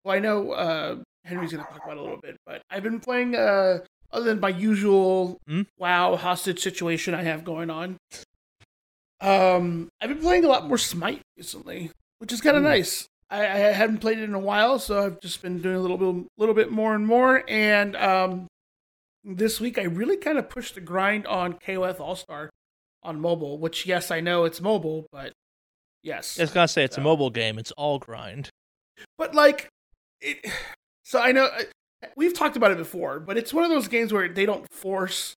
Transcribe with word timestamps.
well, 0.03 0.15
I 0.15 0.19
know 0.19 0.51
uh, 0.51 0.95
Henry's 1.25 1.51
gonna 1.51 1.63
talk 1.65 1.83
about 1.83 1.97
it 1.97 1.99
a 1.99 2.01
little 2.01 2.21
bit, 2.21 2.37
but 2.45 2.61
I've 2.69 2.83
been 2.83 2.99
playing. 3.01 3.35
Uh, 3.35 3.79
other 4.11 4.25
than 4.25 4.39
my 4.39 4.49
usual 4.49 5.37
Hmm? 5.47 5.63
WoW 5.77 6.15
hostage 6.15 6.59
situation 6.61 7.13
I 7.13 7.23
have 7.23 7.43
going 7.43 7.69
on. 7.69 7.97
Um, 9.19 9.89
I've 9.99 10.09
been 10.09 10.19
playing 10.19 10.45
a 10.45 10.47
lot 10.47 10.67
more 10.67 10.77
Smite 10.77 11.21
recently, 11.37 11.91
which 12.19 12.31
is 12.31 12.41
kind 12.41 12.55
of 12.55 12.63
Hmm. 12.63 12.69
nice. 12.69 13.07
I, 13.29 13.41
I 13.41 13.57
hadn't 13.73 13.97
played 13.97 14.19
it 14.19 14.23
in 14.23 14.33
a 14.33 14.39
while, 14.39 14.79
so 14.79 15.05
I've 15.05 15.19
just 15.19 15.41
been 15.41 15.61
doing 15.61 15.75
a 15.75 15.79
little 15.79 15.97
bit, 15.97 16.27
little 16.37 16.55
bit 16.55 16.71
more 16.71 16.95
and 16.95 17.05
more. 17.05 17.43
And 17.49 17.95
um, 17.97 18.47
this 19.23 19.59
week 19.59 19.77
I 19.77 19.83
really 19.83 20.15
kind 20.17 20.37
of 20.37 20.49
pushed 20.49 20.75
the 20.75 20.81
grind 20.81 21.27
on 21.27 21.53
KOF 21.55 21.99
All 21.99 22.15
Star 22.15 22.49
on 23.03 23.19
mobile. 23.19 23.57
Which, 23.57 23.85
yes, 23.85 24.11
I 24.11 24.21
know 24.21 24.45
it's 24.45 24.61
mobile, 24.61 25.07
but 25.11 25.33
yes, 26.03 26.39
I 26.39 26.43
was 26.43 26.51
gonna 26.51 26.67
say 26.69 26.83
it's 26.85 26.97
a 26.97 27.01
mobile 27.01 27.29
game. 27.29 27.59
It's 27.59 27.71
all 27.73 27.99
grind. 27.99 28.49
but 29.17 29.35
like 29.35 29.67
it. 30.21 30.45
So 31.03 31.19
I 31.21 31.31
know 31.31 31.49
we've 32.15 32.33
talked 32.33 32.55
about 32.57 32.71
it 32.71 32.77
before, 32.77 33.19
but 33.19 33.37
it's 33.37 33.53
one 33.53 33.63
of 33.63 33.69
those 33.69 33.87
games 33.87 34.11
where 34.13 34.27
they 34.29 34.45
don't 34.45 34.69
force. 34.71 35.35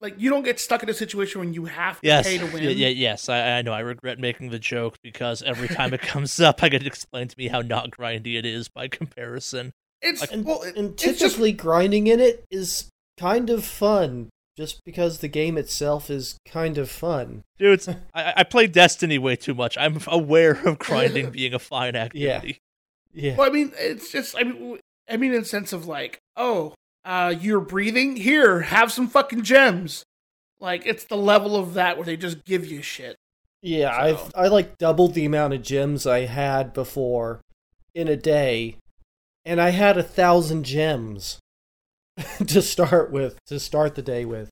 Like 0.00 0.14
you 0.18 0.30
don't 0.30 0.42
get 0.42 0.58
stuck 0.58 0.82
in 0.82 0.88
a 0.88 0.94
situation 0.94 1.38
when 1.40 1.54
you 1.54 1.66
have 1.66 2.00
to 2.00 2.06
Yes, 2.06 2.26
pay 2.26 2.36
to 2.38 2.44
win. 2.46 2.64
Y- 2.64 2.70
yeah, 2.70 2.88
yes. 2.88 3.28
I, 3.28 3.58
I 3.58 3.62
know. 3.62 3.72
I 3.72 3.80
regret 3.80 4.18
making 4.18 4.50
the 4.50 4.58
joke 4.58 4.96
because 5.02 5.42
every 5.44 5.68
time 5.68 5.94
it 5.94 6.00
comes 6.02 6.40
up, 6.40 6.60
I 6.62 6.68
get 6.68 6.80
to 6.80 6.86
explain 6.86 7.28
to 7.28 7.34
me 7.38 7.46
how 7.48 7.60
not 7.60 7.92
grindy 7.92 8.36
it 8.36 8.44
is 8.44 8.68
by 8.68 8.88
comparison. 8.88 9.72
It's 10.00 10.24
And, 10.28 10.44
well, 10.44 10.62
it- 10.62 10.76
and 10.76 10.94
it's 10.94 11.04
just 11.04 11.20
typically 11.20 11.52
grinding 11.52 12.08
in 12.08 12.18
it 12.18 12.42
is 12.50 12.88
kind 13.16 13.48
of 13.48 13.64
fun, 13.64 14.30
just 14.56 14.80
because 14.84 15.18
the 15.18 15.28
game 15.28 15.56
itself 15.56 16.10
is 16.10 16.36
kind 16.48 16.78
of 16.78 16.90
fun. 16.90 17.42
Dude, 17.58 17.74
it's, 17.74 17.88
I, 18.14 18.34
I 18.38 18.42
play 18.42 18.66
Destiny 18.66 19.18
way 19.18 19.36
too 19.36 19.54
much. 19.54 19.78
I'm 19.78 20.00
aware 20.08 20.60
of 20.66 20.80
grinding 20.80 21.30
being 21.30 21.54
a 21.54 21.60
fine 21.60 21.94
activity. 21.94 22.58
Yeah. 23.14 23.36
Well, 23.36 23.46
I 23.46 23.52
mean, 23.52 23.70
it's 23.78 24.10
just 24.10 24.34
I 24.36 24.42
mean, 24.42 24.54
w- 24.54 24.78
I 25.12 25.18
mean, 25.18 25.34
in 25.34 25.40
the 25.42 25.46
sense 25.46 25.74
of 25.74 25.86
like, 25.86 26.18
oh, 26.36 26.74
uh, 27.04 27.34
you're 27.38 27.60
breathing 27.60 28.16
here, 28.16 28.60
have 28.62 28.90
some 28.90 29.08
fucking 29.08 29.42
gems. 29.42 30.04
Like 30.58 30.86
it's 30.86 31.04
the 31.04 31.16
level 31.16 31.54
of 31.54 31.74
that 31.74 31.96
where 31.98 32.06
they 32.06 32.16
just 32.16 32.44
give 32.44 32.64
you 32.66 32.80
shit. 32.80 33.16
Yeah, 33.60 33.94
So- 33.94 34.02
I've 34.02 34.32
I 34.34 34.48
like 34.48 34.78
doubled 34.78 35.14
the 35.14 35.26
amount 35.26 35.52
of 35.54 35.62
gems 35.62 36.06
I 36.06 36.20
had 36.20 36.72
before 36.72 37.40
in 37.94 38.08
a 38.08 38.16
day, 38.16 38.76
and 39.44 39.60
I 39.60 39.70
had 39.70 39.98
a 39.98 40.02
thousand 40.02 40.64
gems 40.64 41.38
to 42.46 42.62
start 42.62 43.10
with 43.12 43.38
to 43.46 43.60
start 43.60 43.94
the 43.94 44.02
day 44.02 44.24
with. 44.24 44.48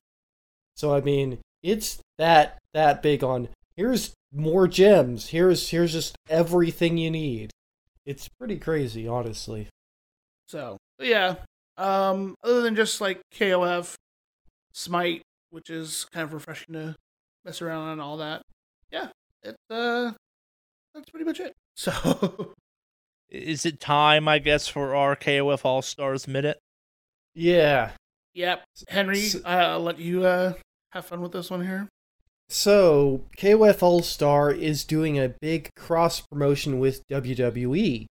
So 0.75 0.93
I 0.93 1.01
mean, 1.01 1.39
it's 1.63 1.99
that 2.19 2.59
that 2.73 3.01
big 3.01 3.23
on 3.23 3.49
here's 3.75 4.13
more 4.31 4.67
gems. 4.67 5.29
Here's 5.29 5.69
here's 5.69 5.93
just 5.93 6.15
everything 6.29 6.97
you 6.97 7.09
need. 7.09 7.49
It's 8.05 8.27
pretty 8.37 8.57
crazy, 8.57 9.07
honestly. 9.07 9.67
So 10.51 10.77
yeah. 10.99 11.35
Um, 11.77 12.35
other 12.43 12.61
than 12.61 12.75
just 12.75 12.99
like 12.99 13.21
KOF, 13.33 13.95
Smite, 14.73 15.21
which 15.49 15.69
is 15.69 16.05
kind 16.11 16.25
of 16.25 16.33
refreshing 16.33 16.73
to 16.73 16.95
mess 17.45 17.61
around 17.61 17.87
on 17.87 17.99
all 18.01 18.17
that. 18.17 18.41
Yeah, 18.91 19.07
it 19.43 19.55
uh, 19.69 20.11
that's 20.93 21.09
pretty 21.09 21.25
much 21.25 21.39
it. 21.39 21.53
So 21.77 22.51
Is 23.29 23.65
it 23.65 23.79
time, 23.79 24.27
I 24.27 24.39
guess, 24.39 24.67
for 24.67 24.93
our 24.93 25.15
KOF 25.15 25.63
All 25.63 25.81
Stars 25.81 26.27
minute? 26.27 26.59
Yeah. 27.33 27.91
yep, 28.33 28.63
Henry, 28.89 29.19
S- 29.21 29.35
uh, 29.35 29.47
I'll 29.47 29.79
let 29.79 29.99
you 29.99 30.25
uh 30.25 30.53
have 30.91 31.05
fun 31.05 31.21
with 31.21 31.31
this 31.31 31.49
one 31.49 31.65
here. 31.65 31.87
So, 32.49 33.23
KOF 33.37 33.81
All 33.81 34.01
Star 34.01 34.51
is 34.51 34.83
doing 34.83 35.17
a 35.17 35.29
big 35.29 35.69
cross 35.77 36.19
promotion 36.19 36.79
with 36.79 37.01
WWE 37.09 38.05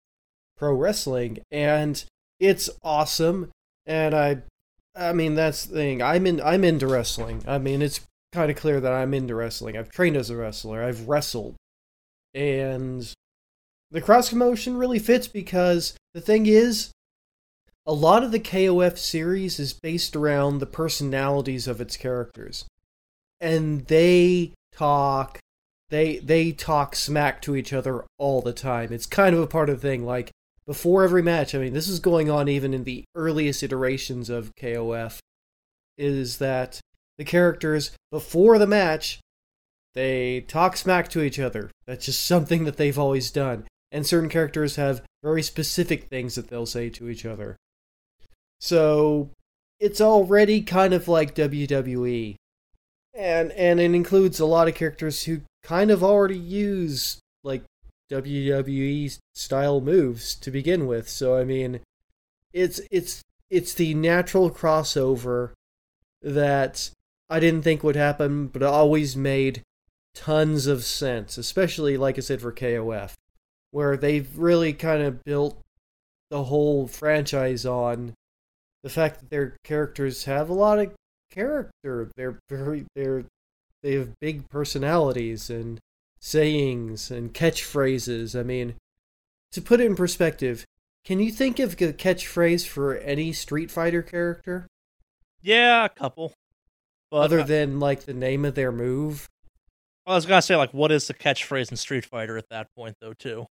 Pro 0.59 0.75
Wrestling, 0.75 1.39
and 1.51 2.05
it's 2.41 2.71
awesome. 2.83 3.51
And 3.87 4.15
I, 4.15 4.43
I 4.95 5.13
mean, 5.13 5.35
that's 5.35 5.67
the 5.67 5.75
thing. 5.75 6.03
I'm 6.03 6.27
in. 6.27 6.41
I'm 6.41 6.65
into 6.65 6.87
wrestling. 6.87 7.43
I 7.47 7.59
mean, 7.59 7.83
it's 7.83 8.01
kind 8.33 8.51
of 8.51 8.57
clear 8.57 8.81
that 8.81 8.93
I'm 8.93 9.15
into 9.15 9.35
wrestling. 9.35 9.77
I've 9.77 9.91
trained 9.91 10.17
as 10.17 10.31
a 10.31 10.37
wrestler. 10.37 10.83
I've 10.83 11.09
wrestled, 11.09 11.57
and 12.35 13.13
the 13.91 14.01
cross 14.01 14.31
promotion 14.31 14.77
really 14.77 14.99
fits 14.99 15.29
because 15.29 15.97
the 16.15 16.21
thing 16.21 16.47
is, 16.47 16.91
a 17.87 17.93
lot 17.93 18.25
of 18.25 18.33
the 18.33 18.41
KOF 18.41 18.99
series 18.99 19.61
is 19.61 19.73
based 19.73 20.17
around 20.17 20.59
the 20.59 20.67
personalities 20.67 21.69
of 21.69 21.81
its 21.81 21.97
characters 21.97 22.65
and 23.41 23.87
they 23.87 24.53
talk 24.73 25.39
they 25.91 26.19
they 26.19 26.53
talk 26.53 26.97
smack 26.97 27.41
to 27.43 27.55
each 27.57 27.73
other 27.73 28.05
all 28.19 28.43
the 28.43 28.53
time 28.53 28.93
it's 28.93 29.07
kind 29.07 29.35
of 29.35 29.43
a 29.43 29.47
part 29.47 29.69
of 29.69 29.81
the 29.81 29.89
thing 29.89 30.05
like 30.05 30.31
before 30.67 31.05
every 31.05 31.23
match 31.23 31.55
i 31.55 31.59
mean 31.59 31.73
this 31.73 31.89
is 31.89 32.01
going 32.01 32.31
on 32.31 32.49
even 32.49 32.75
in 32.75 32.85
the 32.85 33.05
earliest 33.15 33.63
iterations 33.63 34.29
of 34.29 34.55
kof 34.57 35.19
is 35.99 36.39
that 36.39 36.81
the 37.19 37.25
characters 37.25 37.93
before 38.11 38.59
the 38.59 38.67
match 38.67 39.21
they 39.97 40.43
talk 40.43 40.77
smack 40.77 41.09
to 41.09 41.23
each 41.23 41.41
other. 41.41 41.71
That's 41.87 42.05
just 42.05 42.25
something 42.25 42.65
that 42.65 42.77
they've 42.77 42.99
always 42.99 43.31
done. 43.31 43.65
And 43.91 44.07
certain 44.07 44.29
characters 44.29 44.77
have 44.77 45.03
very 45.23 45.43
specific 45.43 46.05
things 46.05 46.35
that 46.35 46.49
they'll 46.49 46.67
say 46.67 46.91
to 46.91 47.09
each 47.09 47.25
other. 47.25 47.57
So 48.61 49.31
it's 49.81 50.01
already 50.03 50.61
kind 50.61 50.93
of 50.93 51.09
like 51.09 51.35
wwe 51.35 52.37
and 53.15 53.53
and 53.53 53.81
it 53.81 53.95
includes 53.95 54.41
a 54.41 54.47
lot 54.47 54.69
of 54.69 54.75
characters 54.75 55.25
who 55.25 55.41
kind 55.63 55.91
of 55.91 56.03
already 56.03 56.39
use 56.39 57.19
like 57.45 57.63
WWE 58.11 59.19
style 59.35 59.81
moves 59.81 60.35
to 60.37 60.51
begin 60.51 60.87
with. 60.87 61.09
So 61.09 61.37
I 61.37 61.45
mean, 61.45 61.81
it's 62.53 62.81
it's 62.91 63.23
it's 63.51 63.75
the 63.75 63.95
natural 63.95 64.51
crossover 64.51 65.53
that 66.23 66.91
I 67.29 67.41
didn't 67.41 67.63
think 67.63 67.83
would 67.83 67.97
happen, 67.97 68.49
but 68.49 68.63
always 68.63 69.17
made 69.17 69.63
tons 70.15 70.67
of 70.67 70.85
sense, 70.85 71.37
especially 71.39 71.97
like 71.97 72.17
I 72.17 72.21
said 72.21 72.41
for 72.41 72.53
KOF, 72.53 73.15
where 73.71 73.97
they've 73.97 74.37
really 74.39 74.73
kind 74.73 75.03
of 75.03 75.23
built 75.25 75.59
the 76.31 76.45
whole 76.45 76.89
franchise 76.89 77.65
on 77.67 78.15
the 78.83 78.91
fact 78.91 79.21
that 79.21 79.31
their 79.31 79.57
characters 79.65 80.25
have 80.25 80.49
a 80.49 80.55
lot 80.55 80.79
of 80.79 80.93
character. 81.31 82.11
They're 82.17 82.39
very 82.49 82.87
they're 82.95 83.25
they 83.83 83.95
have 83.95 84.19
big 84.21 84.49
personalities 84.49 85.51
and 85.51 85.79
sayings 86.27 87.11
and 87.11 87.33
catchphrases. 87.33 88.39
I 88.39 88.43
mean, 88.43 88.75
to 89.53 89.63
put 89.63 89.81
it 89.81 89.87
in 89.87 89.95
perspective, 89.95 90.65
can 91.05 91.21
you 91.21 91.31
think 91.31 91.61
of 91.61 91.75
a 91.75 91.93
catchphrase 91.93 92.67
for 92.67 92.97
any 92.97 93.33
Street 93.33 93.71
Fighter 93.71 94.03
character 94.03 94.67
Yeah, 95.41 95.85
a 95.85 95.89
couple. 95.89 96.35
But 97.11 97.19
other 97.19 97.41
uh, 97.41 97.45
than 97.45 97.79
like 97.79 98.03
the 98.03 98.13
name 98.13 98.45
of 98.45 98.57
their 98.57 98.73
move? 98.73 99.29
I 100.05 100.15
was 100.15 100.27
gonna 100.27 100.43
say 100.43 100.57
like, 100.57 100.75
what 100.75 100.91
is 100.91 101.07
the 101.07 101.15
catchphrase 101.15 101.71
in 101.71 101.77
Street 101.77 102.05
Fighter 102.05 102.37
at 102.37 102.49
that 102.49 102.75
point 102.75 102.97
though 103.01 103.13
too? 103.13 103.47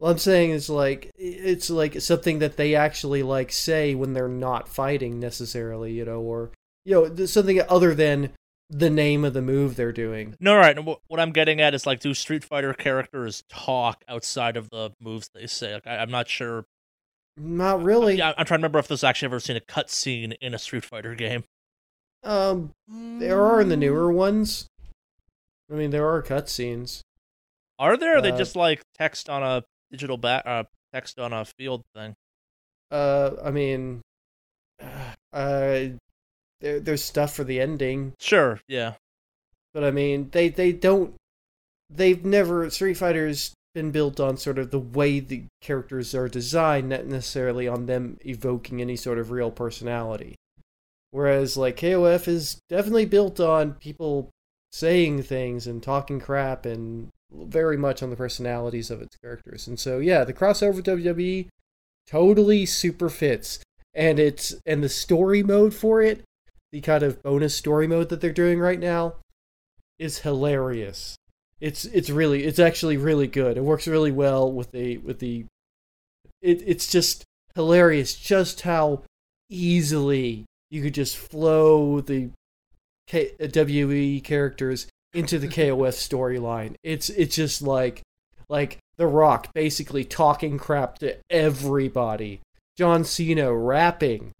Well, 0.00 0.10
I'm 0.10 0.18
saying 0.18 0.50
is 0.50 0.68
like 0.68 1.12
it's 1.16 1.70
like 1.70 2.00
something 2.00 2.40
that 2.40 2.56
they 2.56 2.74
actually 2.74 3.22
like 3.22 3.52
say 3.52 3.94
when 3.94 4.12
they're 4.12 4.26
not 4.26 4.68
fighting 4.68 5.20
necessarily, 5.20 5.92
you 5.92 6.04
know, 6.04 6.20
or 6.20 6.50
you 6.84 6.94
know 6.94 7.26
something 7.26 7.60
other 7.68 7.94
than 7.94 8.30
the 8.72 8.88
name 8.88 9.22
of 9.24 9.34
the 9.34 9.42
move 9.42 9.76
they're 9.76 9.92
doing. 9.92 10.34
No, 10.40 10.56
right. 10.56 10.78
What 10.82 11.20
I'm 11.20 11.30
getting 11.32 11.60
at 11.60 11.74
is 11.74 11.86
like, 11.86 12.00
do 12.00 12.14
Street 12.14 12.42
Fighter 12.42 12.72
characters 12.72 13.44
talk 13.50 14.02
outside 14.08 14.56
of 14.56 14.70
the 14.70 14.92
moves 14.98 15.28
they 15.34 15.46
say? 15.46 15.74
Like, 15.74 15.86
I, 15.86 15.98
I'm 15.98 16.10
not 16.10 16.28
sure. 16.28 16.64
Not 17.36 17.82
really. 17.82 18.16
Yeah, 18.16 18.32
I'm 18.36 18.46
trying 18.46 18.60
to 18.60 18.62
remember 18.62 18.78
if 18.78 18.88
there's 18.88 19.04
actually 19.04 19.26
ever 19.26 19.40
seen 19.40 19.56
a 19.56 19.60
cutscene 19.60 20.34
in 20.40 20.54
a 20.54 20.58
Street 20.58 20.84
Fighter 20.84 21.14
game. 21.14 21.44
Um, 22.24 22.70
there 22.88 23.42
are 23.44 23.60
in 23.60 23.68
the 23.68 23.76
newer 23.76 24.10
ones. 24.10 24.66
I 25.70 25.74
mean, 25.74 25.90
there 25.90 26.08
are 26.08 26.22
cutscenes. 26.22 27.00
Are 27.78 27.96
there? 27.96 28.18
Or 28.18 28.20
they 28.22 28.30
Uh, 28.30 28.38
just 28.38 28.56
like 28.56 28.80
text 28.96 29.28
on 29.28 29.42
a 29.42 29.64
digital 29.90 30.16
back, 30.16 30.44
uh, 30.46 30.64
text 30.94 31.18
on 31.18 31.32
a 31.32 31.44
field 31.44 31.82
thing. 31.94 32.14
Uh, 32.90 33.32
I 33.42 33.50
mean, 33.50 34.02
uh, 35.32 35.80
there, 36.62 36.80
there's 36.80 37.04
stuff 37.04 37.34
for 37.34 37.44
the 37.44 37.60
ending, 37.60 38.14
Sure. 38.18 38.60
Yeah. 38.66 38.94
but 39.74 39.84
I 39.84 39.90
mean, 39.90 40.30
they 40.32 40.48
they 40.48 40.72
don't. 40.72 41.14
They've 41.90 42.24
never 42.24 42.70
Street 42.70 42.94
Fighter's 42.96 43.52
been 43.74 43.90
built 43.90 44.20
on 44.20 44.36
sort 44.36 44.58
of 44.58 44.70
the 44.70 44.78
way 44.78 45.20
the 45.20 45.44
characters 45.60 46.14
are 46.14 46.28
designed, 46.28 46.88
not 46.90 47.06
necessarily 47.06 47.66
on 47.68 47.86
them 47.86 48.18
evoking 48.24 48.80
any 48.80 48.96
sort 48.96 49.18
of 49.18 49.30
real 49.30 49.50
personality. 49.50 50.34
Whereas 51.10 51.56
like 51.56 51.76
KOF 51.76 52.26
is 52.28 52.58
definitely 52.68 53.04
built 53.06 53.40
on 53.40 53.74
people 53.74 54.30
saying 54.72 55.22
things 55.22 55.66
and 55.66 55.82
talking 55.82 56.18
crap 56.20 56.64
and 56.64 57.08
very 57.30 57.76
much 57.76 58.02
on 58.02 58.08
the 58.10 58.16
personalities 58.16 58.90
of 58.90 59.02
its 59.02 59.16
characters. 59.16 59.66
And 59.66 59.78
so 59.78 59.98
yeah, 59.98 60.24
the 60.24 60.32
crossover 60.32 60.76
with 60.76 60.86
WWE 60.86 61.48
totally 62.06 62.64
super 62.66 63.08
fits. 63.10 63.58
And 63.94 64.18
it's 64.18 64.54
and 64.64 64.82
the 64.82 64.88
story 64.88 65.42
mode 65.42 65.74
for 65.74 66.00
it, 66.00 66.22
the 66.72 66.80
kind 66.80 67.02
of 67.02 67.22
bonus 67.22 67.54
story 67.54 67.86
mode 67.86 68.08
that 68.08 68.20
they're 68.20 68.32
doing 68.32 68.58
right 68.58 68.80
now 68.80 69.14
is 69.98 70.18
hilarious. 70.18 71.16
It's 71.60 71.84
it's 71.84 72.10
really 72.10 72.44
it's 72.44 72.58
actually 72.58 72.96
really 72.96 73.28
good. 73.28 73.56
It 73.56 73.64
works 73.64 73.86
really 73.86 74.10
well 74.10 74.50
with 74.50 74.72
the 74.72 74.98
with 74.98 75.20
the 75.20 75.44
it 76.40 76.62
it's 76.66 76.90
just 76.90 77.24
hilarious 77.54 78.14
just 78.14 78.62
how 78.62 79.02
easily 79.48 80.46
you 80.70 80.82
could 80.82 80.94
just 80.94 81.16
flow 81.16 82.00
the 82.00 82.30
K- 83.06 83.32
uh, 83.40 83.48
WE 83.54 84.20
characters 84.20 84.86
into 85.12 85.38
the 85.38 85.48
KOF 85.48 85.76
storyline. 86.08 86.74
It's 86.82 87.10
it's 87.10 87.36
just 87.36 87.62
like 87.62 88.02
like 88.48 88.78
The 88.96 89.06
Rock 89.06 89.52
basically 89.54 90.04
talking 90.04 90.58
crap 90.58 90.98
to 90.98 91.16
everybody. 91.30 92.40
John 92.76 93.04
Cena 93.04 93.54
rapping 93.54 94.32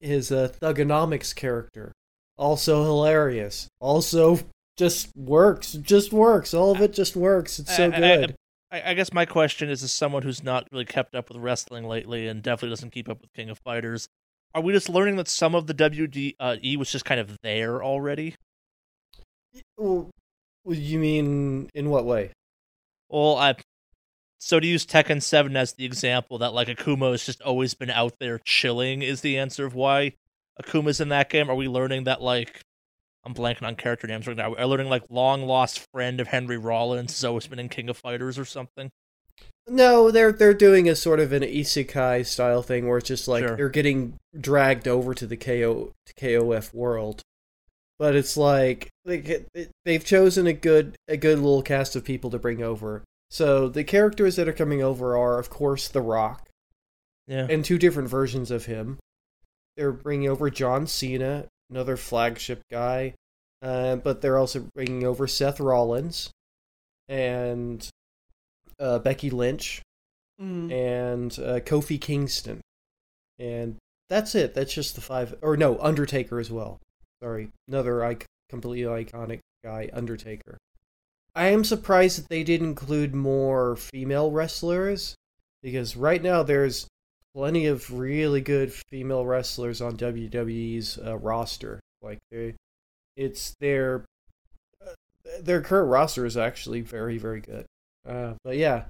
his 0.00 0.30
uh, 0.32 0.48
Thuganomics 0.60 1.34
character. 1.34 1.92
Also 2.36 2.82
hilarious. 2.84 3.68
Also 3.80 4.38
just 4.76 5.08
works. 5.16 5.72
Just 5.72 6.12
works. 6.12 6.52
All 6.54 6.72
of 6.72 6.80
it 6.80 6.92
just 6.92 7.16
works. 7.16 7.58
It's 7.58 7.74
so 7.76 7.90
I- 7.90 7.96
I- 7.96 8.16
good. 8.16 8.34
I, 8.70 8.90
I 8.90 8.94
guess 8.94 9.12
my 9.12 9.24
question 9.24 9.70
is, 9.70 9.84
as 9.84 9.92
someone 9.92 10.22
who's 10.24 10.42
not 10.42 10.66
really 10.72 10.84
kept 10.84 11.14
up 11.14 11.28
with 11.28 11.38
wrestling 11.38 11.84
lately 11.84 12.26
and 12.26 12.42
definitely 12.42 12.70
doesn't 12.70 12.90
keep 12.90 13.08
up 13.08 13.20
with 13.20 13.32
King 13.32 13.48
of 13.48 13.60
Fighters, 13.60 14.08
are 14.54 14.60
we 14.60 14.72
just 14.72 14.88
learning 14.88 15.14
that 15.16 15.28
some 15.28 15.54
of 15.54 15.68
the 15.68 15.74
WD 15.74 16.34
uh, 16.40 16.56
E 16.64 16.76
was 16.76 16.90
just 16.90 17.04
kind 17.04 17.20
of 17.20 17.36
there 17.44 17.80
already? 17.82 18.34
Well, 19.78 20.10
you 20.66 20.98
mean 20.98 21.70
in 21.74 21.90
what 21.90 22.04
way? 22.06 22.32
Well, 23.08 23.36
I 23.36 23.54
so 24.46 24.60
to 24.60 24.66
use 24.66 24.86
Tekken 24.86 25.20
Seven 25.20 25.56
as 25.56 25.72
the 25.72 25.84
example, 25.84 26.38
that 26.38 26.54
like 26.54 26.68
Akuma 26.68 27.10
has 27.10 27.24
just 27.26 27.42
always 27.42 27.74
been 27.74 27.90
out 27.90 28.14
there 28.20 28.38
chilling 28.44 29.02
is 29.02 29.20
the 29.20 29.38
answer 29.38 29.66
of 29.66 29.74
why 29.74 30.12
Akuma's 30.62 31.00
in 31.00 31.08
that 31.08 31.30
game. 31.30 31.50
Are 31.50 31.54
we 31.56 31.66
learning 31.66 32.04
that 32.04 32.22
like 32.22 32.60
I'm 33.24 33.34
blanking 33.34 33.64
on 33.66 33.74
character 33.74 34.06
names 34.06 34.26
right 34.28 34.36
now? 34.36 34.52
Are 34.54 34.56
we 34.56 34.64
learning 34.64 34.88
like 34.88 35.02
long 35.10 35.42
lost 35.42 35.84
friend 35.92 36.20
of 36.20 36.28
Henry 36.28 36.56
Rollins 36.58 37.10
has 37.12 37.24
always 37.24 37.48
been 37.48 37.58
in 37.58 37.68
King 37.68 37.88
of 37.88 37.96
Fighters 37.96 38.38
or 38.38 38.44
something? 38.44 38.90
No, 39.68 40.12
they're 40.12 40.30
they're 40.30 40.54
doing 40.54 40.88
a 40.88 40.94
sort 40.94 41.18
of 41.18 41.32
an 41.32 41.42
isekai 41.42 42.24
style 42.24 42.62
thing 42.62 42.86
where 42.86 42.98
it's 42.98 43.08
just 43.08 43.26
like 43.26 43.44
Sure. 43.44 43.56
they're 43.56 43.68
getting 43.68 44.14
dragged 44.38 44.86
over 44.86 45.12
to 45.12 45.26
the 45.26 45.36
KO 45.36 45.92
to 46.06 46.14
KOF 46.14 46.72
world. 46.72 47.22
But 47.98 48.14
it's 48.14 48.36
like 48.36 48.90
like 49.04 49.28
it- 49.28 49.70
they've 49.84 50.04
chosen 50.04 50.46
a 50.46 50.52
good 50.52 50.94
a 51.08 51.16
good 51.16 51.38
little 51.38 51.62
cast 51.62 51.96
of 51.96 52.04
people 52.04 52.30
to 52.30 52.38
bring 52.38 52.62
over. 52.62 53.02
So 53.36 53.68
the 53.68 53.84
characters 53.84 54.36
that 54.36 54.48
are 54.48 54.52
coming 54.54 54.80
over 54.82 55.14
are 55.14 55.38
of 55.38 55.50
course 55.50 55.88
The 55.88 56.00
Rock 56.00 56.48
Yeah. 57.26 57.46
and 57.50 57.62
two 57.62 57.76
different 57.76 58.08
versions 58.08 58.50
of 58.50 58.64
him. 58.64 58.98
They're 59.76 59.92
bringing 59.92 60.26
over 60.30 60.48
John 60.48 60.86
Cena, 60.86 61.44
another 61.68 61.98
flagship 61.98 62.62
guy, 62.70 63.12
uh, 63.60 63.96
but 63.96 64.22
they're 64.22 64.38
also 64.38 64.68
bringing 64.74 65.04
over 65.04 65.26
Seth 65.26 65.60
Rollins 65.60 66.30
and 67.08 67.86
uh, 68.80 69.00
Becky 69.00 69.28
Lynch 69.28 69.82
Mm. 70.40 70.70
and 70.72 71.32
uh, 71.38 71.60
Kofi 71.60 71.98
Kingston, 72.00 72.60
and 73.38 73.76
that's 74.10 74.34
it. 74.34 74.52
That's 74.54 74.72
just 74.72 74.94
the 74.94 75.00
five. 75.02 75.34
Or 75.42 75.56
no, 75.56 75.78
Undertaker 75.78 76.38
as 76.38 76.50
well. 76.50 76.78
Sorry, 77.22 77.48
another 77.68 78.02
ic- 78.04 78.26
completely 78.50 79.04
iconic 79.04 79.40
guy, 79.64 79.88
Undertaker. 79.94 80.58
I 81.36 81.48
am 81.48 81.64
surprised 81.64 82.18
that 82.18 82.30
they 82.30 82.42
didn't 82.42 82.68
include 82.68 83.14
more 83.14 83.76
female 83.76 84.30
wrestlers 84.30 85.14
because 85.62 85.94
right 85.94 86.22
now 86.22 86.42
there's 86.42 86.88
plenty 87.34 87.66
of 87.66 87.92
really 87.92 88.40
good 88.40 88.72
female 88.72 89.26
wrestlers 89.26 89.82
on 89.82 89.98
WWE's 89.98 90.98
uh, 90.98 91.18
roster. 91.18 91.78
Like 92.00 92.20
they, 92.30 92.54
it's 93.18 93.54
their 93.60 94.06
uh, 94.82 94.94
their 95.42 95.60
current 95.60 95.90
roster 95.90 96.24
is 96.24 96.38
actually 96.38 96.80
very 96.80 97.18
very 97.18 97.42
good. 97.42 97.66
Uh, 98.08 98.32
but 98.42 98.56
yeah, 98.56 98.84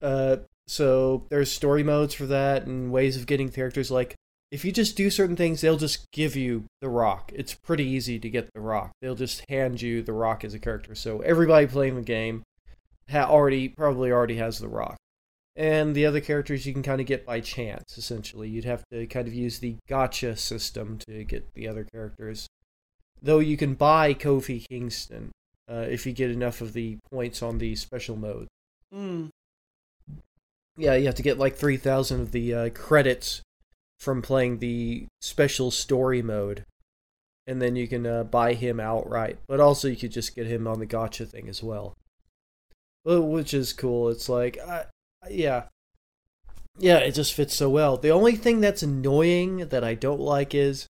uh, 0.00 0.36
so 0.66 1.26
there's 1.28 1.52
story 1.52 1.82
modes 1.82 2.14
for 2.14 2.24
that 2.26 2.64
and 2.64 2.90
ways 2.90 3.14
of 3.18 3.26
getting 3.26 3.50
characters. 3.50 3.90
Like 3.90 4.14
if 4.50 4.64
you 4.64 4.72
just 4.72 4.96
do 4.96 5.10
certain 5.10 5.36
things, 5.36 5.60
they'll 5.60 5.76
just 5.76 6.10
give 6.12 6.36
you 6.36 6.64
the 6.80 6.88
Rock. 6.88 7.32
It's 7.34 7.54
pretty 7.54 7.84
easy 7.84 8.18
to 8.18 8.30
get 8.30 8.48
the 8.54 8.60
Rock. 8.60 8.92
They'll 9.02 9.16
just 9.16 9.44
hand 9.48 9.82
you 9.82 10.02
the 10.02 10.12
Rock 10.12 10.44
as 10.44 10.54
a 10.54 10.58
character. 10.58 10.94
So 10.94 11.20
everybody 11.20 11.66
playing 11.66 11.96
the 11.96 12.02
game 12.02 12.42
ha- 13.10 13.28
already 13.28 13.68
probably 13.68 14.12
already 14.12 14.36
has 14.36 14.58
the 14.58 14.68
Rock. 14.68 14.96
And 15.56 15.94
the 15.94 16.04
other 16.06 16.20
characters 16.20 16.66
you 16.66 16.74
can 16.74 16.82
kind 16.82 17.00
of 17.00 17.06
get 17.06 17.24
by 17.24 17.40
chance. 17.40 17.96
Essentially, 17.96 18.48
you'd 18.48 18.66
have 18.66 18.84
to 18.92 19.06
kind 19.06 19.26
of 19.26 19.34
use 19.34 19.58
the 19.58 19.76
gotcha 19.88 20.36
system 20.36 20.98
to 21.08 21.24
get 21.24 21.54
the 21.54 21.66
other 21.66 21.84
characters. 21.84 22.46
Though 23.22 23.38
you 23.38 23.56
can 23.56 23.74
buy 23.74 24.12
Kofi 24.12 24.66
Kingston 24.68 25.30
uh, 25.68 25.86
if 25.88 26.06
you 26.06 26.12
get 26.12 26.30
enough 26.30 26.60
of 26.60 26.74
the 26.74 26.98
points 27.10 27.42
on 27.42 27.58
the 27.58 27.74
special 27.74 28.16
mode. 28.16 28.48
Mm. 28.94 29.30
Yeah, 30.76 30.94
you 30.94 31.06
have 31.06 31.14
to 31.14 31.22
get 31.22 31.38
like 31.38 31.56
3,000 31.56 32.20
of 32.20 32.32
the 32.32 32.54
uh, 32.54 32.68
credits 32.70 33.40
from 33.98 34.22
playing 34.22 34.58
the 34.58 35.06
special 35.20 35.70
story 35.70 36.22
mode. 36.22 36.64
And 37.46 37.62
then 37.62 37.76
you 37.76 37.86
can 37.86 38.06
uh, 38.06 38.24
buy 38.24 38.54
him 38.54 38.80
outright. 38.80 39.38
But 39.46 39.60
also, 39.60 39.88
you 39.88 39.96
could 39.96 40.10
just 40.10 40.34
get 40.34 40.46
him 40.46 40.66
on 40.66 40.80
the 40.80 40.86
gotcha 40.86 41.26
thing 41.26 41.48
as 41.48 41.62
well. 41.62 41.94
Well, 43.04 43.22
Which 43.22 43.54
is 43.54 43.72
cool. 43.72 44.08
It's 44.08 44.28
like, 44.28 44.58
uh, 44.66 44.84
yeah. 45.30 45.64
Yeah, 46.78 46.98
it 46.98 47.12
just 47.12 47.34
fits 47.34 47.54
so 47.54 47.70
well. 47.70 47.96
The 47.96 48.10
only 48.10 48.36
thing 48.36 48.60
that's 48.60 48.82
annoying 48.82 49.68
that 49.68 49.84
I 49.84 49.94
don't 49.94 50.20
like 50.20 50.54
is 50.54 50.86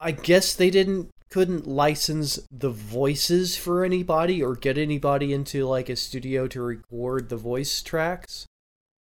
I 0.00 0.12
guess 0.12 0.54
they 0.54 0.70
didn't 0.70 1.10
couldn't 1.30 1.66
license 1.66 2.40
the 2.50 2.70
voices 2.70 3.56
for 3.56 3.84
anybody 3.84 4.42
or 4.42 4.56
get 4.56 4.76
anybody 4.76 5.32
into 5.32 5.64
like 5.64 5.88
a 5.88 5.94
studio 5.94 6.48
to 6.48 6.60
record 6.60 7.28
the 7.28 7.36
voice 7.36 7.82
tracks 7.82 8.46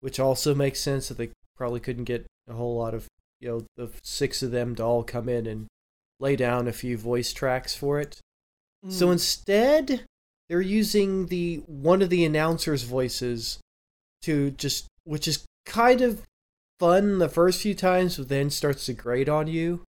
which 0.02 0.20
also 0.20 0.54
makes 0.54 0.78
sense 0.80 1.08
that 1.08 1.16
they 1.16 1.30
probably 1.56 1.80
couldn't 1.80 2.04
get 2.04 2.26
a 2.48 2.54
whole 2.54 2.76
lot 2.76 2.94
of 2.94 3.06
you 3.40 3.48
know 3.48 3.62
the 3.76 3.90
six 4.02 4.42
of 4.42 4.50
them 4.50 4.74
to 4.76 4.82
all 4.82 5.02
come 5.02 5.28
in 5.28 5.46
and 5.46 5.66
lay 6.20 6.36
down 6.36 6.68
a 6.68 6.72
few 6.72 6.96
voice 6.96 7.32
tracks 7.32 7.74
for 7.74 8.00
it. 8.00 8.20
So 8.88 9.08
Mm. 9.08 9.12
instead, 9.12 10.04
they're 10.48 10.60
using 10.60 11.26
the 11.26 11.56
one 11.66 12.02
of 12.02 12.10
the 12.10 12.24
announcers' 12.24 12.82
voices 12.82 13.58
to 14.22 14.50
just 14.52 14.86
which 15.04 15.26
is 15.26 15.44
kind 15.66 16.00
of 16.00 16.22
fun 16.78 17.18
the 17.18 17.28
first 17.28 17.60
few 17.62 17.74
times, 17.74 18.16
but 18.16 18.28
then 18.28 18.50
starts 18.50 18.86
to 18.86 18.92
grate 18.92 19.28
on 19.28 19.46
you. 19.48 19.82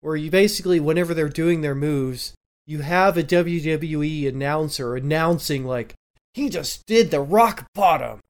Where 0.00 0.16
you 0.16 0.30
basically, 0.30 0.80
whenever 0.80 1.12
they're 1.12 1.28
doing 1.28 1.60
their 1.60 1.74
moves, 1.74 2.32
you 2.66 2.80
have 2.80 3.16
a 3.16 3.22
WWE 3.22 4.26
announcer 4.28 4.96
announcing 4.96 5.64
like 5.64 5.94
he 6.34 6.48
just 6.48 6.86
did 6.86 7.10
the 7.10 7.20
rock 7.20 7.66
bottom 7.74 8.20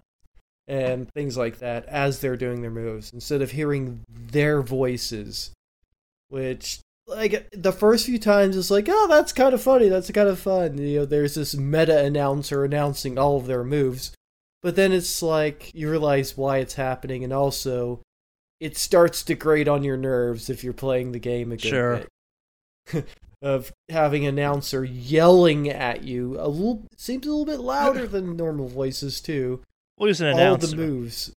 and 0.70 1.12
things 1.12 1.36
like 1.36 1.58
that 1.58 1.84
as 1.86 2.20
they're 2.20 2.36
doing 2.36 2.62
their 2.62 2.70
moves 2.70 3.12
instead 3.12 3.42
of 3.42 3.50
hearing 3.50 4.04
their 4.08 4.62
voices 4.62 5.50
which 6.28 6.78
like 7.08 7.48
the 7.52 7.72
first 7.72 8.06
few 8.06 8.18
times 8.18 8.56
it's 8.56 8.70
like 8.70 8.86
oh 8.88 9.06
that's 9.08 9.32
kind 9.32 9.52
of 9.52 9.60
funny 9.60 9.88
that's 9.88 10.10
kind 10.12 10.28
of 10.28 10.38
fun. 10.38 10.78
You 10.78 11.00
know 11.00 11.04
there's 11.04 11.34
this 11.34 11.56
meta 11.56 12.04
announcer 12.04 12.64
announcing 12.64 13.18
all 13.18 13.36
of 13.36 13.46
their 13.48 13.64
moves 13.64 14.12
but 14.62 14.76
then 14.76 14.92
it's 14.92 15.22
like 15.22 15.74
you 15.74 15.90
realize 15.90 16.36
why 16.36 16.58
it's 16.58 16.74
happening 16.74 17.24
and 17.24 17.32
also 17.32 18.00
it 18.60 18.76
starts 18.76 19.24
to 19.24 19.34
grate 19.34 19.66
on 19.66 19.82
your 19.82 19.96
nerves 19.96 20.48
if 20.48 20.62
you're 20.62 20.72
playing 20.72 21.10
the 21.10 21.18
game 21.18 21.50
a 21.50 21.56
good 21.56 21.68
Sure. 21.68 22.02
of 23.42 23.72
having 23.88 24.24
announcer 24.24 24.84
yelling 24.84 25.68
at 25.68 26.04
you 26.04 26.36
a 26.38 26.46
little 26.46 26.86
seems 26.96 27.26
a 27.26 27.30
little 27.30 27.44
bit 27.46 27.58
louder 27.60 28.06
than 28.06 28.36
normal 28.36 28.68
voices 28.68 29.20
too 29.20 29.60
We'll 30.00 30.08
use 30.08 30.20
an 30.22 30.40
all 30.40 30.56
the 30.56 30.74
moves. 30.74 31.30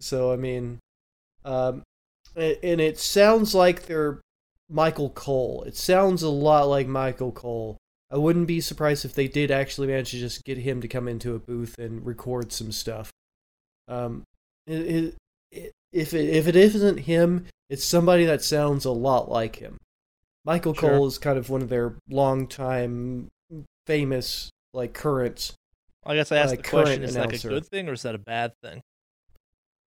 So 0.00 0.32
I 0.32 0.36
mean, 0.36 0.78
um, 1.44 1.82
and 2.34 2.80
it 2.80 2.98
sounds 2.98 3.54
like 3.54 3.86
they're 3.86 4.20
Michael 4.70 5.10
Cole. 5.10 5.64
It 5.66 5.76
sounds 5.76 6.22
a 6.22 6.30
lot 6.30 6.64
like 6.68 6.88
Michael 6.88 7.30
Cole. 7.30 7.76
I 8.10 8.16
wouldn't 8.16 8.46
be 8.46 8.60
surprised 8.60 9.04
if 9.04 9.14
they 9.14 9.28
did 9.28 9.50
actually 9.50 9.88
manage 9.88 10.12
to 10.12 10.18
just 10.18 10.44
get 10.44 10.58
him 10.58 10.80
to 10.80 10.88
come 10.88 11.08
into 11.08 11.34
a 11.34 11.38
booth 11.38 11.78
and 11.78 12.06
record 12.06 12.52
some 12.52 12.72
stuff. 12.72 13.10
Um, 13.86 14.22
it, 14.66 15.14
it, 15.52 15.72
if 15.92 16.14
it 16.14 16.28
if 16.28 16.48
it 16.48 16.56
isn't 16.56 16.98
him, 16.98 17.46
it's 17.68 17.84
somebody 17.84 18.24
that 18.24 18.42
sounds 18.42 18.86
a 18.86 18.90
lot 18.90 19.30
like 19.30 19.56
him. 19.56 19.76
Michael 20.44 20.74
Sure. 20.74 20.90
Cole 20.90 21.06
is 21.06 21.18
kind 21.18 21.36
of 21.36 21.50
one 21.50 21.60
of 21.60 21.68
their 21.68 21.96
longtime 22.08 23.28
famous 23.86 24.50
like 24.72 24.94
current 24.94 25.52
I 26.06 26.14
guess 26.14 26.30
I 26.32 26.36
asked 26.36 26.54
uh, 26.54 26.56
the 26.56 26.62
question: 26.62 27.02
Is 27.02 27.14
that 27.14 27.32
a 27.32 27.48
good 27.48 27.66
thing 27.66 27.88
or 27.88 27.92
is 27.94 28.02
that 28.02 28.14
a 28.14 28.18
bad 28.18 28.52
thing? 28.62 28.82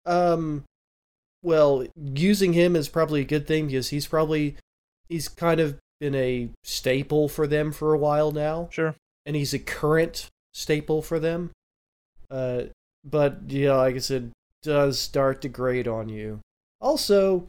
Um, 0.06 0.64
well, 1.42 1.86
using 1.96 2.52
him 2.52 2.74
is 2.76 2.88
probably 2.88 3.20
a 3.20 3.24
good 3.24 3.46
thing 3.46 3.66
because 3.66 3.88
he's 3.90 4.06
probably 4.06 4.56
he's 5.08 5.28
kind 5.28 5.60
of 5.60 5.78
been 6.00 6.14
a 6.14 6.48
staple 6.64 7.28
for 7.28 7.46
them 7.46 7.72
for 7.72 7.92
a 7.94 7.98
while 7.98 8.30
now, 8.32 8.68
Sure. 8.70 8.94
and 9.26 9.36
he's 9.36 9.52
a 9.54 9.58
current 9.58 10.28
staple 10.52 11.02
for 11.02 11.18
them. 11.18 11.50
Uh, 12.30 12.64
but 13.04 13.38
yeah, 13.48 13.74
like 13.74 13.94
I 13.96 13.98
said, 13.98 14.32
does 14.62 14.98
start 14.98 15.40
to 15.42 15.48
grate 15.48 15.88
on 15.88 16.08
you. 16.08 16.40
Also, 16.80 17.48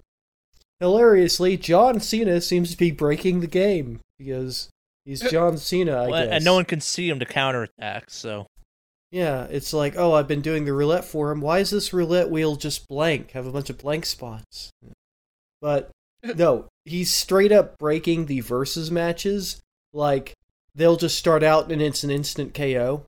hilariously, 0.80 1.58
John 1.58 2.00
Cena 2.00 2.42
seems 2.42 2.72
to 2.72 2.78
be 2.78 2.92
breaking 2.92 3.42
the 3.42 3.48
game 3.48 4.00
because 4.18 4.70
he's 5.06 5.22
John 5.22 5.58
Cena. 5.58 6.04
I 6.04 6.08
Well, 6.08 6.26
guess. 6.26 6.34
and 6.36 6.46
no 6.46 6.54
one 6.56 6.66
can 6.66 6.82
see 6.82 7.10
him 7.10 7.20
to 7.20 7.26
counterattack. 7.26 8.10
So 8.10 8.48
Yeah, 9.12 9.46
it's 9.46 9.74
like, 9.74 9.96
oh, 9.98 10.14
I've 10.14 10.28
been 10.28 10.42
doing 10.42 10.66
the 10.66 10.74
roulette 10.74 11.06
for 11.06 11.32
him. 11.32 11.42
Why 11.42 11.60
is 11.60 11.72
this 11.72 11.94
roulette 11.94 12.30
wheel 12.30 12.56
just 12.56 12.88
blank? 12.88 13.32
Have 13.32 13.48
a 13.48 13.52
bunch 13.52 13.70
of 13.70 13.80
blank 13.80 14.06
spots. 14.06 14.72
But 15.62 15.90
no, 16.36 16.68
he's 16.86 17.12
straight 17.12 17.52
up 17.52 17.78
breaking 17.80 18.26
the 18.28 18.42
versus 18.42 18.92
matches. 18.92 19.62
Like 19.94 20.34
they'll 20.76 20.98
just 20.98 21.18
start 21.18 21.44
out 21.44 21.72
and 21.72 21.82
it's 21.82 22.04
an 22.04 22.12
instant 22.12 22.54
KO. 22.54 23.06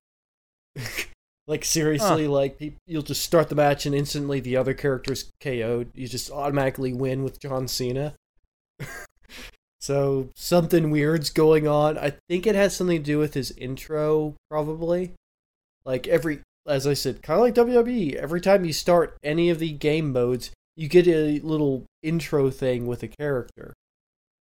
like 1.47 1.63
seriously, 1.63 2.27
like 2.27 2.59
you'll 2.87 3.03
just 3.03 3.21
start 3.21 3.49
the 3.49 3.55
match 3.55 3.85
and 3.85 3.93
instantly 3.93 4.39
the 4.39 4.57
other 4.57 4.73
character's 4.73 5.29
KO'd. 5.39 5.91
You 5.93 6.07
just 6.07 6.31
automatically 6.31 6.93
win 6.93 7.23
with 7.23 7.39
John 7.39 7.67
Cena. 7.67 8.15
so 9.79 10.29
something 10.35 10.89
weird's 10.89 11.29
going 11.29 11.67
on. 11.67 11.99
I 11.99 12.13
think 12.27 12.47
it 12.47 12.55
has 12.55 12.75
something 12.75 12.97
to 12.97 13.03
do 13.03 13.19
with 13.19 13.35
his 13.35 13.51
intro, 13.51 14.33
probably 14.49 15.13
like 15.85 16.07
every 16.07 16.39
as 16.67 16.85
i 16.85 16.93
said 16.93 17.21
kind 17.21 17.39
of 17.39 17.43
like 17.43 17.55
wwe 17.55 18.13
every 18.15 18.41
time 18.41 18.65
you 18.65 18.73
start 18.73 19.17
any 19.23 19.49
of 19.49 19.59
the 19.59 19.71
game 19.71 20.11
modes 20.11 20.51
you 20.75 20.87
get 20.87 21.07
a 21.07 21.39
little 21.39 21.85
intro 22.01 22.49
thing 22.49 22.87
with 22.87 23.03
a 23.03 23.07
character. 23.07 23.73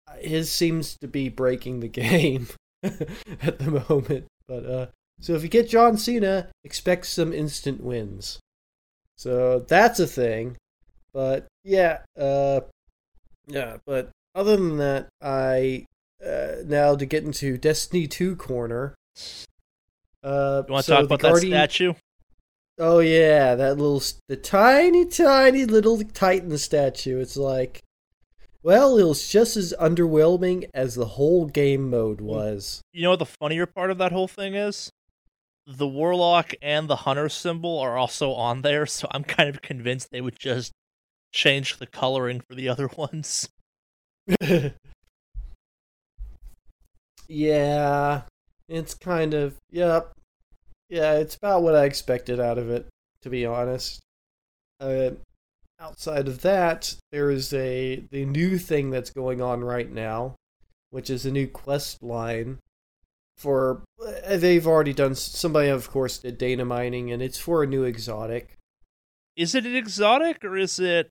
Uh, 0.07 0.17
his 0.19 0.51
seems 0.51 0.95
to 0.97 1.07
be 1.07 1.29
breaking 1.29 1.79
the 1.79 1.87
game 1.87 2.47
at 2.83 3.59
the 3.59 3.85
moment 3.89 4.25
but 4.47 4.65
uh 4.65 4.85
so 5.19 5.33
if 5.33 5.41
you 5.41 5.49
get 5.49 5.67
john 5.67 5.97
cena 5.97 6.47
expect 6.63 7.05
some 7.07 7.33
instant 7.33 7.81
wins. 7.81 8.39
So 9.17 9.59
that's 9.59 9.99
a 9.99 10.07
thing 10.07 10.57
but 11.13 11.47
yeah 11.63 11.99
uh 12.19 12.61
yeah 13.47 13.77
but 13.85 14.09
other 14.35 14.55
than 14.55 14.77
that 14.77 15.07
i 15.21 15.85
uh 16.23 16.57
now 16.65 16.95
to 16.95 17.05
get 17.05 17.23
into 17.23 17.57
destiny 17.57 18.07
2 18.07 18.35
corner 18.35 18.93
uh, 20.23 20.63
you 20.67 20.73
want 20.73 20.85
to 20.85 20.91
so 20.91 20.95
talk 20.95 21.05
about 21.05 21.19
Guardian- 21.19 21.51
that 21.51 21.71
statue? 21.71 21.93
Oh 22.79 22.99
yeah, 22.99 23.55
that 23.55 23.77
little 23.77 24.03
the 24.27 24.35
tiny, 24.35 25.05
tiny 25.05 25.65
little 25.65 25.99
Titan 26.03 26.55
statue. 26.59 27.19
It's 27.19 27.35
like, 27.35 27.81
well, 28.61 28.97
it 28.97 29.03
was 29.03 29.27
just 29.27 29.57
as 29.57 29.73
underwhelming 29.79 30.69
as 30.75 30.93
the 30.93 31.05
whole 31.05 31.47
game 31.47 31.89
mode 31.89 32.21
was. 32.21 32.81
You 32.93 33.03
know 33.03 33.09
what 33.11 33.19
the 33.19 33.25
funnier 33.25 33.65
part 33.65 33.89
of 33.89 33.97
that 33.97 34.11
whole 34.11 34.27
thing 34.27 34.53
is? 34.53 34.91
The 35.65 35.87
warlock 35.87 36.53
and 36.61 36.87
the 36.87 36.97
hunter 36.97 37.29
symbol 37.29 37.79
are 37.79 37.97
also 37.97 38.33
on 38.33 38.61
there, 38.61 38.85
so 38.85 39.07
I'm 39.11 39.23
kind 39.23 39.49
of 39.49 39.61
convinced 39.61 40.11
they 40.11 40.21
would 40.21 40.37
just 40.39 40.71
change 41.31 41.77
the 41.77 41.87
coloring 41.87 42.41
for 42.41 42.55
the 42.55 42.69
other 42.73 42.89
ones. 42.95 43.49
yeah, 47.27 48.21
it's 48.67 48.93
kind 48.93 49.33
of 49.33 49.55
yep, 49.71 50.11
yeah. 50.89 51.13
It's 51.13 51.35
about 51.35 51.63
what 51.63 51.75
I 51.75 51.85
expected 51.85 52.39
out 52.39 52.57
of 52.57 52.69
it, 52.69 52.87
to 53.21 53.29
be 53.29 53.45
honest. 53.45 54.01
Uh, 54.79 55.11
outside 55.79 56.27
of 56.27 56.41
that, 56.41 56.95
there 57.11 57.31
is 57.31 57.53
a 57.53 58.03
the 58.11 58.25
new 58.25 58.57
thing 58.57 58.89
that's 58.89 59.09
going 59.09 59.41
on 59.41 59.63
right 59.63 59.91
now, 59.91 60.35
which 60.89 61.09
is 61.09 61.25
a 61.25 61.31
new 61.31 61.47
quest 61.47 62.03
line 62.03 62.59
for 63.37 63.83
uh, 64.03 64.37
they've 64.37 64.65
already 64.65 64.93
done 64.93 65.15
somebody 65.15 65.69
of 65.69 65.89
course 65.91 66.17
did 66.17 66.37
data 66.37 66.65
mining 66.65 67.11
and 67.11 67.21
it's 67.21 67.37
for 67.37 67.63
a 67.63 67.67
new 67.67 67.83
exotic 67.83 68.57
Is 69.35 69.53
it 69.53 69.65
an 69.65 69.75
exotic 69.75 70.43
or 70.43 70.57
is 70.57 70.79
it? 70.79 71.09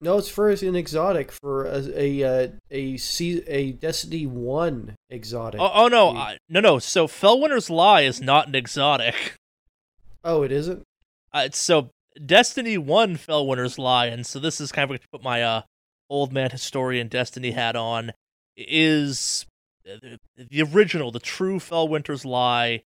No 0.00 0.18
it's 0.18 0.28
first 0.28 0.62
an 0.62 0.76
exotic 0.76 1.32
for 1.32 1.64
a 1.66 1.78
a 1.94 2.22
uh, 2.22 2.48
a, 2.70 3.72
destiny 3.72 4.26
1 4.26 4.94
exotic 5.10 5.60
Oh, 5.60 5.70
oh 5.72 5.88
no, 5.88 6.10
I, 6.10 6.38
no, 6.48 6.60
no. 6.60 6.78
So 6.78 7.06
Fellwinter's 7.06 7.70
Lie 7.70 8.02
is 8.02 8.20
not 8.20 8.48
an 8.48 8.54
exotic. 8.54 9.34
oh 10.24 10.42
it 10.42 10.52
isn't 10.52 10.82
Uh, 11.34 11.42
it's- 11.46 11.58
so 11.58 11.90
Destiny 12.24 12.78
One 12.78 13.16
Fellwinter's 13.16 13.78
Lie, 13.78 14.06
and 14.06 14.26
so 14.26 14.38
this 14.38 14.58
is 14.60 14.72
kind 14.72 14.90
of 14.90 15.00
to 15.00 15.08
put 15.12 15.22
my 15.22 15.42
uh 15.42 15.62
old 16.08 16.32
man 16.32 16.50
historian 16.50 17.08
Destiny 17.08 17.50
hat 17.50 17.76
on. 17.76 18.12
Is 18.56 19.44
the, 19.84 20.18
the 20.36 20.62
original, 20.62 21.10
the 21.10 21.18
true 21.20 21.58
Fellwinter's 21.58 22.24
Lie, 22.24 22.82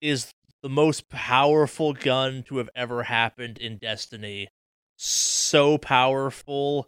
is 0.00 0.30
the 0.62 0.70
most 0.70 1.10
powerful 1.10 1.92
gun 1.92 2.42
to 2.44 2.56
have 2.56 2.70
ever 2.74 3.02
happened 3.02 3.58
in 3.58 3.76
Destiny. 3.76 4.48
So 4.96 5.78
powerful, 5.78 6.86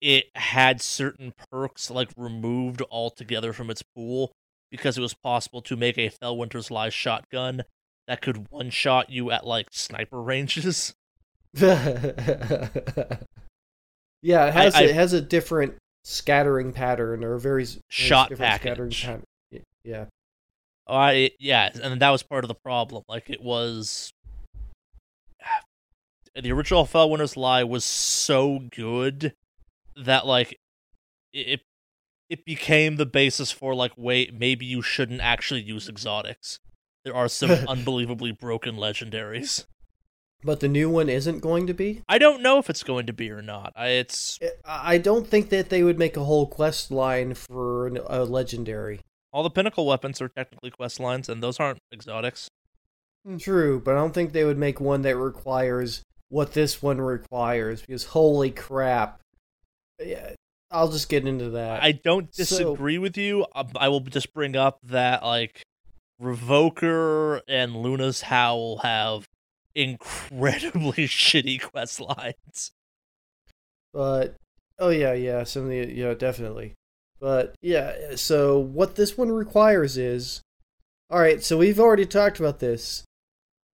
it 0.00 0.26
had 0.34 0.80
certain 0.82 1.32
perks 1.50 1.90
like 1.90 2.10
removed 2.16 2.82
altogether 2.90 3.52
from 3.52 3.70
its 3.70 3.82
pool 3.82 4.32
because 4.70 4.96
it 4.98 5.00
was 5.02 5.14
possible 5.14 5.62
to 5.62 5.76
make 5.76 5.98
a 5.98 6.10
Fellwinter's 6.10 6.70
Lie 6.70 6.88
shotgun 6.90 7.62
that 8.08 8.20
could 8.22 8.50
one 8.50 8.70
shot 8.70 9.10
you 9.10 9.30
at 9.30 9.46
like 9.46 9.68
sniper 9.70 10.20
ranges. 10.20 10.94
yeah 11.54 11.66
it 14.22 14.54
has 14.54 14.74
I- 14.74 14.82
a, 14.82 14.84
it 14.88 14.94
has 14.94 15.12
a 15.12 15.20
different 15.20 15.74
scattering 16.04 16.72
pattern 16.72 17.22
or 17.24 17.34
a 17.34 17.40
very 17.40 17.66
Shot 17.88 18.28
different 18.30 18.54
scattering 18.60 18.90
package. 18.90 19.04
pattern 19.04 19.22
yeah 19.84 20.04
I 20.88 21.30
yeah, 21.38 21.70
and 21.80 22.00
that 22.02 22.10
was 22.10 22.24
part 22.24 22.42
of 22.42 22.48
the 22.48 22.56
problem. 22.56 23.04
Like 23.08 23.30
it 23.30 23.40
was 23.40 24.12
the 26.34 26.52
original 26.52 26.86
Fell 26.86 27.08
Fellwinter's 27.08 27.36
Lie 27.36 27.64
was 27.64 27.84
so 27.84 28.60
good 28.74 29.34
that 29.96 30.26
like 30.26 30.58
it 31.32 31.60
it 32.30 32.44
became 32.46 32.96
the 32.96 33.06
basis 33.06 33.50
for 33.50 33.74
like 33.74 33.92
wait 33.96 34.32
maybe 34.32 34.64
you 34.64 34.80
shouldn't 34.80 35.20
actually 35.20 35.62
use 35.62 35.88
exotics. 35.88 36.58
There 37.04 37.14
are 37.14 37.28
some 37.28 37.50
unbelievably 37.68 38.32
broken 38.32 38.76
legendaries. 38.76 39.66
but 40.42 40.60
the 40.60 40.68
new 40.68 40.88
one 40.88 41.08
isn't 41.08 41.40
going 41.40 41.66
to 41.66 41.74
be 41.74 42.02
I 42.08 42.18
don't 42.18 42.42
know 42.42 42.58
if 42.58 42.70
it's 42.70 42.82
going 42.82 43.06
to 43.06 43.12
be 43.12 43.30
or 43.30 43.42
not. 43.42 43.72
I, 43.76 43.88
it's 43.88 44.38
I 44.64 44.98
don't 44.98 45.26
think 45.26 45.50
that 45.50 45.68
they 45.68 45.82
would 45.82 45.98
make 45.98 46.16
a 46.16 46.24
whole 46.24 46.46
quest 46.46 46.90
line 46.90 47.34
for 47.34 47.88
a 47.88 48.24
legendary. 48.24 49.00
all 49.32 49.42
the 49.42 49.50
pinnacle 49.50 49.86
weapons 49.86 50.20
are 50.22 50.28
technically 50.28 50.70
quest 50.70 50.98
lines, 50.98 51.28
and 51.28 51.42
those 51.42 51.60
aren't 51.60 51.80
exotics. 51.92 52.48
True, 53.38 53.80
but 53.80 53.92
I 53.92 53.98
don't 53.98 54.12
think 54.12 54.32
they 54.32 54.44
would 54.44 54.58
make 54.58 54.80
one 54.80 55.02
that 55.02 55.16
requires 55.16 56.02
what 56.32 56.54
this 56.54 56.80
one 56.82 56.98
requires 56.98 57.82
because 57.82 58.04
holy 58.04 58.50
crap. 58.50 59.20
Yeah, 60.02 60.32
I'll 60.70 60.90
just 60.90 61.10
get 61.10 61.26
into 61.26 61.50
that. 61.50 61.82
I 61.82 61.92
don't 61.92 62.34
So- 62.34 62.42
disagree 62.42 62.96
with 62.96 63.18
you. 63.18 63.44
uh, 63.54 63.64
I 63.76 63.88
will 63.88 64.00
just 64.00 64.32
bring 64.32 64.56
up 64.56 64.78
that 64.84 65.22
like 65.22 65.62
Revoker 66.20 67.42
and 67.46 67.76
Luna's 67.76 68.22
Howl 68.22 68.78
have 68.78 69.28
incredibly 69.74 71.04
shitty 71.06 71.60
quest 71.60 72.00
lines. 72.00 72.72
But 73.92 74.36
oh 74.78 74.88
yeah, 74.88 75.12
yeah, 75.12 75.44
some 75.44 75.64
of 75.64 75.68
the 75.68 75.92
yeah, 75.94 76.14
definitely. 76.14 76.72
But 77.20 77.54
yeah, 77.60 78.16
so 78.16 78.58
what 78.58 78.96
this 78.96 79.18
one 79.18 79.30
requires 79.30 79.98
is 79.98 80.40
all 81.10 81.20
right. 81.20 81.42
So 81.42 81.58
we've 81.58 81.78
already 81.78 82.06
talked 82.06 82.40
about 82.40 82.58
this. 82.58 83.04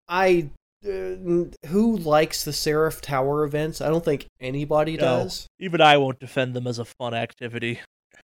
I 0.09 0.50
who 0.83 1.97
likes 1.97 2.45
the 2.45 2.53
Seraph 2.53 3.01
Tower 3.01 3.45
events? 3.45 3.81
I 3.81 3.89
don't 3.89 4.05
think 4.05 4.27
anybody 4.41 4.93
No. 4.97 5.01
does. 5.03 5.47
Even 5.59 5.81
I 5.81 5.97
won't 5.97 6.21
defend 6.21 6.55
them 6.55 6.67
as 6.67 6.79
a 6.79 6.85
fun 6.85 7.15
activity. 7.15 7.81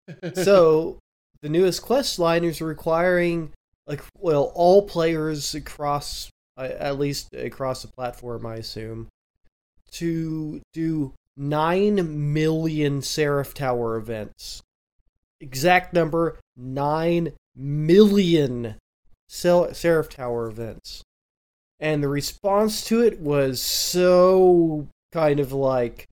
so 0.35 0.99
the 1.41 1.49
newest 1.49 1.81
quest 1.81 2.19
line 2.19 2.43
is 2.43 2.61
requiring 2.61 3.51
like 3.87 4.01
well 4.17 4.51
all 4.55 4.81
players 4.87 5.53
across 5.55 6.29
uh, 6.57 6.69
at 6.79 6.97
least 6.99 7.33
across 7.33 7.81
the 7.81 7.87
platform 7.87 8.45
i 8.45 8.55
assume 8.55 9.07
to 9.91 10.61
do 10.73 11.13
9 11.37 12.33
million 12.33 13.01
seraph 13.01 13.53
tower 13.53 13.95
events 13.95 14.61
exact 15.41 15.93
number 15.93 16.39
9 16.55 17.33
million 17.55 18.75
Sel- 19.27 19.73
seraph 19.73 20.09
tower 20.09 20.47
events 20.47 21.03
and 21.79 22.01
the 22.03 22.07
response 22.07 22.83
to 22.85 23.01
it 23.03 23.19
was 23.19 23.61
so 23.61 24.87
kind 25.11 25.39
of 25.39 25.51
like 25.51 26.05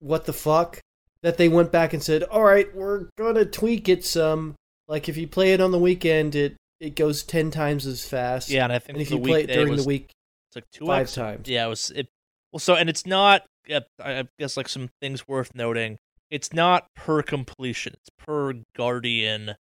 what 0.00 0.24
the 0.26 0.32
fuck 0.32 0.80
that 1.22 1.38
they 1.38 1.48
went 1.48 1.72
back 1.72 1.92
and 1.94 2.02
said, 2.02 2.22
"All 2.24 2.42
right, 2.44 2.74
we're 2.74 3.08
gonna 3.16 3.44
tweak 3.44 3.88
it 3.88 4.04
some. 4.04 4.54
Like 4.88 5.08
if 5.08 5.16
you 5.16 5.26
play 5.26 5.52
it 5.52 5.60
on 5.60 5.70
the 5.72 5.78
weekend, 5.78 6.34
it 6.34 6.56
it 6.80 6.96
goes 6.96 7.22
ten 7.22 7.50
times 7.50 7.86
as 7.86 8.04
fast. 8.06 8.50
Yeah, 8.50 8.64
and 8.64 8.72
I 8.72 8.78
think 8.78 8.98
and 8.98 9.02
if 9.02 9.10
you 9.10 9.20
play 9.20 9.44
it 9.44 9.46
during 9.48 9.70
was 9.70 9.84
the 9.84 9.88
week, 9.88 10.10
it's 10.48 10.56
like 10.56 10.70
two 10.72 10.86
five 10.86 11.10
times. 11.10 11.48
Yeah, 11.48 11.66
it 11.66 11.68
was 11.70 11.90
it. 11.90 12.08
Well, 12.52 12.60
so 12.60 12.74
and 12.74 12.88
it's 12.90 13.06
not. 13.06 13.42
yeah, 13.66 13.80
I 14.02 14.24
guess 14.38 14.56
like 14.56 14.68
some 14.68 14.90
things 15.00 15.26
worth 15.26 15.54
noting. 15.54 15.96
It's 16.30 16.52
not 16.52 16.86
per 16.94 17.22
completion. 17.22 17.94
It's 17.94 18.10
per 18.18 18.54
guardian 18.76 19.54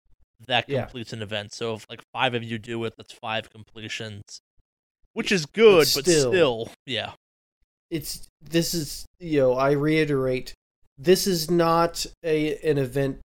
that 0.46 0.68
Yeah. 0.68 0.82
completes 0.84 1.12
an 1.12 1.20
event. 1.20 1.52
So 1.52 1.75
if 1.75 1.87
like 1.90 2.00
five 2.14 2.32
of 2.34 2.42
you 2.42 2.58
do 2.58 2.82
it, 2.84 2.94
that's 2.96 3.12
five 3.12 3.50
completions, 3.50 4.40
which 5.14 5.32
is 5.32 5.46
good, 5.46 5.88
but 5.94 6.04
still- 6.04 6.32
still, 6.32 6.68
yeah, 6.86 7.12
It's 7.90 8.26
this 8.40 8.74
is 8.74 9.06
you 9.18 9.40
know 9.40 9.54
I 9.54 9.72
reiterate, 9.72 10.54
this 10.98 11.26
is 11.26 11.50
not 11.50 12.06
a 12.24 12.56
an 12.68 12.78
event 12.78 13.20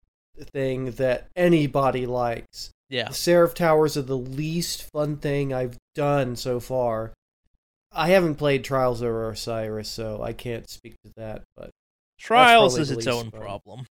thing 0.53 0.93
that 0.93 1.29
anybody 1.37 2.07
likes. 2.07 2.71
yeah. 2.89 3.09
The 3.09 3.15
Seraph 3.15 3.55
Towers 3.55 3.97
are 3.97 4.03
the 4.03 4.17
least 4.17 4.89
fun 4.93 5.17
thing 5.19 5.53
I've 5.53 5.77
done 5.95 6.37
so 6.37 6.59
far. 6.61 7.13
I 7.93 8.09
haven't 8.09 8.37
played 8.37 8.65
Trials 8.65 9.03
of 9.03 9.15
Osiris, 9.15 9.89
so 9.91 10.23
I 10.23 10.33
can't 10.33 10.69
speak 10.71 10.95
to 11.05 11.13
that. 11.17 11.43
But 11.57 11.71
Trials 12.19 12.79
is 12.79 12.91
its 12.91 13.07
own 13.07 13.31
fun. 13.31 13.41
problem. 13.41 13.87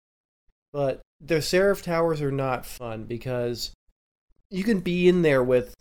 but 0.73 1.01
the 1.19 1.41
Seraph 1.41 1.83
Towers 1.83 2.21
are 2.21 2.31
not 2.31 2.65
fun 2.65 3.03
because 3.03 3.71
you 4.49 4.63
can 4.63 4.79
be 4.79 5.07
in 5.07 5.21
there 5.21 5.43
with, 5.43 5.75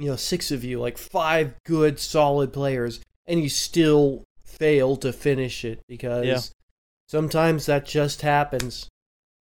you 0.00 0.06
know, 0.10 0.16
six 0.16 0.50
of 0.50 0.64
you, 0.64 0.80
like 0.80 0.96
five 0.98 1.54
good, 1.66 1.98
solid 2.00 2.52
players, 2.52 3.00
and 3.26 3.40
you 3.42 3.48
still 3.48 4.24
fail 4.44 4.96
to 4.96 5.12
finish 5.12 5.64
it 5.64 5.80
because 5.88 6.26
Yeah. 6.26 6.40
sometimes 7.06 7.66
that 7.66 7.84
just 7.86 8.22
happens. 8.22 8.88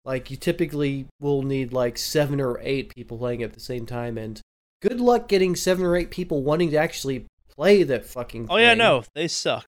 Like, 0.03 0.31
you 0.31 0.37
typically 0.37 1.05
will 1.19 1.41
need 1.41 1.73
like 1.73 1.97
seven 1.97 2.39
or 2.41 2.59
eight 2.61 2.93
people 2.95 3.17
playing 3.17 3.43
at 3.43 3.53
the 3.53 3.59
same 3.59 3.85
time, 3.85 4.17
and 4.17 4.39
good 4.81 4.99
luck 4.99 5.27
getting 5.27 5.55
seven 5.55 5.85
or 5.85 5.95
eight 5.95 6.11
people 6.11 6.43
wanting 6.43 6.71
to 6.71 6.77
actually 6.77 7.25
play 7.55 7.83
that 7.83 8.05
fucking 8.05 8.47
Oh 8.49 8.57
yeah, 8.57 8.73
no, 8.73 9.03
they 9.15 9.27
suck. 9.27 9.65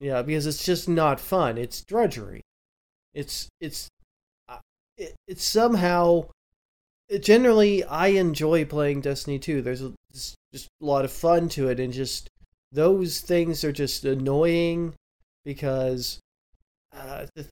Yeah, 0.00 0.22
because 0.22 0.46
it's 0.46 0.64
just 0.64 0.88
not 0.88 1.20
fun. 1.20 1.58
It's 1.58 1.82
drudgery. 1.84 2.40
It's 3.12 3.48
it's 3.60 3.88
uh, 4.48 4.58
it, 4.96 5.14
it's 5.28 5.44
somehow 5.46 6.26
generally 7.18 7.84
I 7.84 8.08
enjoy 8.08 8.64
playing 8.64 9.00
Destiny 9.00 9.38
2. 9.38 9.62
There's 9.62 9.82
a, 9.82 9.92
just 10.12 10.36
a 10.54 10.84
lot 10.84 11.04
of 11.04 11.12
fun 11.12 11.48
to 11.50 11.68
it 11.68 11.80
and 11.80 11.92
just 11.92 12.28
those 12.72 13.20
things 13.20 13.64
are 13.64 13.72
just 13.72 14.04
annoying 14.04 14.94
because 15.44 16.20
uh, 16.96 17.26
the, 17.34 17.46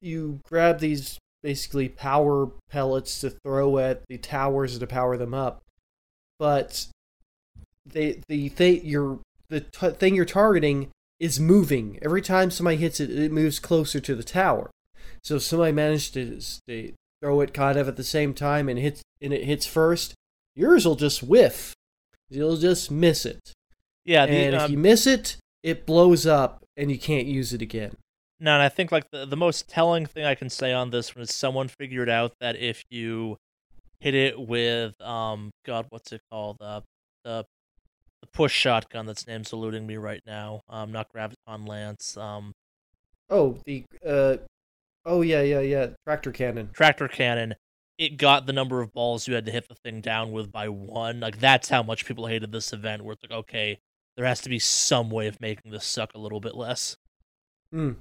you 0.00 0.40
grab 0.44 0.78
these 0.78 1.18
basically 1.42 1.88
power 1.88 2.50
pellets 2.70 3.20
to 3.20 3.30
throw 3.30 3.78
at 3.78 4.02
the 4.08 4.18
towers 4.18 4.78
to 4.78 4.86
power 4.86 5.16
them 5.16 5.34
up, 5.34 5.62
but 6.38 6.86
they 7.84 8.20
the 8.28 8.48
thing 8.48 8.80
you're 8.84 9.20
the 9.48 9.60
t- 9.60 9.90
thing 9.90 10.14
you're 10.14 10.24
targeting 10.24 10.90
is 11.18 11.40
moving. 11.40 11.98
Every 12.02 12.20
time 12.20 12.50
somebody 12.50 12.76
hits 12.76 13.00
it, 13.00 13.10
it 13.10 13.32
moves 13.32 13.58
closer 13.58 14.00
to 14.00 14.14
the 14.14 14.24
tower. 14.24 14.70
So 15.22 15.36
if 15.36 15.42
somebody 15.42 15.72
managed 15.72 16.14
to, 16.14 16.40
to 16.68 16.92
throw 17.20 17.40
it 17.40 17.54
kind 17.54 17.78
of 17.78 17.88
at 17.88 17.96
the 17.96 18.04
same 18.04 18.34
time 18.34 18.68
and 18.68 18.78
hits 18.78 19.02
and 19.20 19.32
it 19.32 19.44
hits 19.44 19.66
first, 19.66 20.14
yours 20.54 20.86
will 20.86 20.96
just 20.96 21.22
whiff. 21.22 21.74
You'll 22.28 22.56
just 22.56 22.90
miss 22.90 23.24
it. 23.24 23.52
Yeah, 24.04 24.26
the, 24.26 24.32
and 24.32 24.54
if 24.54 24.62
um, 24.62 24.70
you 24.72 24.78
miss 24.78 25.06
it, 25.06 25.36
it 25.62 25.86
blows 25.86 26.26
up 26.26 26.62
and 26.76 26.90
you 26.90 26.98
can't 26.98 27.26
use 27.26 27.52
it 27.52 27.62
again. 27.62 27.96
No, 28.38 28.52
and 28.54 28.62
I 28.62 28.68
think 28.68 28.92
like 28.92 29.10
the 29.10 29.24
the 29.24 29.36
most 29.36 29.68
telling 29.68 30.06
thing 30.06 30.24
I 30.24 30.34
can 30.34 30.50
say 30.50 30.72
on 30.72 30.90
this 30.90 31.14
one 31.14 31.22
is 31.22 31.34
someone 31.34 31.68
figured 31.68 32.08
out 32.08 32.32
that 32.40 32.56
if 32.56 32.84
you 32.90 33.36
hit 34.00 34.14
it 34.14 34.38
with 34.38 35.00
um 35.00 35.50
God, 35.64 35.86
what's 35.88 36.12
it 36.12 36.20
called? 36.30 36.58
Uh, 36.60 36.82
the 37.24 37.44
the 38.20 38.26
push 38.28 38.52
shotgun 38.52 39.06
that's 39.06 39.26
name's 39.26 39.52
eluding 39.52 39.86
me 39.86 39.96
right 39.96 40.20
now. 40.26 40.60
Um, 40.68 40.92
not 40.92 41.08
graviton 41.12 41.66
lance. 41.66 42.16
Um, 42.16 42.52
Oh, 43.28 43.58
the 43.64 43.84
uh 44.06 44.36
oh 45.06 45.22
yeah, 45.22 45.40
yeah, 45.40 45.60
yeah, 45.60 45.86
tractor 46.06 46.32
cannon. 46.32 46.68
tractor 46.74 47.08
cannon. 47.08 47.54
It 47.96 48.18
got 48.18 48.44
the 48.44 48.52
number 48.52 48.82
of 48.82 48.92
balls 48.92 49.26
you 49.26 49.34
had 49.34 49.46
to 49.46 49.52
hit 49.52 49.68
the 49.68 49.74
thing 49.74 50.02
down 50.02 50.30
with 50.32 50.52
by 50.52 50.68
one. 50.68 51.20
Like 51.20 51.38
that's 51.38 51.70
how 51.70 51.82
much 51.82 52.04
people 52.04 52.26
hated 52.26 52.52
this 52.52 52.74
event. 52.74 53.02
Where 53.02 53.14
it's 53.14 53.22
like, 53.22 53.30
okay, 53.38 53.78
there 54.18 54.26
has 54.26 54.42
to 54.42 54.50
be 54.50 54.58
some 54.58 55.08
way 55.08 55.28
of 55.28 55.40
making 55.40 55.72
this 55.72 55.86
suck 55.86 56.12
a 56.14 56.18
little 56.18 56.40
bit 56.40 56.54
less. 56.54 56.98
Hmm. 57.72 57.92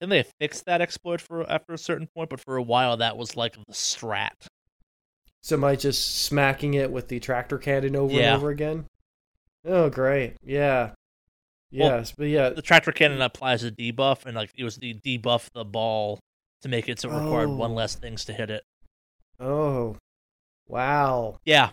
Then 0.00 0.10
they 0.10 0.24
fixed 0.38 0.66
that 0.66 0.82
exploit 0.82 1.22
for 1.22 1.50
after 1.50 1.72
a 1.72 1.78
certain 1.78 2.08
point, 2.14 2.28
but 2.28 2.40
for 2.40 2.56
a 2.56 2.62
while 2.62 2.98
that 2.98 3.16
was 3.16 3.34
like 3.36 3.54
the 3.54 3.72
strat. 3.72 4.32
Somebody 5.42 5.76
just 5.78 6.22
smacking 6.24 6.74
it 6.74 6.90
with 6.90 7.08
the 7.08 7.20
tractor 7.20 7.56
cannon 7.58 7.96
over 7.96 8.12
Yeah. 8.12 8.34
and 8.34 8.36
over 8.36 8.50
again. 8.50 8.86
Oh 9.64 9.88
great. 9.88 10.34
Yeah. 10.44 10.90
Well, 11.74 11.98
Yes, 11.98 12.12
but 12.16 12.24
yeah, 12.28 12.50
The 12.50 12.62
tractor 12.62 12.92
cannon 12.92 13.20
applies 13.20 13.64
a 13.64 13.70
debuff, 13.70 14.26
and 14.26 14.36
like 14.36 14.50
it 14.56 14.64
was 14.64 14.76
the 14.76 14.94
debuff 14.94 15.50
the 15.52 15.64
ball 15.64 16.20
to 16.62 16.68
make 16.68 16.88
it 16.88 17.00
so 17.00 17.10
it 17.10 17.14
required 17.22 17.50
one 17.50 17.72
Oh. 17.72 17.74
less 17.74 17.94
things 17.94 18.24
to 18.26 18.32
hit 18.32 18.50
it. 18.50 18.62
Oh, 19.40 19.96
wow. 20.68 21.38
Yeah, 21.44 21.70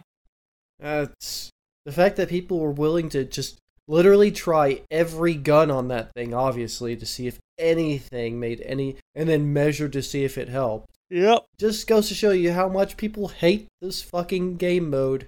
That's 0.79 1.49
the 1.85 1.91
fact 1.91 2.15
that 2.17 2.29
people 2.29 2.59
were 2.59 2.71
willing 2.71 3.09
to 3.09 3.23
just 3.23 3.59
literally 3.87 4.31
try 4.31 4.81
every 4.89 5.35
gun 5.35 5.69
on 5.69 5.87
that 5.89 6.13
thing, 6.13 6.33
obviously, 6.33 6.95
to 6.95 7.05
see 7.05 7.27
if 7.27 7.39
anything 7.59 8.39
made 8.39 8.61
any, 8.61 8.95
and 9.13 9.29
then 9.29 9.53
measure 9.53 9.87
to 9.89 10.01
see 10.01 10.23
if 10.23 10.37
it 10.37 10.49
helped. 10.49 10.87
yep. 11.09 11.45
Just 11.59 11.87
goes 11.87 12.07
to 12.07 12.15
show 12.15 12.31
you 12.31 12.51
how 12.53 12.67
much 12.67 12.97
people 12.97 13.27
hate 13.27 13.67
this 13.81 14.01
fucking 14.01 14.57
game 14.57 14.89
mode. 14.89 15.27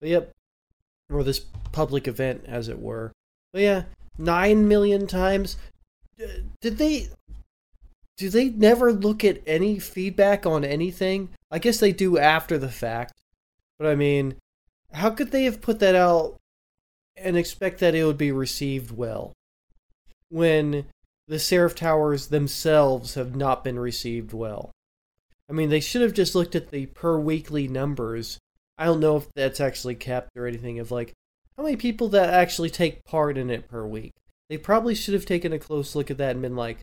But 0.00 0.08
yep. 0.10 0.30
Or 1.10 1.22
this 1.24 1.40
public 1.72 2.08
event, 2.08 2.44
as 2.46 2.68
it 2.68 2.78
were. 2.80 3.12
But 3.52 3.62
yeah, 3.62 3.82
nine 4.20 4.68
million 4.68 5.06
times. 5.06 5.56
Did 6.60 6.78
they. 6.78 7.08
Do 8.16 8.28
they 8.28 8.50
never 8.50 8.92
look 8.92 9.24
at 9.24 9.40
any 9.46 9.78
feedback 9.78 10.44
on 10.44 10.62
anything? 10.62 11.30
I 11.50 11.58
guess 11.58 11.78
they 11.78 11.92
do 11.92 12.18
after 12.18 12.58
the 12.58 12.68
fact. 12.68 13.14
But 13.78 13.88
I 13.88 13.94
mean, 13.94 14.34
how 14.92 15.10
could 15.10 15.30
they 15.30 15.44
have 15.44 15.62
put 15.62 15.78
that 15.78 15.94
out 15.94 16.36
and 17.16 17.36
expect 17.36 17.80
that 17.80 17.94
it 17.94 18.04
would 18.04 18.18
be 18.18 18.30
received 18.30 18.90
well? 18.90 19.32
When 20.28 20.84
the 21.30 21.38
Seraph 21.38 21.76
Towers 21.76 22.26
themselves 22.26 23.14
have 23.14 23.36
not 23.36 23.62
been 23.62 23.78
received 23.78 24.32
well. 24.32 24.72
I 25.48 25.52
mean, 25.52 25.70
they 25.70 25.80
should 25.80 26.02
have 26.02 26.12
just 26.12 26.34
looked 26.34 26.56
at 26.56 26.70
the 26.70 26.86
per 26.86 27.18
weekly 27.18 27.68
numbers. 27.68 28.38
I 28.76 28.84
don't 28.84 28.98
know 28.98 29.16
if 29.16 29.28
that's 29.34 29.60
actually 29.60 29.94
kept 29.94 30.36
or 30.36 30.46
anything 30.46 30.80
of 30.80 30.90
like 30.90 31.12
how 31.60 31.64
many 31.64 31.76
people 31.76 32.08
that 32.08 32.32
actually 32.32 32.70
take 32.70 33.04
part 33.04 33.36
in 33.36 33.50
it 33.50 33.68
per 33.68 33.84
week. 33.84 34.14
They 34.48 34.56
probably 34.56 34.94
should 34.94 35.12
have 35.12 35.26
taken 35.26 35.52
a 35.52 35.58
close 35.58 35.94
look 35.94 36.10
at 36.10 36.16
that 36.16 36.30
and 36.30 36.40
been 36.40 36.56
like, 36.56 36.78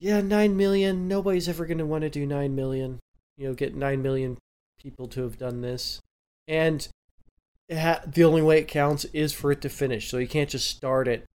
yeah, 0.00 0.22
9 0.22 0.56
million. 0.56 1.06
Nobody's 1.06 1.46
ever 1.46 1.66
going 1.66 1.76
to 1.76 1.84
want 1.84 2.04
to 2.04 2.08
do 2.08 2.24
9 2.24 2.54
million. 2.54 3.00
You 3.36 3.48
know, 3.48 3.54
get 3.54 3.74
9 3.74 4.00
million 4.00 4.38
people 4.82 5.08
to 5.08 5.24
have 5.24 5.36
done 5.36 5.60
this. 5.60 6.00
And 6.46 6.88
ha- 7.70 8.00
the 8.06 8.24
only 8.24 8.40
way 8.40 8.60
it 8.60 8.66
counts 8.66 9.04
is 9.12 9.34
for 9.34 9.52
it 9.52 9.60
to 9.60 9.68
finish. 9.68 10.10
So 10.10 10.16
you 10.16 10.26
can't 10.26 10.48
just 10.48 10.70
start 10.70 11.06
it. 11.06 11.26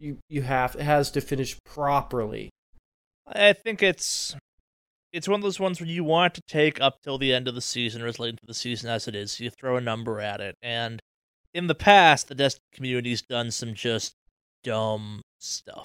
You 0.00 0.18
you 0.28 0.42
have 0.42 0.74
it 0.74 0.82
has 0.82 1.12
to 1.12 1.20
finish 1.20 1.56
properly. 1.64 2.50
I 3.24 3.52
think 3.52 3.84
it's 3.84 4.34
it's 5.12 5.28
one 5.28 5.38
of 5.38 5.44
those 5.44 5.60
ones 5.60 5.80
where 5.80 5.88
you 5.88 6.02
want 6.02 6.34
to 6.34 6.42
take 6.48 6.80
up 6.80 6.96
till 7.04 7.18
the 7.18 7.32
end 7.32 7.46
of 7.46 7.54
the 7.54 7.60
season 7.60 8.02
or 8.02 8.08
as 8.08 8.18
late 8.18 8.30
into 8.30 8.46
the 8.46 8.52
season 8.52 8.90
as 8.90 9.06
it 9.06 9.14
is. 9.14 9.38
You 9.38 9.48
throw 9.48 9.76
a 9.76 9.80
number 9.80 10.20
at 10.20 10.40
it, 10.40 10.56
and 10.60 11.00
in 11.56 11.66
the 11.68 11.74
past, 11.74 12.28
the 12.28 12.34
Destiny 12.34 12.62
community's 12.74 13.22
done 13.22 13.50
some 13.50 13.72
just 13.74 14.12
dumb 14.62 15.22
stuff 15.40 15.84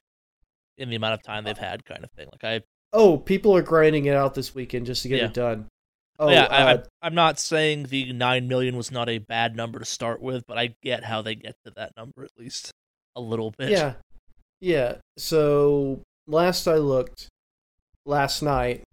in 0.77 0.89
the 0.89 0.95
amount 0.95 1.13
of 1.13 1.23
time 1.23 1.43
they've 1.45 1.57
had, 1.57 1.85
kind 1.85 2.03
of 2.03 2.11
thing. 2.11 2.27
Like 2.31 2.43
I, 2.43 2.61
Oh, 2.93 3.17
people 3.17 3.55
are 3.55 3.61
grinding 3.61 4.05
it 4.05 4.15
out 4.15 4.33
this 4.33 4.53
weekend 4.53 4.85
just 4.85 5.01
to 5.03 5.07
get 5.07 5.19
Yeah. 5.19 5.25
it 5.25 5.33
done. 5.33 5.67
Oh 6.19 6.29
yeah, 6.29 6.47
I, 6.51 6.73
uh, 6.73 6.77
I, 7.01 7.07
I'm 7.07 7.15
not 7.15 7.39
saying 7.39 7.83
the 7.83 8.11
nine 8.11 8.47
million 8.47 8.75
was 8.75 8.91
not 8.91 9.07
a 9.09 9.17
bad 9.19 9.55
number 9.55 9.79
to 9.79 9.85
start 9.85 10.21
with, 10.21 10.43
but 10.45 10.57
I 10.57 10.75
get 10.83 11.05
how 11.05 11.21
they 11.21 11.35
get 11.35 11.55
to 11.65 11.71
that 11.77 11.93
number 11.95 12.23
at 12.23 12.31
least 12.37 12.71
a 13.15 13.21
little 13.21 13.53
bit. 13.57 13.69
Yeah. 13.69 13.93
Yeah. 14.59 14.95
So 15.17 16.01
last 16.27 16.67
I 16.67 16.75
looked, 16.75 17.27
last 18.05 18.41
night, 18.43 18.83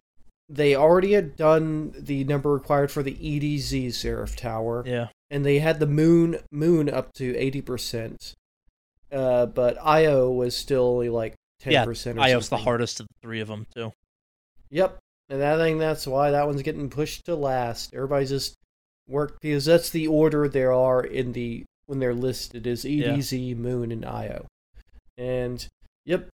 they 0.48 0.74
already 0.76 1.12
had 1.12 1.36
done 1.36 1.92
the 1.98 2.24
number 2.24 2.52
required 2.52 2.90
for 2.90 3.02
the 3.02 3.14
EDZ 3.14 3.92
Seraph 3.92 4.34
Tower, 4.36 4.84
yeah, 4.86 5.08
and 5.30 5.44
they 5.44 5.58
had 5.58 5.80
the 5.80 5.86
moon 5.86 6.38
moon 6.50 6.88
up 6.88 7.12
to 7.14 7.36
eighty 7.36 7.60
percent. 7.60 8.34
Uh, 9.10 9.46
but 9.46 9.78
IO 9.82 10.30
was 10.30 10.54
still 10.56 10.84
only 10.84 11.08
like 11.08 11.34
ten 11.60 11.72
Yeah, 11.72 11.84
percent. 11.84 12.18
Io's 12.18 12.48
the 12.48 12.58
hardest 12.58 13.00
of 13.00 13.06
the 13.06 13.14
three 13.22 13.40
of 13.40 13.48
them 13.48 13.66
too. 13.74 13.92
Yep, 14.70 14.98
and 15.30 15.42
I 15.42 15.56
think 15.56 15.78
that's 15.78 16.06
why 16.06 16.30
that 16.30 16.46
one's 16.46 16.62
getting 16.62 16.90
pushed 16.90 17.24
to 17.26 17.34
last. 17.34 17.94
Everybody's 17.94 18.28
just 18.28 18.54
work 19.08 19.38
because 19.40 19.64
that's 19.64 19.90
the 19.90 20.06
order 20.06 20.48
there 20.48 20.72
are 20.72 21.02
in 21.02 21.32
the 21.32 21.64
when 21.86 21.98
they're 21.98 22.14
listed 22.14 22.66
is 22.66 22.84
EDZ, 22.84 23.56
Moon, 23.56 23.90
and 23.90 24.04
IO. 24.04 24.44
And 25.16 25.66
yep, 26.04 26.28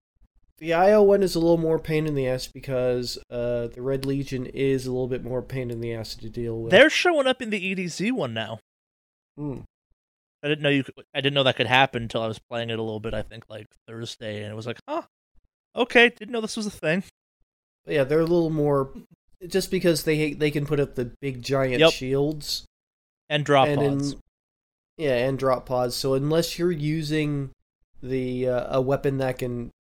the 0.57 0.73
IO 0.73 1.01
one 1.01 1.23
is 1.23 1.35
a 1.35 1.39
little 1.39 1.57
more 1.57 1.79
pain 1.79 2.05
in 2.05 2.15
the 2.15 2.27
ass 2.27 2.47
because 2.53 3.17
uh, 3.31 3.67
the 3.67 3.81
Red 3.81 4.05
Legion 4.05 4.45
is 4.47 4.85
a 4.85 4.91
little 4.91 5.07
bit 5.07 5.23
more 5.23 5.41
pain 5.41 5.71
in 5.71 5.79
the 5.79 5.93
ass 5.93 6.15
to 6.15 6.29
deal 6.29 6.61
with. 6.61 6.71
They're 6.71 6.89
showing 6.89 7.25
up 7.25 7.41
in 7.41 7.49
the 7.49 7.75
EDZ 7.75 8.11
one 8.11 8.33
now. 8.33 8.59
Hmm. 9.37 9.59
I 10.43 10.47
didn't 10.47 10.61
know 10.61 10.69
you. 10.69 10.83
Could, 10.83 10.93
I 11.13 11.21
didn't 11.21 11.33
know 11.33 11.43
that 11.43 11.55
could 11.55 11.65
happen 11.67 12.03
until 12.03 12.21
I 12.21 12.27
was 12.27 12.39
playing 12.39 12.69
it 12.69 12.77
a 12.79 12.83
little 12.83 12.99
bit. 12.99 13.13
I 13.13 13.21
think 13.23 13.45
like 13.49 13.67
Thursday, 13.87 14.43
and 14.43 14.51
it 14.51 14.55
was 14.55 14.67
like, 14.67 14.77
huh, 14.87 15.01
okay, 15.75 16.09
didn't 16.09 16.31
know 16.31 16.41
this 16.41 16.57
was 16.57 16.67
a 16.67 16.71
thing. 16.71 17.03
But 17.85 17.95
yeah, 17.95 18.03
they're 18.03 18.19
a 18.19 18.25
little 18.25 18.49
more 18.51 18.91
just 19.47 19.71
because 19.71 20.03
they 20.03 20.33
they 20.33 20.51
can 20.51 20.65
put 20.65 20.79
up 20.79 20.95
the 20.95 21.11
big 21.21 21.41
giant 21.41 21.79
Yep. 21.79 21.93
shields. 21.93 22.65
And 23.29 23.43
drop 23.43 23.67
and 23.67 23.79
pods. 23.81 24.11
in- 24.13 24.19
yeah, 24.97 25.27
and 25.27 25.37
drop 25.39 25.65
pods. 25.65 25.95
So 25.95 26.13
unless 26.13 26.57
you're 26.59 26.71
using 26.71 27.49
the 28.03 28.47
uh, 28.47 28.77
a 28.77 28.81
weapon 28.81 29.17
that 29.17 29.39
can, 29.39 29.71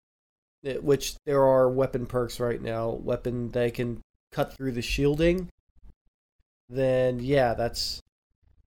eh, 0.65 0.77
which 0.79 1.15
there 1.27 1.45
are 1.45 1.69
weapon 1.69 2.07
perks 2.07 2.41
right 2.41 2.61
now, 2.61 2.89
weapon 2.91 3.51
that 3.51 3.75
can 3.75 4.01
cut 4.33 4.55
through 4.57 4.73
the 4.73 4.83
shielding, 4.83 5.49
then 6.69 7.21
yeah, 7.21 7.55
that's 7.55 8.01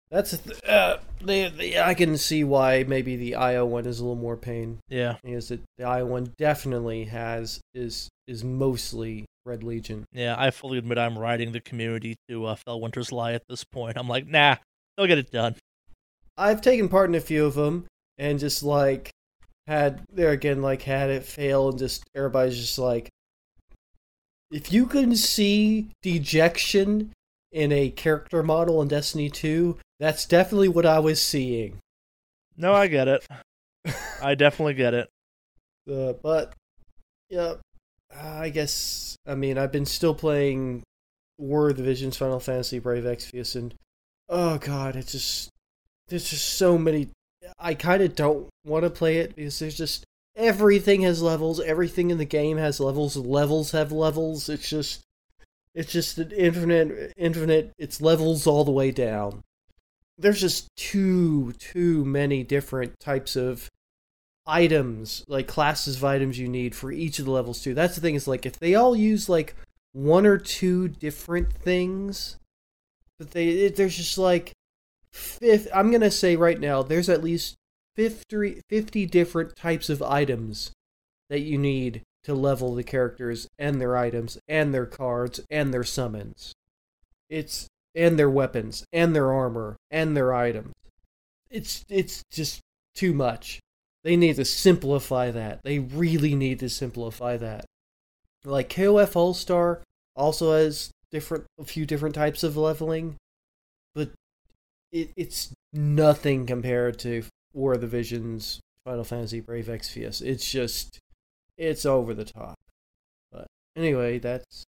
that's 0.09 0.33
uh, 0.63 0.97
the, 1.21 1.49
the 1.49 1.79
I 1.79 1.93
can 1.93 2.17
see 2.17 2.43
why 2.43 2.83
maybe 2.87 3.15
the 3.15 3.35
IO 3.35 3.65
one 3.65 3.85
is 3.85 3.99
a 3.99 4.03
little 4.03 4.15
more 4.15 4.37
pain. 4.37 4.79
yeah, 4.89 5.15
Is 5.23 5.49
that 5.49 5.61
the 5.77 5.83
IO 5.85 6.05
one 6.05 6.33
definitely 6.37 7.05
has 7.05 7.59
is 7.73 8.07
is 8.27 8.43
mostly 8.43 9.25
Red 9.45 9.63
Legion. 9.63 10.05
yeah. 10.11 10.35
I 10.37 10.51
fully 10.51 10.77
admit 10.77 10.97
I'm 10.97 11.17
riding 11.17 11.51
the 11.53 11.61
community 11.61 12.15
to 12.29 12.45
uh, 12.45 12.55
Fellwinter's 12.67 13.11
Lie 13.11 13.33
at 13.33 13.43
this 13.47 13.63
point. 13.63 13.97
I'm 13.97 14.07
like, 14.09 14.27
nah, 14.27 14.57
they'll 14.97 15.07
get 15.07 15.17
it 15.17 15.31
done. 15.31 15.55
I've 16.37 16.61
taken 16.61 16.89
part 16.89 17.09
in 17.09 17.15
a 17.15 17.21
few 17.21 17.45
of 17.45 17.55
them 17.55 17.85
and 18.17 18.39
just 18.39 18.61
like 18.63 19.09
had 19.67 20.01
there 20.11 20.31
again 20.31 20.61
like 20.61 20.81
had 20.83 21.09
it 21.09 21.23
fail 21.23 21.69
and 21.69 21.79
just 21.79 22.03
everybody's 22.15 22.57
just 22.57 22.77
like 22.79 23.09
if 24.51 24.71
you 24.71 24.85
can 24.85 25.15
see 25.15 25.89
dejection 26.01 27.11
in 27.51 27.71
a 27.71 27.89
character 27.89 28.43
model 28.43 28.81
in 28.81 28.87
Destiny 28.87 29.29
2, 29.29 29.77
that's 29.99 30.25
definitely 30.25 30.69
what 30.69 30.85
I 30.85 30.99
was 30.99 31.21
seeing. 31.21 31.79
No, 32.55 32.73
I 32.73 32.87
get 32.87 33.07
it. 33.07 33.25
I 34.21 34.35
definitely 34.35 34.73
get 34.73 34.93
it. 34.93 35.09
Uh, 35.91 36.13
but 36.13 36.53
yeah, 37.29 37.55
I 38.15 38.49
guess 38.49 39.15
I 39.25 39.35
mean 39.35 39.57
I've 39.57 39.71
been 39.71 39.85
still 39.85 40.15
playing 40.15 40.83
War 41.37 41.69
of 41.69 41.77
the 41.77 41.83
Visions, 41.83 42.17
Final 42.17 42.39
Fantasy, 42.39 42.79
Brave 42.79 43.03
Exvius, 43.03 43.55
and 43.55 43.73
oh 44.29 44.57
god, 44.57 44.95
it's 44.95 45.11
just 45.11 45.49
there's 46.07 46.29
just 46.29 46.57
so 46.57 46.77
many. 46.77 47.09
I 47.59 47.75
kind 47.75 48.01
of 48.01 48.15
don't 48.15 48.49
want 48.65 48.83
to 48.83 48.89
play 48.89 49.17
it 49.17 49.35
because 49.35 49.59
there's 49.59 49.77
just 49.77 50.03
everything 50.35 51.01
has 51.01 51.21
levels. 51.21 51.59
Everything 51.59 52.09
in 52.11 52.17
the 52.17 52.25
game 52.25 52.57
has 52.57 52.79
levels. 52.79 53.15
Levels 53.15 53.71
have 53.71 53.91
levels. 53.91 54.49
It's 54.49 54.69
just 54.69 55.01
it's 55.73 55.91
just 55.91 56.17
an 56.17 56.31
infinite, 56.31 57.13
infinite. 57.17 57.71
It's 57.77 58.01
levels 58.01 58.47
all 58.47 58.65
the 58.65 58.71
way 58.71 58.91
down. 58.91 59.43
There's 60.17 60.41
just 60.41 60.67
too 60.75 61.53
too 61.53 62.03
many 62.05 62.43
different 62.43 62.99
types 62.99 63.35
of 63.35 63.69
items, 64.45 65.23
like 65.27 65.47
classes 65.47 65.97
of 65.97 66.03
items 66.03 66.39
you 66.39 66.47
need 66.47 66.73
for 66.75 66.91
each 66.91 67.19
of 67.19 67.25
the 67.25 67.31
levels 67.31 67.61
too. 67.61 67.73
That's 67.73 67.95
the 67.95 68.01
thing 68.01 68.15
is 68.15 68.27
like 68.27 68.45
if 68.45 68.57
they 68.59 68.75
all 68.75 68.95
use 68.95 69.29
like 69.29 69.55
one 69.91 70.25
or 70.25 70.37
two 70.37 70.87
different 70.87 71.53
things, 71.53 72.37
but 73.19 73.31
they 73.31 73.49
it, 73.49 73.75
there's 73.75 73.97
just 73.97 74.17
like 74.17 74.53
fifth. 75.11 75.67
I'm 75.73 75.91
gonna 75.91 76.11
say 76.11 76.35
right 76.35 76.59
now 76.59 76.81
there's 76.81 77.09
at 77.09 77.23
least 77.23 77.55
50, 77.95 78.61
50 78.69 79.05
different 79.07 79.55
types 79.55 79.89
of 79.89 80.03
items 80.03 80.71
that 81.29 81.41
you 81.41 81.57
need 81.57 82.03
to 82.23 82.33
level 82.33 82.75
the 82.75 82.83
characters 82.83 83.47
and 83.57 83.81
their 83.81 83.97
items 83.97 84.37
and 84.47 84.73
their 84.73 84.85
cards 84.85 85.39
and 85.49 85.73
their 85.73 85.83
summons. 85.83 86.53
It's 87.29 87.67
and 87.97 88.17
their 88.17 88.29
weapons 88.29 88.85
and 88.93 89.15
their 89.15 89.33
armor 89.33 89.75
and 89.89 90.15
their 90.15 90.33
items. 90.33 90.71
It's 91.49 91.83
it's 91.89 92.23
just 92.31 92.61
too 92.93 93.13
much. 93.13 93.59
They 94.03 94.15
need 94.15 94.35
to 94.35 94.45
simplify 94.45 95.31
that. 95.31 95.61
They 95.63 95.79
really 95.79 96.35
need 96.35 96.59
to 96.59 96.69
simplify 96.69 97.35
that. 97.37 97.65
Like 98.45 98.69
KOF 98.69 99.15
All 99.15 99.33
Star 99.33 99.81
also 100.15 100.53
has 100.53 100.91
different 101.11 101.45
a 101.59 101.65
few 101.65 101.85
different 101.85 102.15
types 102.15 102.43
of 102.43 102.55
leveling, 102.55 103.15
but 103.95 104.11
it, 104.91 105.11
it's 105.17 105.51
nothing 105.73 106.45
compared 106.45 106.99
to 106.99 107.23
War 107.53 107.73
of 107.73 107.81
the 107.81 107.87
Visions, 107.87 108.59
Final 108.85 109.03
Fantasy 109.03 109.39
Brave 109.39 109.65
Exvius. 109.65 110.21
It's 110.21 110.49
just 110.49 110.99
it's 111.57 111.85
over 111.85 112.13
the 112.13 112.25
top. 112.25 112.55
But 113.31 113.47
anyway, 113.75 114.19
that's 114.19 114.63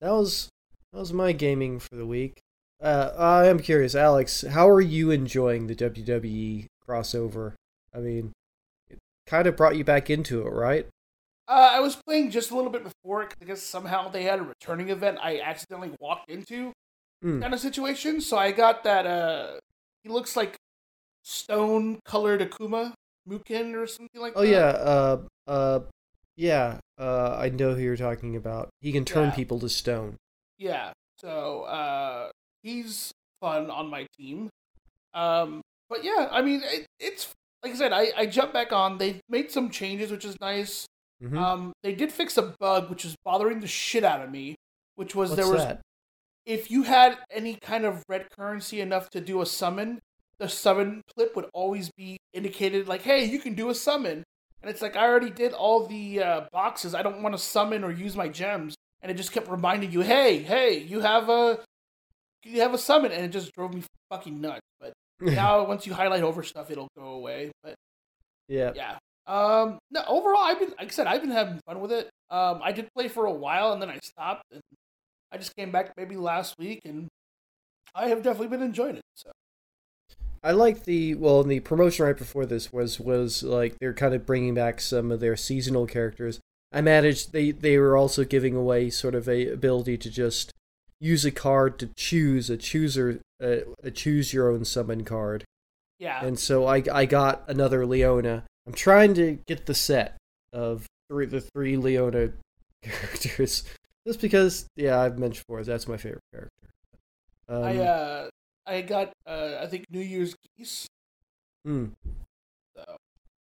that 0.00 0.10
was 0.10 0.48
that 0.92 1.00
was 1.00 1.12
my 1.12 1.32
gaming 1.32 1.78
for 1.78 1.96
the 1.96 2.06
week. 2.06 2.40
Uh, 2.84 3.14
I 3.16 3.46
am 3.46 3.60
curious, 3.60 3.94
Alex, 3.94 4.42
how 4.42 4.68
are 4.68 4.80
you 4.80 5.10
enjoying 5.10 5.68
the 5.68 5.74
WWE 5.74 6.66
crossover? 6.86 7.54
I 7.94 7.98
mean, 8.00 8.32
it 8.90 8.98
kind 9.26 9.46
of 9.46 9.56
brought 9.56 9.76
you 9.76 9.84
back 9.84 10.10
into 10.10 10.46
it, 10.46 10.50
right? 10.50 10.86
Uh, 11.48 11.70
I 11.72 11.80
was 11.80 11.96
playing 12.06 12.30
just 12.30 12.50
a 12.50 12.56
little 12.56 12.70
bit 12.70 12.82
before 12.84 13.22
it 13.22 13.30
'cause 13.30 13.38
I 13.40 13.44
guess 13.46 13.62
somehow 13.62 14.08
they 14.08 14.24
had 14.24 14.38
a 14.38 14.42
returning 14.42 14.90
event 14.90 15.18
I 15.22 15.40
accidentally 15.40 15.96
walked 15.98 16.30
into 16.30 16.72
Hmm. 17.22 17.40
kind 17.40 17.54
of 17.54 17.60
situation. 17.60 18.20
So 18.20 18.36
I 18.36 18.52
got 18.52 18.84
that. 18.84 19.06
Uh, 19.06 19.60
he 20.02 20.10
looks 20.10 20.36
like 20.36 20.56
stone 21.22 22.00
colored 22.04 22.40
Akuma 22.40 22.92
Mukai 23.26 23.74
or 23.74 23.86
something 23.86 24.20
like 24.20 24.34
Oh 24.36 24.42
that. 24.42 24.46
Oh 24.46 24.50
yeah, 24.50 24.66
uh, 24.66 25.22
uh, 25.46 25.80
yeah. 26.36 26.80
Uh, 26.98 27.36
I 27.38 27.48
know 27.48 27.74
who 27.74 27.82
you're 27.82 27.96
talking 27.96 28.36
about. 28.36 28.68
He 28.82 28.92
can 28.92 29.06
turn 29.06 29.30
Yeah. 29.30 29.34
people 29.34 29.58
to 29.60 29.70
stone. 29.70 30.16
Yeah. 30.58 30.92
So 31.18 31.62
uh, 31.62 32.30
he's 32.64 33.12
fun 33.40 33.70
on 33.70 33.88
my 33.88 34.06
team. 34.18 34.48
Um, 35.12 35.60
but 35.88 36.02
yeah, 36.02 36.28
I 36.32 36.42
mean, 36.42 36.62
it, 36.64 36.86
it's 36.98 37.28
like 37.62 37.72
I 37.74 37.76
said, 37.76 37.92
I, 37.92 38.08
I 38.16 38.26
jumped 38.26 38.52
back 38.52 38.72
on. 38.72 38.98
They 38.98 39.20
made 39.28 39.50
some 39.52 39.70
changes, 39.70 40.10
which 40.10 40.24
is 40.24 40.36
nice. 40.40 40.86
Mhm. 41.22 41.38
Um, 41.38 41.72
they 41.84 41.94
did 41.94 42.10
fix 42.10 42.36
a 42.36 42.54
bug 42.58 42.90
which 42.90 43.04
was 43.04 43.14
bothering 43.24 43.60
the 43.60 43.68
shit 43.68 44.02
out 44.02 44.20
of 44.20 44.30
me, 44.30 44.56
which 44.96 45.14
was 45.14 45.30
What's 45.30 45.42
there 45.42 45.52
was 45.52 45.62
that? 45.64 45.80
if 46.44 46.70
you 46.70 46.82
had 46.82 47.16
any 47.30 47.54
kind 47.54 47.84
of 47.84 48.02
red 48.08 48.26
currency 48.30 48.80
enough 48.80 49.08
to 49.10 49.20
do 49.20 49.40
a 49.40 49.46
summon, 49.46 50.00
the 50.38 50.48
summon 50.48 51.02
clip 51.14 51.36
would 51.36 51.46
always 51.54 51.90
be 51.96 52.16
indicated 52.32 52.88
like, 52.88 53.02
"Hey, 53.02 53.24
you 53.24 53.38
can 53.38 53.54
do 53.54 53.70
a 53.70 53.74
summon." 53.74 54.24
And 54.60 54.70
it's 54.70 54.82
like 54.82 54.96
I 54.96 55.04
already 55.06 55.30
did 55.30 55.52
all 55.52 55.86
the 55.86 56.22
uh, 56.22 56.40
boxes. 56.52 56.94
I 56.94 57.02
don't 57.02 57.22
want 57.22 57.34
to 57.34 57.38
summon 57.38 57.84
or 57.84 57.92
use 57.92 58.16
my 58.16 58.28
gems, 58.28 58.74
and 59.02 59.10
it 59.12 59.14
just 59.14 59.30
kept 59.32 59.48
reminding 59.48 59.92
you, 59.92 60.00
"Hey, 60.00 60.38
hey, 60.38 60.78
you 60.78 61.00
have 61.00 61.28
a 61.28 61.60
you 62.44 62.60
have 62.60 62.74
a 62.74 62.78
summon," 62.78 63.12
and 63.12 63.24
it 63.24 63.28
just 63.28 63.52
drove 63.54 63.74
me 63.74 63.82
fucking 64.10 64.40
nuts. 64.40 64.60
But 64.80 64.92
now, 65.20 65.66
once 65.66 65.86
you 65.86 65.94
highlight 65.94 66.22
over 66.22 66.42
stuff, 66.42 66.70
it'll 66.70 66.88
go 66.96 67.08
away. 67.08 67.52
But 67.62 67.74
yeah. 68.48 68.72
yeah. 68.74 68.98
Um. 69.26 69.78
No. 69.90 70.04
Overall, 70.06 70.42
I've 70.42 70.58
been 70.58 70.74
like 70.78 70.88
I 70.88 70.90
said, 70.90 71.06
I've 71.06 71.20
been 71.20 71.30
having 71.30 71.60
fun 71.66 71.80
with 71.80 71.92
it. 71.92 72.10
Um. 72.30 72.60
I 72.62 72.72
did 72.72 72.88
play 72.94 73.08
for 73.08 73.26
a 73.26 73.32
while, 73.32 73.72
and 73.72 73.80
then 73.80 73.90
I 73.90 73.98
stopped, 74.02 74.44
and 74.52 74.60
I 75.32 75.38
just 75.38 75.56
came 75.56 75.70
back 75.70 75.92
maybe 75.96 76.16
last 76.16 76.58
week, 76.58 76.80
and 76.84 77.08
I 77.94 78.08
have 78.08 78.22
definitely 78.22 78.48
been 78.48 78.62
enjoying 78.62 78.96
it. 78.96 79.02
So 79.14 79.30
I 80.44 80.52
like 80.52 80.84
the 80.84 81.14
well, 81.14 81.42
the 81.42 81.60
promotion 81.60 82.04
right 82.04 82.16
before 82.16 82.44
this 82.44 82.70
was 82.70 83.00
was 83.00 83.42
like 83.42 83.76
they're 83.80 83.94
kind 83.94 84.14
of 84.14 84.26
bringing 84.26 84.54
back 84.54 84.78
some 84.78 85.10
of 85.10 85.20
their 85.20 85.36
seasonal 85.36 85.86
characters. 85.86 86.38
I 86.70 86.82
managed 86.82 87.32
they 87.32 87.50
they 87.50 87.78
were 87.78 87.96
also 87.96 88.24
giving 88.24 88.54
away 88.54 88.90
sort 88.90 89.14
of 89.14 89.26
a 89.26 89.48
ability 89.48 89.96
to 89.98 90.10
just 90.10 90.52
use 91.00 91.24
a 91.24 91.30
card 91.30 91.78
to 91.78 91.90
choose 91.96 92.50
a 92.50 92.56
chooser 92.56 93.20
a, 93.40 93.62
a 93.82 93.90
choose 93.90 94.32
your 94.32 94.50
own 94.50 94.64
summon 94.64 95.04
card. 95.04 95.44
Yeah. 95.98 96.24
And 96.24 96.38
so 96.38 96.66
I 96.66 96.82
I 96.92 97.06
got 97.06 97.44
another 97.48 97.86
Leona. 97.86 98.44
I'm 98.66 98.72
trying 98.72 99.14
to 99.14 99.38
get 99.46 99.66
the 99.66 99.74
set 99.74 100.16
of 100.52 100.86
three 101.10 101.26
the 101.26 101.40
three 101.40 101.76
Leona 101.76 102.32
characters 102.82 103.64
just 104.06 104.20
because 104.20 104.66
yeah 104.76 105.00
I've 105.00 105.18
mentioned 105.18 105.44
before 105.46 105.62
that's 105.62 105.88
my 105.88 105.96
favorite 105.96 106.22
character. 106.32 106.50
Um, 107.48 107.62
I 107.62 107.78
uh 107.78 108.28
I 108.66 108.80
got 108.82 109.12
uh 109.26 109.58
I 109.60 109.66
think 109.66 109.84
New 109.90 110.00
Year's 110.00 110.34
Geese. 110.56 110.86
hmm. 111.64 111.86
So 112.76 112.96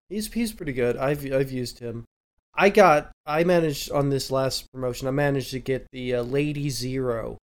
He's 0.10 0.32
he's 0.32 0.54
pretty 0.54 0.74
good. 0.74 0.98
I've 0.98 1.32
I've 1.32 1.52
used 1.52 1.80
him. 1.80 2.06
I 2.56 2.70
got 2.70 3.12
I 3.26 3.44
managed 3.44 3.92
on 3.92 4.10
this 4.10 4.30
last 4.32 4.72
promotion. 4.72 5.08
I 5.08 5.12
managed 5.12 5.52
to 5.52 5.60
get 5.60 5.88
the 5.92 6.16
uh, 6.16 6.22
Lady 6.24 6.70
Zero, 6.70 7.38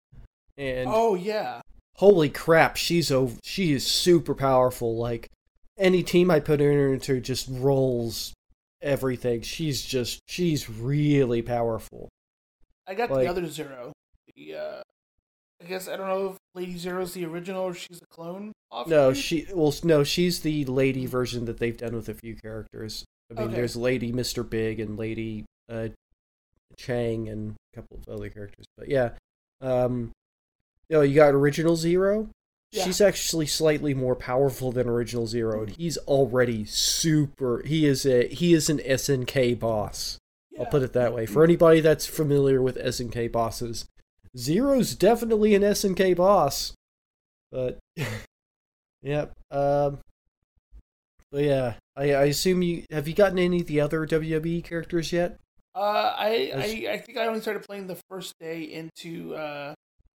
and 0.56 0.88
Oh 0.92 1.14
yeah. 1.14 1.60
holy 1.96 2.28
crap, 2.28 2.76
she's 2.76 3.10
over. 3.10 3.36
She 3.42 3.72
is 3.72 3.86
super 3.86 4.34
powerful. 4.34 4.96
Like 4.96 5.28
any 5.78 6.02
team 6.02 6.30
I 6.30 6.40
put 6.40 6.60
her 6.60 6.92
into 6.92 7.20
just 7.20 7.48
rolls 7.50 8.32
everything. 8.82 9.40
She's 9.42 9.82
just 9.82 10.20
she's 10.28 10.68
really 10.68 11.42
powerful. 11.42 12.08
I 12.86 12.94
got 12.94 13.10
Like- 13.10 13.24
the 13.24 13.30
other 13.30 13.46
zero. 13.46 13.92
The 14.36 14.54
uh 14.54 14.82
I 15.62 15.66
guess 15.66 15.88
I 15.88 15.96
don't 15.96 16.08
know 16.08 16.28
if 16.30 16.36
Lady 16.54 16.76
Zero's 16.78 17.14
the 17.14 17.24
original 17.24 17.62
or 17.64 17.74
she's 17.74 18.00
a 18.02 18.06
clone. 18.06 18.52
No, 18.86 19.12
she 19.12 19.46
well 19.52 19.74
no, 19.82 20.04
she's 20.04 20.40
the 20.40 20.64
lady 20.66 21.06
version 21.06 21.46
that 21.46 21.58
they've 21.58 21.76
done 21.76 21.94
with 21.96 22.08
a 22.08 22.14
few 22.14 22.36
characters. 22.36 23.04
I 23.30 23.34
mean, 23.34 23.44
Okay. 23.48 23.56
there's 23.56 23.76
Lady 23.76 24.12
Mister 24.12 24.42
Big 24.42 24.78
and 24.80 24.96
Lady 24.98 25.44
uh, 25.68 25.88
Chang 26.76 27.28
and 27.28 27.54
a 27.72 27.76
couple 27.76 27.98
of 27.98 28.08
other 28.14 28.28
characters. 28.30 28.66
But 28.76 28.88
yeah, 28.88 29.10
um, 29.60 30.12
you 30.88 30.96
know, 30.96 31.02
you 31.02 31.14
got 31.14 31.34
Original 31.34 31.76
Zero. 31.76 32.28
Yeah. 32.70 32.84
She's 32.84 33.00
actually 33.00 33.46
slightly 33.46 33.94
more 33.94 34.14
powerful 34.14 34.72
than 34.72 34.88
Original 34.88 35.26
Zero, 35.26 35.62
and 35.62 35.70
he's 35.70 35.96
already 35.98 36.64
super. 36.66 37.62
He 37.66 37.86
is 37.86 38.04
a 38.06 38.28
he 38.28 38.52
is 38.54 38.68
an 38.70 38.78
SNK 38.78 39.58
boss. 39.58 40.18
I'll 40.58 40.66
put 40.66 40.82
it 40.82 40.92
that 40.92 41.14
way. 41.14 41.24
For 41.24 41.42
anybody 41.44 41.80
that's 41.80 42.04
familiar 42.06 42.60
with 42.60 42.76
SNK 42.76 43.30
bosses, 43.32 43.86
Zero's 44.36 44.94
definitely 44.94 45.54
an 45.54 45.62
SNK 45.62 46.16
boss. 46.16 46.74
But 47.50 47.78
yep. 49.02 49.32
Um 49.50 49.98
but 51.30 51.42
yeah, 51.44 51.74
I, 51.96 52.14
I 52.14 52.24
assume 52.24 52.62
you 52.62 52.84
have 52.90 53.06
you 53.06 53.14
gotten 53.14 53.38
any 53.38 53.60
of 53.60 53.66
the 53.66 53.80
other 53.80 54.06
WWE 54.06 54.64
characters 54.64 55.12
yet? 55.12 55.38
Uh, 55.74 56.14
I, 56.16 56.50
As- 56.54 56.64
I 56.72 56.92
I 56.92 56.98
think 56.98 57.18
I 57.18 57.26
only 57.26 57.40
started 57.40 57.62
playing 57.64 57.86
the 57.86 57.98
first 58.08 58.34
day 58.40 58.62
into 58.62 59.34
uh, 59.34 59.74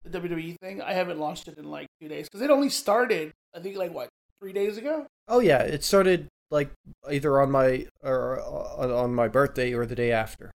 the 0.04 0.20
WWE 0.20 0.56
thing. 0.60 0.82
I 0.82 0.92
haven't 0.92 1.18
launched 1.18 1.48
it 1.48 1.56
in 1.58 1.64
like 1.70 1.86
two 2.00 2.08
days 2.08 2.28
because 2.28 2.42
it 2.42 2.50
only 2.50 2.68
started. 2.68 3.32
I 3.56 3.60
think 3.60 3.76
like 3.76 3.92
what 3.92 4.08
three 4.40 4.52
days 4.52 4.76
ago. 4.76 5.06
Oh 5.26 5.40
yeah, 5.40 5.62
it 5.62 5.82
started 5.82 6.28
like 6.50 6.70
either 7.10 7.40
on 7.40 7.50
my 7.50 7.86
or 8.04 8.40
on, 8.42 8.90
on 8.90 9.14
my 9.14 9.28
birthday 9.28 9.72
or 9.72 9.86
the 9.86 9.96
day 9.96 10.12
after, 10.12 10.50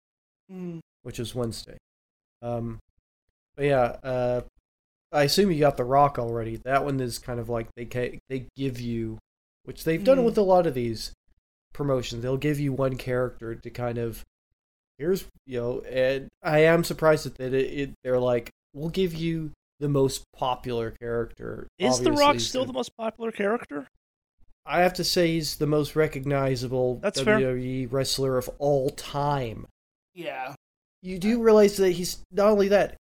Mm. 0.51 0.81
which 1.03 1.21
is 1.21 1.35
Wednesday. 1.35 1.77
Um 2.43 2.79
but 3.59 3.67
yeah, 3.67 3.97
uh 4.03 4.41
I 5.13 5.23
assume 5.25 5.51
you 5.51 5.59
got 5.61 5.77
The 5.77 5.85
Rock 5.85 6.19
already. 6.19 6.57
That 6.65 6.85
one 6.85 7.01
is 7.01 7.19
kind 7.19 7.41
of 7.41 7.49
like 7.49 7.69
they 7.77 7.85
ca- 7.87 8.19
they 8.29 8.47
give 8.57 8.79
you 8.81 9.19
which 9.65 9.85
they've 9.85 10.03
done 10.05 10.19
Mhm. 10.19 10.25
with 10.25 10.39
a 10.39 10.43
lot 10.43 10.67
of 10.67 10.75
these 10.75 11.13
promotions. 11.75 12.23
They'll 12.23 12.37
give 12.37 12.61
you 12.61 12.73
one 12.73 12.97
character 12.97 13.55
to 13.55 13.71
kind 13.71 13.99
of 13.99 14.25
here's 14.99 15.25
you 15.47 15.61
know, 15.61 15.81
and 15.83 16.29
I 16.43 16.61
am 16.61 16.85
surprised 16.85 17.25
that 17.37 17.53
it, 17.55 17.55
it 17.55 17.91
they're 18.05 18.19
like 18.21 18.51
we'll 18.75 18.91
give 18.91 19.15
you 19.15 19.51
the 19.81 19.89
most 19.89 20.25
popular 20.37 20.91
character. 21.01 21.67
Is 21.79 22.01
The 22.01 22.13
Rock 22.13 22.41
still 22.41 22.65
the 22.67 22.73
most 22.73 22.95
popular 22.97 23.31
character? 23.33 23.87
I 24.67 24.81
have 24.83 24.93
to 24.95 25.05
say 25.05 25.29
he's 25.29 25.57
the 25.57 25.67
most 25.67 25.97
recognizable 25.97 26.97
That's 26.97 27.21
fair. 27.23 27.39
WWE 27.39 27.87
wrestler 27.91 28.37
of 28.37 28.51
all 28.59 28.91
time. 28.91 29.67
Yeah. 30.15 30.55
You 31.01 31.19
do 31.19 31.41
realize 31.43 31.77
that 31.79 31.93
he's 31.93 32.19
not 32.33 32.51
only 32.51 32.69
that, 32.69 32.97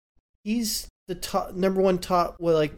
he's 0.43 0.87
the 1.07 1.15
top 1.15 1.53
number 1.53 1.81
one 1.81 1.97
top 1.99 2.35
well 2.39 2.55
like 2.55 2.73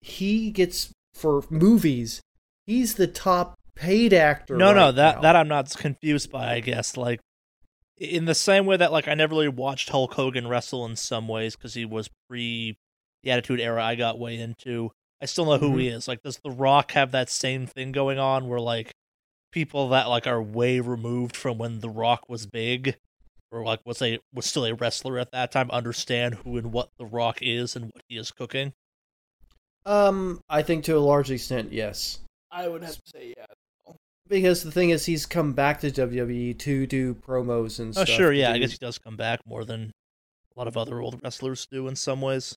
he 0.00 0.50
gets 0.50 0.90
for 1.14 1.42
movies, 1.50 2.20
he's 2.66 2.94
the 2.94 3.06
top 3.08 3.54
paid 3.74 4.12
actor. 4.12 4.56
No, 4.56 4.72
no, 4.72 4.92
that 4.92 5.16
now. 5.16 5.22
that 5.22 5.36
I'm 5.36 5.48
not 5.48 5.74
confused 5.76 6.30
by. 6.30 6.52
I 6.54 6.60
guess 6.60 6.96
like 6.96 7.20
in 7.96 8.26
the 8.26 8.34
same 8.34 8.64
way 8.66 8.76
that 8.76 8.92
like 8.92 9.08
I 9.08 9.14
never 9.14 9.34
really 9.34 9.48
watched 9.48 9.88
Hulk 9.90 10.14
Hogan 10.14 10.46
wrestle 10.46 10.86
in 10.86 10.94
some 10.96 11.26
ways 11.26 11.56
because 11.56 11.74
he 11.74 11.84
was 11.84 12.08
pre 12.28 12.76
the 13.24 13.32
Attitude 13.32 13.60
Era. 13.60 13.84
I 13.84 13.94
got 13.96 14.18
way 14.18 14.38
into. 14.38 14.92
I 15.20 15.26
still 15.26 15.46
know 15.46 15.58
who 15.58 15.70
Mm-hmm. 15.70 15.78
he 15.80 15.88
is. 15.88 16.06
Like, 16.06 16.22
does 16.22 16.38
The 16.44 16.50
Rock 16.52 16.92
have 16.92 17.10
that 17.10 17.28
same 17.28 17.66
thing 17.66 17.90
going 17.90 18.20
on 18.20 18.46
where 18.46 18.60
like 18.60 18.92
people 19.50 19.88
that 19.88 20.08
like 20.08 20.28
are 20.28 20.40
way 20.40 20.78
removed 20.78 21.36
from 21.36 21.58
when 21.58 21.80
The 21.80 21.88
Rock 21.90 22.28
was 22.28 22.46
big, 22.46 22.96
or 23.50 23.64
like 23.64 23.80
was 23.84 24.00
a 24.02 24.18
was 24.34 24.46
still 24.46 24.64
a 24.66 24.74
wrestler 24.74 25.18
at 25.18 25.32
that 25.32 25.52
time, 25.52 25.70
understand 25.70 26.34
who 26.36 26.56
and 26.56 26.72
what 26.72 26.88
The 26.98 27.06
Rock 27.06 27.38
is 27.40 27.76
and 27.76 27.86
what 27.86 28.02
he 28.08 28.16
is 28.16 28.30
cooking? 28.30 28.72
Um, 29.86 30.40
I 30.48 30.62
think 30.62 30.84
to 30.84 30.92
a 30.96 30.98
large 31.00 31.30
extent, 31.30 31.72
yes. 31.72 32.18
I 32.50 32.68
would 32.68 32.82
have 32.82 32.94
to 32.96 33.02
say 33.06 33.34
yeah. 33.36 33.46
Because 34.28 34.62
the 34.62 34.70
thing 34.70 34.90
is, 34.90 35.06
he's 35.06 35.24
come 35.24 35.54
back 35.54 35.80
to 35.80 35.90
WWE 35.90 36.58
to 36.58 36.86
do 36.86 37.14
promos 37.14 37.78
and 37.78 37.90
Oh, 37.96 38.04
stuff. 38.04 38.08
sure, 38.08 38.30
to 38.32 38.36
yeah. 38.38 38.52
I 38.52 38.58
guess 38.58 38.72
he 38.72 38.78
does 38.78 38.98
come 38.98 39.16
back 39.16 39.40
more 39.46 39.64
than 39.64 39.92
a 40.54 40.58
lot 40.58 40.68
of 40.68 40.76
other 40.76 41.00
old 41.00 41.18
wrestlers 41.24 41.66
do 41.70 41.88
in 41.88 41.96
some 41.96 42.20
ways. 42.20 42.54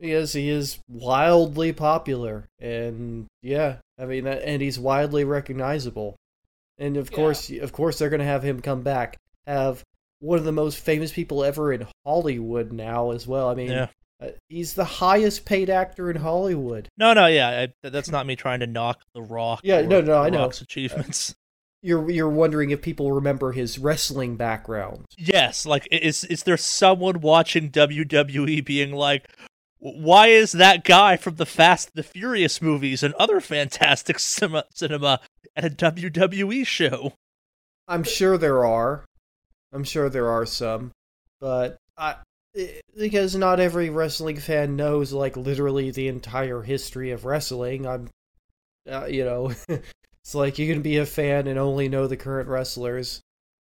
Because 0.00 0.32
he 0.32 0.48
is 0.48 0.78
wildly 0.88 1.72
popular, 1.72 2.44
and 2.58 3.26
yeah, 3.42 3.76
I 3.98 4.04
mean, 4.06 4.24
that, 4.24 4.42
and 4.42 4.60
he's 4.62 4.78
widely 4.78 5.24
recognizable. 5.24 6.16
And 6.78 6.96
of 6.98 7.10
Yeah. 7.10 7.16
course, 7.16 7.50
of 7.50 7.72
course, 7.72 7.98
they're 7.98 8.10
going 8.10 8.20
to 8.20 8.26
have 8.26 8.42
him 8.42 8.60
come 8.60 8.82
back, 8.82 9.16
have 9.46 9.82
one 10.26 10.38
of 10.38 10.44
the 10.44 10.52
most 10.52 10.78
famous 10.78 11.12
people 11.12 11.44
ever 11.44 11.72
in 11.72 11.86
Hollywood 12.04 12.72
now 12.72 13.10
as 13.12 13.26
well. 13.26 13.48
I 13.48 13.54
mean, 13.54 13.70
Yeah. 13.70 13.86
uh, 14.20 14.28
he's 14.48 14.74
the 14.74 14.84
highest 14.84 15.44
paid 15.44 15.70
actor 15.70 16.10
in 16.10 16.16
Hollywood. 16.16 16.88
No, 16.98 17.12
no, 17.14 17.26
yeah, 17.26 17.66
I, 17.82 17.88
that's 17.88 18.10
not 18.10 18.26
me 18.26 18.34
trying 18.36 18.60
to 18.60 18.66
knock 18.66 19.00
The 19.14 19.22
Rock. 19.22 19.60
Yeah, 19.62 19.82
no, 19.82 20.00
no, 20.00 20.18
I 20.20 20.24
The 20.30 20.36
know. 20.36 20.42
Rock's 20.44 20.60
achievements. 20.60 21.34
You're 21.82 22.10
you're 22.10 22.28
wondering 22.30 22.70
if 22.70 22.82
people 22.82 23.12
remember 23.12 23.52
his 23.52 23.78
wrestling 23.78 24.36
background. 24.36 25.04
yes, 25.18 25.64
like 25.66 25.86
is 25.92 26.24
is 26.24 26.42
there 26.42 26.56
someone 26.56 27.20
watching 27.20 27.70
WWE 27.70 28.64
being 28.64 28.92
like, 28.92 29.28
why 29.78 30.28
is 30.28 30.52
that 30.52 30.82
guy 30.82 31.16
from 31.16 31.36
the 31.36 31.46
Fast 31.46 31.90
and 31.94 32.02
the 32.02 32.08
Furious 32.08 32.60
movies 32.60 33.04
and 33.04 33.14
other 33.14 33.40
fantastic 33.40 34.18
cinema, 34.34 34.64
cinema 34.74 35.20
at 35.54 35.64
a 35.66 35.70
WWE 35.70 36.66
show? 36.66 37.12
I'm 37.86 38.02
sure 38.02 38.36
there 38.36 38.64
are. 38.66 39.04
I'm 39.76 39.84
sure 39.84 40.08
there 40.08 40.30
are 40.30 40.46
some, 40.46 40.90
but 41.38 41.76
I 41.98 42.16
because 42.96 43.36
not 43.36 43.60
every 43.60 43.90
wrestling 43.90 44.38
fan 44.38 44.74
knows 44.74 45.12
like 45.12 45.36
literally 45.36 45.90
the 45.90 46.08
entire 46.08 46.62
history 46.62 47.10
of 47.10 47.26
wrestling. 47.26 47.86
I'm, 47.86 48.08
uh, 48.90 49.04
you 49.04 49.22
know, 49.24 49.52
it's 49.68 50.34
like 50.34 50.58
you 50.58 50.72
can 50.72 50.80
be 50.80 50.96
a 50.96 51.04
fan 51.04 51.46
and 51.46 51.58
only 51.58 51.90
know 51.90 52.06
the 52.06 52.16
current 52.16 52.48
wrestlers. 52.48 53.20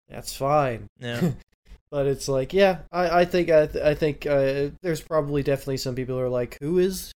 That's 0.08 0.38
fine. 0.38 0.86
Yeah, 1.00 1.32
But 1.90 2.06
it's 2.06 2.28
like, 2.28 2.54
yeah, 2.54 2.80
I, 2.92 3.22
I 3.22 3.26
think 3.26 3.50
I, 3.50 3.66
th- 3.66 3.84
I 3.84 3.96
think 3.96 4.28
uh, 4.28 4.70
there's 4.84 5.02
probably 5.02 5.42
definitely 5.42 5.78
some 5.78 5.96
people 5.96 6.16
who 6.16 6.22
are 6.22 6.30
like, 6.30 6.58
who 6.62 6.78
is, 6.78 7.12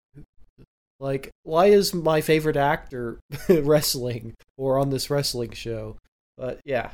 like, 1.01 1.31
why 1.43 1.67
is 1.67 1.93
my 1.93 2.23
favorite 2.23 2.57
actor 2.57 3.19
wrestling 3.49 4.35
or 4.57 4.79
on 4.79 4.89
this 4.89 5.11
wrestling 5.11 5.53
show? 5.53 5.97
But 6.39 6.61
yeah, 6.65 6.91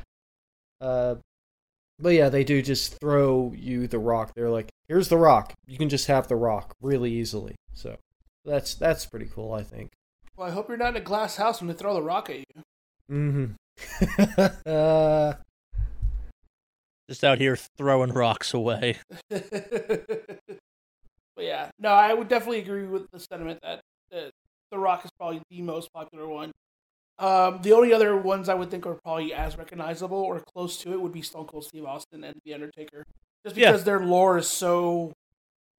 uh, 0.81 1.15
but 1.99 2.09
yeah, 2.09 2.29
they 2.29 2.43
do 2.43 2.61
just 2.61 2.99
throw 2.99 3.53
you 3.55 3.87
the 3.87 3.99
Rock. 3.99 4.33
They're 4.35 4.49
like, 4.49 4.69
here's 4.87 5.09
the 5.09 5.17
Rock. 5.17 5.53
You 5.67 5.77
can 5.77 5.89
just 5.89 6.07
have 6.07 6.27
the 6.27 6.35
Rock 6.35 6.73
really 6.81 7.11
easily. 7.11 7.55
So 7.73 7.97
that's 8.45 8.75
that's 8.75 9.05
pretty 9.05 9.29
cool, 9.33 9.53
I 9.53 9.63
think. 9.63 9.91
Well, 10.35 10.47
I 10.47 10.51
hope 10.51 10.67
you're 10.67 10.77
not 10.77 10.95
in 10.95 11.01
a 11.01 11.05
glass 11.05 11.35
house 11.35 11.61
when 11.61 11.67
they 11.67 11.75
throw 11.75 11.93
the 11.93 12.01
rock 12.01 12.29
at 12.29 12.37
you. 12.37 12.63
Mm-hmm. 13.11 14.43
uh, 14.65 15.33
just 17.07 17.23
out 17.23 17.37
here 17.37 17.55
throwing 17.77 18.11
rocks 18.11 18.53
away. 18.53 18.97
but 19.29 19.43
yeah, 21.37 21.69
no, 21.79 21.89
I 21.89 22.13
would 22.13 22.29
definitely 22.29 22.59
agree 22.59 22.87
with 22.87 23.05
the 23.11 23.19
sentiment 23.19 23.59
that 23.61 23.81
uh, 24.15 24.31
The 24.71 24.79
Rock 24.79 25.05
is 25.05 25.11
probably 25.19 25.41
the 25.51 25.61
most 25.61 25.93
popular 25.93 26.27
one. 26.27 26.51
Um, 27.19 27.61
the 27.61 27.73
only 27.73 27.93
other 27.93 28.17
ones 28.17 28.49
I 28.49 28.53
would 28.55 28.71
think 28.71 28.85
are 28.85 28.95
probably 29.03 29.33
as 29.33 29.57
recognizable 29.57 30.17
or 30.17 30.39
close 30.39 30.77
to 30.81 30.93
it 30.93 30.99
would 31.01 31.11
be 31.11 31.21
Stone 31.21 31.45
Cold 31.45 31.65
Steve 31.65 31.85
Austin 31.85 32.23
and 32.23 32.35
The 32.43 32.53
Undertaker, 32.53 33.05
just 33.45 33.55
Yeah. 33.55 33.71
because 33.71 33.83
their 33.83 33.99
lore 33.99 34.37
is 34.39 34.47
so 34.47 35.13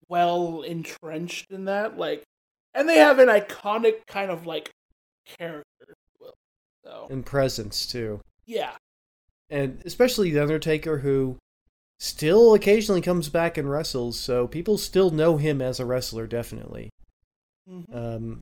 well 0.09 0.63
entrenched 0.63 1.51
in 1.51 1.65
that. 1.65 1.99
Like, 1.99 2.23
and 2.73 2.89
they 2.89 2.99
have 2.99 3.19
an 3.19 3.29
iconic 3.29 4.07
kind 4.07 4.31
of 4.31 4.47
like 4.47 4.71
character. 5.39 5.65
if 5.83 5.95
will. 6.21 6.35
So 6.85 7.09
and 7.11 7.27
presence 7.27 7.87
too. 7.87 8.21
yeah, 8.47 8.77
and 9.51 9.83
especially 9.85 10.31
the 10.31 10.43
Undertaker, 10.43 10.99
who 10.99 11.37
still 11.99 12.55
occasionally 12.55 13.01
comes 13.01 13.29
back 13.29 13.57
and 13.59 13.69
wrestles, 13.71 14.19
so 14.21 14.47
people 14.47 14.79
still 14.79 15.11
know 15.11 15.37
him 15.37 15.61
as 15.63 15.81
a 15.81 15.85
wrestler, 15.87 16.27
definitely. 16.27 16.91
Mm-hmm. 17.69 17.97
Um, 17.97 18.41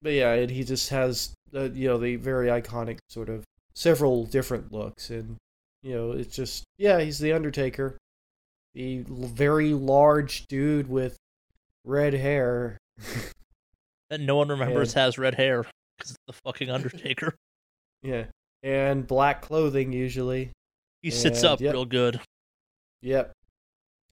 but 0.00 0.12
yeah, 0.12 0.32
and 0.34 0.50
he 0.50 0.64
just 0.64 0.90
has 0.90 1.34
uh, 1.54 1.70
you 1.72 1.88
know 1.88 1.98
the 1.98 2.16
very 2.16 2.48
iconic 2.48 2.98
sort 3.08 3.28
of 3.28 3.44
several 3.74 4.24
different 4.24 4.72
looks, 4.72 5.10
and 5.10 5.36
you 5.82 5.94
know 5.94 6.12
it's 6.12 6.34
just 6.34 6.64
yeah, 6.78 7.00
he's 7.00 7.18
the 7.18 7.32
Undertaker, 7.32 7.96
the 8.74 9.04
very 9.08 9.72
large 9.72 10.46
dude 10.48 10.88
with 10.88 11.16
red 11.84 12.14
hair. 12.14 12.78
That 14.10 14.20
no 14.20 14.36
one 14.36 14.48
remembers 14.48 14.92
has 14.92 15.16
red 15.16 15.34
hair 15.34 15.64
because 15.96 16.10
it's 16.10 16.18
the 16.26 16.34
fucking 16.44 16.68
Undertaker. 16.68 17.34
yeah, 18.02 18.26
and 18.62 19.06
black 19.06 19.40
clothing 19.40 19.92
usually. 19.92 20.50
He 21.02 21.10
sits 21.10 21.38
And, 21.38 21.48
up 21.48 21.60
yep. 21.60 21.72
real 21.72 21.86
good. 21.86 22.20
Yep. 23.00 23.32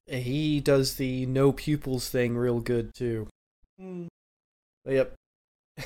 He 0.07 0.59
does 0.59 0.95
the 0.95 1.25
no 1.27 1.51
pupils 1.51 2.09
thing 2.09 2.35
real 2.35 2.59
good 2.59 2.93
too. 2.95 3.27
Mm. 3.79 4.07
Yep. 4.87 5.13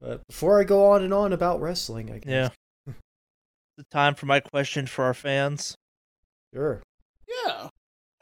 but 0.00 0.26
before 0.26 0.60
I 0.60 0.64
go 0.64 0.90
on 0.92 1.02
and 1.02 1.12
on 1.14 1.32
about 1.32 1.60
wrestling, 1.60 2.10
I 2.12 2.18
guess. 2.18 2.50
Yeah. 2.86 2.92
the 3.76 3.84
time 3.90 4.14
for 4.14 4.26
my 4.26 4.40
question 4.40 4.86
for 4.86 5.04
our 5.04 5.14
fans. 5.14 5.76
Sure. 6.54 6.82
yeah. 7.28 7.68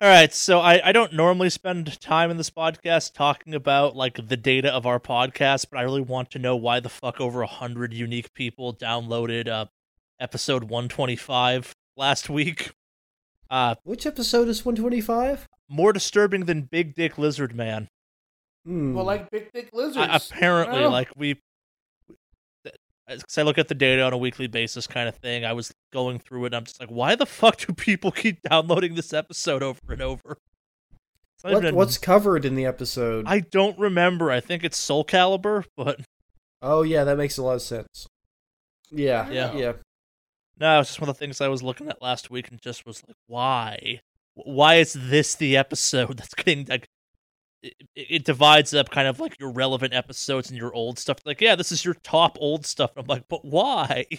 All 0.01 0.11
right, 0.11 0.35
so 0.35 0.59
I, 0.59 0.89
I 0.89 0.93
don't 0.93 1.13
normally 1.15 1.49
spend 1.51 2.01
time 2.01 2.31
in 2.31 2.37
this 2.37 2.51
podcast 2.51 3.15
talking 3.15 3.55
about 3.55 3.95
like 3.97 4.29
the 4.29 4.37
data 4.37 4.71
of 4.73 4.87
our 4.87 4.99
podcast, 4.99 5.67
but 5.71 5.79
I 5.79 5.83
really 5.83 6.01
want 6.03 6.31
to 6.33 6.39
know 6.39 6.57
why 6.57 6.81
the 6.81 6.89
fuck 6.89 7.21
over 7.21 7.43
a 7.43 7.47
hundred 7.47 7.95
unique 7.95 8.35
people 8.35 8.75
downloaded 8.75 9.49
uh 9.49 9.67
episode 10.21 10.65
one 10.65 10.89
twenty 10.89 11.17
five 11.17 11.75
last 11.97 12.29
week. 12.29 12.73
Uh 13.49 13.77
Which 13.85 14.05
episode 14.05 14.49
is 14.49 14.65
125? 14.65 15.47
more 15.69 15.93
disturbing 15.93 16.45
than 16.47 16.63
Big 16.63 16.95
Dick 16.95 17.17
Lizard 17.17 17.55
Man. 17.55 17.89
Hmm. 18.67 18.95
Well, 18.95 19.05
like 19.05 19.31
big 19.31 19.53
Dick 19.53 19.71
lizards. 19.73 19.97
I, 19.97 20.17
apparently, 20.17 20.81
Well. 20.81 20.91
like 20.91 21.09
we, 21.17 21.41
because 23.09 23.39
I 23.39 23.43
look 23.43 23.59
at 23.59 23.69
the 23.69 23.75
data 23.75 24.03
on 24.03 24.13
a 24.13 24.19
weekly 24.19 24.47
basis, 24.47 24.87
kind 24.87 25.09
of 25.09 25.17
thing. 25.17 25.45
I 25.45 25.53
was 25.53 25.73
going 25.93 26.19
through 26.19 26.45
it, 26.45 26.47
and 26.49 26.57
I'm 26.57 26.65
just 26.65 26.81
like, 26.81 26.89
why 26.91 27.15
the 27.15 27.27
fuck 27.27 27.59
do 27.59 27.73
people 27.73 28.11
keep 28.13 28.43
downloading 28.43 28.95
this 28.95 29.13
episode 29.13 29.63
over 29.63 29.81
and 29.89 30.03
over? 30.03 30.39
What, 31.43 31.59
even 31.59 31.75
what's 31.75 31.99
covered 31.99 32.47
in 32.47 32.55
the 32.55 32.65
episode? 32.65 33.27
I 33.29 33.41
don't 33.41 33.79
remember. 33.79 34.31
I 34.31 34.41
think 34.41 34.65
it's 34.65 34.79
Soul 34.79 35.05
Calibur, 35.05 35.67
but 35.77 36.01
Oh 36.63 36.81
yeah, 36.81 37.05
that 37.05 37.19
makes 37.19 37.37
a 37.37 37.43
lot 37.43 37.57
of 37.57 37.63
sense. 37.63 38.07
Yeah. 38.91 39.29
Yeah. 39.29 39.55
Yeah. 39.55 39.73
no, 40.59 40.81
it's 40.81 40.89
just 40.89 41.01
one 41.01 41.11
of 41.11 41.17
the 41.17 41.19
things 41.19 41.43
I 41.43 41.49
was 41.49 41.63
looking 41.63 41.89
at 41.89 42.01
last 42.01 42.31
week 42.31 42.51
and 42.51 42.59
just 42.63 42.87
was 42.87 43.03
like, 43.07 43.17
why? 43.27 44.01
Why 44.33 44.77
is 44.77 44.95
this 44.95 45.35
the 45.35 45.59
episode 45.59 46.17
that's 46.17 46.35
getting 46.35 46.65
like? 46.67 46.89
It, 47.65 47.75
it 47.97 48.25
divides 48.25 48.75
up 48.75 48.91
kind 48.91 49.09
of 49.09 49.19
like 49.19 49.41
your 49.41 49.51
relevant 49.51 49.95
episodes 49.95 50.51
and 50.51 50.59
your 50.59 50.75
old 50.75 50.99
stuff. 50.99 51.19
Like, 51.25 51.41
yeah, 51.41 51.57
this 51.57 51.73
is 51.73 51.85
your 51.85 51.95
top 51.95 52.37
old 52.41 52.67
stuff. 52.67 52.93
I'm 52.97 53.07
like, 53.07 53.25
but 53.29 53.45
why? 53.45 54.07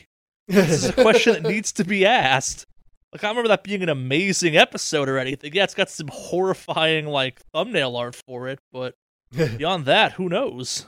This 0.47 0.84
is 0.84 0.89
a 0.89 0.93
question 0.93 1.34
that 1.34 1.49
needs 1.49 1.71
to 1.71 1.84
be 1.84 2.05
asked. 2.05 2.67
Like, 3.12 3.23
I 3.23 3.29
remember 3.29 3.47
that 3.47 3.63
being 3.63 3.81
an 3.81 3.89
amazing 3.89 4.55
episode 4.55 5.10
or 5.10 5.17
anything. 5.17 5.53
Yeah, 5.55 5.63
it's 5.63 5.73
got 5.73 5.89
some 5.89 6.10
horrifying 6.12 7.08
like 7.08 7.39
thumbnail 7.51 7.95
art 7.95 8.13
for 8.27 8.47
it, 8.47 8.60
but 8.71 8.93
beyond 9.31 9.86
that, 9.86 10.12
who 10.12 10.29
knows? 10.29 10.88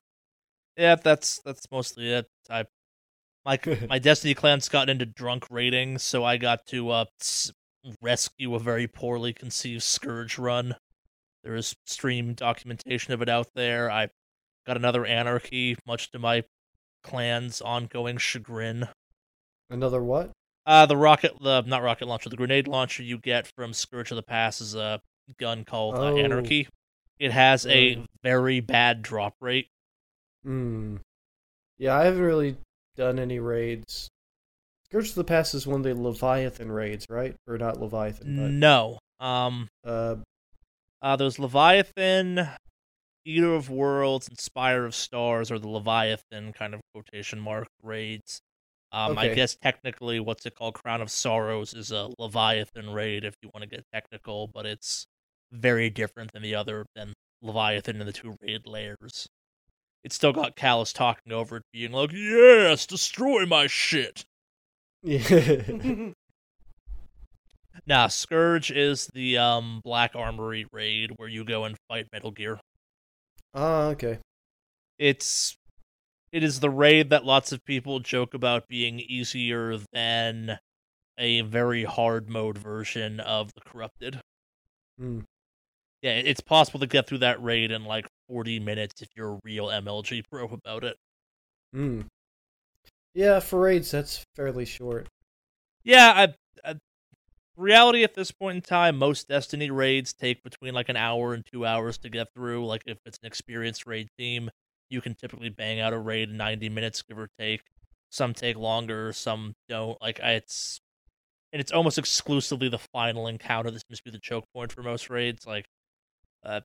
Yeah, 0.78 0.96
that's 0.96 1.40
that's 1.44 1.72
mostly 1.72 2.12
it. 2.14 2.28
I 2.50 2.66
my 3.46 3.60
my 3.90 3.98
Destiny 3.98 4.34
clan's 4.34 4.70
gotten 4.70 4.90
into 4.90 5.06
drunk 5.06 5.48
ratings, 5.50 6.04
so 6.04 6.24
I 6.24 6.38
got 6.38 6.68
to 6.68 6.90
uh 6.92 7.06
rescue 8.02 8.54
a 8.56 8.60
very 8.60 8.88
poorly 8.88 9.34
conceived 9.34 9.84
scourge 9.84 10.38
run. 10.38 10.76
There 11.48 11.56
is 11.56 11.78
stream 11.86 12.34
documentation 12.34 13.14
of 13.14 13.22
it 13.22 13.30
out 13.30 13.48
there. 13.56 13.90
I 13.90 14.10
got 14.66 14.76
another 14.76 15.06
anarchy, 15.06 15.78
much 15.88 16.12
to 16.12 16.20
my 16.20 16.44
clan's 17.04 17.62
ongoing 17.62 18.18
chagrin. 18.18 18.90
Another 19.70 20.04
what? 20.04 20.32
Uh 20.66 20.86
the 20.86 20.98
rocket 20.98 21.32
the 21.40 21.62
not 21.62 21.84
rocket 21.84 22.06
launcher, 22.06 22.30
the 22.30 22.36
grenade 22.36 22.68
launcher 22.68 23.02
you 23.02 23.18
get 23.18 23.50
from 23.56 23.72
Scourge 23.72 24.12
of 24.12 24.18
the 24.18 24.24
Past 24.24 24.60
is 24.60 24.76
a 24.76 25.00
gun 25.40 25.64
called 25.64 25.96
uh, 25.96 26.12
Oh. 26.12 26.18
Anarchy. 26.18 26.68
It 27.18 27.32
has 27.32 27.66
a 27.66 28.04
very 28.22 28.60
bad 28.60 29.02
drop 29.02 29.36
rate. 29.40 29.70
Hmm. 30.44 30.98
Yeah, 31.78 31.96
I 31.96 32.04
haven't 32.04 32.24
really 32.24 32.58
done 32.98 33.20
any 33.20 33.40
raids. 33.40 34.10
Scourge 34.84 35.08
of 35.10 35.16
the 35.16 35.24
Past 35.24 35.54
is 35.54 35.66
one 35.66 35.80
of 35.80 35.84
the 35.86 35.96
Leviathan 35.96 36.70
raids, 36.70 37.06
right? 37.10 37.36
Or 37.48 37.58
not 37.58 37.80
Leviathan, 37.80 38.60
No. 38.60 39.00
Um 39.22 39.70
uh, 39.86 40.16
uh 41.02 41.16
there's 41.16 41.40
Leviathan, 41.40 42.50
Eater 43.26 43.54
of 43.54 43.70
Worlds, 43.70 44.28
and 44.28 44.40
Spire 44.40 44.86
of 44.86 44.96
Stars 44.96 45.52
are 45.52 45.60
the 45.60 45.68
Leviathan 45.70 46.54
kind 46.54 46.74
of 46.74 46.82
quotation 46.94 47.40
mark 47.40 47.68
raids. 47.84 48.42
Um 48.92 49.18
I 49.18 49.30
guess 49.30 49.56
technically 49.56 50.20
what's 50.20 50.46
it 50.46 50.56
called? 50.56 50.74
Crown 50.76 51.02
of 51.02 51.12
Sorrows 51.12 51.74
is 51.74 51.92
a 51.92 52.10
Leviathan 52.18 52.92
raid 52.92 53.24
if 53.26 53.36
you 53.42 53.50
want 53.54 53.64
to 53.64 53.70
get 53.70 53.84
technical, 53.94 54.48
but 54.48 54.66
it's 54.66 55.06
very 55.52 55.90
different 55.90 56.32
than 56.34 56.42
the 56.42 56.56
other 56.56 56.86
than 56.96 57.14
Leviathan 57.42 58.00
and 58.00 58.08
the 58.08 58.14
two 58.14 58.36
raid 58.42 58.66
lairs. 58.66 59.28
It's 60.04 60.16
still 60.16 60.34
got 60.34 60.56
Calus 60.56 60.94
talking 60.94 61.34
over 61.34 61.58
it, 61.58 61.64
being 61.74 61.92
like, 61.92 62.12
Yes, 62.14 62.86
destroy 62.86 63.46
my 63.46 63.68
shit. 63.68 64.24
yeah. 65.04 65.20
Nah, 67.86 68.08
Scourge 68.08 68.72
is 68.72 69.08
the 69.14 69.38
um 69.38 69.82
Black 69.84 70.16
Armory 70.16 70.66
raid 70.72 71.12
where 71.18 71.30
you 71.30 71.44
go 71.44 71.66
and 71.66 71.76
fight 71.88 72.08
Metal 72.12 72.32
Gear. 72.32 72.60
Ah, 73.54 73.88
okay. 73.88 74.20
It's 74.98 75.58
it 76.32 76.44
is 76.44 76.60
the 76.60 76.70
raid 76.70 77.10
that 77.10 77.26
lots 77.26 77.52
of 77.52 77.64
people 77.66 78.00
joke 78.00 78.34
about 78.34 78.68
being 78.68 79.00
easier 79.00 79.78
than 79.94 80.60
a 81.18 81.42
very 81.42 81.84
hard 81.84 82.30
mode 82.30 82.58
version 82.58 83.20
of 83.20 83.54
the 83.54 83.62
Corrupted. 83.62 84.20
Hmm. 85.00 85.22
Yeah, 86.02 86.12
it's 86.12 86.42
possible 86.42 86.80
to 86.82 86.88
get 86.88 87.08
through 87.08 87.20
that 87.20 87.42
raid 87.42 87.72
in 87.72 87.86
like 87.86 88.08
40 88.30 88.60
minutes 88.60 89.02
if 89.02 89.10
you're 89.16 89.34
a 89.34 89.40
real 89.44 89.68
MLG 89.68 90.24
pro 90.30 90.46
about 90.46 90.84
it. 90.84 90.96
Hmm. 91.74 92.02
Yeah, 93.14 93.40
for 93.40 93.62
raids, 93.62 93.90
that's 93.90 94.24
fairly 94.36 94.66
short. 94.66 95.08
Yeah, 95.84 96.14
I, 96.64 96.70
I 96.70 96.76
reality 97.58 98.04
at 98.04 98.14
this 98.14 98.32
point 98.32 98.56
in 98.56 98.62
time, 98.62 98.98
most 98.98 99.28
Destiny 99.28 99.70
raids 99.70 100.14
take 100.14 100.44
between 100.44 100.74
like 100.74 100.90
an 100.90 100.96
hour 100.96 101.34
and 101.34 101.46
two 101.46 101.66
hours 101.66 101.98
to 102.00 102.10
get 102.10 102.28
through. 102.34 102.66
Like 102.66 102.84
if 102.86 103.00
it's 103.06 103.20
an 103.22 103.28
experienced 103.28 103.86
raid 103.86 104.10
team, 104.18 104.50
you 104.90 105.02
can 105.02 105.16
typically 105.16 105.50
bang 105.50 105.80
out 105.80 105.94
a 105.94 106.00
raid 106.00 106.30
in 106.30 106.38
ninety 106.38 106.70
minutes, 106.70 107.02
give 107.02 107.18
or 107.18 107.30
take. 107.40 107.62
Some 108.10 108.34
take 108.34 108.56
longer, 108.56 109.12
some 109.12 109.56
don't. 109.68 110.02
Like 110.02 110.20
it's 110.24 110.80
and 111.54 111.60
it's 111.60 111.72
almost 111.72 111.98
exclusively 111.98 112.70
the 112.70 112.78
final 112.78 113.28
encounter 113.28 113.70
seems 113.72 113.98
to 113.98 114.04
be 114.04 114.12
the 114.12 114.20
choke 114.20 114.46
point 114.54 114.72
for 114.72 114.84
most 114.84 115.10
raids. 115.10 115.46
Like, 115.48 115.66
uh, 116.44 116.62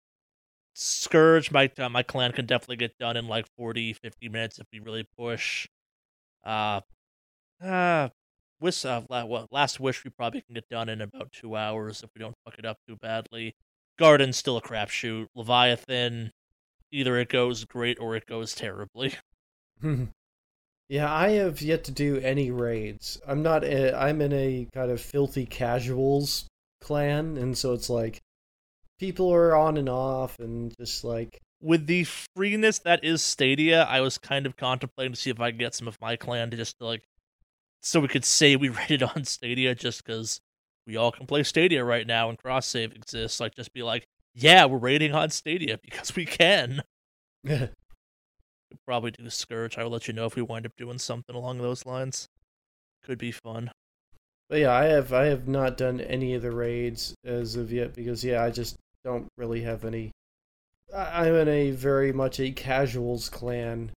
Scourge, 0.74 1.50
my 1.50 1.70
uh, 1.78 1.88
my 1.88 2.02
clan 2.02 2.32
can 2.32 2.46
definitely 2.46 2.76
get 2.76 2.98
done 2.98 3.16
in 3.16 3.28
like 3.28 3.46
40, 3.56 3.92
50 3.94 4.28
minutes 4.28 4.58
if 4.58 4.66
we 4.72 4.80
really 4.80 5.06
push. 5.18 5.68
Uh, 6.44 6.80
uh 7.62 8.08
Wish, 8.62 8.84
uh, 8.84 9.02
last 9.50 9.80
wish 9.80 10.04
we 10.04 10.10
probably 10.10 10.40
can 10.40 10.54
get 10.54 10.68
done 10.68 10.88
in 10.88 11.00
about 11.00 11.32
two 11.32 11.56
hours 11.56 12.02
if 12.04 12.10
we 12.14 12.20
don't 12.20 12.36
fuck 12.44 12.58
it 12.58 12.64
up 12.64 12.78
too 12.86 12.94
badly. 12.96 13.56
Garden's 13.98 14.36
still 14.36 14.56
a 14.56 14.62
crapshoot. 14.62 15.26
Leviathan, 15.34 16.30
either 16.92 17.18
it 17.18 17.28
goes 17.28 17.64
great 17.64 17.98
or 17.98 18.14
it 18.14 18.24
goes 18.26 18.54
terribly. 18.54 19.14
yeah, 20.88 21.12
I 21.12 21.30
have 21.30 21.60
yet 21.60 21.82
to 21.84 21.90
do 21.92 22.18
any 22.18 22.52
raids. 22.52 23.20
I'm 23.26 23.42
not. 23.42 23.64
A, 23.64 23.98
I'm 23.98 24.20
in 24.20 24.32
a 24.32 24.68
kind 24.72 24.92
of 24.92 25.00
filthy 25.00 25.44
casuals 25.44 26.46
clan, 26.80 27.36
and 27.36 27.58
so 27.58 27.72
it's 27.72 27.90
like 27.90 28.20
people 29.00 29.32
are 29.34 29.56
on 29.56 29.76
and 29.76 29.88
off, 29.88 30.38
and 30.38 30.72
just 30.78 31.02
like 31.02 31.40
With 31.60 31.86
the 31.86 32.04
freeness 32.36 32.78
that 32.80 33.04
is 33.04 33.22
Stadia, 33.22 33.82
I 33.84 34.00
was 34.02 34.18
kind 34.18 34.46
of 34.46 34.56
contemplating 34.56 35.14
to 35.14 35.20
see 35.20 35.30
if 35.30 35.40
I 35.40 35.50
could 35.50 35.58
get 35.58 35.74
some 35.74 35.88
of 35.88 36.00
my 36.00 36.14
clan 36.16 36.50
to 36.50 36.56
just 36.56 36.80
like, 36.80 37.02
so 37.82 38.00
we 38.00 38.08
could 38.08 38.24
say 38.24 38.56
we 38.56 38.68
rated 38.88 39.02
on 39.02 39.24
Stadia 39.24 39.74
just 39.74 40.04
because 40.04 40.40
we 40.86 40.96
all 40.96 41.12
can 41.12 41.26
play 41.26 41.42
Stadia 41.42 41.84
right 41.84 42.06
now 42.06 42.28
and 42.28 42.38
cross 42.38 42.66
save 42.66 42.92
exists. 42.92 43.40
Like, 43.40 43.54
just 43.54 43.72
be 43.72 43.82
like, 43.82 44.06
yeah, 44.34 44.64
we're 44.64 44.78
rating 44.78 45.14
on 45.14 45.30
Stadia 45.30 45.78
because 45.82 46.16
we 46.16 46.24
can. 46.24 46.82
Could 47.46 47.70
probably 48.86 49.10
do 49.10 49.28
Scourge. 49.28 49.76
I 49.76 49.84
will 49.84 49.90
let 49.90 50.08
you 50.08 50.14
know 50.14 50.26
if 50.26 50.36
we 50.36 50.42
wind 50.42 50.64
up 50.64 50.72
doing 50.78 50.98
something 50.98 51.36
along 51.36 51.58
those 51.58 51.84
lines. 51.84 52.28
Could 53.04 53.18
be 53.18 53.32
fun. 53.32 53.70
But 54.48 54.60
yeah, 54.60 54.72
I 54.72 54.84
have 54.84 55.12
I 55.12 55.26
have 55.26 55.48
not 55.48 55.76
done 55.76 56.00
any 56.00 56.34
of 56.34 56.42
the 56.42 56.52
raids 56.52 57.14
as 57.24 57.56
of 57.56 57.72
yet 57.72 57.94
because 57.94 58.22
yeah, 58.22 58.42
I 58.42 58.50
just 58.50 58.76
don't 59.04 59.26
really 59.36 59.62
have 59.62 59.84
any. 59.84 60.12
I'm 60.94 61.34
in 61.34 61.48
a 61.48 61.70
very 61.70 62.12
much 62.12 62.38
a 62.38 62.50
casuals 62.52 63.28
clan, 63.28 63.92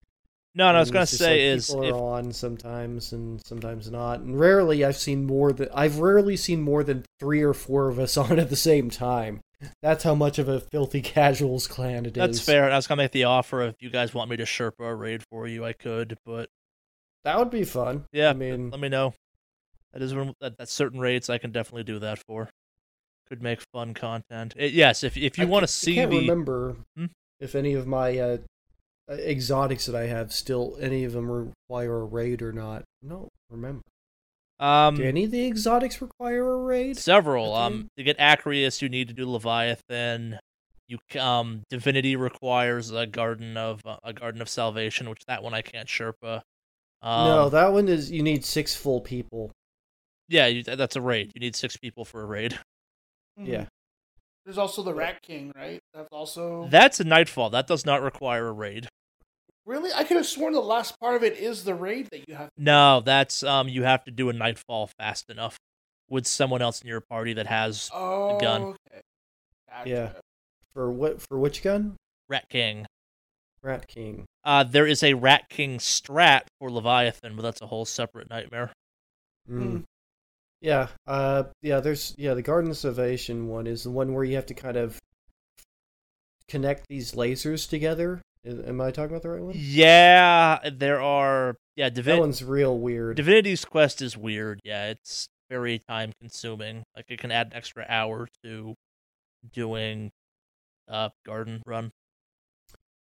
No, 0.55 0.71
no, 0.71 0.77
I 0.77 0.79
was 0.81 0.91
gonna 0.91 1.07
say 1.07 1.49
like 1.49 1.57
is 1.57 1.67
people 1.67 1.83
if, 1.83 1.93
are 1.95 1.97
on 2.19 2.31
sometimes 2.31 3.11
and 3.11 3.41
sometimes 3.45 3.89
not, 3.89 4.19
and 4.19 4.39
rarely 4.39 4.85
I've 4.85 4.97
seen 4.97 5.25
more 5.25 5.51
than 5.51 5.67
I've 5.73 5.97
rarely 5.99 6.37
seen 6.37 6.61
more 6.61 6.83
than 6.83 7.05
three 7.19 7.41
or 7.41 7.53
four 7.53 7.89
of 7.89 7.97
us 7.99 8.17
on 8.17 8.37
at 8.39 8.49
the 8.49 8.55
same 8.55 8.89
time. 8.89 9.39
That's 9.81 10.03
how 10.03 10.13
much 10.13 10.37
of 10.39 10.47
a 10.49 10.59
filthy 10.59 11.01
casuals 11.17 11.67
clan 11.67 12.05
it 12.05 12.09
is. 12.09 12.21
that's 12.21 12.39
fair. 12.39 12.69
I 12.71 12.75
was 12.75 12.85
gonna 12.85 13.01
make 13.01 13.11
the 13.11 13.23
offer 13.23 13.61
if 13.63 13.75
you 13.81 13.89
guys 13.89 14.13
want 14.13 14.29
me 14.29 14.37
to 14.37 14.43
Sherpa 14.43 14.81
a 14.81 14.93
raid 14.95 15.23
for 15.31 15.47
you, 15.47 15.65
I 15.65 15.73
could, 15.73 16.17
but 16.25 16.49
That 17.23 17.39
would 17.39 17.49
be 17.49 17.63
fun. 17.63 18.05
yeah, 18.11 18.29
I 18.29 18.33
mean, 18.33 18.69
let 18.69 18.79
me 18.79 18.89
know. 18.89 19.13
That 19.93 20.01
is 20.01 20.13
one 20.13 20.33
that, 20.41 20.57
that's 20.57 20.73
certain 20.73 20.99
raids 20.99 21.29
I 21.29 21.37
can 21.39 21.51
definitely 21.51 21.83
do 21.83 21.97
that 21.99 22.19
for. 22.27 22.49
Could 23.29 23.41
make 23.41 23.59
fun 23.73 23.93
content. 23.95 24.53
It- 24.57 24.73
yes, 24.73 25.03
if 25.03 25.17
if 25.17 25.37
you 25.39 25.45
I 25.45 25.47
want 25.47 25.63
to 25.63 25.67
see 25.67 25.93
I 25.93 25.95
can't 26.01 26.11
the 26.11 26.19
remember 26.19 26.75
Hmm? 26.95 27.05
if 27.39 27.55
any 27.55 27.73
of 27.73 27.87
my 27.87 28.17
uh, 28.19 28.37
exotics 29.09 29.85
that 29.85 29.95
I 29.95 30.07
have 30.07 30.31
still 30.33 30.77
any 30.79 31.03
of 31.03 31.11
them 31.13 31.29
require 31.29 32.01
a 32.01 32.05
raid 32.05 32.41
or 32.41 32.51
not. 32.53 32.83
No, 33.01 33.27
remember. 33.49 33.81
um 34.59 34.95
Do 34.95 35.03
any 35.03 35.25
of 35.25 35.31
the 35.31 35.45
exotics 35.45 36.01
require 36.01 36.49
a 36.53 36.57
raid? 36.63 36.97
several 36.97 37.53
um 37.53 37.87
to 37.97 38.03
get 38.03 38.17
Acrius 38.17 38.81
you 38.81 38.89
need 38.89 39.07
to 39.09 39.13
do 39.13 39.29
Leviathan. 39.29 40.39
You 40.87 40.99
um 41.19 41.63
Divinity 41.69 42.15
requires 42.15 42.91
a 42.91 43.05
garden 43.05 43.57
of 43.57 43.81
uh, 43.85 43.97
a 44.03 44.13
garden 44.13 44.41
of 44.41 44.49
salvation, 44.49 45.09
which 45.09 45.25
that 45.27 45.41
one 45.43 45.53
I 45.53 45.61
can't 45.61 45.87
Sherpa. 45.87 46.41
Um, 47.01 47.25
no, 47.25 47.49
that 47.49 47.73
one 47.73 47.89
is 47.89 48.09
you 48.11 48.23
need 48.23 48.45
six 48.45 48.73
full 48.75 49.01
people. 49.01 49.51
yeah, 50.29 50.47
you, 50.47 50.63
that's 50.63 50.95
a 50.95 51.01
raid. 51.01 51.31
You 51.35 51.41
need 51.41 51.55
six 51.55 51.75
people 51.75 52.05
for 52.05 52.21
a 52.21 52.25
raid. 52.25 52.57
Mhm. 53.39 53.47
Yeah. 53.47 53.65
There's 54.45 54.57
also 54.57 54.83
the 54.83 54.93
Rat 54.93 55.21
King, 55.21 55.51
right? 55.55 55.79
That's 55.93 56.09
also 56.11 56.67
That's 56.69 56.99
a 56.99 57.03
nightfall. 57.03 57.49
That 57.51 57.67
does 57.67 57.85
not 57.85 58.01
require 58.01 58.47
a 58.47 58.51
raid. 58.51 58.87
really. 59.65 59.91
I 59.93 60.03
could 60.03 60.17
have 60.17 60.25
sworn 60.25 60.53
the 60.53 60.59
last 60.61 60.99
part 60.99 61.15
of 61.15 61.23
it 61.23 61.37
is 61.37 61.63
the 61.63 61.75
raid 61.75 62.09
that 62.11 62.27
you 62.27 62.35
have. 62.35 62.49
No, 62.57 63.01
that's 63.01 63.43
um 63.43 63.67
you 63.69 63.83
have 63.83 64.03
to 64.05 64.11
do 64.11 64.29
a 64.29 64.33
nightfall 64.33 64.89
fast 64.97 65.29
enough 65.29 65.57
with 66.09 66.25
someone 66.27 66.61
else 66.61 66.81
in 66.81 66.87
your 66.87 67.01
party 67.01 67.33
that 67.33 67.47
has 67.47 67.89
Oh, 67.93 68.39
gun. 68.39 68.61
Okay. 68.63 69.01
Gotcha. 69.69 69.89
Yeah. 69.89 70.09
For 70.73 70.91
what? 70.91 71.21
For 71.21 71.37
which 71.39 71.63
gun? 71.63 71.95
Rat 72.27 72.49
King. 72.49 72.85
Rat 73.61 73.87
King. 73.87 74.25
Uh 74.43 74.63
there 74.63 74.87
is 74.87 75.03
a 75.03 75.13
Rat 75.13 75.47
King 75.49 75.77
strat 75.77 76.41
for 76.59 76.69
Leviathan, 76.71 77.35
but 77.35 77.43
that's 77.43 77.61
a 77.61 77.67
whole 77.67 77.85
separate 77.85 78.29
nightmare. 78.29 78.71
Mm. 79.49 79.61
Hmm. 79.61 79.77
Yeah. 80.61 80.87
Uh. 81.05 81.43
Yeah. 81.61 81.79
There's. 81.81 82.15
Yeah. 82.17 82.33
The 82.33 82.41
Garden 82.41 82.71
of 82.71 82.77
Salvation 82.77 83.47
one 83.47 83.67
is 83.67 83.83
the 83.83 83.91
one 83.91 84.13
where 84.13 84.23
you 84.23 84.35
have 84.35 84.45
to 84.47 84.53
kind 84.53 84.77
of 84.77 84.97
connect 86.47 86.87
these 86.87 87.13
lasers 87.13 87.69
together. 87.69 88.21
Am 88.45 88.81
I 88.81 88.91
talking 88.91 89.11
about 89.11 89.23
the 89.23 89.29
right 89.29 89.41
one? 89.41 89.53
Yeah, 89.55 90.59
there 90.69 91.01
are 91.01 91.55
yeah, 91.75 91.89
That 91.89 92.19
one's 92.19 92.43
real 92.43 92.77
weird. 92.77 93.17
Divinity's 93.17 93.65
Quest 93.65 94.01
is 94.01 94.17
weird. 94.17 94.59
Yeah, 94.63 94.89
it's 94.89 95.27
very 95.49 95.79
time 95.79 96.11
consuming. 96.19 96.83
Like 96.95 97.05
it 97.09 97.19
can 97.19 97.31
add 97.31 97.47
an 97.47 97.53
extra 97.53 97.85
hour 97.87 98.27
to 98.43 98.75
doing 99.53 100.11
uh 100.87 101.09
garden 101.25 101.61
run. 101.65 101.91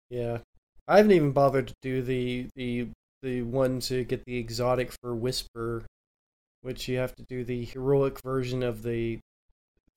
Yeah, 0.10 0.40
I 0.88 0.98
haven't 0.98 1.12
even 1.12 1.32
bothered 1.32 1.68
to 1.68 1.74
do 1.82 2.02
the 2.02 2.48
the 2.56 2.88
the 3.24 3.42
one 3.42 3.80
to 3.82 4.04
get 4.04 4.24
the 4.26 4.38
exotic 4.38 4.92
for 5.02 5.16
Whisper, 5.16 5.84
which 6.62 6.88
you 6.88 6.98
have 6.98 7.16
to 7.16 7.24
do 7.24 7.44
the 7.44 7.66
heroic 7.66 8.22
version 8.22 8.64
of 8.64 8.84
the 8.84 9.20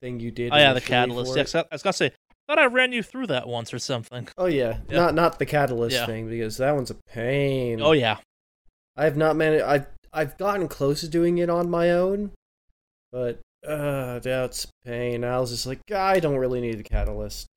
thing 0.01 0.19
you 0.19 0.31
did. 0.31 0.51
Oh 0.53 0.57
yeah, 0.57 0.73
the 0.73 0.81
catalyst. 0.81 1.35
Yeah, 1.35 1.61
I 1.61 1.75
was 1.75 1.83
gonna 1.83 1.93
say, 1.93 2.11
thought 2.47 2.59
I 2.59 2.65
ran 2.65 2.91
you 2.91 3.01
through 3.03 3.27
that 3.27 3.47
once 3.47 3.73
or 3.73 3.79
something. 3.79 4.27
Oh 4.37 4.45
yeah. 4.45 4.77
Yeah. 4.89 4.97
not 4.97 5.15
not 5.15 5.39
the 5.39 5.45
catalyst 5.45 5.95
Yeah. 5.95 6.05
thing 6.05 6.29
because 6.29 6.57
that 6.57 6.75
one's 6.75 6.91
a 6.91 6.95
pain. 7.07 7.81
Oh 7.81 7.91
yeah, 7.93 8.17
I 8.95 9.03
have 9.05 9.17
not 9.17 9.35
managed. 9.35 9.63
I've 9.63 9.87
I've 10.13 10.37
gotten 10.37 10.67
close 10.67 11.01
to 11.01 11.07
doing 11.09 11.37
it 11.39 11.49
on 11.49 11.69
my 11.69 11.91
own, 11.91 12.31
but 13.11 13.39
uh, 13.67 14.19
that's 14.19 14.67
pain. 14.85 15.23
I 15.23 15.39
was 15.39 15.49
just 15.51 15.65
like, 15.65 15.79
I 15.91 16.19
don't 16.19 16.37
really 16.37 16.61
need 16.61 16.77
the 16.77 16.83
catalyst. 16.83 17.47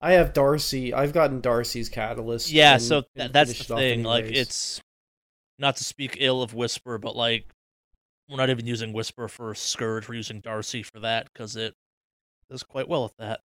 I 0.00 0.12
have 0.12 0.32
Darcy. 0.32 0.94
I've 0.94 1.12
gotten 1.12 1.40
D.A.R.C.I.'s 1.40 1.88
catalyst. 1.88 2.50
yeah. 2.50 2.74
and- 2.74 2.82
so 2.82 3.02
and 3.16 3.32
that's 3.32 3.58
the 3.66 3.76
thing. 3.76 4.02
Like 4.04 4.24
it's 4.26 4.80
not 5.58 5.76
to 5.76 5.84
speak 5.84 6.16
ill 6.20 6.42
of 6.42 6.54
Whisper, 6.54 6.96
but 6.98 7.14
like 7.14 7.46
we're 8.28 8.36
not 8.38 8.50
even 8.50 8.66
using 8.66 8.92
Whisper 8.92 9.28
for 9.28 9.54
Scourge. 9.54 10.08
We're 10.08 10.14
using 10.14 10.40
D.A.R.C.I. 10.40 10.82
for 10.84 11.00
that 11.00 11.28
because 11.32 11.56
it 11.56 11.74
does 12.50 12.62
quite 12.62 12.88
well 12.88 13.02
with 13.02 13.16
that. 13.18 13.40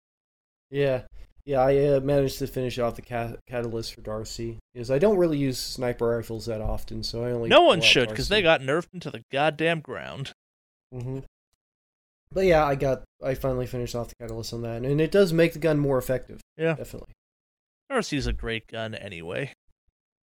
Yeah, 0.70 1.02
yeah. 1.44 1.60
I 1.60 1.76
uh, 1.86 2.00
managed 2.00 2.38
to 2.40 2.46
finish 2.46 2.78
off 2.78 2.96
the 2.96 3.02
ca- 3.02 3.36
catalyst 3.46 3.94
for 3.94 4.00
D.A.R.C.I. 4.00 4.58
because 4.74 4.90
I 4.90 4.98
don't 4.98 5.16
really 5.16 5.38
use 5.38 5.58
sniper 5.58 6.08
rifles 6.08 6.46
that 6.46 6.60
often, 6.60 7.02
so 7.02 7.24
I 7.24 7.30
only 7.30 7.48
no 7.48 7.62
one 7.62 7.80
should 7.80 8.08
because 8.08 8.28
they 8.28 8.42
got 8.42 8.60
nerfed 8.60 8.88
into 8.94 9.10
the 9.10 9.22
goddamn 9.32 9.80
ground. 9.80 10.32
Mm-hmm. 10.94 11.20
But 12.32 12.46
yeah, 12.46 12.64
I 12.64 12.74
got. 12.74 13.04
I 13.22 13.34
finally 13.34 13.66
finished 13.66 13.94
off 13.94 14.08
the 14.08 14.14
catalyst 14.20 14.52
on 14.52 14.62
that, 14.62 14.82
and 14.84 15.00
it 15.00 15.10
does 15.10 15.32
make 15.32 15.52
the 15.52 15.58
gun 15.58 15.78
more 15.78 15.98
effective. 15.98 16.40
Yeah. 16.56 16.74
definitely. 16.74 17.12
D.A.R.C.I.'s 17.88 18.26
a 18.26 18.32
great 18.32 18.66
gun 18.66 18.94
anyway. 18.94 19.52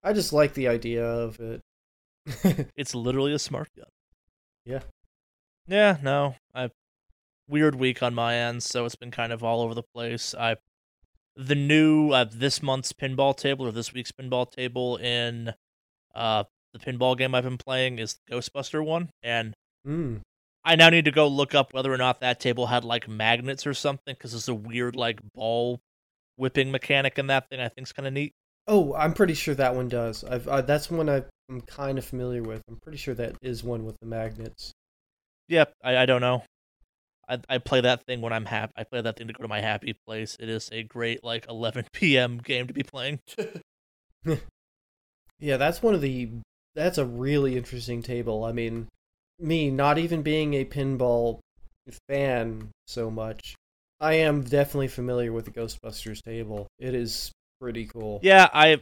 I 0.02 0.12
just 0.12 0.32
like 0.32 0.54
the 0.54 0.68
idea 0.68 1.04
of 1.04 1.40
it. 1.40 1.60
It's 2.76 2.94
literally 2.94 3.32
a 3.32 3.38
smart 3.38 3.68
gun. 3.76 3.88
Yeah. 4.64 4.80
Yeah, 5.66 5.96
no. 6.02 6.36
I 6.54 6.70
weird 7.48 7.74
week 7.74 8.02
on 8.02 8.14
my 8.14 8.36
end, 8.36 8.62
so 8.62 8.84
it's 8.84 8.96
been 8.96 9.10
kind 9.10 9.32
of 9.32 9.42
all 9.42 9.60
over 9.60 9.74
the 9.74 9.82
place. 9.82 10.34
I 10.38 10.56
the 11.36 11.54
new 11.54 12.10
uh, 12.10 12.26
this 12.30 12.62
month's 12.62 12.92
pinball 12.92 13.36
table 13.36 13.66
or 13.66 13.72
this 13.72 13.92
week's 13.92 14.12
pinball 14.12 14.50
table 14.50 14.96
in 14.96 15.54
uh 16.14 16.44
the 16.72 16.78
pinball 16.78 17.16
game 17.16 17.34
I've 17.34 17.44
been 17.44 17.58
playing 17.58 17.98
is 17.98 18.18
the 18.26 18.36
Ghostbuster 18.36 18.84
one, 18.84 19.10
and 19.22 19.54
mm. 19.86 20.20
I 20.64 20.76
now 20.76 20.90
need 20.90 21.06
to 21.06 21.10
go 21.10 21.26
look 21.28 21.54
up 21.54 21.72
whether 21.72 21.92
or 21.92 21.96
not 21.96 22.20
that 22.20 22.40
table 22.40 22.66
had 22.66 22.84
like 22.84 23.08
magnets 23.08 23.66
or 23.66 23.74
something 23.74 24.14
because 24.14 24.32
there's 24.32 24.48
a 24.48 24.54
weird 24.54 24.96
like 24.96 25.20
ball 25.34 25.80
whipping 26.36 26.70
mechanic 26.70 27.18
in 27.18 27.28
that 27.28 27.48
thing. 27.48 27.60
I 27.60 27.68
think's 27.68 27.92
kind 27.92 28.06
of 28.06 28.12
neat. 28.12 28.32
Oh, 28.66 28.94
I'm 28.94 29.14
pretty 29.14 29.34
sure 29.34 29.54
that 29.54 29.74
one 29.74 29.88
does. 29.88 30.24
I've 30.24 30.46
uh, 30.46 30.60
that's 30.60 30.90
one 30.90 31.08
I'm 31.08 31.60
kind 31.62 31.96
of 31.96 32.04
familiar 32.04 32.42
with. 32.42 32.62
I'm 32.68 32.76
pretty 32.76 32.98
sure 32.98 33.14
that 33.14 33.36
is 33.40 33.64
one 33.64 33.86
with 33.86 33.96
the 34.00 34.06
magnets. 34.06 34.72
Yep, 35.48 35.72
I, 35.82 35.98
I 35.98 36.06
don't 36.06 36.20
know. 36.20 36.42
I 37.28 37.38
I 37.48 37.58
play 37.58 37.80
that 37.82 38.04
thing 38.04 38.20
when 38.20 38.32
I'm 38.32 38.46
happy. 38.46 38.72
I 38.76 38.84
play 38.84 39.00
that 39.00 39.16
thing 39.16 39.26
to 39.28 39.32
go 39.32 39.42
to 39.42 39.48
my 39.48 39.60
happy 39.60 39.92
place. 39.92 40.36
It 40.40 40.48
is 40.48 40.68
a 40.72 40.82
great 40.82 41.22
like 41.22 41.46
11 41.48 41.86
p.m. 41.92 42.38
game 42.38 42.66
to 42.66 42.74
be 42.74 42.82
playing. 42.82 43.20
Yeah, 45.40 45.56
that's 45.56 45.82
one 45.82 45.94
of 45.94 46.00
the. 46.00 46.28
That's 46.74 46.98
a 46.98 47.04
really 47.04 47.56
interesting 47.56 48.02
table. 48.02 48.44
I 48.44 48.52
mean, 48.52 48.88
me 49.38 49.70
not 49.70 49.98
even 49.98 50.22
being 50.22 50.54
a 50.54 50.64
pinball 50.64 51.40
fan 52.08 52.70
so 52.86 53.10
much, 53.10 53.54
I 54.00 54.14
am 54.14 54.42
definitely 54.42 54.88
familiar 54.88 55.32
with 55.32 55.44
the 55.46 55.50
Ghostbusters 55.50 56.22
table. 56.22 56.66
It 56.78 56.94
is 56.94 57.32
pretty 57.60 57.86
cool. 57.86 58.20
Yeah, 58.22 58.48
I 58.52 58.78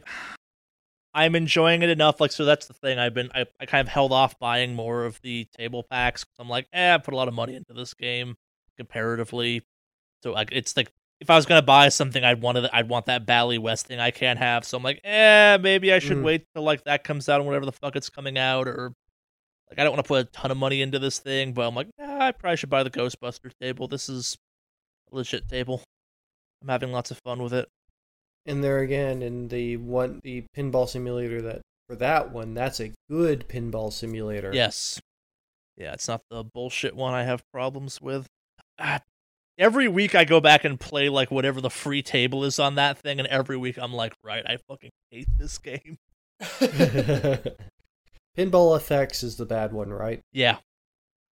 I'm 1.17 1.35
enjoying 1.35 1.81
it 1.81 1.89
enough. 1.89 2.21
Like 2.21 2.31
so, 2.31 2.45
that's 2.45 2.67
the 2.67 2.73
thing. 2.73 2.99
I've 2.99 3.13
been 3.15 3.31
I, 3.33 3.45
I 3.59 3.65
kind 3.65 3.85
of 3.85 3.91
held 3.91 4.11
off 4.11 4.37
buying 4.37 4.75
more 4.75 5.03
of 5.05 5.19
the 5.21 5.45
table 5.57 5.81
packs. 5.83 6.25
I'm 6.37 6.47
like, 6.47 6.67
eh, 6.73 6.93
I 6.93 6.97
put 6.99 7.13
a 7.13 7.17
lot 7.17 7.27
of 7.27 7.33
money 7.33 7.55
into 7.55 7.73
this 7.73 7.93
game 7.95 8.35
comparatively. 8.77 9.63
So 10.23 10.31
like, 10.31 10.49
it's 10.51 10.77
like 10.77 10.91
if 11.19 11.29
I 11.31 11.35
was 11.35 11.47
gonna 11.47 11.63
buy 11.63 11.89
something, 11.89 12.23
I'd 12.23 12.41
want 12.41 12.57
to, 12.59 12.69
I'd 12.71 12.87
want 12.87 13.07
that 13.07 13.25
Bally 13.25 13.57
West 13.57 13.87
thing 13.87 13.99
I 13.99 14.11
can't 14.11 14.37
have. 14.37 14.63
So 14.63 14.77
I'm 14.77 14.83
like, 14.83 15.01
eh, 15.03 15.57
maybe 15.59 15.91
I 15.91 15.97
should 15.99 16.17
Mm. 16.19 16.23
wait 16.23 16.45
till 16.53 16.63
like 16.63 16.83
that 16.83 17.03
comes 17.03 17.27
out 17.27 17.39
and 17.39 17.47
whatever 17.47 17.65
the 17.65 17.71
fuck 17.71 17.95
it's 17.95 18.09
coming 18.11 18.37
out, 18.37 18.67
or 18.67 18.93
like 19.69 19.79
I 19.79 19.83
don't 19.83 19.93
want 19.93 20.05
to 20.05 20.07
put 20.07 20.21
a 20.21 20.29
ton 20.29 20.51
of 20.51 20.57
money 20.57 20.81
into 20.83 20.99
this 20.99 21.17
thing. 21.19 21.53
But 21.53 21.67
I'm 21.67 21.73
like, 21.75 21.89
nah, 21.97 22.25
I 22.27 22.31
probably 22.31 22.57
should 22.57 22.69
buy 22.69 22.83
the 22.83 22.91
Ghostbusters 22.91 23.53
table. 23.59 23.87
This 23.87 24.07
is 24.07 24.37
a 25.11 25.15
legit 25.15 25.47
table. 25.49 25.81
I'm 26.61 26.67
having 26.69 26.91
lots 26.91 27.09
of 27.09 27.19
fun 27.25 27.41
with 27.41 27.53
it. 27.53 27.67
And 28.47 28.63
there 28.63 28.79
again, 28.79 29.21
in 29.21 29.49
the 29.49 29.77
one, 29.77 30.21
the 30.23 30.45
pinball 30.55 30.87
simulator 30.87 31.41
that 31.43 31.61
for 31.87 31.95
that 31.97 32.31
one, 32.31 32.53
that's 32.53 32.79
a 32.79 32.91
good 33.09 33.47
pinball 33.47 33.91
simulator. 33.91 34.51
Yes. 34.53 34.99
Yeah, 35.75 35.93
it's 35.93 36.07
not 36.07 36.21
the 36.31 36.43
bullshit 36.43 36.95
one 36.95 37.13
I 37.13 37.23
have 37.23 37.43
problems 37.53 38.01
with. 38.01 38.27
Ah, 38.79 39.01
every 39.57 39.87
week 39.87 40.15
I 40.15 40.23
go 40.23 40.39
back 40.39 40.63
and 40.63 40.79
play 40.79 41.09
like 41.09 41.29
whatever 41.29 41.61
the 41.61 41.69
free 41.69 42.01
table 42.01 42.43
is 42.43 42.57
on 42.57 42.75
that 42.75 42.97
thing, 42.97 43.19
and 43.19 43.27
every 43.27 43.57
week 43.57 43.77
I'm 43.77 43.93
like, 43.93 44.13
right, 44.23 44.45
I 44.45 44.57
fucking 44.67 44.91
hate 45.11 45.27
this 45.37 45.57
game. 45.57 45.97
Pinball 48.37 48.77
FX 48.79 49.23
is 49.23 49.35
the 49.37 49.45
bad 49.45 49.73
one, 49.73 49.91
right? 49.91 50.21
Yeah. 50.31 50.57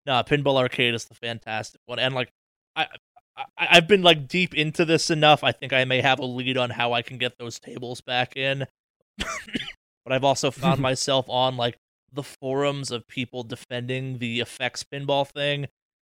No, 0.06 0.22
Pinball 0.22 0.56
Arcade 0.56 0.94
is 0.94 1.04
the 1.06 1.14
fantastic 1.14 1.80
one, 1.86 1.98
and 1.98 2.14
like, 2.14 2.30
I, 2.76 2.88
I 3.36 3.44
I've 3.56 3.88
been 3.88 4.02
like 4.02 4.28
deep 4.28 4.54
into 4.54 4.84
this 4.84 5.10
enough. 5.10 5.42
I 5.44 5.52
think 5.52 5.72
I 5.72 5.84
may 5.84 6.00
have 6.00 6.18
a 6.18 6.24
lead 6.24 6.56
on 6.56 6.70
how 6.70 6.92
I 6.92 7.02
can 7.02 7.18
get 7.18 7.38
those 7.38 7.58
tables 7.58 8.00
back 8.00 8.36
in. 8.36 8.66
but 9.18 10.12
I've 10.12 10.24
also 10.24 10.50
found 10.50 10.80
myself 10.80 11.26
on 11.28 11.56
like 11.56 11.76
the 12.12 12.22
forums 12.22 12.90
of 12.90 13.08
people 13.08 13.42
defending 13.42 14.18
the 14.18 14.40
FX 14.40 14.84
pinball 14.84 15.26
thing, 15.28 15.66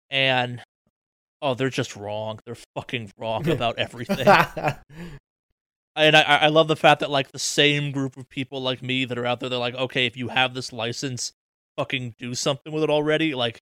and 0.09 0.61
oh, 1.41 1.53
they're 1.53 1.69
just 1.69 1.95
wrong. 1.95 2.39
They're 2.45 2.57
fucking 2.75 3.11
wrong 3.17 3.47
about 3.49 3.79
everything. 3.79 4.27
and 5.95 6.15
I 6.15 6.21
I 6.21 6.47
love 6.47 6.67
the 6.67 6.75
fact 6.75 6.99
that 7.01 7.09
like 7.11 7.31
the 7.31 7.39
same 7.39 7.91
group 7.91 8.17
of 8.17 8.29
people 8.29 8.61
like 8.61 8.81
me 8.81 9.05
that 9.05 9.17
are 9.17 9.25
out 9.25 9.39
there, 9.39 9.49
they're 9.49 9.59
like, 9.59 9.75
okay, 9.75 10.05
if 10.05 10.17
you 10.17 10.29
have 10.29 10.53
this 10.53 10.73
license, 10.73 11.31
fucking 11.77 12.15
do 12.17 12.35
something 12.35 12.73
with 12.73 12.83
it 12.83 12.89
already. 12.89 13.33
Like, 13.33 13.61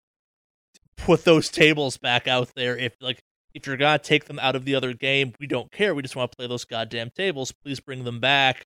put 0.98 1.26
those 1.26 1.50
tables 1.50 1.98
back 1.98 2.28
out 2.28 2.52
there. 2.56 2.78
If 2.78 2.94
like 3.02 3.20
if 3.54 3.68
you're 3.68 3.78
gonna 3.78 4.00
take 4.00 4.26
them 4.26 4.40
out 4.40 4.56
of 4.56 4.66
the 4.66 4.76
other 4.76 4.94
game, 4.94 5.34
we 5.40 5.48
don't 5.48 5.72
care. 5.72 5.94
We 5.96 6.02
just 6.02 6.16
want 6.16 6.32
to 6.32 6.36
play 6.38 6.48
those 6.48 6.66
goddamn 6.66 7.10
tables. 7.16 7.52
Please 7.64 7.80
bring 7.80 8.04
them 8.04 8.20
back. 8.20 8.64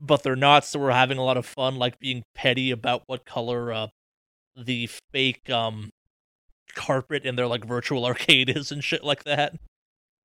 But 0.00 0.22
they're 0.22 0.36
not, 0.36 0.64
so 0.66 0.78
we're 0.78 0.90
having 0.90 1.16
a 1.18 1.24
lot 1.24 1.38
of 1.38 1.46
fun, 1.46 1.76
like 1.76 1.98
being 1.98 2.22
petty 2.34 2.70
about 2.70 3.02
what 3.06 3.24
color 3.24 3.72
uh, 3.72 3.86
the 4.56 4.88
fake 5.12 5.48
um 5.50 5.90
carpet 6.74 7.24
in 7.24 7.36
their 7.36 7.46
like 7.46 7.64
virtual 7.64 8.04
arcade 8.06 8.50
is 8.50 8.70
and 8.72 8.84
shit 8.84 9.02
like 9.04 9.24
that. 9.24 9.54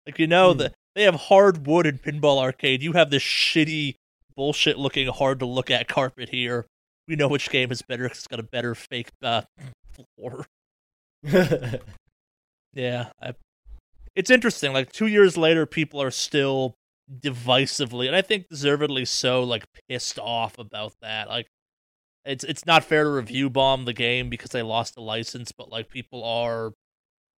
Like 0.06 0.20
you 0.20 0.28
know 0.28 0.52
Hmm. 0.54 0.58
that 0.60 0.74
they 0.96 1.04
have 1.04 1.16
hardwood 1.16 1.86
in 1.86 2.00
pinball 2.00 2.38
arcade. 2.40 2.82
You 2.82 2.94
have 2.94 3.12
this 3.12 3.24
shitty 3.24 3.96
bullshit 4.36 4.78
looking 4.78 5.08
hard 5.08 5.40
to 5.40 5.46
look 5.46 5.70
at 5.72 5.88
carpet 5.88 6.30
here. 6.30 6.66
We 7.08 7.16
know 7.16 7.28
which 7.30 7.50
game 7.50 7.72
is 7.72 7.82
better 7.82 8.08
'cause 8.10 8.18
it's 8.20 8.28
got 8.28 8.40
a 8.40 8.44
better 8.44 8.76
fake 8.76 9.10
uh, 9.22 9.44
floor. 10.18 10.46
Yeah, 12.74 13.10
I, 13.22 13.34
it's 14.16 14.30
interesting. 14.30 14.74
Like 14.74 14.92
two 14.92 15.08
years 15.08 15.38
later, 15.38 15.66
people 15.66 16.02
are 16.02 16.12
still 16.12 16.76
divisively, 17.12 18.08
and 18.08 18.16
I 18.16 18.22
think 18.22 18.48
deservedly 18.50 19.06
so, 19.06 19.44
like 19.44 19.66
pissed 19.90 20.20
off 20.20 20.58
about 20.58 20.94
that. 21.02 21.30
Like, 21.30 21.48
it's 22.26 22.44
it's 22.44 22.66
not 22.66 22.84
fair 22.84 23.04
to 23.04 23.10
review 23.10 23.50
bomb 23.50 23.86
the 23.86 23.94
game 23.94 24.30
because 24.30 24.52
they 24.52 24.62
lost 24.62 24.96
the 24.96 25.02
license, 25.02 25.52
but 25.52 25.70
like 25.70 25.90
people 25.90 26.24
are, 26.24 26.72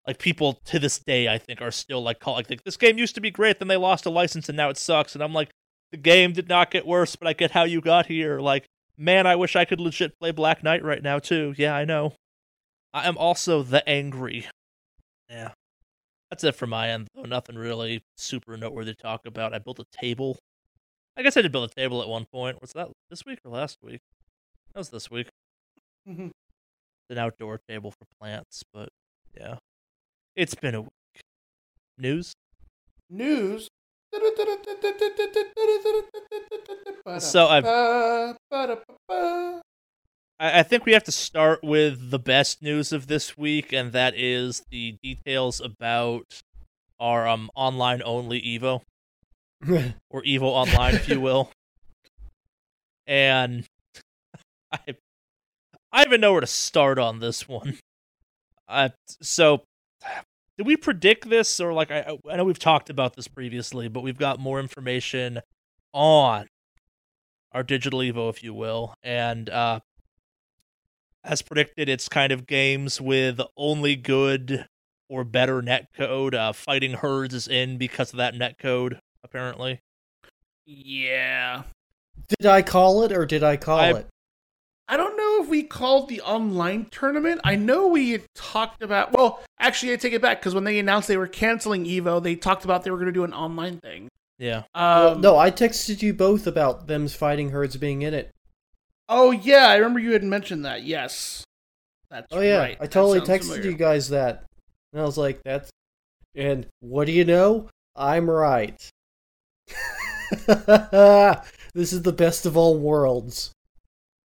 like 0.08 0.20
people 0.20 0.60
to 0.66 0.80
this 0.80 1.00
day, 1.00 1.28
I 1.28 1.38
think 1.38 1.62
are 1.62 1.72
still 1.72 2.02
like 2.02 2.20
call 2.20 2.36
like 2.36 2.64
this 2.64 2.78
game 2.78 2.98
used 2.98 3.16
to 3.16 3.22
be 3.22 3.32
great, 3.32 3.60
then 3.60 3.68
they 3.68 3.78
lost 3.78 4.06
a 4.06 4.10
license 4.10 4.50
and 4.50 4.58
now 4.58 4.70
it 4.70 4.78
sucks, 4.78 5.16
and 5.16 5.24
I'm 5.24 5.34
like, 5.34 5.52
the 5.92 5.98
game 5.98 6.34
did 6.34 6.50
not 6.50 6.72
get 6.72 6.88
worse, 6.88 7.16
but 7.16 7.28
I 7.28 7.34
get 7.34 7.52
how 7.52 7.64
you 7.64 7.80
got 7.80 8.08
here. 8.08 8.40
Like, 8.40 8.66
man, 8.98 9.28
I 9.28 9.36
wish 9.36 9.56
I 9.56 9.66
could 9.66 9.80
legit 9.80 10.20
play 10.20 10.32
Black 10.32 10.64
Knight 10.64 10.84
right 10.84 11.04
now 11.04 11.20
too. 11.20 11.54
Yeah, 11.58 11.76
I 11.76 11.86
know. 11.86 12.14
I 12.94 13.08
am 13.08 13.18
also 13.18 13.64
the 13.64 13.88
angry. 13.88 14.48
Yeah. 15.30 15.52
That's 16.34 16.44
it 16.46 16.56
for 16.56 16.66
my 16.66 16.90
end, 16.90 17.10
though. 17.14 17.26
Nothing 17.26 17.58
really 17.58 18.02
super 18.18 18.58
noteworthy 18.58 18.96
to 18.96 19.00
talk 19.00 19.28
about. 19.28 19.54
I 19.54 19.60
built 19.60 19.78
a 19.78 19.86
table. 19.96 20.40
I 21.16 21.22
guess 21.22 21.38
I 21.38 21.44
did 21.44 21.52
build 21.52 21.70
a 21.70 21.74
table 21.76 22.02
at 22.02 22.08
one 22.10 22.26
point. 22.26 22.60
Was 22.60 22.72
that 22.72 22.90
this 23.12 23.24
week 23.24 23.38
or 23.46 23.52
last 23.52 23.78
week? 23.84 24.00
That 24.74 24.80
was 24.80 24.90
this 24.90 25.12
week. 25.12 25.28
Mhm. 26.10 26.32
An 27.12 27.18
outdoor 27.20 27.60
table 27.70 27.92
for 27.92 28.06
plants, 28.20 28.64
but 28.74 28.90
yeah. 29.38 29.58
It's 30.36 30.56
been 30.56 30.74
a 30.74 30.82
week. 30.82 30.90
News? 32.00 32.34
News. 33.12 33.68
So 37.20 37.46
I've. 37.46 37.64
I, 40.44 40.60
I 40.60 40.64
think 40.64 40.86
we 40.86 40.92
have 40.92 41.06
to 41.06 41.12
start 41.12 41.64
with 41.64 42.12
the 42.12 42.20
best 42.20 42.62
news 42.62 42.92
of 42.92 43.08
this 43.08 43.38
week, 43.38 43.72
and 43.72 43.94
that 43.94 44.14
is 44.16 44.64
the 44.70 44.98
details 45.02 45.62
about 45.62 46.42
our 47.00 47.28
um 47.28 47.50
online 47.56 48.02
only 48.04 48.42
Evo. 48.42 48.82
or 50.10 50.22
Evo 50.24 50.44
Online, 50.44 50.96
if 50.96 51.08
you 51.08 51.22
will. 51.22 51.50
And 53.08 53.66
I, 54.72 54.96
I 55.92 56.04
even 56.04 56.20
know 56.20 56.34
where 56.34 56.42
to 56.42 56.48
start 56.48 57.00
on 57.00 57.20
this 57.20 57.48
one. 57.48 57.78
Uh, 58.68 58.90
so, 59.22 59.64
did 60.58 60.68
we 60.68 60.76
predict 60.76 61.30
this, 61.30 61.60
or 61.60 61.74
like 61.74 61.92
I, 61.92 62.18
I 62.30 62.36
know 62.36 62.44
we've 62.44 62.60
talked 62.60 62.90
about 62.90 63.16
this 63.16 63.28
previously, 63.28 63.88
but 63.88 64.04
we've 64.04 64.18
got 64.18 64.40
more 64.40 64.60
information 64.60 65.42
on 65.94 66.48
our 67.52 67.64
digital 67.64 68.00
Evo, 68.00 68.30
if 68.30 68.44
you 68.44 68.54
will, 68.54 68.96
and 69.04 69.50
uh, 69.50 69.80
as 71.24 71.42
predicted, 71.42 71.90
it's 71.90 72.10
kind 72.10 72.32
of 72.32 72.46
games 72.48 73.00
with 73.00 73.40
only 73.58 73.96
good 73.96 74.66
or 75.10 75.24
better 75.24 75.62
netcode. 75.62 76.34
Uh, 76.34 76.54
Fighting 76.54 76.94
Herds 76.94 77.34
is 77.34 77.48
in 77.48 77.78
because 77.78 78.12
of 78.12 78.18
that 78.18 78.34
netcode, 78.36 79.00
apparently. 79.24 79.80
Yeah. 80.66 81.64
did 82.40 82.46
I 82.48 82.62
call 82.62 83.04
it 83.04 83.12
or 83.12 83.26
did 83.26 83.44
I 83.44 83.58
call 83.58 83.80
I- 83.80 83.90
it? 83.92 84.08
I 84.90 84.98
don't 84.98 85.16
know 85.16 85.42
if 85.42 85.50
we 85.50 85.64
called 85.64 86.10
the 86.10 86.20
online 86.22 86.88
tournament. 86.92 87.40
I 87.46 87.56
know 87.56 87.88
we 87.88 88.12
had 88.12 88.24
talked 88.36 88.84
about. 88.84 89.14
Well, 89.14 89.42
actually, 89.58 89.94
I 89.94 89.96
take 89.96 90.12
it 90.12 90.22
back 90.22 90.42
because 90.42 90.54
when 90.54 90.66
they 90.66 90.78
announced 90.78 91.08
they 91.08 91.16
were 91.16 91.26
canceling 91.28 91.86
Evo, 91.86 92.22
they 92.22 92.36
talked 92.36 92.66
about 92.66 92.84
they 92.84 92.92
were 92.92 92.98
going 92.98 93.08
to 93.08 93.14
do 93.14 93.24
an 93.24 93.34
online 93.34 93.78
thing. 93.80 94.10
Yeah. 94.40 94.64
Well, 94.76 95.14
Um, 95.14 95.22
no, 95.22 95.38
I 95.38 95.52
texted 95.52 96.02
you 96.02 96.14
both 96.14 96.46
about 96.48 96.88
them's 96.88 97.16
fighting 97.16 97.52
herds 97.52 97.78
being 97.78 98.02
in 98.02 98.14
it. 98.14 98.30
Oh 99.10 99.32
yeah, 99.32 99.68
I 99.68 99.76
remember 99.78 100.00
you 100.00 100.14
had 100.14 100.24
mentioned 100.24 100.66
that. 100.66 100.84
Yes. 100.84 101.44
That's 102.10 102.28
Oh 102.32 102.42
yeah, 102.42 102.58
right. 102.60 102.78
I 102.80 102.88
totally 102.88 103.20
texted 103.22 103.54
familiar. 103.54 103.72
you 103.72 103.78
guys 103.78 104.10
that, 104.10 104.44
and 104.92 105.02
I 105.02 105.06
was 105.06 105.18
like, 105.18 105.42
"That's," 105.44 105.70
and 106.36 106.68
what 106.80 107.06
do 107.08 107.12
you 107.12 107.26
know? 107.26 107.70
I'm 107.96 108.30
right. 108.30 108.80
this 110.46 111.94
is 111.94 112.02
the 112.04 112.14
best 112.14 112.46
of 112.46 112.58
all 112.58 112.78
worlds. 112.78 113.52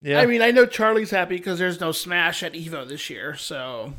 Yeah. 0.02 0.20
I 0.20 0.26
mean, 0.26 0.42
I 0.42 0.52
know 0.52 0.66
Charlie's 0.66 1.10
happy 1.12 1.38
because 1.38 1.58
there's 1.60 1.80
no 1.80 1.92
Smash 1.92 2.44
at 2.44 2.54
Evo 2.54 2.88
this 2.88 3.10
year, 3.10 3.36
so 3.36 3.94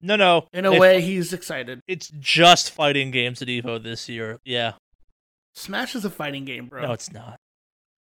no, 0.00 0.16
no. 0.16 0.46
in 0.52 0.64
a 0.66 0.72
If- 0.72 0.80
way, 0.80 1.00
he's 1.00 1.32
excited. 1.32 1.80
it's 1.86 2.08
just 2.18 2.70
fighting 2.70 3.10
games 3.10 3.42
at 3.42 3.48
Evo 3.48 3.80
this 3.82 4.08
year. 4.08 4.38
Yeah. 4.44 4.72
Smash 5.54 5.94
is 5.94 6.04
a 6.04 6.10
fighting 6.10 6.44
game, 6.44 6.66
bro. 6.66 6.82
No, 6.82 6.92
it's 6.92 7.12
not. 7.12 7.35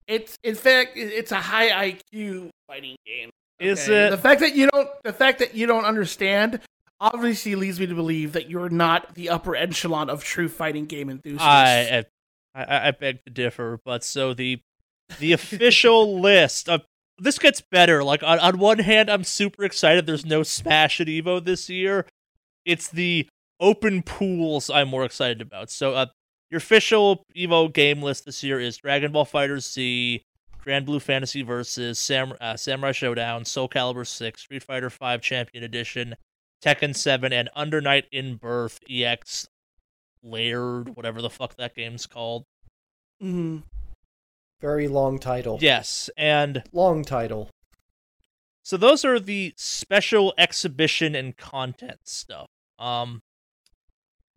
It's 0.06 0.38
in 0.42 0.54
fact, 0.54 0.92
it's 0.96 1.32
a 1.32 1.40
high 1.40 1.92
IQ 1.92 2.50
fighting 2.66 2.96
game. 3.06 3.30
Is 3.58 3.88
it? 3.88 4.10
The 4.10 4.18
fact 4.18 4.40
that 4.40 4.54
you 4.54 4.68
don't, 4.70 4.88
the 5.04 5.12
fact 5.12 5.38
that 5.40 5.54
you 5.54 5.66
don't 5.66 5.84
understand, 5.84 6.60
obviously 7.00 7.54
leads 7.54 7.78
me 7.78 7.86
to 7.86 7.94
believe 7.94 8.32
that 8.32 8.48
you're 8.48 8.70
not 8.70 9.14
the 9.14 9.28
upper 9.28 9.54
echelon 9.54 10.08
of 10.08 10.24
true 10.24 10.48
fighting 10.48 10.86
game 10.86 11.10
enthusiasts. 11.10 11.44
I, 11.46 12.04
I 12.54 12.62
I 12.64 12.88
I 12.88 12.90
beg 12.92 13.24
to 13.24 13.30
differ, 13.30 13.80
but 13.84 14.02
so 14.02 14.34
the 14.34 14.60
the 15.18 15.32
official 15.32 16.20
list 16.20 16.68
of 16.68 16.82
this 17.18 17.38
gets 17.38 17.60
better. 17.60 18.02
Like 18.02 18.22
on, 18.22 18.38
on 18.38 18.58
one 18.58 18.78
hand, 18.78 19.10
I'm 19.10 19.24
super 19.24 19.64
excited. 19.64 20.06
There's 20.06 20.26
no 20.26 20.42
Smash 20.42 21.00
at 21.00 21.06
Evo 21.06 21.44
this 21.44 21.68
year. 21.68 22.06
It's 22.64 22.88
the 22.88 23.28
open 23.60 24.02
pools 24.02 24.70
I'm 24.70 24.88
more 24.88 25.04
excited 25.04 25.40
about. 25.40 25.70
So 25.70 25.94
uh, 25.94 26.06
your 26.50 26.58
official 26.58 27.24
Evo 27.36 27.72
game 27.72 28.02
list 28.02 28.24
this 28.24 28.42
year 28.42 28.60
is 28.60 28.76
Dragon 28.76 29.12
Ball 29.12 29.24
FighterZ, 29.26 30.22
Grand 30.58 30.84
Blue 30.86 31.00
Fantasy 31.00 31.42
Versus, 31.42 31.98
Sam, 31.98 32.34
uh, 32.40 32.56
Samurai 32.56 32.92
Shodown, 32.92 33.46
Soul 33.46 33.68
Calibur 33.68 34.06
6, 34.06 34.40
Street 34.40 34.62
Fighter 34.62 34.90
5 34.90 35.20
Champion 35.22 35.64
Edition, 35.64 36.16
Tekken 36.62 36.94
7, 36.94 37.32
and 37.32 37.48
Under 37.54 37.80
Night 37.80 38.06
in 38.12 38.36
Birth 38.36 38.80
EX 38.90 39.48
Layered, 40.22 40.96
whatever 40.96 41.22
the 41.22 41.30
fuck 41.30 41.54
that 41.56 41.74
game's 41.74 42.06
called. 42.06 42.44
Mhm. 43.22 43.62
Very 44.60 44.88
long 44.88 45.18
title. 45.18 45.58
Yes, 45.62 46.10
and 46.18 46.62
Long 46.72 47.02
title. 47.04 47.48
so 48.62 48.76
those 48.76 49.04
are 49.06 49.18
the 49.18 49.54
special 49.56 50.34
exhibition 50.36 51.14
and 51.14 51.34
content 51.36 52.00
stuff. 52.04 52.46
Um, 52.78 53.22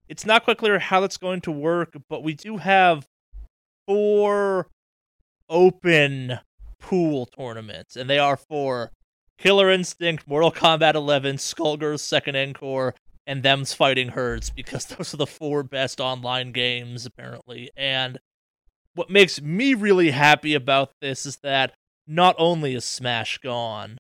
it's 0.08 0.26
not 0.26 0.44
quite 0.44 0.58
clear 0.58 0.80
how 0.80 1.00
that's 1.00 1.18
going 1.18 1.42
to 1.42 1.52
work, 1.52 1.96
but 2.10 2.24
we 2.24 2.34
do 2.34 2.58
have 2.58 3.08
four 3.88 4.68
open 5.50 6.40
pool 6.80 7.26
tournaments, 7.26 7.96
and 7.96 8.10
they 8.10 8.20
are 8.20 8.38
for 8.38 8.92
Killer 9.38 9.70
Instinct, 9.70 10.28
Mortal 10.28 10.52
Kombat 10.52 10.96
11, 10.96 11.38
Skullgirls 11.38 12.00
Second 12.00 12.36
Encore, 12.36 12.94
and 13.26 13.44
them's 13.44 13.74
Fighting 13.74 14.10
Herds, 14.10 14.50
because 14.50 14.86
those 14.88 15.14
are 15.14 15.18
the 15.18 15.28
four 15.28 15.64
best 15.64 16.00
online 16.00 16.52
games 16.52 17.06
apparently. 17.06 17.70
And 17.76 18.20
what 18.96 19.10
makes 19.10 19.42
me 19.42 19.74
really 19.74 20.12
happy 20.12 20.54
about 20.54 20.92
this 21.02 21.26
is 21.26 21.38
that 21.38 21.74
not 22.06 22.36
only 22.38 22.76
is 22.76 22.86
Smash 22.86 23.38
gone, 23.40 23.98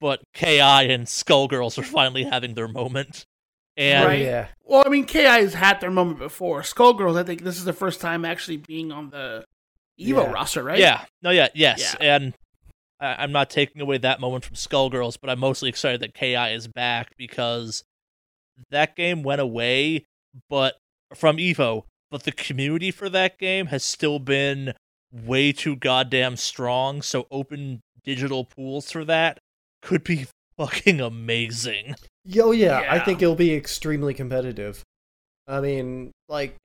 but 0.00 0.20
KI 0.34 0.60
and 0.60 1.06
Skullgirls 1.06 1.78
are 1.78 1.82
finally 1.82 2.24
having 2.24 2.54
their 2.54 2.68
moment. 2.68 3.26
And 3.78 4.04
Oh 4.04 4.08
Right. 4.08 4.20
yeah. 4.20 4.48
Well, 4.64 4.82
I 4.84 4.90
mean, 4.90 5.04
Ki 5.04 5.20
has 5.20 5.54
had 5.54 5.80
their 5.80 5.90
moment 5.90 6.18
before. 6.18 6.60
Skullgirls, 6.62 7.16
I 7.18 7.22
think 7.22 7.42
this 7.44 7.56
is 7.56 7.64
the 7.64 7.72
first 7.72 8.00
time 8.00 8.24
actually 8.26 8.58
being 8.58 8.92
on 8.92 9.08
the 9.10 9.44
Evo 9.98 10.24
Yeah. 10.24 10.32
roster, 10.32 10.62
right? 10.62 10.78
Yeah, 10.78 11.04
no, 11.22 11.30
yeah, 11.30 11.48
yes, 11.54 11.96
Yeah. 12.00 12.16
and 12.16 12.34
I, 13.00 13.22
I'm 13.22 13.32
not 13.32 13.48
taking 13.50 13.80
away 13.80 13.98
that 13.98 14.20
moment 14.20 14.44
from 14.44 14.56
Skullgirls, 14.56 15.16
but 15.20 15.30
I'm 15.30 15.38
mostly 15.38 15.68
excited 15.68 16.00
that 16.00 16.12
Ki 16.14 16.34
is 16.34 16.66
back 16.68 17.16
because 17.16 17.84
that 18.70 18.96
game 18.96 19.22
went 19.22 19.40
away, 19.40 20.04
but 20.50 20.76
from 21.14 21.36
Evo, 21.38 21.84
but 22.10 22.24
the 22.24 22.32
community 22.32 22.90
for 22.90 23.08
that 23.08 23.38
game 23.38 23.66
has 23.66 23.84
still 23.84 24.18
been 24.18 24.74
way 25.12 25.52
too 25.52 25.76
goddamn 25.76 26.36
strong. 26.36 27.00
So 27.00 27.26
open 27.30 27.80
digital 28.04 28.44
pools 28.44 28.90
for 28.90 29.04
that 29.04 29.38
could 29.82 30.02
be 30.04 30.26
fucking 30.58 31.00
amazing. 31.00 31.94
Yo, 32.24 32.50
yeah, 32.50 32.84
I 32.90 32.98
think 32.98 33.22
it'll 33.22 33.34
be 33.34 33.54
extremely 33.54 34.12
competitive. 34.12 34.82
I 35.46 35.60
mean, 35.60 36.10
like, 36.28 36.56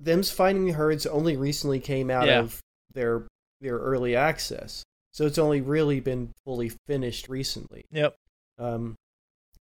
them's 0.00 0.30
fighting 0.30 0.70
herds 0.70 1.06
only 1.06 1.36
recently 1.36 1.78
came 1.78 2.10
out 2.10 2.26
Yeah. 2.26 2.40
of 2.40 2.58
their 2.92 3.28
their 3.60 3.76
early 3.78 4.16
access, 4.16 4.82
so 5.12 5.24
it's 5.24 5.38
only 5.38 5.60
really 5.60 6.00
been 6.00 6.32
fully 6.44 6.72
finished 6.86 7.28
recently. 7.28 7.82
Yep. 7.92 8.14
Um, 8.58 8.94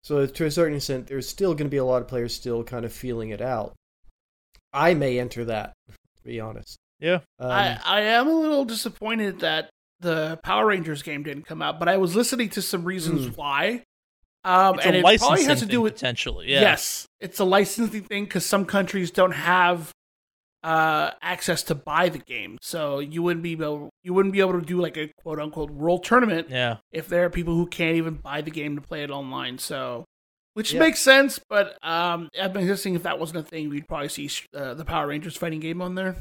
so 0.03 0.25
to 0.25 0.45
a 0.45 0.51
certain 0.51 0.77
extent, 0.77 1.07
there's 1.07 1.27
still 1.27 1.53
going 1.53 1.67
to 1.67 1.69
be 1.71 1.77
a 1.77 1.85
lot 1.85 2.01
of 2.01 2.07
players 2.07 2.33
still 2.33 2.63
kind 2.63 2.85
of 2.85 2.93
feeling 2.93 3.29
it 3.29 3.41
out. 3.41 3.73
I 4.73 4.93
may 4.93 5.19
enter 5.19 5.45
that, 5.45 5.73
to 5.89 6.23
be 6.23 6.39
honest. 6.39 6.77
Yeah. 6.99 7.19
Um, 7.39 7.51
I, 7.51 7.79
I 7.83 8.01
am 8.01 8.27
a 8.27 8.33
little 8.33 8.63
disappointed 8.65 9.41
that 9.41 9.69
the 10.01 10.39
Power 10.43 10.65
Rangers 10.67 11.01
game 11.03 11.23
didn't 11.23 11.45
come 11.45 11.61
out, 11.61 11.79
but 11.79 11.87
I 11.87 11.97
was 11.97 12.15
listening 12.15 12.49
to 12.49 12.61
some 12.61 12.83
reasons 12.83 13.27
Hmm. 13.27 13.33
why. 13.33 13.83
Um, 14.43 14.75
It's 14.75 14.85
and 14.87 14.95
a 14.95 14.99
it 14.99 15.01
probably 15.03 15.17
licensing 15.19 15.49
has 15.49 15.59
to 15.59 15.65
do 15.67 15.81
with 15.81 15.93
potentially. 15.93 16.47
Yeah. 16.51 16.61
yes, 16.61 17.05
it's 17.19 17.39
a 17.39 17.43
licensing 17.45 18.01
thing 18.03 18.23
because 18.25 18.45
some 18.45 18.65
countries 18.65 19.11
don't 19.11 19.33
have 19.33 19.91
uh, 20.63 21.11
access 21.21 21.63
to 21.63 21.75
buy 21.75 22.09
the 22.09 22.19
game, 22.19 22.57
so 22.61 22.99
you 22.99 23.21
wouldn't 23.23 23.41
be 23.43 23.51
able 23.53 23.89
you 24.03 24.13
wouldn't 24.13 24.31
be 24.33 24.39
able 24.39 24.59
to 24.59 24.65
do 24.65 24.79
like 24.81 24.97
a 24.97 25.11
quote 25.21 25.39
unquote 25.39 25.71
world 25.71 26.03
tournament 26.03 26.49
Yeah. 26.49 26.77
if 26.91 27.07
there 27.07 27.25
are 27.25 27.29
people 27.31 27.55
who 27.55 27.65
can't 27.67 27.95
even 27.97 28.15
buy 28.15 28.41
the 28.41 28.51
game 28.51 28.75
to 28.75 28.81
play 28.81 29.03
it 29.03 29.09
online. 29.11 29.57
So, 29.59 30.05
which 30.53 30.73
Yeah. 30.73 30.79
makes 30.79 30.99
sense, 30.99 31.39
but 31.49 31.77
um, 31.83 32.29
I've 32.39 32.53
been 32.53 32.65
guessing 32.67 32.93
if 32.95 33.03
that 33.03 33.17
wasn't 33.19 33.39
a 33.39 33.43
thing, 33.49 33.69
we'd 33.69 33.87
probably 33.87 34.09
see 34.09 34.29
uh, 34.55 34.73
the 34.75 34.85
Power 34.85 35.07
Rangers 35.07 35.35
fighting 35.37 35.59
game 35.61 35.81
on 35.81 35.95
there. 35.95 36.15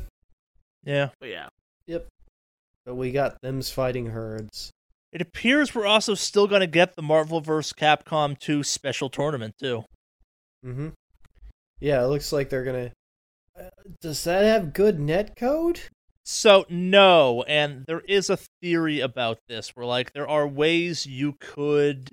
Yeah. 0.84 1.10
But 1.20 1.28
yeah, 1.30 1.48
but 2.84 2.94
we 2.94 3.12
got 3.12 3.40
them's 3.42 3.70
fighting 3.70 4.06
herds. 4.06 4.70
It 5.12 5.20
appears 5.20 5.74
we're 5.74 5.86
also 5.86 6.14
still 6.14 6.46
going 6.46 6.60
to 6.60 6.66
get 6.66 6.94
the 6.94 7.02
Marvel 7.02 7.40
vs. 7.40 7.72
Capcom 7.72 8.38
2 8.38 8.62
special 8.62 9.08
tournament 9.08 9.54
too. 9.58 9.84
Mm-hmm. 10.64 10.90
Yeah, 11.80 12.04
it 12.04 12.08
looks 12.08 12.32
like 12.32 12.50
they're 12.50 12.64
gonna. 12.64 12.92
Uh, 13.58 13.70
does 14.00 14.22
that 14.24 14.44
have 14.44 14.72
good 14.72 15.00
net 15.00 15.34
code? 15.36 15.80
So 16.24 16.66
no, 16.68 17.42
and 17.48 17.84
there 17.86 18.00
is 18.00 18.30
a 18.30 18.38
theory 18.60 19.00
about 19.00 19.38
this 19.48 19.70
where 19.70 19.86
like 19.86 20.12
there 20.12 20.28
are 20.28 20.46
ways 20.46 21.06
you 21.06 21.36
could 21.40 22.10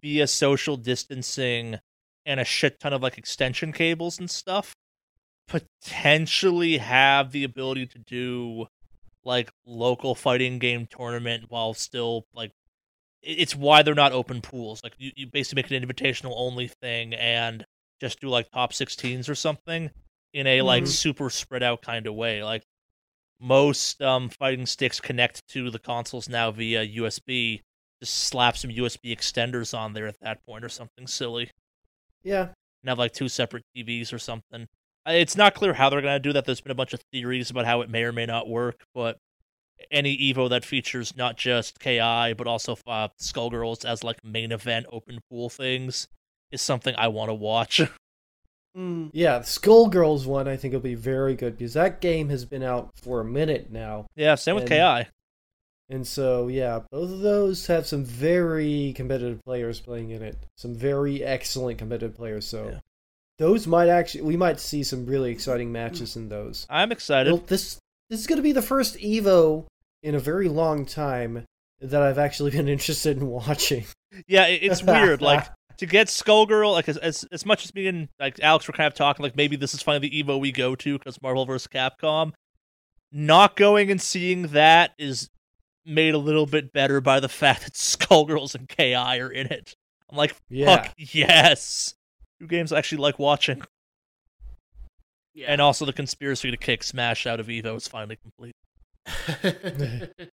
via 0.00 0.26
social 0.26 0.76
distancing 0.76 1.80
and 2.24 2.40
a 2.40 2.44
shit 2.44 2.80
ton 2.80 2.92
of 2.92 3.02
like 3.02 3.18
extension 3.18 3.72
cables 3.72 4.18
and 4.18 4.30
stuff 4.30 4.74
potentially 5.46 6.78
have 6.78 7.32
the 7.32 7.44
ability 7.44 7.86
to 7.86 7.98
do 7.98 8.66
like 9.24 9.50
local 9.66 10.14
fighting 10.14 10.58
game 10.58 10.86
tournament 10.86 11.44
while 11.48 11.74
still 11.74 12.26
like 12.34 12.52
it's 13.22 13.56
why 13.56 13.82
they're 13.82 13.94
not 13.94 14.12
open 14.12 14.40
pools. 14.42 14.82
Like 14.84 14.94
you, 14.98 15.12
you 15.16 15.26
basically 15.26 15.62
make 15.62 15.70
an 15.70 15.82
invitational 15.88 16.34
only 16.36 16.68
thing 16.68 17.14
and 17.14 17.64
just 18.00 18.20
do 18.20 18.28
like 18.28 18.50
top 18.50 18.72
16s 18.72 19.28
or 19.28 19.34
something 19.34 19.90
in 20.34 20.46
a 20.46 20.62
like 20.62 20.84
Mhm. 20.84 20.88
super 20.88 21.30
spread 21.30 21.62
out 21.62 21.82
kind 21.82 22.06
of 22.06 22.14
way. 22.14 22.42
Like 22.44 22.64
most 23.40 24.00
um 24.02 24.28
fighting 24.28 24.66
sticks 24.66 25.00
connect 25.00 25.46
to 25.48 25.70
the 25.70 25.78
consoles 25.78 26.28
now 26.28 26.50
via 26.50 26.82
USB 26.82 27.62
just 28.02 28.14
slap 28.14 28.56
some 28.56 28.70
USB 28.70 29.14
extenders 29.16 29.76
on 29.76 29.92
there 29.92 30.06
at 30.06 30.20
that 30.20 30.44
point 30.46 30.64
or 30.64 30.68
something 30.68 31.06
silly. 31.06 31.50
Yeah, 32.22 32.48
and 32.82 32.88
have 32.88 32.98
like 32.98 33.12
two 33.12 33.28
separate 33.28 33.64
TVs 33.74 34.12
or 34.12 34.18
something. 34.18 34.68
Uh, 35.06 35.12
It's 35.12 35.36
not 35.36 35.54
clear 35.54 35.74
how 35.74 35.90
they're 35.90 36.00
going 36.00 36.14
to 36.14 36.18
do 36.20 36.32
that. 36.32 36.44
There's 36.44 36.60
been 36.60 36.72
a 36.72 36.74
bunch 36.76 36.92
of 36.94 37.00
theories 37.12 37.50
about 37.50 37.66
how 37.66 37.80
it 37.82 37.90
may 37.90 38.04
or 38.04 38.12
may 38.12 38.26
not 38.26 38.48
work, 38.48 38.84
but 38.94 39.18
any 39.90 40.16
Evo 40.16 40.48
that 40.48 40.64
features 40.64 41.16
not 41.16 41.36
just 41.36 41.78
KI 41.80 42.32
but 42.32 42.46
also 42.46 42.78
uh, 42.86 43.08
Skullgirls 43.20 43.84
as 43.84 44.02
like 44.04 44.24
main 44.24 44.52
event 44.52 44.86
open 44.90 45.18
pool 45.28 45.50
things 45.50 46.08
is 46.50 46.62
something 46.62 46.94
I 46.96 47.08
want 47.08 47.28
to 47.30 47.34
watch. 47.34 47.80
Mm. 48.76 49.10
yeah. 49.12 49.38
The 49.38 49.44
Skullgirls 49.44 50.26
one 50.26 50.48
I 50.48 50.56
think 50.56 50.74
will 50.74 50.80
be 50.80 50.96
very 50.96 51.36
good 51.36 51.56
because 51.56 51.74
that 51.74 52.00
game 52.00 52.28
has 52.30 52.44
been 52.44 52.64
out 52.64 52.90
for 53.00 53.20
a 53.20 53.24
minute 53.24 53.70
now, 53.70 54.06
yeah, 54.16 54.34
same 54.34 54.56
with 54.56 54.66
KI. 54.68 55.06
and 55.88 56.04
so 56.04 56.48
yeah, 56.48 56.80
both 56.90 57.08
of 57.12 57.20
those 57.20 57.68
have 57.68 57.86
some 57.86 58.04
very 58.04 58.92
competitive 58.96 59.40
players 59.44 59.78
playing 59.78 60.10
in 60.10 60.22
it. 60.22 60.44
Some 60.56 60.74
very 60.74 61.22
excellent 61.22 61.78
competitive 61.78 62.16
players. 62.16 62.46
So 62.48 62.70
Yeah. 62.70 62.80
Those 63.38 63.66
might 63.66 63.88
actually 63.88 64.22
we 64.22 64.36
might 64.36 64.60
see 64.60 64.82
some 64.82 65.06
really 65.06 65.30
exciting 65.32 65.72
matches 65.72 66.16
in 66.16 66.28
those. 66.28 66.66
I'm 66.70 66.92
excited. 66.92 67.32
Well, 67.32 67.42
this 67.46 67.78
this 68.10 68.20
is 68.20 68.26
going 68.26 68.36
to 68.36 68.42
be 68.42 68.52
the 68.52 68.62
first 68.62 68.96
Evo 68.98 69.66
in 70.02 70.14
a 70.14 70.20
very 70.20 70.48
long 70.48 70.84
time 70.86 71.44
that 71.80 72.02
I've 72.02 72.18
actually 72.18 72.50
been 72.52 72.68
interested 72.68 73.16
in 73.16 73.26
watching. 73.26 73.84
Yeah, 74.26 74.46
it's 74.46 74.82
weird. 74.82 75.20
Like 75.22 75.46
to 75.78 75.86
get 75.86 76.06
Skullgirl, 76.06 76.72
like 76.72 76.88
as, 76.88 76.96
as 76.98 77.24
as 77.32 77.44
much 77.44 77.64
as 77.64 77.74
me 77.74 77.88
and 77.88 78.08
like 78.20 78.38
Alex 78.40 78.68
were 78.68 78.74
kind 78.74 78.86
of 78.86 78.94
talking, 78.94 79.22
like 79.24 79.34
maybe 79.36 79.56
this 79.56 79.74
is 79.74 79.82
finally 79.82 80.08
the 80.08 80.22
Evo 80.22 80.38
we 80.38 80.52
go 80.52 80.76
to 80.76 80.98
because 80.98 81.20
Marvel 81.20 81.44
vs. 81.44 81.66
Capcom. 81.66 82.32
Not 83.10 83.56
going 83.56 83.90
and 83.90 84.00
seeing 84.00 84.48
that 84.48 84.92
is 84.98 85.30
made 85.84 86.14
a 86.14 86.18
little 86.18 86.46
bit 86.46 86.72
better 86.72 87.00
by 87.00 87.20
the 87.20 87.28
fact 87.40 87.64
that 87.64 87.72
Skullgirls 87.74 88.54
and 88.54 88.68
Ki 88.68 88.94
are 88.94 89.30
in 89.30 89.48
it. 89.48 89.74
I'm 90.10 90.16
like, 90.16 90.36
Yeah. 90.48 90.66
fuck 90.82 90.94
yes, 90.96 91.94
two 92.44 92.48
games 92.56 92.72
I 92.72 92.78
actually 92.78 92.98
like 92.98 93.18
watching, 93.18 93.62
Yeah. 95.34 95.46
and 95.48 95.60
also 95.60 95.84
the 95.84 95.92
conspiracy 95.92 96.50
to 96.50 96.56
kick 96.56 96.82
Smash 96.82 97.26
out 97.26 97.40
of 97.40 97.46
Evo 97.48 97.76
is 97.76 97.88
finally 97.88 98.16
complete. 98.16 98.54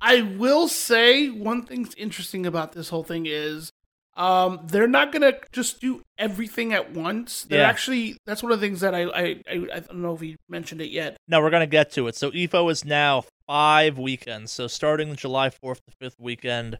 I 0.00 0.22
will 0.22 0.68
say 0.68 1.28
one 1.28 1.62
thing's 1.62 1.94
interesting 1.94 2.46
about 2.46 2.72
this 2.72 2.90
whole 2.90 3.02
thing 3.02 3.24
is 3.26 3.70
um, 4.16 4.60
they're 4.64 4.86
not 4.86 5.12
gonna 5.12 5.34
just 5.52 5.80
do 5.80 6.02
everything 6.18 6.72
at 6.72 6.92
once. 6.92 7.44
They're 7.44 7.60
Yeah. 7.60 7.68
actually 7.68 8.16
that's 8.26 8.42
one 8.42 8.52
of 8.52 8.60
the 8.60 8.66
things 8.66 8.80
that 8.80 8.94
I 8.94 9.02
I, 9.04 9.22
I 9.48 9.66
I 9.74 9.80
don't 9.80 10.02
know 10.02 10.14
if 10.14 10.20
we 10.20 10.36
mentioned 10.48 10.80
it 10.80 10.90
yet. 10.90 11.16
No, 11.28 11.40
we're 11.40 11.50
gonna 11.50 11.66
get 11.66 11.90
to 11.92 12.06
it. 12.08 12.14
So 12.16 12.30
Evo 12.30 12.70
is 12.70 12.84
now 12.84 13.24
five 13.46 13.98
weekends. 13.98 14.52
So 14.52 14.66
starting 14.68 15.16
July 15.16 15.50
fourth 15.50 15.80
to 15.86 15.92
fifth 16.00 16.16
weekend, 16.20 16.78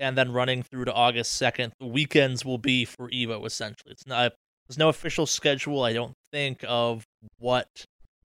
and 0.00 0.18
then 0.18 0.32
running 0.32 0.62
through 0.64 0.86
to 0.86 0.92
August 0.92 1.32
second. 1.32 1.72
The 1.78 1.86
weekends 1.86 2.44
will 2.44 2.58
be 2.58 2.84
for 2.84 3.08
Evo 3.10 3.46
essentially. 3.46 3.92
It's 3.92 4.06
not 4.06 4.32
there's 4.68 4.78
no 4.78 4.88
official 4.88 5.26
schedule. 5.26 5.82
I 5.82 5.92
don't 5.92 6.14
think 6.32 6.64
of 6.66 7.04
what 7.38 7.66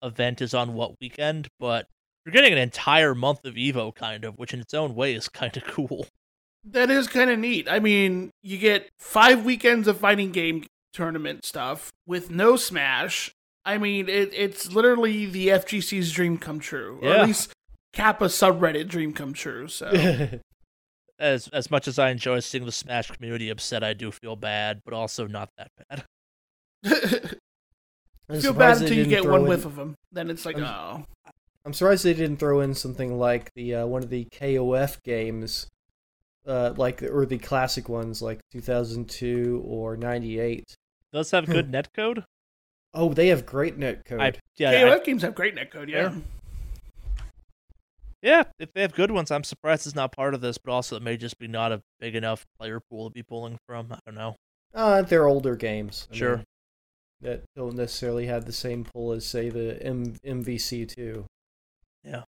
event 0.02 0.42
is 0.42 0.54
on 0.54 0.74
what 0.74 0.94
weekend, 1.02 1.48
but 1.60 1.88
you're 2.26 2.34
getting 2.34 2.52
an 2.54 2.60
entire 2.60 3.16
month 3.16 3.44
of 3.46 3.56
Evo 3.56 3.94
kind 3.94 4.24
of, 4.26 4.38
which 4.38 4.54
in 4.54 4.60
its 4.60 4.74
own 4.74 4.94
way 4.96 5.14
is 5.14 5.28
kind 5.30 5.56
of 5.58 5.64
cool. 5.68 6.08
That 6.66 6.90
is 6.90 7.08
kind 7.08 7.30
of 7.30 7.40
neat. 7.40 7.68
I 7.70 7.80
mean, 7.80 8.30
you 8.42 8.58
get 8.58 8.90
five 9.00 9.44
weekends 9.44 9.88
of 9.88 9.98
fighting 10.00 10.32
game 10.32 10.66
tournament 10.94 11.44
stuff 11.44 11.92
with 12.06 12.30
no 12.30 12.56
Smash. 12.56 13.32
I 13.66 13.78
mean, 13.78 14.08
it, 14.10 14.30
it's 14.34 14.72
literally 14.74 15.26
the 15.26 15.48
FGC's 15.48 16.12
dream 16.12 16.38
come 16.38 16.60
true, 16.60 17.00
or 17.02 17.10
Yeah. 17.10 17.22
at 17.22 17.28
least 17.28 17.54
Kappa 17.94 18.26
subreddit 18.26 18.88
dream 18.88 19.14
come 19.14 19.34
true. 19.34 19.68
So 19.70 19.92
As 21.24 21.48
as 21.50 21.72
much 21.72 21.88
as 21.88 21.98
I 21.98 22.10
enjoy 22.10 22.42
seeing 22.42 22.66
the 22.66 22.72
Smash 22.72 23.10
community 23.10 23.50
upset, 23.50 23.82
I 23.82 23.94
do 23.94 24.12
feel 24.12 24.36
bad, 24.36 24.82
but 24.84 24.94
also 24.94 25.26
not 25.26 25.50
that 25.58 25.72
bad. 25.90 26.04
I'm 28.30 28.42
feel 28.42 28.54
bad 28.54 28.82
until 28.82 28.98
you 28.98 29.06
get 29.06 29.26
one 29.26 29.42
in- 29.42 29.48
whiff 29.48 29.64
of 29.66 29.76
them. 29.78 29.96
Then 30.12 30.30
it's 30.30 30.46
like, 30.46 30.58
I'm- 30.58 30.66
oh, 30.66 31.32
I'm 31.66 31.72
surprised 31.74 32.04
they 32.04 32.14
didn't 32.14 32.38
throw 32.38 32.60
in 32.60 32.74
something 32.74 33.18
like 33.18 33.54
the 33.56 33.76
uh, 33.76 33.86
one 33.86 34.04
of 34.04 34.10
the 34.10 34.26
KOF 34.34 35.02
games, 35.04 35.68
uh, 36.46 36.74
like 36.76 37.02
or 37.04 37.26
the 37.26 37.38
classic 37.38 37.88
ones 37.88 38.22
like 38.22 38.40
2002 38.52 39.64
or 39.66 39.96
98. 39.96 40.76
Does 41.14 41.32
have 41.32 41.46
good 41.46 41.72
netcode? 41.72 42.26
Oh, 42.94 43.14
they 43.14 43.30
have 43.30 43.46
great 43.46 43.78
net 43.78 44.04
code. 44.06 44.20
I 44.20 44.34
yeah, 44.58 44.72
I- 44.72 44.74
KOF 44.98 45.04
games 45.06 45.22
have 45.22 45.36
great 45.36 45.56
netcode. 45.56 45.88
Yeah. 45.90 46.12
Yeah, 46.12 46.16
if 48.24 48.72
they 48.74 48.82
have 48.82 48.94
good 48.94 49.12
ones, 49.12 49.32
I'm 49.32 49.44
surprised 49.44 49.86
it's 49.86 49.96
not 49.96 50.12
part 50.16 50.34
of 50.34 50.42
this, 50.42 50.58
but 50.58 50.72
also 50.72 50.96
it 50.96 51.04
may 51.04 51.18
just 51.18 51.38
be 51.38 51.48
not 51.48 51.72
a 51.72 51.82
big 52.00 52.16
enough 52.16 52.46
player 52.58 52.80
pool 52.80 53.10
to 53.10 53.14
be 53.14 53.22
pulling 53.24 53.58
from. 53.68 53.92
I 53.92 54.00
don't 54.06 54.16
know. 54.16 54.36
Uh, 54.74 55.02
they're 55.02 55.28
older 55.28 55.56
games. 55.56 56.08
I 56.12 56.16
Sure. 56.16 56.36
mean, 56.38 56.46
that 57.22 57.44
don't 57.56 57.76
necessarily 57.76 58.26
have 58.28 58.46
the 58.46 58.52
same 58.54 58.84
pull 58.86 59.12
as 59.12 59.26
say 59.26 59.50
the 59.50 59.82
M- 59.84 60.16
MVC2. 60.26 61.26
Yeah. 62.04 62.24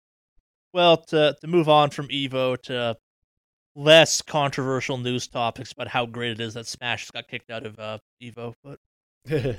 Well, 0.73 0.97
to 0.97 1.35
to 1.39 1.47
move 1.47 1.69
on 1.69 1.89
from 1.89 2.07
Evo 2.09 2.61
to 2.63 2.97
less 3.75 4.21
controversial 4.21 4.97
news 4.97 5.27
topics 5.27 5.71
about 5.71 5.87
how 5.89 6.05
great 6.05 6.31
it 6.31 6.39
is 6.39 6.53
that 6.53 6.65
Smash 6.67 7.09
got 7.11 7.27
kicked 7.27 7.49
out 7.49 7.65
of 7.65 7.79
uh, 7.79 7.97
Evo. 8.21 8.53
But 8.63 8.79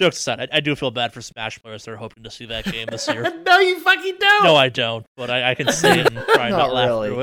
jokes 0.00 0.18
aside, 0.18 0.40
I, 0.40 0.48
I 0.56 0.60
do 0.60 0.74
feel 0.74 0.90
bad 0.90 1.12
for 1.12 1.20
Smash 1.20 1.62
players 1.62 1.84
that 1.84 1.92
are 1.92 1.96
hoping 1.96 2.24
to 2.24 2.30
see 2.30 2.46
that 2.46 2.64
game 2.64 2.86
this 2.90 3.06
year. 3.06 3.22
no, 3.46 3.58
you 3.58 3.78
fucking 3.80 4.16
don't. 4.18 4.44
no, 4.44 4.56
I 4.56 4.68
don't, 4.68 5.06
but 5.16 5.30
I, 5.30 5.50
I 5.50 5.54
can 5.54 5.70
see 5.70 5.88
it 5.88 6.06
and 6.06 6.16
try 6.34 6.48
not, 6.50 6.58
Not 6.58 6.72
laugh 6.74 6.88
really. 6.88 7.08
through 7.08 7.20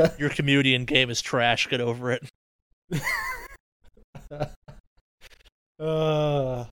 it. 0.00 0.12
Your 0.18 0.30
comedian 0.30 0.84
game 0.86 1.10
is 1.10 1.20
trash. 1.22 1.68
Get 1.68 1.80
over 1.80 2.10
it. 2.12 2.28
uh, 5.78 6.64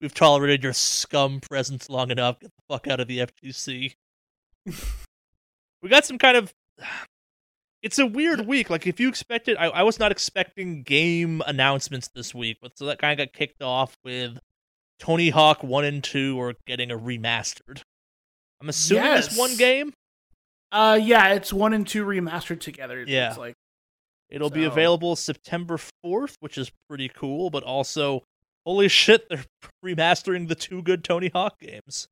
We've 0.00 0.14
tolerated 0.14 0.62
your 0.62 0.72
scum 0.72 1.40
presence 1.40 1.90
long 1.90 2.10
enough. 2.10 2.40
Get 2.40 2.50
the 2.56 2.74
fuck 2.74 2.86
out 2.88 3.00
of 3.00 3.08
the 3.08 3.18
FGC. 3.44 3.92
we 5.82 5.88
got 5.90 6.06
some 6.06 6.16
kind 6.16 6.38
of. 6.38 6.54
It's 7.82 7.98
a 7.98 8.06
weird 8.06 8.46
week. 8.46 8.68
Like 8.68 8.86
if 8.86 9.00
you 9.00 9.08
expected, 9.08 9.56
I, 9.56 9.66
I 9.66 9.82
was 9.82 9.98
not 9.98 10.12
expecting 10.12 10.82
game 10.82 11.42
announcements 11.46 12.08
this 12.14 12.34
week, 12.34 12.58
but 12.60 12.76
so 12.76 12.86
that 12.86 12.98
kind 12.98 13.18
of 13.18 13.26
got 13.26 13.32
kicked 13.32 13.62
off 13.62 13.96
with 14.04 14.38
Tony 14.98 15.30
Hawk 15.30 15.62
1 15.62 15.84
and 15.84 16.04
2 16.04 16.40
are 16.40 16.54
getting 16.66 16.90
a 16.90 16.98
remastered. 16.98 17.82
I'm 18.60 18.68
assuming 18.68 19.12
it's 19.12 19.36
one 19.36 19.56
game. 19.56 19.94
Uh, 20.70 20.98
yeah, 21.02 21.32
it's 21.32 21.52
one 21.52 21.72
and 21.72 21.86
two 21.86 22.04
remastered 22.04 22.60
together. 22.60 23.00
It 23.00 23.08
yeah, 23.08 23.34
like 23.36 23.54
it'll 24.28 24.50
be 24.50 24.64
available 24.64 25.16
September 25.16 25.78
4th, 26.04 26.34
which 26.40 26.58
is 26.58 26.70
pretty 26.88 27.08
cool, 27.08 27.50
but 27.50 27.62
also, 27.62 28.22
holy 28.64 28.88
shit, 28.88 29.28
they're 29.28 29.44
remastering 29.84 30.48
the 30.48 30.54
two 30.54 30.82
good 30.82 31.02
Tony 31.02 31.30
Hawk 31.32 31.58
games. 31.58 32.06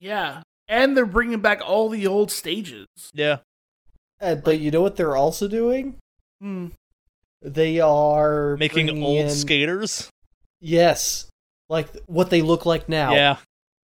yeah, 0.00 0.42
and 0.66 0.96
they're 0.96 1.06
bringing 1.06 1.40
back 1.40 1.62
all 1.64 1.88
the 1.88 2.06
old 2.06 2.30
stages. 2.30 2.86
Yeah. 3.14 3.38
Uh, 4.20 4.34
but 4.34 4.58
you 4.58 4.70
know 4.70 4.82
what 4.82 4.96
they're 4.96 5.16
also 5.16 5.48
doing? 5.48 5.96
Hmm. 6.40 6.68
They 7.42 7.80
are 7.80 8.56
Making 8.56 9.02
old 9.02 9.18
in- 9.18 9.30
skaters. 9.30 10.10
Yes, 10.60 11.28
like 11.68 11.88
what 12.06 12.30
they 12.30 12.42
look 12.42 12.66
like 12.66 12.88
now. 12.88 13.14
Yeah. 13.14 13.36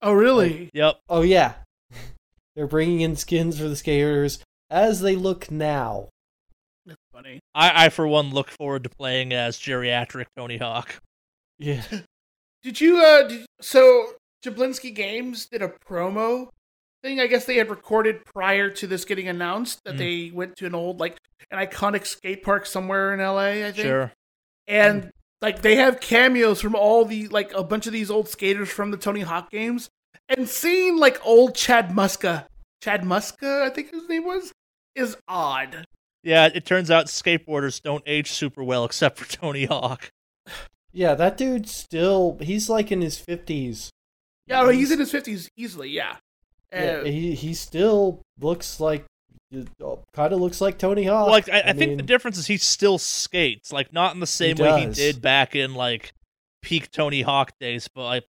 Oh, 0.02 0.12
really? 0.12 0.70
Yep. 0.72 0.98
Oh 1.08 1.22
yeah, 1.22 1.54
they're 2.56 2.68
bringing 2.68 3.00
in 3.00 3.16
skins 3.16 3.58
for 3.58 3.68
the 3.68 3.74
skaters 3.76 4.38
as 4.70 5.00
they 5.00 5.16
look 5.16 5.50
now. 5.50 6.08
That's 6.86 7.00
funny. 7.12 7.40
I, 7.54 7.86
I, 7.86 7.88
for 7.88 8.06
one, 8.06 8.30
look 8.30 8.50
forward 8.50 8.84
to 8.84 8.90
playing 8.90 9.32
as 9.32 9.58
geriatric 9.58 10.26
Tony 10.36 10.56
Hawk. 10.58 11.00
Yeah. 11.58 11.82
Did 12.62 12.80
you? 12.80 12.98
Uh, 12.98 13.26
did, 13.26 13.46
so 13.60 14.12
Jablinski 14.44 14.94
Games 14.94 15.46
did 15.46 15.62
a 15.62 15.72
promo 15.88 16.48
thing. 17.02 17.20
I 17.20 17.26
guess 17.26 17.44
they 17.44 17.56
had 17.56 17.70
recorded 17.70 18.24
prior 18.24 18.70
to 18.70 18.86
this 18.86 19.04
getting 19.04 19.28
announced 19.28 19.80
that 19.84 19.94
Mm. 19.94 19.98
they 19.98 20.30
went 20.32 20.56
to 20.56 20.66
an 20.66 20.74
old 20.74 21.00
like 21.00 21.16
an 21.50 21.58
iconic 21.58 22.06
skate 22.06 22.42
park 22.42 22.66
somewhere 22.66 23.12
in 23.14 23.20
LA. 23.20 23.66
I 23.66 23.72
think. 23.72 23.76
Sure. 23.86 24.12
and 24.66 25.10
like 25.42 25.62
they 25.62 25.76
have 25.76 26.00
cameos 26.00 26.60
from 26.60 26.74
all 26.74 27.04
the 27.04 27.26
like 27.28 27.52
a 27.54 27.64
bunch 27.64 27.86
of 27.86 27.92
these 27.92 28.10
old 28.10 28.28
skaters 28.28 28.68
from 28.70 28.90
the 28.90 28.96
Tony 28.96 29.20
Hawk 29.22 29.50
games, 29.50 29.88
and 30.28 30.48
seeing 30.48 30.98
like 30.98 31.18
old 31.26 31.54
Chad 31.54 31.90
Muska, 31.90 32.44
Chad 32.82 33.02
Muska, 33.02 33.62
I 33.62 33.70
think 33.70 33.90
his 33.90 34.08
name 34.08 34.24
was, 34.24 34.52
is 34.94 35.16
odd. 35.26 35.86
Yeah, 36.22 36.50
it 36.54 36.66
turns 36.66 36.90
out 36.90 37.06
skateboarders 37.06 37.80
don't 37.80 38.02
age 38.06 38.30
super 38.30 38.62
well 38.62 38.84
except 38.84 39.18
for 39.18 39.26
Tony 39.34 39.64
Hawk. 39.64 40.10
Yeah, 40.92 41.14
that 41.14 41.36
dude 41.38 41.68
still 41.68 42.36
he's 42.42 42.68
like 42.68 42.92
in 42.92 43.00
his 43.00 43.16
fifties. 43.18 43.90
Yeah, 44.46 44.62
well, 44.62 44.70
he's 44.72 44.90
in 44.90 44.98
his 44.98 45.10
fifties 45.10 45.48
easily. 45.56 45.88
Yeah, 45.88 46.16
Yeah, 46.72 47.00
Uh, 47.00 47.04
he 47.04 47.34
he 47.34 47.54
still 47.54 48.22
looks 48.38 48.80
like 48.80 49.04
kind 50.12 50.32
of 50.32 50.40
looks 50.40 50.60
like 50.60 50.78
Tony 50.78 51.04
Hawk. 51.04 51.26
Well, 51.26 51.32
like 51.32 51.48
I, 51.48 51.70
I, 51.70 51.72
think 51.72 51.96
the 51.96 52.04
difference 52.04 52.38
is 52.38 52.46
he 52.46 52.56
still 52.56 52.98
skates, 52.98 53.72
like 53.72 53.92
not 53.92 54.14
in 54.14 54.20
the 54.20 54.26
same 54.26 54.56
way 54.56 54.80
he 54.80 54.86
did 54.86 55.20
back 55.20 55.56
in 55.56 55.74
like 55.74 56.12
peak 56.62 56.90
Tony 56.92 57.22
Hawk 57.22 57.52
days, 57.58 57.88
but 57.92 58.04
like 58.04 58.24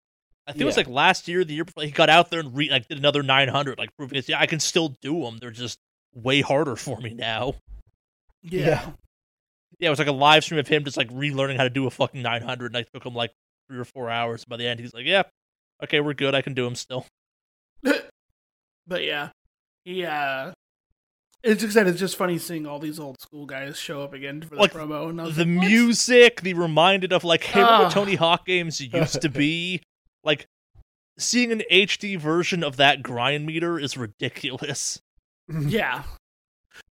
I 0.47 0.53
think 0.53 0.63
it 0.63 0.67
was 0.67 0.77
like 0.77 0.89
last 0.89 1.27
year, 1.29 1.45
the 1.45 1.55
year 1.55 1.65
before, 1.65 1.83
he 1.83 1.91
got 1.91 2.09
out 2.09 2.31
there 2.31 2.41
and 2.41 2.57
re- 2.57 2.71
like 2.71 2.87
did 2.89 2.99
another 2.99 3.23
900, 3.23 3.79
like 3.79 3.91
proving 3.97 4.19
it's 4.19 4.29
yeah 4.29 4.39
I 4.39 4.47
can 4.47 4.61
still 4.61 4.97
do 5.03 5.23
them. 5.23 5.39
They're 5.39 5.51
just 5.51 5.79
way 6.15 6.41
harder 6.41 6.77
for 6.77 6.99
me 7.01 7.15
now. 7.15 7.55
yeah. 8.43 8.67
yeah. 8.67 8.91
Yeah, 9.81 9.89
it 9.89 9.91
was 9.91 9.99
like 10.01 10.09
a 10.09 10.13
live 10.13 10.43
stream 10.43 10.59
of 10.59 10.67
him 10.67 10.83
just 10.85 10.97
like 10.97 11.09
relearning 11.11 11.57
how 11.57 11.63
to 11.63 11.71
do 11.71 11.87
a 11.87 11.91
fucking 11.91 12.21
900, 12.21 12.67
and 12.67 12.77
I 12.77 12.83
took 12.83 13.05
him 13.05 13.15
like 13.15 13.33
three 13.69 13.79
or 13.79 13.85
four 13.85 14.11
hours. 14.11 14.45
By 14.45 14.57
the 14.57 14.67
end, 14.67 14.81
he's 14.81 14.93
like, 14.93 15.07
"Yeah, 15.07 15.23
okay, 15.85 16.01
we're 16.01 16.15
good. 16.15 16.35
I 16.35 16.43
can 16.43 16.55
do 16.55 16.65
them 16.65 16.75
still." 16.75 17.07
But 18.89 19.05
yeah, 19.05 19.31
he 19.85 20.05
uh. 20.05 20.53
It's 21.45 21.63
just 21.63 21.75
that 21.75 21.87
it's 21.87 22.01
just 22.01 22.17
funny 22.17 22.37
seeing 22.37 22.67
all 22.67 22.81
these 22.81 22.99
old 22.99 23.21
school 23.21 23.47
guys 23.47 23.79
show 23.79 24.03
up 24.03 24.13
again 24.13 24.43
for 24.43 24.57
the 24.57 24.61
Like, 24.61 24.73
promo. 24.73 25.09
And 25.09 25.21
the 25.21 25.45
like, 25.45 25.47
music, 25.47 26.41
the 26.41 26.55
reminded 26.55 27.13
of 27.13 27.23
like, 27.23 27.45
hey, 27.45 27.63
remember. 27.63 27.91
Tony 27.91 28.17
Hawk 28.17 28.45
games 28.45 28.81
used 28.81 29.23
to 29.23 29.29
be? 29.29 29.81
Like, 30.25 30.47
seeing 31.17 31.53
an 31.53 31.63
HD 31.71 32.19
version 32.19 32.65
of 32.65 32.77
that 32.77 33.05
grind 33.05 33.47
meter 33.47 33.79
is 33.79 33.97
ridiculous. 33.97 35.01
Yeah. 35.49 36.03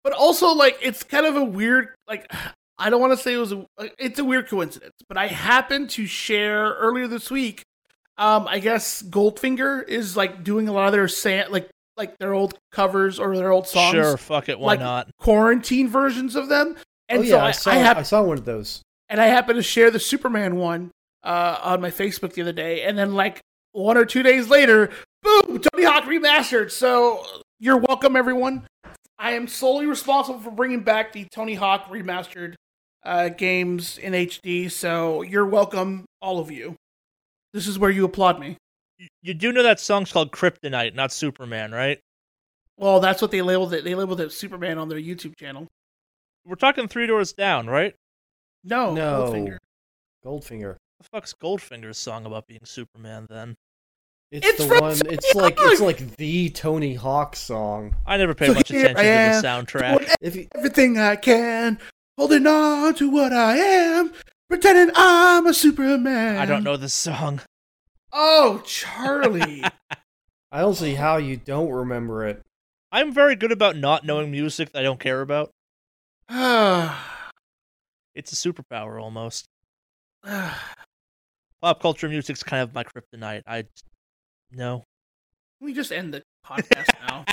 But 0.04 0.14
also, 0.14 0.54
like, 0.54 0.78
it's 0.82 1.04
kind 1.04 1.26
of 1.26 1.36
a 1.36 1.44
weird, 1.44 1.90
like, 2.08 2.32
I 2.78 2.90
don't 2.92 3.02
want 3.02 3.14
to 3.14 3.18
say 3.18 3.34
it 3.34 3.38
was 3.38 3.52
a, 3.52 3.66
it's 3.98 4.20
a 4.20 4.24
weird 4.24 4.48
coincidence, 4.48 4.94
but 5.10 5.18
I 5.18 5.28
happened 5.28 5.90
to 5.92 6.06
share 6.06 6.66
earlier 6.76 7.08
this 7.08 7.32
week. 7.32 7.64
Um, 8.18 8.48
I 8.48 8.60
guess 8.60 9.02
Goldfinger 9.02 9.86
is 9.88 10.16
like 10.16 10.44
doing 10.44 10.70
a 10.70 10.72
lot 10.72 10.86
of 10.86 10.94
their 10.94 11.08
sa- 11.08 11.50
like 11.50 11.70
like 11.98 12.18
their 12.18 12.34
old 12.34 12.58
covers 12.72 13.20
or 13.20 13.36
their 13.38 13.52
old 13.52 13.68
songs, 13.68 13.94
Sure, 13.94 14.18
fuck 14.18 14.50
it, 14.50 14.60
why 14.60 14.74
like- 14.74 14.80
not? 14.80 15.10
quarantine 15.20 15.88
versions 15.90 16.36
of 16.36 16.50
them. 16.50 16.76
And 17.10 17.20
oh 17.20 17.24
yeah, 17.24 17.30
so 17.32 17.40
I, 17.40 17.48
I, 17.48 17.52
saw 17.52 17.72
I, 17.72 17.98
I, 18.00 18.02
saw 18.04 18.24
one 18.24 18.38
of 18.38 18.46
those. 18.46 18.82
and 19.10 19.22
I 19.22 19.28
happened 19.28 19.58
to 19.58 19.64
share 19.64 19.92
the 19.92 20.00
Superman 20.00 20.56
one 20.56 20.90
uh, 21.24 21.60
on 21.62 21.82
my 21.82 21.92
Facebook 21.92 22.34
the 22.34 22.42
other 22.42 22.52
day, 22.54 22.82
and 22.84 22.98
then 22.98 23.14
like 23.14 23.42
one 23.74 23.96
or 23.98 24.06
two 24.06 24.24
days 24.24 24.50
later, 24.50 24.90
boom, 25.22 25.62
Tony 25.62 25.86
Hawk 25.86 26.06
remastered. 26.06 26.72
So 26.72 27.24
you're 27.60 27.78
welcome, 27.78 28.16
everyone. 28.16 28.66
I 29.20 29.32
am 29.32 29.48
solely 29.48 29.86
responsible 29.86 30.40
for 30.40 30.52
bringing 30.52 30.82
back 30.82 31.14
the 31.14 31.26
Tony 31.32 31.54
Hawk 31.54 31.90
remastered 31.90 32.56
uh, 33.06 33.30
games 33.30 33.98
in 34.00 34.14
HD. 34.14 34.70
So 34.72 35.22
you're 35.22 35.46
welcome, 35.46 36.06
all 36.22 36.40
of 36.40 36.50
you. 36.52 36.76
This 37.54 37.68
is 37.68 37.78
where 37.80 37.92
you 37.92 38.04
applaud 38.06 38.40
me. 38.40 38.58
You, 38.98 39.08
you 39.22 39.34
do 39.34 39.52
know 39.52 39.64
that 39.64 39.80
song's 39.80 40.12
called 40.12 40.32
Kryptonite, 40.32 40.96
not 40.96 41.12
Superman, 41.12 41.72
right? 41.72 42.00
Well, 42.78 43.00
that's 43.00 43.22
what 43.22 43.32
they 43.32 43.42
labeled 43.42 43.74
it. 43.74 43.84
They 43.84 43.96
labeled 43.96 44.22
it 44.22 44.32
Superman 44.32 44.78
on 44.78 44.90
their 44.90 45.00
YouTube 45.00 45.36
channel. 45.38 45.68
We're 46.46 46.56
talking 46.56 46.88
Three 46.88 47.08
Doors 47.08 47.34
Down, 47.34 47.68
right? 47.68 47.96
No, 48.64 48.94
No. 48.94 49.32
Goldfinger. 49.32 49.58
Goldfinger. 50.26 50.76
The 51.00 51.08
fuck's 51.12 51.34
Goldfinger's 51.34 51.98
song 51.98 52.26
about 52.26 52.48
being 52.48 52.62
Superman 52.64 53.28
then? 53.30 53.56
It's, 54.32 54.48
It's 54.48 54.58
the 54.58 54.68
from 54.68 54.80
one. 54.80 54.96
Tony 54.98 55.14
It's 55.16 55.36
like 55.36 55.56
it's 55.60 55.82
like 55.82 56.16
the 56.18 56.50
Tony 56.50 56.96
Hawk 56.96 57.36
song. 57.36 57.96
I 58.06 58.18
never 58.18 58.34
paid 58.34 58.48
So 58.48 58.54
much 58.56 58.70
attention 58.72 58.96
to 58.96 59.02
the 59.02 59.42
soundtrack. 59.44 59.98
doing 60.00 60.10
If 60.22 60.36
you, 60.36 60.48
everything 60.56 60.98
I 60.98 61.16
can, 61.16 61.80
holding 62.18 62.48
on 62.48 62.96
to 62.96 63.10
what 63.10 63.32
I 63.34 63.58
am, 63.58 64.12
pretending 64.50 64.94
I'm 64.96 65.46
a 65.46 65.54
Superman. 65.54 66.38
I 66.38 66.46
don't 66.46 66.64
know 66.64 66.76
this 66.76 66.94
song. 66.94 67.42
Oh, 68.18 68.62
Charlie. 68.64 69.62
I 70.52 70.62
don't 70.62 70.76
see 70.76 70.94
how 70.94 71.18
you 71.18 71.36
don't 71.36 71.70
remember 71.70 72.26
it. 72.26 72.42
I'm 72.90 73.14
very 73.14 73.36
good 73.36 73.52
about 73.52 73.76
not 73.76 74.06
knowing 74.06 74.32
music 74.32 74.72
that 74.72 74.80
I 74.80 74.84
don't 74.84 75.02
care 75.02 75.22
about. 75.22 75.52
Ah. 76.30 77.12
It's 78.16 78.32
a 78.32 78.36
superpower 78.38 79.02
almost. 79.02 79.44
Pop 80.24 81.82
culture 81.82 82.08
music's 82.08 82.44
kind 82.44 82.64
of 82.64 82.74
my 82.74 82.86
kryptonite. 82.86 83.42
I 83.46 83.66
no. 84.54 84.86
Can 85.60 85.66
we 85.66 85.74
just 85.74 85.92
end 85.92 86.14
the 86.14 86.22
podcast 86.48 86.88
now. 87.10 87.26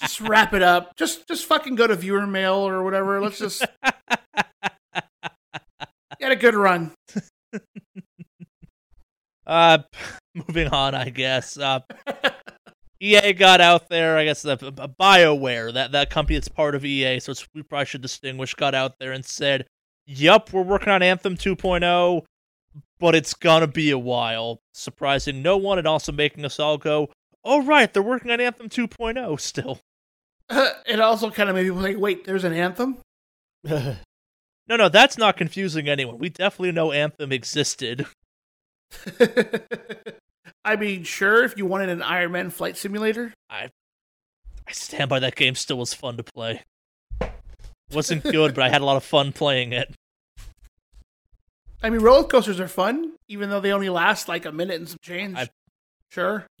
just 0.00 0.20
wrap 0.20 0.52
it 0.52 0.62
up. 0.62 0.96
Just 0.96 1.28
just 1.28 1.46
fucking 1.46 1.76
go 1.76 1.86
to 1.86 1.94
viewer 1.94 2.26
mail 2.26 2.54
or 2.54 2.82
whatever. 2.82 3.20
Let's 3.20 3.38
just 3.38 3.64
get 6.18 6.32
a 6.32 6.34
good 6.34 6.56
run. 6.56 6.90
uh, 9.46 9.78
moving 10.34 10.68
on, 10.68 10.94
I 10.94 11.10
guess. 11.10 11.56
Uh, 11.58 11.80
EA 13.00 13.32
got 13.32 13.60
out 13.60 13.88
there. 13.88 14.16
I 14.16 14.24
guess 14.24 14.42
the 14.42 14.52
uh, 14.52 14.88
Bioware, 15.00 15.72
that 15.74 15.92
that 15.92 16.10
company 16.10 16.36
that's 16.36 16.48
part 16.48 16.74
of 16.74 16.84
EA, 16.84 17.20
so 17.20 17.32
it's, 17.32 17.46
we 17.54 17.62
probably 17.62 17.86
should 17.86 18.02
distinguish. 18.02 18.54
Got 18.54 18.74
out 18.74 18.98
there 18.98 19.12
and 19.12 19.24
said, 19.24 19.66
"Yep, 20.06 20.52
we're 20.52 20.62
working 20.62 20.90
on 20.90 21.02
Anthem 21.02 21.36
2.0, 21.36 22.22
but 23.00 23.14
it's 23.14 23.34
gonna 23.34 23.66
be 23.66 23.90
a 23.90 23.98
while." 23.98 24.60
Surprising 24.72 25.42
no 25.42 25.56
one, 25.56 25.78
and 25.78 25.86
also 25.86 26.12
making 26.12 26.44
us 26.44 26.60
all 26.60 26.78
go, 26.78 27.10
"Oh 27.44 27.62
right, 27.64 27.92
they're 27.92 28.02
working 28.02 28.30
on 28.30 28.40
Anthem 28.40 28.68
2.0 28.68 29.40
still." 29.40 29.80
it 30.86 31.00
also 31.00 31.30
kind 31.30 31.48
of 31.48 31.56
made 31.56 31.64
people 31.64 31.82
think, 31.82 31.98
wait, 31.98 32.24
there's 32.24 32.44
an 32.44 32.52
anthem? 32.52 32.98
No, 34.68 34.76
no, 34.76 34.88
that's 34.88 35.18
not 35.18 35.36
confusing 35.36 35.88
anyone. 35.88 36.18
We 36.18 36.28
definitely 36.28 36.72
know 36.72 36.92
Anthem 36.92 37.32
existed. 37.32 38.06
I 40.64 40.76
mean, 40.76 41.02
sure, 41.04 41.44
if 41.44 41.56
you 41.56 41.66
wanted 41.66 41.88
an 41.88 42.02
Iron 42.02 42.32
Man 42.32 42.50
flight 42.50 42.76
simulator. 42.76 43.32
I 43.50 43.70
I 44.66 44.72
stand 44.72 45.08
by 45.10 45.18
that 45.20 45.34
game. 45.34 45.54
Still 45.54 45.78
was 45.78 45.92
fun 45.94 46.16
to 46.16 46.22
play. 46.22 46.62
Wasn't 47.92 48.22
good, 48.22 48.54
but 48.54 48.62
I 48.64 48.68
had 48.70 48.80
a 48.80 48.84
lot 48.84 48.96
of 48.96 49.04
fun 49.04 49.32
playing 49.32 49.72
it. 49.72 49.92
I 51.82 51.90
mean, 51.90 52.00
roller 52.00 52.24
coasters 52.26 52.60
are 52.60 52.68
fun, 52.68 53.12
even 53.28 53.50
though 53.50 53.60
they 53.60 53.72
only 53.72 53.88
last 53.88 54.28
like 54.28 54.44
a 54.46 54.52
minute 54.52 54.76
and 54.76 54.88
some 54.88 54.98
change. 55.02 55.36
I- 55.36 55.48
Sure. 56.10 56.46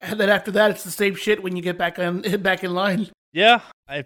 And 0.00 0.20
then 0.20 0.28
after 0.28 0.52
that, 0.52 0.70
it's 0.70 0.84
the 0.84 0.92
same 0.92 1.16
shit 1.16 1.42
when 1.42 1.56
you 1.56 1.62
get 1.62 1.76
back 1.76 1.98
on 1.98 2.20
back 2.42 2.62
in 2.62 2.72
line. 2.72 3.08
Yeah, 3.32 3.62
I, 3.88 4.04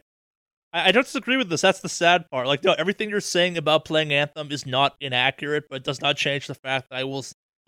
I 0.73 0.89
I 0.89 0.93
don't 0.93 1.05
disagree 1.05 1.37
with 1.37 1.49
this. 1.49 1.61
That's 1.61 1.81
the 1.81 1.89
sad 1.89 2.31
part. 2.31 2.47
Like, 2.47 2.65
no, 2.65 2.73
everything 2.73 3.11
you're 3.11 3.21
saying 3.21 3.57
about 3.59 3.85
playing 3.85 4.13
Anthem 4.13 4.51
is 4.51 4.67
not 4.67 4.95
inaccurate, 5.01 5.65
but 5.69 5.77
it 5.77 5.85
does 5.85 6.01
not 6.01 6.17
change 6.17 6.47
the 6.47 6.55
fact 6.55 6.89
that 6.91 6.97
I 6.97 7.05
will, 7.05 7.25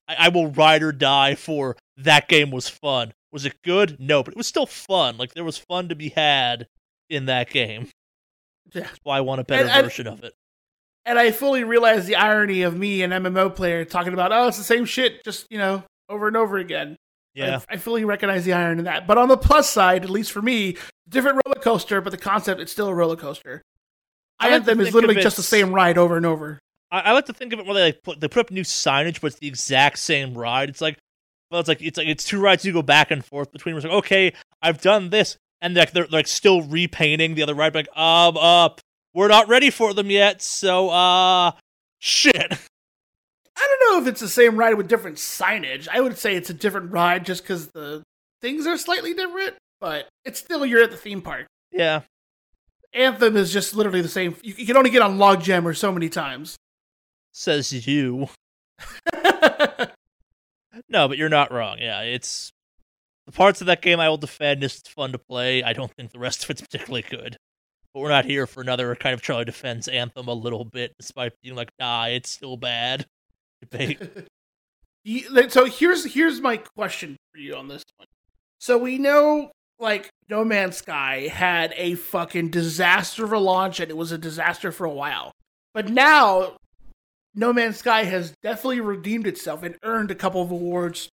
I, 0.08 0.16
I 0.18 0.28
will 0.28 0.48
ride 0.48 0.82
or 0.82 0.92
die 0.92 1.34
for 1.34 1.76
that 1.96 2.28
game 2.28 2.50
was 2.50 2.68
fun. 2.68 3.12
Was 3.32 3.44
it 3.44 3.54
good? 3.62 3.96
No, 3.98 4.22
but 4.22 4.32
it 4.34 4.36
was 4.36 4.46
still 4.46 4.66
fun. 4.66 5.16
Like 5.16 5.34
there 5.34 5.44
was 5.44 5.58
fun 5.58 5.88
to 5.88 5.94
be 5.94 6.10
had 6.10 6.66
in 7.10 7.26
that 7.26 7.50
game. 7.50 7.88
Yeah. 8.72 8.82
That's 8.82 8.98
why 9.02 9.18
I 9.18 9.20
want 9.20 9.40
a 9.40 9.44
better 9.44 9.62
And- 9.64 9.70
and- 9.72 9.84
version 9.84 10.06
of 10.06 10.24
it. 10.24 10.32
and 11.04 11.18
I 11.18 11.30
fully 11.32 11.64
realize 11.64 12.06
the 12.06 12.16
irony 12.16 12.62
of 12.62 12.76
me, 12.76 13.02
an 13.02 13.10
MMO 13.10 13.54
player, 13.54 13.84
talking 13.84 14.12
about 14.14 14.32
oh, 14.32 14.48
it's 14.48 14.56
the 14.58 14.64
same 14.64 14.84
shit, 14.86 15.22
just 15.24 15.46
you 15.50 15.58
know, 15.58 15.82
over 16.08 16.26
and 16.28 16.36
over 16.36 16.56
again. 16.56 16.96
Yeah. 17.34 17.60
I, 17.68 17.74
I 17.74 17.76
fully 17.76 18.04
recognize 18.04 18.44
the 18.44 18.52
iron 18.52 18.78
in 18.78 18.84
that. 18.84 19.06
But 19.06 19.18
on 19.18 19.28
the 19.28 19.36
plus 19.36 19.68
side, 19.68 20.04
at 20.04 20.10
least 20.10 20.32
for 20.32 20.40
me, 20.40 20.76
different 21.08 21.40
roller 21.44 21.60
coaster, 21.60 22.00
but 22.00 22.10
the 22.10 22.18
concept 22.18 22.60
it's 22.60 22.72
still 22.72 22.88
a 22.88 22.94
roller 22.94 23.16
coaster. 23.16 23.62
I 24.38 24.50
like 24.50 24.64
to 24.64 24.70
Anthem 24.70 24.86
is 24.86 24.94
literally 24.94 25.20
just 25.20 25.36
the 25.36 25.42
same 25.42 25.72
ride 25.72 25.98
over 25.98 26.16
and 26.16 26.26
over. 26.26 26.58
I, 26.90 27.00
I 27.00 27.12
like 27.12 27.26
to 27.26 27.32
think 27.32 27.52
of 27.52 27.58
it 27.58 27.66
where 27.66 27.74
they 27.74 27.82
like 27.82 28.02
put 28.02 28.20
they 28.20 28.28
put 28.28 28.40
up 28.40 28.50
new 28.50 28.62
signage, 28.62 29.20
but 29.20 29.28
it's 29.28 29.38
the 29.38 29.48
exact 29.48 29.98
same 29.98 30.34
ride. 30.36 30.68
It's 30.68 30.80
like, 30.80 30.98
well, 31.50 31.60
it's 31.60 31.68
like 31.68 31.82
it's 31.82 31.98
like 31.98 32.08
it's 32.08 32.24
two 32.24 32.40
rides 32.40 32.64
you 32.64 32.72
go 32.72 32.82
back 32.82 33.10
and 33.10 33.24
forth 33.24 33.52
between. 33.52 33.76
It's 33.76 33.84
like, 33.84 33.94
okay, 33.94 34.32
I've 34.62 34.80
done 34.80 35.10
this, 35.10 35.36
and 35.60 35.74
like 35.74 35.92
they're, 35.92 36.06
like 36.10 36.26
still 36.26 36.62
repainting 36.62 37.34
the 37.34 37.42
other 37.42 37.54
ride. 37.54 37.74
Like, 37.74 37.88
um, 37.96 38.36
up, 38.36 38.80
we're 39.12 39.28
not 39.28 39.48
ready 39.48 39.70
for 39.70 39.94
them 39.94 40.10
yet, 40.10 40.42
so 40.42 40.90
uh, 40.90 41.52
shit. 41.98 42.52
I 43.56 43.66
don't 43.78 43.92
know 43.92 44.02
if 44.02 44.08
it's 44.08 44.20
the 44.20 44.28
same 44.28 44.56
ride 44.56 44.74
with 44.74 44.88
different 44.88 45.16
signage. 45.16 45.88
I 45.88 46.00
would 46.00 46.18
say 46.18 46.34
it's 46.36 46.50
a 46.50 46.54
different 46.54 46.92
ride 46.92 47.24
just 47.24 47.42
because 47.42 47.68
the 47.68 48.02
things 48.40 48.66
are 48.66 48.76
slightly 48.76 49.14
different, 49.14 49.54
but 49.80 50.08
it's 50.24 50.38
still 50.40 50.66
you're 50.66 50.82
at 50.82 50.90
the 50.90 50.96
theme 50.96 51.22
park. 51.22 51.46
Yeah, 51.70 52.02
Anthem 52.92 53.36
is 53.36 53.52
just 53.52 53.74
literally 53.74 54.02
the 54.02 54.08
same. 54.08 54.36
You, 54.42 54.54
you 54.56 54.66
can 54.66 54.76
only 54.76 54.90
get 54.90 55.02
on 55.02 55.18
Logjam 55.18 55.64
or 55.64 55.74
so 55.74 55.92
many 55.92 56.08
times. 56.08 56.56
says 57.32 57.86
you. 57.86 58.28
No, 60.88 61.08
but 61.08 61.18
you're 61.18 61.28
not 61.28 61.52
wrong. 61.52 61.78
Yeah, 61.78 62.00
it's 62.02 62.52
the 63.26 63.32
parts 63.32 63.60
of 63.60 63.68
that 63.68 63.82
game 63.82 64.00
I 64.00 64.08
will 64.08 64.16
defend. 64.16 64.64
It's 64.64 64.80
fun 64.88 65.12
to 65.12 65.18
play. 65.18 65.62
I 65.62 65.72
don't 65.72 65.92
think 65.92 66.10
the 66.10 66.18
rest 66.18 66.44
of 66.44 66.50
it's 66.50 66.60
particularly 66.60 67.04
good. 67.08 67.36
But 67.92 68.00
we're 68.00 68.08
not 68.08 68.24
here 68.24 68.46
for 68.46 68.60
another 68.60 68.94
kind 68.96 69.14
of 69.14 69.22
Charlie 69.22 69.44
defends 69.44 69.86
Anthem 69.86 70.26
a 70.26 70.34
little 70.34 70.64
bit, 70.64 70.92
despite 70.98 71.32
being 71.42 71.54
like, 71.54 71.70
nah, 71.78 72.06
it's 72.06 72.30
still 72.30 72.56
bad. 72.56 73.06
Like, 75.30 75.50
so 75.50 75.66
here's 75.66 76.14
here's 76.14 76.40
my 76.40 76.56
question 76.56 77.18
for 77.30 77.38
you 77.38 77.54
on 77.56 77.68
this 77.68 77.82
one. 77.98 78.08
So 78.58 78.78
we 78.78 78.96
know 78.96 79.50
like 79.78 80.08
No 80.30 80.44
Man's 80.44 80.78
Sky 80.78 81.28
had 81.30 81.74
a 81.76 81.94
fucking 81.94 82.48
disaster 82.48 83.24
of 83.24 83.32
a 83.32 83.38
launch 83.38 83.80
and 83.80 83.90
it 83.90 83.98
was 83.98 84.12
a 84.12 84.18
disaster 84.18 84.72
for 84.72 84.86
a 84.86 84.90
while. 84.90 85.32
But 85.74 85.90
now 85.90 86.56
No 87.34 87.52
Man's 87.52 87.76
Sky 87.76 88.04
has 88.04 88.32
definitely 88.42 88.80
redeemed 88.80 89.26
itself 89.26 89.62
and 89.62 89.76
earned 89.82 90.10
a 90.10 90.14
couple 90.14 90.40
of 90.40 90.50
awards. 90.50 91.10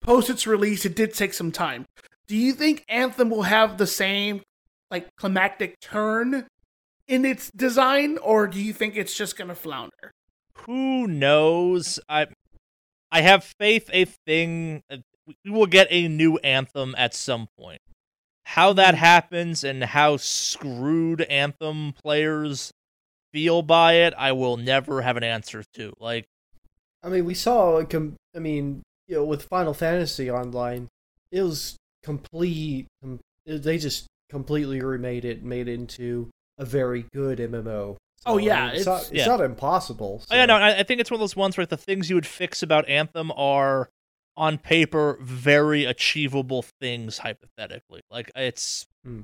Post 0.00 0.30
its 0.30 0.48
release, 0.48 0.84
it 0.84 0.96
did 0.96 1.14
take 1.14 1.34
some 1.34 1.52
time. 1.52 1.84
Do 2.26 2.36
you 2.36 2.52
think 2.52 2.84
Anthem 2.88 3.30
will 3.30 3.42
have 3.42 3.78
the 3.78 3.86
same 3.86 4.42
like 4.90 5.08
climactic 5.16 5.78
turn 5.80 6.46
in 7.06 7.24
its 7.24 7.50
design, 7.54 8.18
or 8.18 8.46
do 8.46 8.60
you 8.60 8.72
think 8.72 8.96
it's 8.96 9.16
just 9.16 9.36
gonna 9.36 9.54
flounder? 9.54 10.10
Who 10.66 11.06
knows? 11.06 11.98
I 12.08 12.26
I 13.10 13.20
have 13.20 13.44
faith 13.44 13.90
a 13.92 14.04
thing 14.04 14.82
uh, 14.90 14.98
we 15.44 15.50
will 15.50 15.66
get 15.66 15.86
a 15.90 16.08
new 16.08 16.38
anthem 16.38 16.94
at 16.96 17.14
some 17.14 17.48
point. 17.58 17.80
How 18.44 18.72
that 18.72 18.94
happens 18.94 19.64
and 19.64 19.84
how 19.84 20.16
screwed 20.16 21.22
anthem 21.22 21.92
players 21.92 22.72
feel 23.32 23.62
by 23.62 23.94
it, 23.94 24.14
I 24.18 24.32
will 24.32 24.56
never 24.56 25.02
have 25.02 25.16
an 25.16 25.24
answer 25.24 25.64
to. 25.74 25.92
Like 25.98 26.26
I 27.02 27.08
mean, 27.08 27.24
we 27.24 27.34
saw. 27.34 27.80
I 27.80 28.38
mean, 28.38 28.82
you 29.08 29.16
know, 29.16 29.24
with 29.24 29.44
Final 29.44 29.74
Fantasy 29.74 30.30
Online, 30.30 30.88
it 31.30 31.42
was 31.42 31.76
complete. 32.02 32.86
They 33.46 33.78
just 33.78 34.06
completely 34.28 34.80
remade 34.80 35.24
it, 35.24 35.42
made 35.42 35.68
it 35.68 35.74
into 35.74 36.30
a 36.58 36.64
very 36.64 37.06
good 37.12 37.38
MMO. 37.38 37.96
Oh, 38.26 38.38
yeah, 38.38 38.70
it's, 38.70 38.82
it's- 38.82 38.86
not, 38.86 39.00
it's 39.02 39.12
yeah. 39.12 39.26
not 39.26 39.40
impossible. 39.40 40.22
Oh, 40.30 40.34
yeah, 40.34 40.46
no, 40.46 40.56
I, 40.56 40.78
I 40.80 40.82
think 40.82 41.00
it's 41.00 41.10
one 41.10 41.16
of 41.16 41.20
those 41.20 41.36
ones 41.36 41.56
where 41.56 41.66
the 41.66 41.76
things 41.76 42.08
you 42.08 42.16
would 42.16 42.26
fix 42.26 42.62
about 42.62 42.88
Anthem 42.88 43.32
are 43.36 43.90
on 44.36 44.56
paper 44.58 45.18
very 45.20 45.84
achievable 45.84 46.62
things 46.80 47.18
hypothetically. 47.18 48.00
Like 48.10 48.30
it's 48.34 48.86
Hmm. 49.04 49.22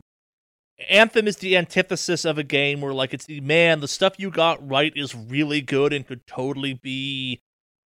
Anthem 0.90 1.26
is 1.26 1.38
the 1.38 1.56
antithesis 1.56 2.24
of 2.24 2.38
a 2.38 2.42
game 2.44 2.80
where 2.80 2.92
like 2.92 3.12
it's 3.14 3.24
the 3.26 3.40
man, 3.40 3.80
the 3.80 3.88
stuff 3.88 4.14
you 4.18 4.30
got 4.30 4.66
right 4.68 4.92
is 4.94 5.14
really 5.14 5.60
good 5.60 5.92
and 5.92 6.06
could 6.06 6.26
totally 6.26 6.74
be 6.74 7.40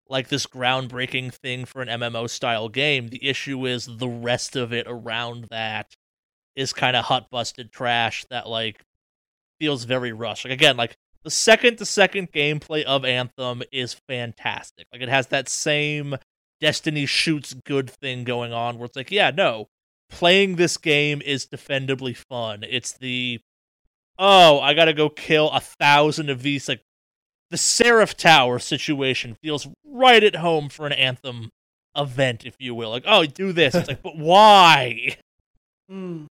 like 0.08 0.28
this 0.28 0.46
groundbreaking 0.46 1.32
thing 1.32 1.64
for 1.64 1.80
an 1.80 1.88
MMO 1.88 2.28
style 2.28 2.68
game. 2.68 3.08
The 3.08 3.26
issue 3.26 3.66
is 3.66 3.86
the 3.86 4.08
rest 4.08 4.56
of 4.56 4.72
it 4.72 4.86
around 4.88 5.44
that 5.50 5.94
is 6.54 6.72
kind 6.74 6.96
of 6.96 7.04
hot 7.06 7.30
busted 7.30 7.72
trash 7.72 8.26
that 8.30 8.46
like 8.48 8.82
feels 9.58 9.84
very 9.84 10.12
rushed. 10.12 10.44
Like 10.44 10.52
again, 10.52 10.76
like 10.76 10.96
the 11.24 11.30
second 11.30 11.76
to 11.78 11.86
second 11.86 12.32
gameplay 12.32 12.82
of 12.82 13.04
Anthem 13.04 13.62
is 13.72 13.94
fantastic. 14.08 14.86
Like 14.92 15.02
it 15.02 15.08
has 15.08 15.28
that 15.28 15.48
same 15.48 16.16
Destiny 16.60 17.06
shoots 17.06 17.54
good 17.54 17.90
thing 17.90 18.22
going 18.22 18.52
on 18.52 18.78
where 18.78 18.86
it's 18.86 18.94
like, 18.94 19.10
yeah, 19.10 19.32
no, 19.32 19.66
playing 20.08 20.54
this 20.54 20.76
game 20.76 21.20
is 21.20 21.44
defendably 21.44 22.16
fun. 22.16 22.64
It's 22.68 22.92
the 22.92 23.40
oh, 24.16 24.60
I 24.60 24.72
gotta 24.74 24.92
go 24.92 25.08
kill 25.08 25.50
a 25.50 25.58
thousand 25.58 26.30
of 26.30 26.42
these 26.42 26.68
like 26.68 26.80
the 27.50 27.58
Seraph 27.58 28.16
Tower 28.16 28.60
situation 28.60 29.36
feels 29.42 29.66
right 29.84 30.22
at 30.22 30.36
home 30.36 30.68
for 30.68 30.86
an 30.86 30.92
Anthem 30.92 31.50
event, 31.96 32.46
if 32.46 32.54
you 32.58 32.74
will. 32.74 32.90
Like, 32.90 33.04
oh, 33.06 33.26
do 33.26 33.52
this. 33.52 33.74
It's 33.74 33.88
like, 33.88 34.02
but 34.02 34.16
why? 34.16 35.16
Hmm. 35.88 36.26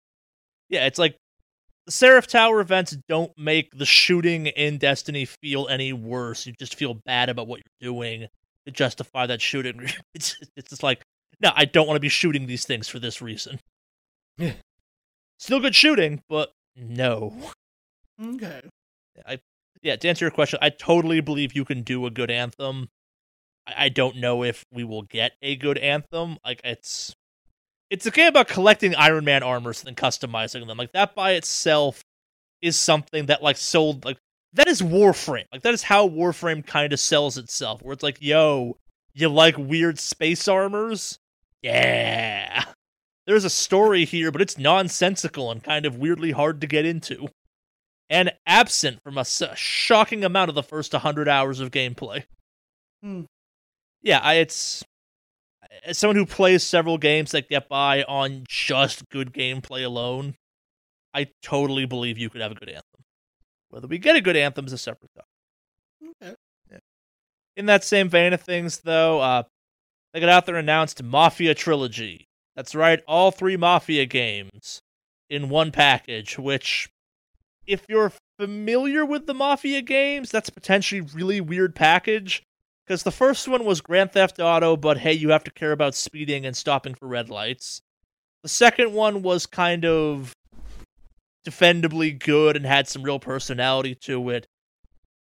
Yeah, 0.70 0.86
it's 0.86 1.00
like 1.00 1.16
the 1.88 1.92
Seraph 1.92 2.28
Tower 2.28 2.60
events 2.60 2.96
don't 3.08 3.32
make 3.38 3.72
the 3.72 3.86
shooting 3.86 4.48
in 4.48 4.78
Destiny 4.78 5.26
feel 5.26 5.68
any 5.70 5.94
worse. 5.94 6.46
You 6.46 6.54
just 6.60 6.76
feel 6.76 6.96
bad 7.06 7.30
about 7.30 7.48
what 7.48 7.62
you're 7.62 7.94
doing 7.94 8.28
to 8.66 8.72
justify 8.72 9.26
that 9.26 9.42
shooting. 9.42 9.90
It's 10.14 10.36
it's 10.56 10.70
just 10.70 10.84
like, 10.84 11.02
no, 11.40 11.52
I 11.56 11.66
don't 11.66 11.88
want 11.88 11.96
to 11.96 12.02
be 12.02 12.10
shooting 12.10 12.46
these 12.46 12.66
things 12.66 12.88
for 12.88 13.00
this 13.00 13.22
reason. 13.22 13.60
Yeah. 14.38 14.54
Still 15.40 15.62
good 15.62 15.76
shooting, 15.76 16.22
but 16.28 16.52
no. 16.76 17.34
Okay. 18.22 18.62
I 19.26 19.40
yeah, 19.82 19.96
to 19.96 20.10
answer 20.10 20.26
your 20.26 20.32
question, 20.32 20.60
I 20.62 20.70
totally 20.70 21.22
believe 21.22 21.54
you 21.56 21.64
can 21.64 21.84
do 21.84 22.06
a 22.06 22.12
good 22.12 22.30
anthem. 22.30 22.90
I, 23.66 23.86
I 23.86 23.90
don't 23.90 24.18
know 24.18 24.44
if 24.44 24.66
we 24.74 24.84
will 24.84 25.04
get 25.04 25.34
a 25.42 25.56
good 25.56 25.78
anthem. 25.78 26.38
Like 26.44 26.60
it's 26.66 27.16
it's 27.90 28.06
a 28.06 28.12
game 28.12 28.28
about 28.28 28.48
collecting 28.48 28.96
Iron 28.96 29.26
Man 29.26 29.44
armors 29.44 29.84
and 29.86 29.96
customizing 29.96 30.68
them. 30.68 30.78
Like 30.78 30.92
that 30.94 31.16
by 31.16 31.34
itself 31.34 32.02
is 32.62 32.78
something 32.78 33.28
that 33.28 33.44
like 33.44 33.58
sold 33.58 34.06
like 34.06 34.18
that 34.54 34.68
is 34.68 34.82
Warframe. 34.82 35.46
Like 35.52 35.62
that 35.64 35.74
is 35.74 35.84
how 35.84 36.08
Warframe 36.08 36.66
kind 36.66 36.94
of 36.94 37.00
sells 37.00 37.38
itself. 37.38 37.82
Where 37.82 37.94
it's 37.94 38.04
like, 38.04 38.18
yo, 38.22 38.78
you 39.14 39.30
like 39.30 39.58
weird 39.58 40.00
space 40.00 40.48
armors? 40.48 41.20
Yeah. 41.62 42.64
There's 43.26 43.44
a 43.44 43.50
story 43.50 44.06
here, 44.06 44.32
but 44.32 44.42
it's 44.42 44.58
nonsensical 44.58 45.52
and 45.52 45.64
kind 45.64 45.86
of 45.86 45.98
weirdly 45.98 46.32
hard 46.32 46.62
to 46.62 46.68
get 46.68 46.86
into 46.86 47.28
and 48.10 48.32
absent 48.46 49.02
from 49.04 49.18
a 49.18 49.26
shocking 49.26 50.24
amount 50.24 50.50
of 50.50 50.56
the 50.56 50.64
first 50.64 50.94
100 50.94 51.28
hours 51.28 51.60
of 51.60 51.72
gameplay. 51.72 52.24
Hmm. 53.04 53.24
Yeah, 54.02 54.20
I, 54.20 54.36
it's 54.36 54.84
as 55.84 55.98
someone 55.98 56.16
who 56.16 56.26
plays 56.26 56.64
several 56.64 56.98
games 56.98 57.32
that 57.32 57.50
get 57.50 57.70
by 57.70 58.04
on 58.04 58.44
just 58.48 59.08
good 59.10 59.34
gameplay 59.34 59.86
alone, 59.86 60.36
I 61.14 61.28
totally 61.42 61.86
believe 61.86 62.18
you 62.18 62.30
could 62.30 62.42
have 62.42 62.52
a 62.52 62.56
good 62.56 62.70
anthem. 62.70 63.04
Whether 63.70 63.88
we 63.88 63.98
get 63.98 64.16
a 64.16 64.22
good 64.22 64.38
anthem 64.38 64.66
is 64.66 64.74
a 64.74 64.78
separate 64.78 65.12
topic. 65.14 65.30
Okay. 66.24 66.36
In 67.56 67.66
that 67.66 67.84
same 67.84 68.08
vein 68.08 68.34
of 68.34 68.42
things, 68.42 68.80
though, 68.80 69.20
uh, 69.20 69.44
they 70.14 70.20
got 70.20 70.30
out 70.30 70.46
there 70.46 70.56
and 70.56 70.66
announced 70.66 71.04
Mafia 71.04 71.54
Trilogy. 71.54 72.28
That's 72.56 72.76
right, 72.76 73.02
all 73.08 73.32
three 73.32 73.58
Mafia 73.58 74.06
games 74.06 74.82
in 75.30 75.50
one 75.50 75.72
package, 75.72 76.38
which, 76.40 76.90
if 77.66 77.84
you're 77.90 78.14
familiar 78.40 79.06
with 79.06 79.28
the 79.28 79.34
Mafia 79.34 79.82
games, 79.82 80.30
that's 80.32 80.50
a 80.50 80.54
potentially 80.54 81.02
really 81.02 81.42
weird 81.42 81.76
package. 81.76 82.44
Because 82.88 83.04
the 83.04 83.12
first 83.12 83.48
one 83.50 83.66
was 83.66 83.82
Grand 83.82 84.14
Theft 84.14 84.40
Auto, 84.40 84.78
but 84.78 84.98
hey, 84.98 85.12
you 85.12 85.30
have 85.32 85.44
to 85.44 85.52
care 85.52 85.74
about 85.74 85.94
speeding 85.94 86.46
and 86.46 86.56
stopping 86.56 86.96
for 86.96 87.08
red 87.08 87.30
lights. 87.30 87.82
The 88.44 88.50
second 88.50 88.94
one 88.94 89.24
was 89.24 89.46
kind 89.46 89.84
of 89.84 90.34
defendably 91.46 92.18
good 92.18 92.56
and 92.56 92.66
had 92.66 92.88
some 92.88 93.04
real 93.04 93.20
personality 93.20 93.96
to 94.04 94.30
it. 94.30 94.48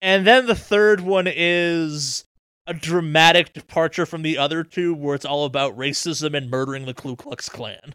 And 0.00 0.26
then 0.26 0.46
the 0.46 0.54
third 0.54 1.00
one 1.00 1.26
is 1.26 2.24
a 2.68 2.74
dramatic 2.74 3.52
departure 3.52 4.06
from 4.06 4.22
the 4.22 4.38
other 4.38 4.62
two, 4.62 4.94
where 4.94 5.14
it's 5.14 5.24
all 5.24 5.44
about 5.44 5.76
racism 5.76 6.36
and 6.36 6.50
murdering 6.50 6.86
the 6.86 6.94
Ku 6.94 7.16
Klux 7.16 7.48
Klan. 7.48 7.94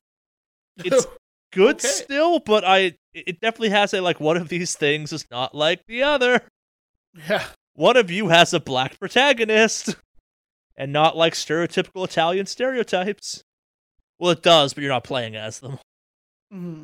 It's 0.83 1.05
good 1.51 1.75
Okay. 1.75 1.87
still, 1.87 2.39
but 2.39 2.63
I 2.65 2.95
it 3.13 3.39
definitely 3.39 3.69
has 3.69 3.93
a 3.93 4.01
like 4.01 4.19
one 4.19 4.37
of 4.37 4.49
these 4.49 4.75
things 4.75 5.13
is 5.13 5.25
not 5.29 5.53
like 5.53 5.85
the 5.85 6.03
other. 6.03 6.41
yeah. 7.29 7.45
One 7.73 7.97
of 7.97 8.11
you 8.11 8.27
has 8.29 8.53
a 8.53 8.59
black 8.59 8.99
protagonist, 8.99 9.95
and 10.75 10.91
not 10.91 11.15
like 11.17 11.33
stereotypical 11.33 12.05
Italian 12.05 12.45
stereotypes. 12.45 13.43
Well, 14.19 14.31
it 14.31 14.43
does, 14.43 14.73
but 14.73 14.81
you're 14.81 14.91
not 14.91 15.03
playing 15.03 15.35
as 15.35 15.59
them. 15.59 15.79
Mhm. 16.53 16.83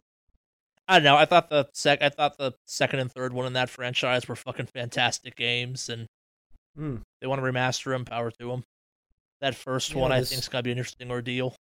I 0.88 1.00
don't 1.00 1.04
know. 1.04 1.18
I 1.18 1.26
thought 1.26 1.50
the 1.50 1.68
sec, 1.74 2.02
I 2.02 2.10
thought 2.10 2.38
the 2.38 2.54
second 2.66 3.00
and 3.00 3.12
third 3.12 3.34
one 3.34 3.46
in 3.46 3.54
that 3.54 3.70
franchise 3.70 4.28
were 4.28 4.36
fucking 4.38 4.68
fantastic 4.68 5.36
games, 5.36 5.90
and 5.90 6.08
Mm. 6.80 7.02
they 7.20 7.28
want 7.28 7.40
to 7.40 7.44
remaster 7.46 7.92
them. 7.92 8.06
Power 8.06 8.32
to 8.32 8.48
them. 8.52 8.64
That 9.42 9.56
first 9.56 9.92
Yeah, 9.92 9.98
one, 9.98 10.12
I 10.12 10.24
think, 10.24 10.40
is 10.40 10.48
gonna 10.48 10.64
be 10.64 10.72
an 10.72 10.78
interesting 10.78 11.12
ordeal. 11.12 11.56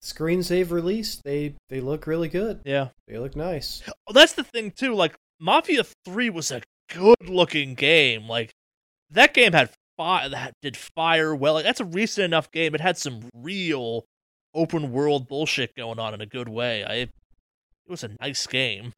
Screens 0.00 0.48
they've 0.48 0.72
released, 0.72 1.22
they 1.22 1.54
they 1.68 1.80
look 1.80 2.06
really 2.06 2.28
good. 2.28 2.62
Yeah. 2.64 2.88
They 3.06 3.18
look 3.18 3.36
nice. 3.36 3.82
Oh, 4.08 4.12
that's 4.12 4.32
the 4.32 4.42
thing 4.44 4.70
too. 4.72 4.94
Like 4.94 5.14
Mafia 5.38 5.84
Three 6.04 6.30
was 6.30 6.50
a 6.50 6.62
good 6.92 7.28
looking 7.28 7.74
game. 7.74 8.28
Like 8.28 8.52
that 9.10 9.34
game 9.34 9.52
had 9.52 9.70
fire. 9.96 10.28
That 10.28 10.54
did 10.62 10.76
fire 10.76 11.34
well. 11.34 11.54
Like, 11.54 11.64
that's 11.64 11.80
a 11.80 11.84
recent 11.84 12.24
enough 12.24 12.50
game. 12.50 12.74
It 12.74 12.80
had 12.80 12.96
some 12.98 13.28
real 13.34 14.04
open 14.54 14.92
world 14.92 15.28
bullshit 15.28 15.74
going 15.76 15.98
on 15.98 16.14
in 16.14 16.20
a 16.20 16.26
good 16.26 16.48
way. 16.48 16.84
I. 16.84 16.92
It 16.94 17.10
was 17.90 18.04
a 18.04 18.10
nice 18.20 18.46
game. 18.46 18.92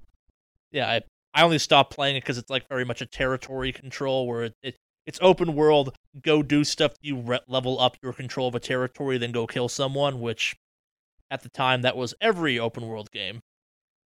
Yeah, 0.70 0.88
I. 0.88 1.00
I 1.36 1.42
only 1.42 1.58
stopped 1.58 1.92
playing 1.92 2.14
it 2.16 2.20
because 2.20 2.38
it's 2.38 2.50
like 2.50 2.68
very 2.68 2.84
much 2.84 3.00
a 3.00 3.06
territory 3.06 3.72
control 3.72 4.28
where 4.28 4.44
it, 4.44 4.54
it 4.62 4.76
it's 5.04 5.18
open 5.20 5.54
world. 5.56 5.96
Go 6.22 6.42
do 6.44 6.62
stuff. 6.62 6.92
You 7.00 7.16
re- 7.16 7.40
level 7.48 7.80
up 7.80 7.96
your 8.02 8.12
control 8.12 8.46
of 8.48 8.54
a 8.54 8.60
territory, 8.60 9.18
then 9.18 9.32
go 9.32 9.46
kill 9.46 9.68
someone. 9.68 10.20
Which, 10.20 10.54
at 11.32 11.42
the 11.42 11.48
time, 11.48 11.82
that 11.82 11.96
was 11.96 12.14
every 12.20 12.58
open 12.60 12.86
world 12.86 13.10
game, 13.10 13.40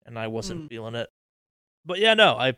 and 0.05 0.18
I 0.18 0.26
wasn't 0.26 0.64
Mm. 0.64 0.68
feeling 0.68 0.95
it. 0.97 1.09
But 1.85 2.01
yeah, 2.01 2.14
no, 2.14 2.35
I 2.37 2.55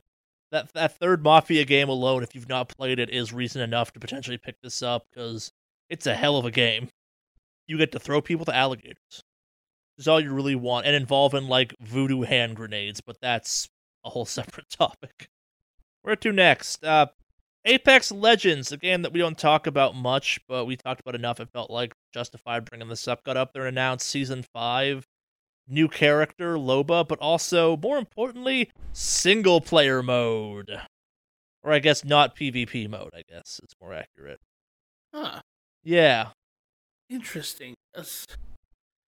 that 0.55 0.73
that 0.73 0.97
third 0.99 1.23
Mafia 1.23 1.65
game 1.65 1.89
alone, 1.89 2.23
if 2.23 2.35
you've 2.35 2.49
not 2.49 2.69
played 2.69 2.99
it, 2.99 3.11
is 3.11 3.33
reason 3.33 3.61
enough 3.61 3.93
to 3.93 4.01
potentially 4.01 4.39
pick 4.39 4.55
this 4.63 4.83
up 4.83 5.05
because 5.11 5.53
it's 5.91 6.07
a 6.07 6.15
hell 6.15 6.37
of 6.37 6.45
a 6.45 6.51
game. 6.51 6.89
You 7.67 7.77
get 7.77 7.93
to 7.93 7.99
throw 7.99 8.21
people 8.23 8.45
to 8.47 8.55
alligators. 8.55 9.23
Is 9.99 10.09
all 10.09 10.21
you 10.21 10.33
really 10.33 10.55
want, 10.55 10.87
and 10.87 10.95
involving 10.95 11.49
like 11.49 11.75
voodoo 11.81 12.23
hand 12.23 12.57
grenades, 12.57 13.01
but 13.01 13.17
that's 13.21 13.69
a 14.05 14.11
whole 14.11 14.25
separate 14.27 14.71
topic. 14.71 15.29
Where 16.03 16.17
to 16.17 16.33
next? 16.33 16.85
Uh, 16.85 17.07
Apex 17.65 18.13
Legends, 18.13 18.71
a 18.71 18.77
game 18.77 19.03
that 19.03 19.13
we 19.13 19.21
don't 19.21 19.39
talk 19.39 19.67
about 19.67 19.97
much, 19.97 20.39
but 20.47 20.67
we 20.67 20.77
talked 20.77 21.01
about 21.01 21.15
enough. 21.15 21.41
It 21.41 21.49
felt 21.51 21.71
like 21.71 21.95
justified 22.13 22.67
bringing 22.67 22.89
this 22.89 23.09
up. 23.09 23.25
Got 23.25 23.39
up 23.39 23.53
there 23.55 23.67
and 23.67 23.77
announced 23.77 24.07
season 24.09 24.45
five, 24.53 25.07
new 25.69 25.89
character 25.89 26.55
Loba, 26.57 27.07
but 27.07 27.19
also 27.19 27.77
more 27.77 27.99
importantly, 27.99 28.71
single 28.93 29.61
player 29.61 30.03
mode, 30.03 30.81
or 31.63 31.73
I 31.73 31.79
guess 31.79 32.05
not 32.05 32.37
PvP 32.37 32.89
mode. 32.89 33.11
I 33.15 33.23
guess 33.29 33.61
it's 33.63 33.75
more 33.81 33.95
accurate. 33.95 34.41
Huh. 35.15 35.41
Yeah, 35.83 36.31
Interesting. 37.11 37.75
That's- 37.93 38.27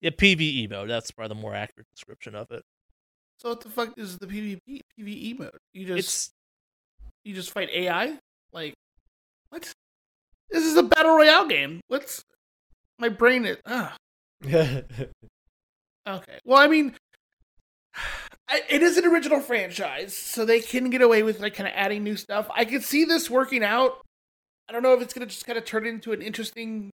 yeah, 0.00 0.10
PVE 0.10 0.68
mode. 0.68 0.90
That's 0.90 1.10
probably 1.12 1.36
the 1.36 1.40
more 1.40 1.54
accurate 1.54 1.86
description 1.94 2.34
of 2.34 2.50
it. 2.50 2.64
So 3.38 3.50
what 3.50 3.60
the 3.60 3.68
fuck 3.68 3.96
is 3.96 4.18
the 4.18 4.26
PvP 4.26 4.80
PvE 4.98 5.38
mode? 5.38 5.56
You 5.72 5.86
just 5.86 5.98
It's 5.98 6.30
you 7.24 7.34
just 7.34 7.50
fight 7.52 7.68
AI? 7.70 8.18
Like 8.52 8.74
what? 9.50 9.70
This 10.50 10.64
is 10.64 10.76
a 10.76 10.82
battle 10.82 11.16
royale 11.16 11.46
game. 11.46 11.80
What's 11.88 12.22
my 12.98 13.08
brain 13.10 13.44
is 13.44 13.58
ah. 13.66 13.96
Okay. 16.06 16.38
Well, 16.44 16.58
I 16.58 16.66
mean, 16.68 16.94
it 18.68 18.82
is 18.82 18.96
an 18.98 19.04
original 19.06 19.40
franchise, 19.40 20.16
so 20.16 20.44
they 20.44 20.60
can 20.60 20.90
get 20.90 21.02
away 21.02 21.22
with 21.22 21.40
like 21.40 21.54
kind 21.54 21.68
of 21.68 21.74
adding 21.76 22.02
new 22.02 22.16
stuff. 22.16 22.48
I 22.54 22.64
could 22.64 22.82
see 22.82 23.04
this 23.04 23.30
working 23.30 23.62
out. 23.62 24.00
I 24.68 24.72
don't 24.72 24.82
know 24.82 24.94
if 24.94 25.02
it's 25.02 25.14
gonna 25.14 25.26
just 25.26 25.46
kind 25.46 25.58
of 25.58 25.64
turn 25.64 25.86
into 25.86 26.12
an 26.12 26.22
interesting 26.22 26.90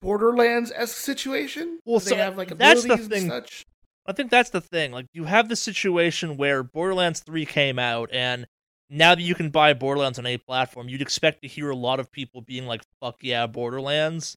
Borderlands 0.00 0.72
esque 0.74 0.96
situation. 0.96 1.78
Well, 1.84 1.96
Well, 1.96 2.00
they 2.00 2.16
have 2.16 2.36
like 2.36 2.56
that's 2.56 2.84
abilities 2.84 3.08
the 3.08 3.14
thing. 3.14 3.30
and 3.30 3.44
such. 3.44 3.64
I 4.06 4.12
think 4.12 4.30
that's 4.30 4.50
the 4.50 4.60
thing. 4.60 4.92
Like 4.92 5.06
you 5.14 5.24
have 5.24 5.48
the 5.48 5.56
situation 5.56 6.36
where 6.36 6.62
Borderlands 6.62 7.20
3 7.20 7.44
came 7.46 7.78
out 7.78 8.10
and 8.12 8.46
now 8.88 9.16
that 9.16 9.22
you 9.22 9.34
can 9.34 9.50
buy 9.50 9.72
Borderlands 9.74 10.16
on 10.18 10.26
a 10.26 10.38
platform, 10.38 10.88
you'd 10.88 11.02
expect 11.02 11.42
to 11.42 11.48
hear 11.48 11.70
a 11.70 11.74
lot 11.76 11.98
of 11.98 12.12
people 12.12 12.40
being 12.40 12.66
like, 12.66 12.82
fuck 13.00 13.16
yeah, 13.20 13.46
Borderlands. 13.48 14.36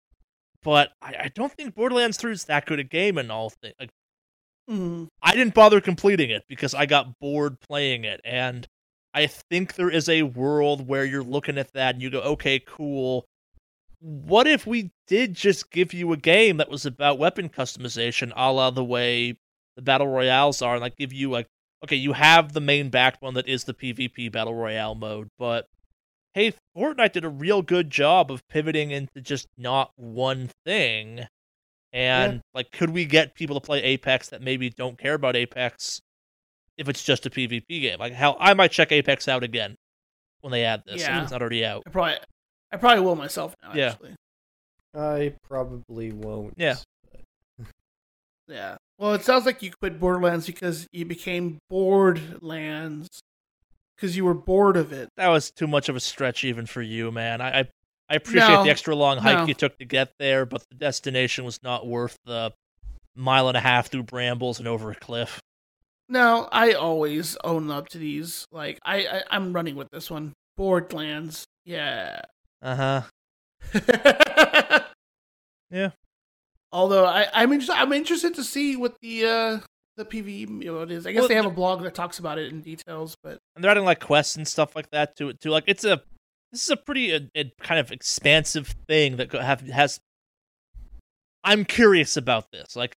But 0.64 0.92
I, 1.02 1.16
I 1.24 1.32
don't 1.34 1.54
think 1.54 1.76
Borderlands 1.76 2.18
3 2.18 2.32
is 2.32 2.46
that 2.46 2.66
good 2.66 2.80
a 2.80 2.84
game 2.84 3.18
in 3.18 3.32
all 3.32 3.50
things. 3.50 3.76
Like 3.80 3.92
Mm. 4.70 5.08
I 5.22 5.34
didn't 5.34 5.56
bother 5.56 5.82
completing 5.82 6.30
it 6.30 6.44
because 6.48 6.74
I 6.74 6.86
got 6.86 7.20
bored 7.20 7.60
playing 7.60 8.04
it. 8.04 8.22
And 8.24 8.68
I 9.14 9.26
think 9.26 9.76
there 9.76 9.90
is 9.90 10.08
a 10.08 10.24
world 10.24 10.88
where 10.88 11.04
you're 11.06 11.24
looking 11.24 11.58
at 11.58 11.74
that 11.74 11.96
and 11.96 12.04
you 12.04 12.12
go, 12.12 12.22
okay, 12.22 12.60
cool. 12.60 13.26
What 14.00 14.48
if 14.48 14.68
we 14.68 14.92
did 15.08 15.34
just 15.34 15.72
give 15.72 15.94
you 15.94 16.14
a 16.14 16.18
game 16.18 16.58
that 16.58 16.70
was 16.70 16.86
about 16.86 17.18
weapon 17.18 17.50
customization, 17.50 18.32
a 18.36 18.52
la 18.52 18.70
the 18.70 18.84
way 18.84 19.38
the 19.76 19.82
battle 19.82 20.08
royales 20.08 20.62
are, 20.62 20.76
and 20.76 20.82
like 20.82 20.96
give 20.96 21.12
you 21.12 21.32
like, 21.32 21.48
okay, 21.84 21.96
you 21.96 22.14
have 22.14 22.54
the 22.54 22.62
main 22.62 22.90
backbone 22.90 23.34
that 23.34 23.48
is 23.48 23.64
the 23.64 23.74
PvP 23.74 24.32
battle 24.32 24.54
royale 24.54 24.96
mode, 24.96 25.30
but 25.38 25.68
hey, 26.34 26.54
Fortnite 26.78 27.12
did 27.14 27.26
a 27.26 27.30
real 27.30 27.62
good 27.62 27.90
job 27.90 28.32
of 28.32 28.48
pivoting 28.50 28.92
into 28.92 29.22
just 29.22 29.48
not 29.58 29.92
one 29.96 30.50
thing. 30.66 31.28
And 31.92 32.42
like, 32.54 32.72
could 32.72 32.92
we 32.92 33.06
get 33.06 33.34
people 33.36 33.60
to 33.60 33.66
play 33.66 33.82
Apex 33.84 34.30
that 34.30 34.42
maybe 34.42 34.70
don't 34.70 34.98
care 34.98 35.16
about 35.16 35.36
Apex 35.36 36.02
if 36.78 36.88
it's 36.88 37.04
just 37.04 37.26
a 37.26 37.30
PvP 37.30 37.66
game? 37.82 37.98
Like, 38.00 38.14
hell, 38.14 38.38
I 38.40 38.54
might 38.54 38.72
check 38.72 38.92
Apex 38.92 39.28
out 39.28 39.44
again 39.44 39.76
when 40.42 40.52
they 40.52 40.64
add 40.66 40.84
this. 40.86 41.02
if 41.02 41.08
Yeah. 41.08 41.24
it's 41.24 41.32
not 41.32 41.42
already 41.42 41.66
out. 41.66 41.84
I 41.88 41.90
probably, 41.90 42.18
I 42.72 42.78
probably 42.78 43.04
will 43.04 43.16
myself 43.16 43.56
now. 43.64 43.72
Yeah. 43.74 43.90
Actually. 43.92 44.16
I 44.96 45.34
probably 45.48 46.12
won't. 46.12 46.54
Yeah. 46.58 46.76
Yeah. 48.48 48.78
Well, 48.98 49.14
it 49.14 49.24
sounds 49.24 49.46
like 49.46 49.62
you 49.62 49.72
quit 49.80 50.00
Borderlands 50.00 50.48
because 50.48 50.88
you 50.92 51.06
became 51.06 51.60
Boredlands 51.72 53.20
because 54.00 54.16
you 54.16 54.24
were 54.26 54.34
bored 54.34 54.78
of 54.78 54.94
it. 54.94 55.10
That 55.18 55.28
was 55.30 55.52
too 55.52 55.68
much 55.68 55.90
of 55.90 55.96
a 55.96 56.00
stretch 56.00 56.44
even 56.44 56.66
for 56.66 56.82
you, 56.82 57.12
man. 57.12 57.42
I 57.42 57.60
I, 57.60 57.70
I 58.10 58.16
appreciate 58.16 58.48
No. 58.50 58.64
the 58.64 58.70
extra 58.70 58.96
long 58.96 59.18
hike 59.18 59.40
No. 59.40 59.46
you 59.46 59.54
took 59.54 59.78
to 59.80 59.86
get 59.86 60.12
there, 60.20 60.46
but 60.46 60.64
the 60.70 60.76
destination 60.76 61.44
was 61.46 61.60
not 61.64 61.86
worth 61.86 62.16
the 62.26 62.52
mile 63.16 63.48
and 63.50 63.58
a 63.58 63.60
half 63.62 63.90
through 63.90 64.04
brambles 64.04 64.60
and 64.60 64.68
over 64.68 64.92
a 64.92 64.96
cliff. 64.96 65.40
No, 66.08 66.48
I 66.52 66.74
always 66.74 67.38
own 67.44 67.70
up 67.70 67.90
to 67.90 67.98
these. 67.98 68.46
Like 68.52 68.80
I, 68.84 68.98
I 69.06 69.24
I'm 69.30 69.54
running 69.54 69.76
with 69.76 69.90
this 69.92 70.10
one. 70.10 70.34
Boredlands. 70.58 71.44
Yeah. 71.66 72.22
Uh 72.62 72.76
huh. 72.76 73.02
Yeah. 75.72 75.92
Although 76.72 77.06
I, 77.06 77.28
I'm 77.34 77.52
interested, 77.52 77.76
I'm 77.80 77.94
interested 77.94 78.34
to 78.36 78.44
see 78.44 78.76
what 78.76 78.96
the 79.02 79.26
uh 79.26 79.60
the 80.00 80.06
PVE 80.06 80.50
mode 80.66 80.92
is. 80.92 81.06
I 81.06 81.12
guess 81.12 81.20
Well, 81.22 81.28
they 81.28 81.36
have 81.36 81.46
a 81.46 81.52
blog 81.52 81.84
that 81.84 81.94
talks 81.94 82.18
about 82.20 82.40
it 82.40 82.52
in 82.52 82.62
details, 82.62 83.16
but 83.22 83.38
and 83.56 83.64
they're 83.64 83.70
adding 83.70 83.84
like 83.86 84.00
quests 84.00 84.36
and 84.38 84.48
stuff 84.48 84.76
like 84.76 84.90
that 84.92 85.16
to 85.18 85.30
it 85.30 85.40
too. 85.40 85.50
Like 85.52 85.66
it's 85.68 85.84
a 85.84 86.02
this 86.52 86.64
is 86.64 86.70
a 86.70 86.78
pretty 86.78 87.14
uh, 87.14 87.20
uh, 87.38 87.44
kind 87.62 87.80
of 87.80 87.92
expansive 87.92 88.74
thing 88.88 89.18
that 89.18 89.32
have 89.34 89.62
has. 89.62 90.00
I'm 91.44 91.66
curious 91.66 92.18
about 92.18 92.52
this. 92.52 92.76
Like, 92.76 92.96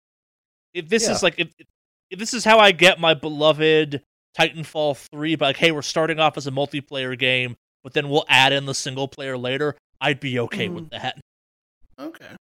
if 0.74 0.88
this 0.88 1.04
Yeah. 1.04 1.12
is 1.12 1.22
like 1.22 1.34
if 1.38 1.52
if 2.10 2.18
this 2.18 2.32
is 2.32 2.44
how 2.44 2.58
I 2.58 2.72
get 2.72 2.98
my 3.00 3.14
beloved 3.14 4.02
Titanfall 4.38 4.96
three, 5.10 5.34
but 5.36 5.46
like, 5.46 5.56
hey, 5.56 5.72
we're 5.72 5.82
starting 5.82 6.18
off 6.20 6.36
as 6.36 6.46
a 6.46 6.50
multiplayer 6.50 7.18
game, 7.18 7.56
but 7.82 7.92
then 7.92 8.08
we'll 8.08 8.24
add 8.28 8.52
in 8.52 8.64
the 8.66 8.74
single 8.74 9.08
player 9.08 9.36
later. 9.36 9.76
I'd 10.00 10.20
be 10.20 10.38
okay 10.40 10.68
with 10.68 10.90
that. 10.90 11.20
okay. 11.98 12.34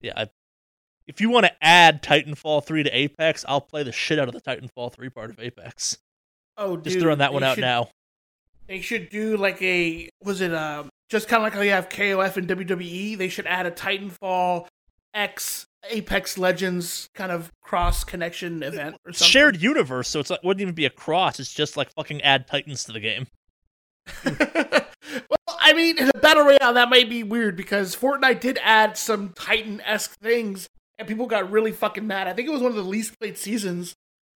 Yeah. 0.00 0.12
I, 0.16 0.28
if 1.06 1.20
you 1.20 1.30
want 1.30 1.46
to 1.46 1.52
add 1.60 2.02
Titanfall 2.02 2.64
3 2.64 2.84
to 2.84 2.90
Apex, 2.96 3.44
I'll 3.48 3.60
play 3.60 3.82
the 3.82 3.92
shit 3.92 4.18
out 4.18 4.28
of 4.28 4.34
the 4.34 4.40
Titanfall 4.40 4.92
3 4.92 5.08
part 5.10 5.30
of 5.30 5.40
Apex. 5.40 5.98
Oh, 6.56 6.76
Just 6.76 6.94
dude, 6.94 7.02
throwing 7.02 7.18
that 7.18 7.32
one 7.32 7.42
out 7.42 7.56
should- 7.56 7.62
now. 7.62 7.88
They 8.68 8.80
should 8.80 9.10
do 9.10 9.36
like 9.36 9.60
a 9.60 10.08
was 10.22 10.40
it 10.40 10.54
um 10.54 10.88
just 11.10 11.28
kind 11.28 11.42
of 11.42 11.44
like 11.44 11.52
how 11.52 11.60
you 11.60 11.72
have 11.72 11.88
KOF 11.88 12.36
and 12.36 12.48
WWE. 12.48 13.18
They 13.18 13.28
should 13.28 13.46
add 13.46 13.66
a 13.66 13.70
Titanfall 13.70 14.66
X 15.12 15.66
Apex 15.90 16.38
Legends 16.38 17.08
kind 17.14 17.32
of 17.32 17.50
cross 17.60 18.04
connection 18.04 18.62
event 18.62 18.94
or 19.04 19.12
something. 19.12 19.30
shared 19.30 19.60
universe, 19.60 20.08
so 20.08 20.20
it's 20.20 20.30
like 20.30 20.42
wouldn't 20.44 20.62
even 20.62 20.74
be 20.74 20.86
a 20.86 20.90
cross. 20.90 21.40
It's 21.40 21.52
just 21.52 21.76
like 21.76 21.92
fucking 21.92 22.22
add 22.22 22.46
Titans 22.46 22.84
to 22.84 22.92
the 22.92 23.00
game. 23.00 23.26
well, 24.24 25.58
I 25.60 25.72
mean, 25.74 25.98
in 25.98 26.10
a 26.14 26.18
battle 26.18 26.44
royale, 26.44 26.74
that 26.74 26.88
might 26.88 27.10
be 27.10 27.22
weird 27.22 27.56
because 27.56 27.94
Fortnite 27.96 28.40
did 28.40 28.58
add 28.62 28.96
some 28.96 29.30
Titan 29.34 29.80
esque 29.82 30.18
things, 30.20 30.68
and 31.02 31.08
people 31.08 31.26
got 31.26 31.50
really 31.50 31.72
fucking 31.72 32.06
mad. 32.06 32.28
I 32.28 32.32
think 32.32 32.48
it 32.48 32.52
was 32.52 32.62
one 32.62 32.70
of 32.70 32.76
the 32.76 32.82
least 32.82 33.18
played 33.18 33.36
seasons 33.36 33.94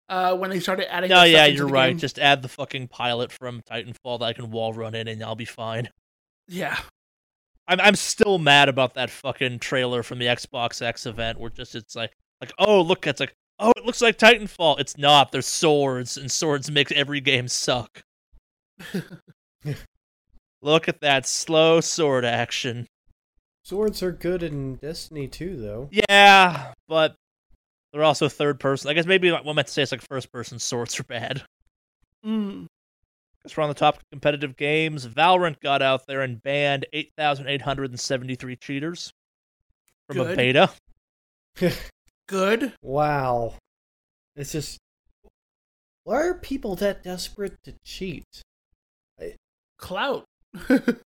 uh, 0.09 0.37
when 0.37 0.51
they 0.51 0.61
started 0.61 0.93
adding. 0.93 1.11
Stuff 1.11 1.29
yeah, 1.29 1.47
you're 1.47 1.67
right. 1.67 1.89
game. 1.89 1.99
Just 1.99 2.19
add 2.19 2.43
the 2.43 2.49
fucking 2.49 2.89
pilot 2.89 3.33
from 3.33 3.63
Titanfall 3.63 4.21
that 4.21 4.27
I 4.27 4.33
can 4.33 4.51
wall 4.51 4.73
run 4.73 4.95
in, 4.95 5.09
and 5.09 5.23
I'll 5.23 5.35
be 5.35 5.45
fine. 5.45 5.89
yeah, 6.49 6.79
I'm 7.69 7.81
I'm 7.81 7.95
still 7.95 8.39
mad 8.39 8.69
about 8.69 8.95
that 8.95 9.11
fucking 9.11 9.59
trailer 9.59 10.03
from 10.03 10.19
the 10.19 10.27
Xbox 10.27 10.83
X 10.83 11.07
event, 11.07 11.39
where 11.39 11.51
just 11.51 11.75
it's 11.75 11.97
like 11.97 12.13
like 12.41 12.53
oh 12.59 12.81
look, 12.81 13.07
it's 13.07 13.21
like 13.21 13.35
oh 13.59 13.73
it 13.77 13.85
looks 13.85 14.03
like 14.03 14.19
Titanfall. 14.19 14.81
It's 14.81 14.99
not. 14.99 15.33
There's 15.33 15.47
swords, 15.47 16.17
and 16.17 16.31
swords 16.31 16.71
make 16.71 16.93
every 16.93 17.21
game 17.21 17.49
suck. 17.49 18.03
look 20.63 20.89
at 20.89 21.01
that 21.01 21.27
slow 21.27 21.81
sword 21.81 22.25
action. 22.25 22.87
Swords 23.65 24.03
are 24.03 24.13
good 24.13 24.43
in 24.43 24.77
Destiny 24.77 25.29
too, 25.29 25.57
though. 25.57 25.89
Yeah, 25.91 26.73
but 26.89 27.15
They're 27.93 28.03
also 28.03 28.29
third 28.29 28.59
person. 28.59 28.91
I 28.91 28.95
guess 28.95 29.07
maybe 29.07 29.31
what 29.31 29.47
I 29.47 29.53
meant 29.53 29.67
to 29.67 29.73
say 29.73 29.83
is 29.83 29.93
like 29.93 30.03
first 30.09 30.33
person 30.33 30.59
swords 30.59 30.99
are 30.99 31.05
bad. 31.05 31.43
Mm. 32.25 32.67
Because 33.39 33.57
we're 33.57 33.65
on 33.65 33.69
the 33.69 33.75
topic 33.75 34.01
of 34.01 34.11
competitive 34.11 34.57
games, 34.57 35.07
Valorant 35.07 35.61
got 35.61 35.83
out 35.83 36.07
there 36.07 36.23
and 36.23 36.43
banned 36.43 36.87
8,873 36.93 38.57
cheaters 38.57 39.13
from 40.09 40.21
a 40.21 40.35
beta. 40.37 40.71
Good. 42.29 42.73
Wow. 42.83 43.55
It's 44.37 44.53
just. 44.53 44.79
Why 46.05 46.23
are 46.23 46.35
people 46.35 46.77
that 46.77 47.05
desperate 47.05 47.57
to 47.65 47.75
cheat? 47.85 48.25
Clout. 49.79 50.25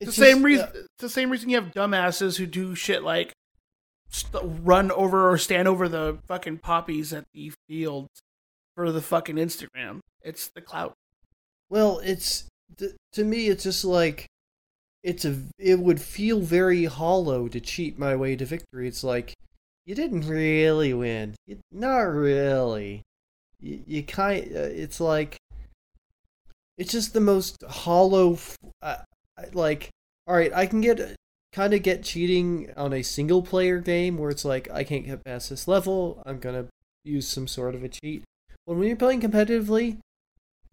it's 0.00 0.16
the 0.16 0.24
same 0.24 0.42
reason. 0.42 0.68
it's 0.74 0.86
the 1.00 1.08
same 1.08 1.30
reason 1.30 1.48
you 1.50 1.56
have 1.60 1.72
dumbasses 1.72 2.36
who 2.38 2.46
do 2.46 2.74
shit 2.74 3.02
like 3.02 3.32
st- 4.10 4.42
run 4.62 4.90
over 4.92 5.30
or 5.30 5.38
stand 5.38 5.66
over 5.68 5.88
the 5.88 6.18
fucking 6.26 6.58
poppies 6.58 7.12
at 7.12 7.24
the 7.34 7.52
fields 7.68 8.08
for 8.74 8.92
the 8.92 9.00
fucking 9.02 9.36
Instagram. 9.36 10.00
It's 10.22 10.48
the 10.48 10.60
clout. 10.60 10.94
well, 11.68 11.98
it's 11.98 12.48
th- 12.76 12.92
to 13.12 13.24
me. 13.24 13.48
It's 13.48 13.64
just 13.64 13.84
like 13.84 14.26
it's 15.02 15.24
a. 15.24 15.36
It 15.58 15.78
would 15.80 16.00
feel 16.00 16.40
very 16.40 16.84
hollow 16.84 17.48
to 17.48 17.60
cheat 17.60 17.98
my 17.98 18.14
way 18.16 18.36
to 18.36 18.44
victory. 18.44 18.88
It's 18.88 19.02
like 19.04 19.34
you 19.86 19.94
didn't 19.94 20.28
really 20.28 20.92
win. 20.94 21.34
You, 21.46 21.58
not 21.72 22.00
really. 22.12 23.02
You, 23.60 23.82
you 23.86 24.02
kind. 24.02 24.44
Uh, 24.54 24.60
it's 24.70 25.00
like 25.00 25.36
it's 26.76 26.92
just 26.92 27.12
the 27.14 27.20
most 27.20 27.56
hollow. 27.68 28.34
f- 28.34 28.56
Uh, 28.82 28.96
like, 29.52 29.90
all 30.26 30.36
right, 30.36 30.52
I 30.52 30.66
can 30.66 30.80
get 30.80 31.16
kind 31.52 31.74
of 31.74 31.82
get 31.82 32.02
cheating 32.02 32.70
on 32.76 32.92
a 32.92 33.02
single 33.02 33.42
player 33.42 33.80
game 33.80 34.18
where 34.18 34.30
it's 34.30 34.44
like 34.44 34.70
I 34.70 34.84
can't 34.84 35.06
get 35.06 35.24
past 35.24 35.50
this 35.50 35.66
level. 35.66 36.22
I'm 36.26 36.38
gonna 36.38 36.66
use 37.04 37.26
some 37.26 37.48
sort 37.48 37.74
of 37.74 37.82
a 37.82 37.88
cheat. 37.88 38.22
When 38.64 38.82
you're 38.82 38.96
playing 38.96 39.22
competitively, 39.22 39.98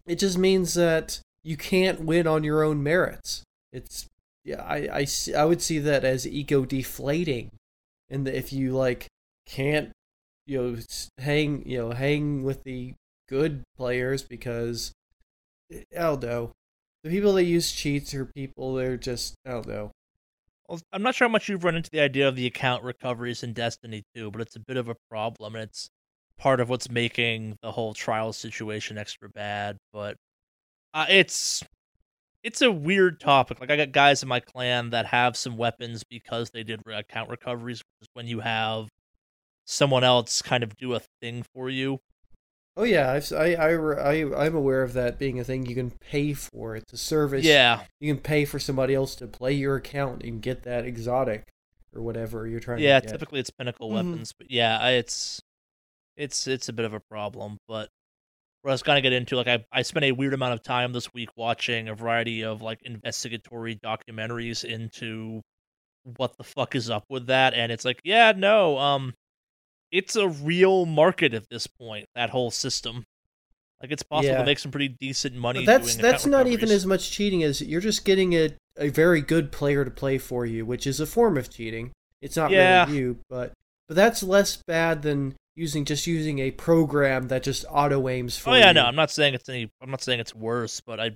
it 0.06 0.18
just 0.18 0.38
means 0.38 0.74
that 0.74 1.20
you 1.42 1.56
can't 1.56 2.02
win 2.02 2.26
on 2.26 2.44
your 2.44 2.62
own 2.62 2.82
merits. 2.82 3.42
It's 3.72 4.06
yeah, 4.44 4.62
I 4.62 4.88
I, 4.92 5.04
see, 5.04 5.34
I 5.34 5.44
would 5.44 5.62
see 5.62 5.78
that 5.80 6.04
as 6.04 6.26
ego 6.26 6.64
deflating, 6.64 7.50
and 8.10 8.28
if 8.28 8.52
you 8.52 8.72
like 8.72 9.06
can't 9.46 9.90
you 10.46 10.60
know 10.60 10.78
hang 11.18 11.62
you 11.66 11.78
know 11.78 11.90
hang 11.92 12.42
with 12.44 12.62
the 12.64 12.94
good 13.28 13.62
players 13.76 14.22
because 14.22 14.92
eh, 15.72 15.82
I 15.96 16.02
don't 16.02 16.22
know 16.22 16.52
the 17.02 17.10
people 17.10 17.34
that 17.34 17.44
use 17.44 17.72
cheats 17.72 18.14
are 18.14 18.24
people 18.24 18.74
they're 18.74 18.96
just 18.96 19.34
I 19.46 19.50
don't 19.50 19.66
know 19.66 19.92
I'm 20.92 21.02
not 21.02 21.14
sure 21.14 21.28
how 21.28 21.32
much 21.32 21.48
you've 21.48 21.64
run 21.64 21.76
into 21.76 21.90
the 21.90 22.00
idea 22.00 22.28
of 22.28 22.36
the 22.36 22.46
account 22.46 22.82
recoveries 22.82 23.42
in 23.42 23.52
Destiny 23.52 24.02
2, 24.14 24.30
but 24.30 24.40
it's 24.40 24.56
a 24.56 24.60
bit 24.60 24.76
of 24.76 24.88
a 24.88 24.96
problem, 25.08 25.54
and 25.54 25.64
it's 25.64 25.88
part 26.38 26.60
of 26.60 26.68
what's 26.68 26.90
making 26.90 27.56
the 27.62 27.72
whole 27.72 27.94
trial 27.94 28.32
situation 28.32 28.98
extra 28.98 29.28
bad. 29.28 29.76
But 29.92 30.16
uh, 30.92 31.06
it's 31.08 31.62
it's 32.42 32.62
a 32.62 32.70
weird 32.70 33.20
topic. 33.20 33.60
Like 33.60 33.70
I 33.70 33.76
got 33.76 33.92
guys 33.92 34.22
in 34.22 34.28
my 34.28 34.40
clan 34.40 34.90
that 34.90 35.06
have 35.06 35.36
some 35.36 35.56
weapons 35.56 36.04
because 36.04 36.50
they 36.50 36.62
did 36.62 36.80
account 36.86 37.30
recoveries. 37.30 37.78
Which 37.78 38.08
is 38.08 38.08
when 38.14 38.26
you 38.26 38.40
have 38.40 38.88
someone 39.64 40.04
else 40.04 40.42
kind 40.42 40.62
of 40.62 40.76
do 40.76 40.94
a 40.94 41.00
thing 41.20 41.44
for 41.54 41.68
you. 41.68 42.00
Oh 42.78 42.84
yeah, 42.84 43.10
I've, 43.10 43.32
I 43.32 43.54
I 43.54 43.74
I 43.74 44.44
I'm 44.46 44.54
aware 44.54 44.82
of 44.82 44.92
that 44.92 45.18
being 45.18 45.40
a 45.40 45.44
thing 45.44 45.64
you 45.64 45.74
can 45.74 45.90
pay 45.90 46.34
for. 46.34 46.76
It's 46.76 46.92
a 46.92 46.98
service. 46.98 47.44
Yeah, 47.44 47.84
you 48.00 48.12
can 48.12 48.22
pay 48.22 48.44
for 48.44 48.58
somebody 48.58 48.94
else 48.94 49.14
to 49.16 49.26
play 49.26 49.52
your 49.52 49.76
account 49.76 50.22
and 50.22 50.42
get 50.42 50.64
that 50.64 50.84
exotic 50.84 51.44
or 51.94 52.02
whatever 52.02 52.46
you're 52.46 52.60
trying 52.60 52.80
yeah. 52.80 53.00
to. 53.00 53.06
Yeah, 53.06 53.12
typically, 53.12 53.40
it's 53.40 53.50
pinnacle 53.50 53.88
Mhm. 53.90 53.94
weapons, 53.94 54.34
but 54.36 54.50
yeah, 54.50 54.88
it's 54.88 55.40
it's 56.16 56.46
it's 56.46 56.68
a 56.68 56.72
bit 56.72 56.84
of 56.84 56.92
a 56.92 57.00
problem. 57.00 57.56
But 57.66 57.88
what 58.60 58.72
I 58.72 58.74
was 58.74 58.82
gonna 58.82 59.00
get 59.00 59.14
into, 59.14 59.36
like 59.36 59.48
I 59.48 59.64
I 59.72 59.80
spent 59.82 60.04
a 60.04 60.12
weird 60.12 60.34
amount 60.34 60.52
of 60.52 60.62
time 60.62 60.92
this 60.92 61.14
week 61.14 61.30
watching 61.34 61.88
a 61.88 61.94
variety 61.94 62.42
of 62.44 62.60
like 62.60 62.82
investigatory 62.82 63.76
documentaries 63.76 64.64
into 64.64 65.40
what 66.16 66.36
the 66.36 66.44
fuck 66.44 66.74
is 66.74 66.90
up 66.90 67.04
with 67.08 67.26
that, 67.28 67.54
and 67.54 67.72
it's 67.72 67.84
like, 67.86 68.00
yeah, 68.04 68.32
no, 68.36 68.78
um, 68.78 69.14
it's 69.92 70.16
a 70.16 70.28
real 70.28 70.86
market 70.86 71.34
at 71.34 71.48
this 71.48 71.66
point. 71.66 72.06
That 72.14 72.30
whole 72.30 72.50
system, 72.50 73.04
like 73.80 73.90
it's 73.92 74.02
possible 74.02 74.32
Yeah. 74.34 74.38
to 74.40 74.44
make 74.46 74.58
some 74.58 74.70
pretty 74.70 74.88
decent 74.88 75.34
money. 75.34 75.64
But 75.64 75.80
that's 75.82 75.96
that's 75.96 76.26
not 76.26 76.46
even 76.46 76.70
as 76.70 76.86
much 76.86 77.10
cheating 77.10 77.42
as 77.42 77.60
you're 77.60 77.80
just 77.80 78.04
getting 78.04 78.32
a 78.34 78.50
a 78.78 78.88
very 78.90 79.22
good 79.22 79.52
player 79.52 79.84
to 79.84 79.90
play 79.90 80.18
for 80.18 80.44
you, 80.44 80.66
which 80.66 80.86
is 80.86 81.00
a 81.00 81.06
form 81.06 81.36
of 81.38 81.48
cheating. 81.50 81.92
It's 82.20 82.36
not 82.36 82.50
Yeah. 82.50 82.84
really 82.86 82.98
you, 82.98 83.18
but 83.30 83.52
but 83.88 83.94
that's 83.96 84.22
less 84.22 84.56
bad 84.66 85.02
than 85.02 85.34
using 85.54 85.84
just 85.84 86.06
using 86.06 86.38
a 86.40 86.50
program 86.50 87.28
that 87.28 87.42
just 87.42 87.64
auto 87.70 88.08
aims 88.08 88.36
oh, 88.38 88.40
for 88.44 88.50
Oh 88.50 88.54
yeah, 88.54 88.68
you. 88.68 88.74
no, 88.74 88.84
I'm 88.84 88.96
not 88.96 89.10
saying 89.10 89.34
it's 89.34 89.48
any. 89.48 89.70
I'm 89.80 89.90
not 89.90 90.02
saying 90.02 90.20
it's 90.20 90.34
worse, 90.34 90.80
but 90.80 91.00
I, 91.00 91.12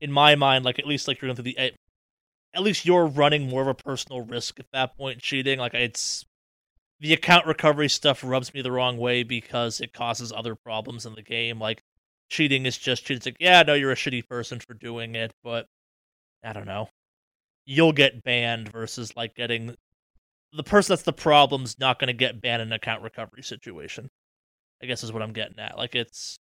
in 0.00 0.12
my 0.12 0.34
mind, 0.36 0.64
like 0.64 0.78
at 0.78 0.86
least 0.86 1.08
like 1.08 1.20
you're 1.20 1.28
going 1.28 1.36
through 1.36 1.52
the, 1.54 1.58
at 1.58 2.62
least 2.62 2.84
you're 2.84 3.06
running 3.06 3.48
more 3.48 3.62
of 3.62 3.68
a 3.68 3.74
personal 3.74 4.20
risk 4.22 4.60
at 4.60 4.66
that 4.72 4.96
point. 4.96 5.20
Cheating, 5.20 5.58
like 5.58 5.74
it's 5.74 6.24
the 7.00 7.14
account 7.14 7.46
recovery 7.46 7.88
stuff 7.88 8.22
rubs 8.22 8.52
me 8.52 8.60
the 8.62 8.70
wrong 8.70 8.98
way 8.98 9.22
because 9.22 9.80
it 9.80 9.92
causes 9.92 10.32
other 10.32 10.54
problems 10.54 11.06
in 11.06 11.14
the 11.14 11.22
game. 11.22 11.58
Like 11.58 11.82
cheating 12.28 12.66
is 12.66 12.76
just 12.76 13.02
cheating. 13.02 13.16
It's 13.16 13.26
like 13.26 13.36
yeah, 13.40 13.62
no, 13.62 13.74
you're 13.74 13.92
a 13.92 13.96
shitty 13.96 14.28
person 14.28 14.60
for 14.60 14.74
doing 14.74 15.14
it, 15.14 15.32
but 15.42 15.66
I 16.44 16.52
don't 16.52 16.66
know. 16.66 16.88
You'll 17.66 17.92
get 17.92 18.22
banned 18.22 18.70
versus 18.70 19.16
like 19.16 19.34
getting 19.34 19.74
the 20.52 20.62
person 20.62 20.92
that's 20.92 21.02
the 21.02 21.12
problem's 21.12 21.78
not 21.78 21.98
going 21.98 22.08
to 22.08 22.12
get 22.12 22.40
banned 22.40 22.62
in 22.62 22.68
an 22.68 22.72
account 22.72 23.02
recovery 23.02 23.42
situation. 23.42 24.10
I 24.82 24.86
guess 24.86 25.02
is 25.04 25.12
what 25.12 25.22
I'm 25.22 25.32
getting 25.32 25.58
at. 25.58 25.78
Like 25.78 25.94
it's 25.94 26.38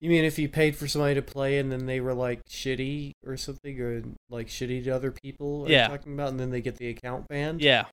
You 0.00 0.10
mean 0.10 0.24
if 0.24 0.38
you 0.38 0.48
paid 0.48 0.76
for 0.76 0.88
somebody 0.88 1.14
to 1.14 1.22
play 1.22 1.58
and 1.58 1.70
then 1.70 1.86
they 1.86 2.00
were 2.00 2.14
like 2.14 2.44
shitty 2.46 3.12
or 3.24 3.36
something, 3.36 3.80
or 3.80 4.02
like 4.28 4.48
shitty 4.48 4.84
to 4.84 4.90
other 4.90 5.10
people? 5.10 5.66
Yeah. 5.68 5.88
talking 5.88 6.12
about, 6.14 6.28
and 6.28 6.40
then 6.40 6.50
they 6.50 6.60
get 6.60 6.76
the 6.76 6.88
account 6.88 7.28
banned. 7.28 7.62
yeah. 7.62 7.86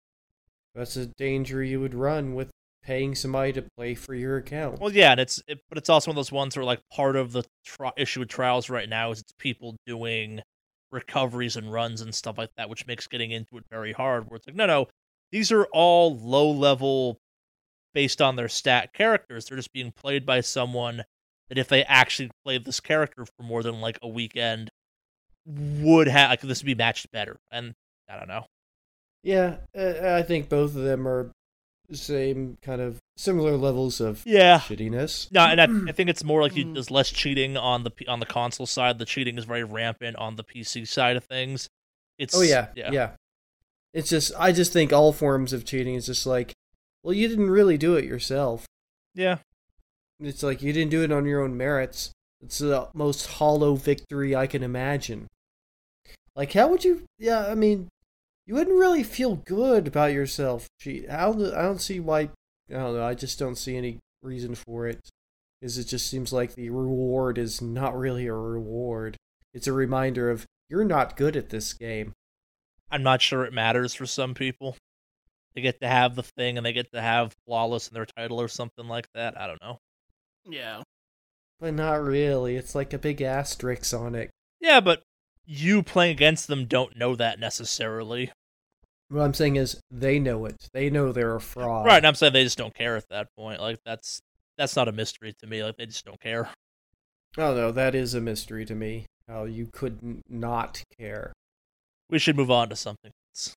That's 0.80 0.96
a 0.96 1.08
danger 1.18 1.62
you 1.62 1.82
would 1.82 1.94
run 1.94 2.34
with 2.34 2.50
paying 2.82 3.14
somebody 3.14 3.52
to 3.52 3.66
play 3.78 3.94
for 3.94 4.16
your 4.16 4.38
account. 4.38 4.80
Well, 4.80 4.94
yeah, 4.94 5.12
and 5.12 5.20
it's 5.20 5.44
it, 5.46 5.60
but 5.68 5.78
it's 5.78 5.90
also 5.90 6.10
one 6.10 6.14
of 6.14 6.16
those 6.16 6.32
ones 6.32 6.56
where 6.56 6.64
like 6.64 6.80
part 6.90 7.18
of 7.18 7.34
the 7.34 7.44
tri- 7.66 7.92
issue 7.98 8.22
with 8.22 8.30
trials 8.30 8.70
right 8.70 8.88
now 8.88 9.12
is 9.12 9.20
it's 9.20 9.34
people 9.38 9.76
doing 9.86 10.42
recoveries 10.92 11.58
and 11.58 11.72
runs 11.72 12.00
and 12.00 12.16
stuff 12.16 12.38
like 12.38 12.52
that, 12.56 12.70
which 12.70 12.88
makes 12.88 13.08
getting 13.08 13.32
into 13.32 13.58
it 13.58 13.66
very 13.70 13.92
hard. 13.92 14.30
Where 14.30 14.38
it's 14.38 14.48
like, 14.48 14.56
no, 14.56 14.66
no, 14.66 14.88
these 15.34 15.52
are 15.52 15.66
all 15.74 16.18
low 16.18 16.50
level 16.50 17.18
based 17.94 18.22
on 18.22 18.38
their 18.38 18.48
stat 18.48 18.94
characters. 18.94 19.46
They're 19.46 19.58
just 19.58 19.74
being 19.74 19.92
played 19.92 20.26
by 20.26 20.40
someone 20.40 21.04
that 21.50 21.58
if 21.58 21.68
they 21.68 21.84
actually 21.84 22.32
played 22.46 22.64
this 22.64 22.80
character 22.80 23.26
for 23.26 23.44
more 23.44 23.64
than 23.64 23.82
like 23.82 24.00
a 24.02 24.08
weekend 24.08 24.70
would 25.46 26.08
have 26.08 26.30
like 26.30 26.42
this 26.42 26.62
would 26.62 26.68
be 26.68 26.76
matched 26.76 27.12
better. 27.12 27.38
And 27.52 27.74
I 28.10 28.18
don't 28.18 28.30
know. 28.30 28.46
Yeah, 29.24 29.58
uh, 29.78 30.16
I 30.18 30.22
think 30.24 30.50
both 30.50 30.76
of 30.76 30.84
them 30.84 31.08
are 31.08 31.32
the 31.90 31.98
same 31.98 32.58
kind 32.62 32.80
of 32.82 33.00
similar 33.18 33.58
levels 33.58 34.00
of 34.00 34.22
Yeah. 34.26 34.60
shittiness. 34.60 35.32
No, 35.32 35.42
and 35.42 35.60
I, 35.60 35.90
I 35.90 35.92
think 35.92 36.10
it's 36.10 36.24
more 36.24 36.42
like 36.42 36.56
you, 36.56 36.74
there's 36.74 36.92
less 36.92 37.10
cheating 37.10 37.58
on 37.58 37.84
the 37.84 37.92
on 38.08 38.20
the 38.20 38.26
console 38.26 38.66
side. 38.66 39.00
The 39.00 39.06
cheating 39.06 39.38
is 39.38 39.46
very 39.46 39.64
rampant 39.64 40.16
on 40.18 40.36
the 40.36 40.44
PC 40.44 40.88
side 40.88 41.18
of 41.18 41.24
things. 41.26 41.68
It's 42.18 42.36
Oh 42.36 42.42
yeah, 42.42 42.68
yeah, 42.76 42.92
yeah, 42.92 43.10
It's 43.94 44.10
just 44.10 44.32
I 44.38 44.52
just 44.52 44.72
think 44.72 44.94
all 44.94 45.12
forms 45.12 45.52
of 45.54 45.66
cheating 45.66 45.96
is 45.96 46.06
just 46.06 46.26
like, 46.26 46.54
well, 47.04 47.14
you 47.14 47.28
didn't 47.28 47.50
really 47.50 47.78
do 47.78 47.96
it 47.96 48.06
yourself. 48.06 48.66
yeah. 49.16 49.38
It's 50.22 50.44
like 50.44 50.62
you 50.62 50.74
didn't 50.74 50.92
do 50.92 51.02
it 51.02 51.12
on 51.14 51.26
your 51.26 51.42
own 51.42 51.56
merits. 51.56 52.12
It's 52.42 52.58
the 52.58 52.90
most 52.94 53.26
hollow 53.26 53.76
victory 53.76 54.36
I 54.36 54.48
can 54.48 54.64
imagine. 54.64 55.28
Like, 56.36 56.52
how 56.54 56.68
would 56.68 56.84
you? 56.84 57.04
Yeah, 57.18 57.48
I 57.48 57.56
mean, 57.56 57.88
you 58.50 58.56
wouldn't 58.56 58.80
really 58.80 59.04
feel 59.04 59.36
good 59.36 59.88
about 59.88 60.12
yourself. 60.12 60.72
Gee, 60.80 61.06
how? 61.08 61.34
don't, 61.34 61.54
I 61.54 61.62
don't 61.62 61.80
see 61.80 62.00
why. 62.00 62.22
I 62.22 62.30
don't 62.68 62.96
know. 62.96 63.06
I 63.06 63.14
just 63.14 63.38
don't 63.38 63.56
see 63.56 63.78
any 63.78 64.00
reason 64.24 64.56
for 64.56 64.88
it. 64.88 65.08
Because 65.62 65.78
it 65.78 65.84
just 65.84 66.10
seems 66.10 66.34
like 66.34 66.56
the 66.56 66.72
reward 66.72 67.38
is 67.38 67.62
not 67.62 67.96
really 67.96 68.26
a 68.26 68.34
reward. 68.34 69.18
It's 69.54 69.68
a 69.68 69.72
reminder 69.72 70.32
of 70.32 70.48
you're 70.68 70.84
not 70.84 71.16
good 71.16 71.36
at 71.36 71.50
this 71.50 71.74
game. 71.74 72.14
I'm 72.90 73.04
not 73.04 73.22
sure 73.22 73.46
it 73.46 73.54
matters 73.54 73.94
for 73.94 74.08
some 74.08 74.34
people. 74.34 74.76
They 75.54 75.62
get 75.62 75.80
to 75.82 75.88
have 75.88 76.16
the 76.16 76.24
thing 76.24 76.58
and 76.58 76.66
they 76.66 76.74
get 76.74 76.92
to 76.94 77.02
have 77.02 77.36
flawless 77.46 77.88
in 77.88 77.94
their 77.94 78.08
title 78.08 78.42
or 78.42 78.48
something 78.48 78.88
like 78.88 79.10
that. 79.14 79.40
I 79.40 79.46
don't 79.46 79.62
know. 79.62 79.78
Yeah. 80.50 80.82
But 81.60 81.76
not 81.76 82.02
really. 82.02 82.56
It's 82.56 82.74
like 82.74 82.94
a 82.94 82.98
big 82.98 83.22
asterisk 83.22 83.94
on 83.94 84.16
it. 84.16 84.32
Yeah, 84.60 84.80
but 84.80 85.04
you 85.46 85.84
playing 85.84 86.14
against 86.14 86.48
them 86.48 86.66
don't 86.66 86.98
know 86.98 87.16
that 87.16 87.40
necessarily. 87.40 88.32
What 89.10 89.24
I'm 89.24 89.34
saying 89.34 89.56
is 89.56 89.80
they 89.90 90.20
know 90.20 90.46
it. 90.46 90.70
They 90.72 90.90
know 90.90 91.12
they're 91.12 91.36
a 91.36 91.42
fraud. 91.42 91.86
Right, 91.86 91.98
and 91.98 92.06
I'm 92.06 92.16
saying 92.16 92.34
they 92.34 92.44
just 92.44 92.58
don't 92.58 92.76
care 92.76 92.96
at 92.96 93.10
that 93.10 93.28
point. 93.36 93.60
Like 93.60 93.80
that's 93.84 94.22
that's 94.58 94.76
not 94.76 94.88
a 94.88 94.92
mystery 94.92 95.34
to 95.40 95.48
me. 95.48 95.64
Like 95.64 95.78
they 95.78 95.88
just 95.88 96.06
don't 96.06 96.20
care. 96.20 96.50
Oh 97.38 97.56
no, 97.56 97.72
that 97.72 97.96
is 97.96 98.14
a 98.14 98.22
mystery 98.22 98.66
to 98.66 98.76
me. 98.76 99.06
How 99.28 99.46
you 99.46 99.68
couldn't 99.72 100.22
care. 100.98 101.34
We 102.10 102.20
should 102.20 102.38
move 102.38 102.52
on 102.52 102.70
to 102.70 102.76
something 102.76 103.12
else. 103.32 103.56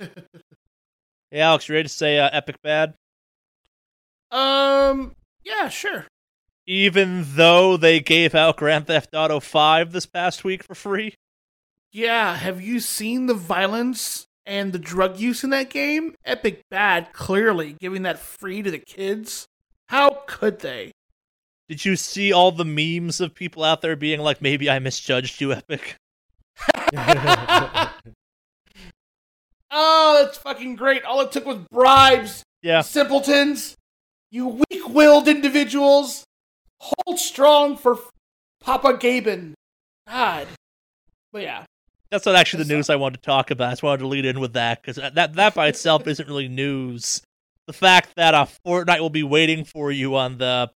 Hey 1.30 1.40
Alex, 1.40 1.68
you 1.68 1.74
ready 1.74 1.86
to 1.86 1.94
say 1.94 2.18
uh, 2.18 2.30
epic 2.32 2.56
bad? 2.62 2.94
Um, 4.30 5.14
yeah, 5.44 5.68
sure. 5.68 6.06
Even 6.66 7.22
though 7.34 7.76
they 7.76 8.00
gave 8.00 8.34
out 8.34 8.56
Grand 8.56 8.86
Theft 8.86 9.10
Auto 9.12 9.38
5 9.38 9.92
this 9.92 10.06
past 10.06 10.42
week 10.42 10.62
for 10.62 10.74
free? 10.74 11.16
Yeah, 11.92 12.34
have 12.36 12.62
you 12.62 12.80
seen 12.80 13.26
the 13.26 13.34
violence 13.34 14.27
and 14.48 14.72
the 14.72 14.78
drug 14.78 15.20
use 15.20 15.44
in 15.44 15.50
that 15.50 15.70
game? 15.70 16.14
Epic 16.24 16.62
bad, 16.70 17.12
clearly, 17.12 17.76
giving 17.78 18.02
that 18.02 18.18
free 18.18 18.62
to 18.62 18.70
the 18.70 18.78
kids. 18.78 19.46
How 19.88 20.22
could 20.26 20.60
they? 20.60 20.90
Did 21.68 21.84
you 21.84 21.96
see 21.96 22.32
all 22.32 22.50
the 22.50 22.64
memes 22.64 23.20
of 23.20 23.34
people 23.34 23.62
out 23.62 23.82
there 23.82 23.94
being 23.94 24.20
like, 24.20 24.40
maybe 24.40 24.70
I 24.70 24.78
misjudged 24.78 25.40
you, 25.40 25.52
Epic? 25.52 25.96
oh, 29.70 30.22
that's 30.24 30.38
fucking 30.38 30.76
great. 30.76 31.04
All 31.04 31.20
it 31.20 31.30
took 31.30 31.44
was 31.44 31.58
bribes. 31.70 32.42
Yeah. 32.62 32.80
Simpletons. 32.80 33.76
You 34.30 34.62
weak 34.70 34.88
willed 34.88 35.28
individuals. 35.28 36.24
Hold 36.80 37.18
strong 37.18 37.76
for 37.76 37.98
Papa 38.60 38.94
Gaben. 38.94 39.52
God. 40.08 40.46
But 41.32 41.42
yeah. 41.42 41.64
That's 42.10 42.24
not 42.26 42.36
actually 42.36 42.64
the 42.64 42.74
news 42.74 42.88
I 42.88 42.96
wanted 42.96 43.16
to 43.22 43.26
talk 43.26 43.50
about. 43.50 43.68
I 43.68 43.72
just 43.72 43.82
wanted 43.82 43.98
to 43.98 44.06
lead 44.06 44.24
in 44.24 44.40
with 44.40 44.54
that 44.54 44.80
because 44.82 44.96
that 44.96 45.34
that 45.34 45.54
by 45.54 45.68
itself 45.68 46.06
isn't 46.06 46.26
really 46.26 46.48
news. 46.48 47.22
The 47.66 47.72
fact 47.74 48.16
that 48.16 48.34
uh, 48.34 48.46
Fortnite 48.66 49.00
will 49.00 49.10
be 49.10 49.22
waiting 49.22 49.64
for 49.64 49.92
you 49.92 50.16
on 50.16 50.38
the 50.38 50.70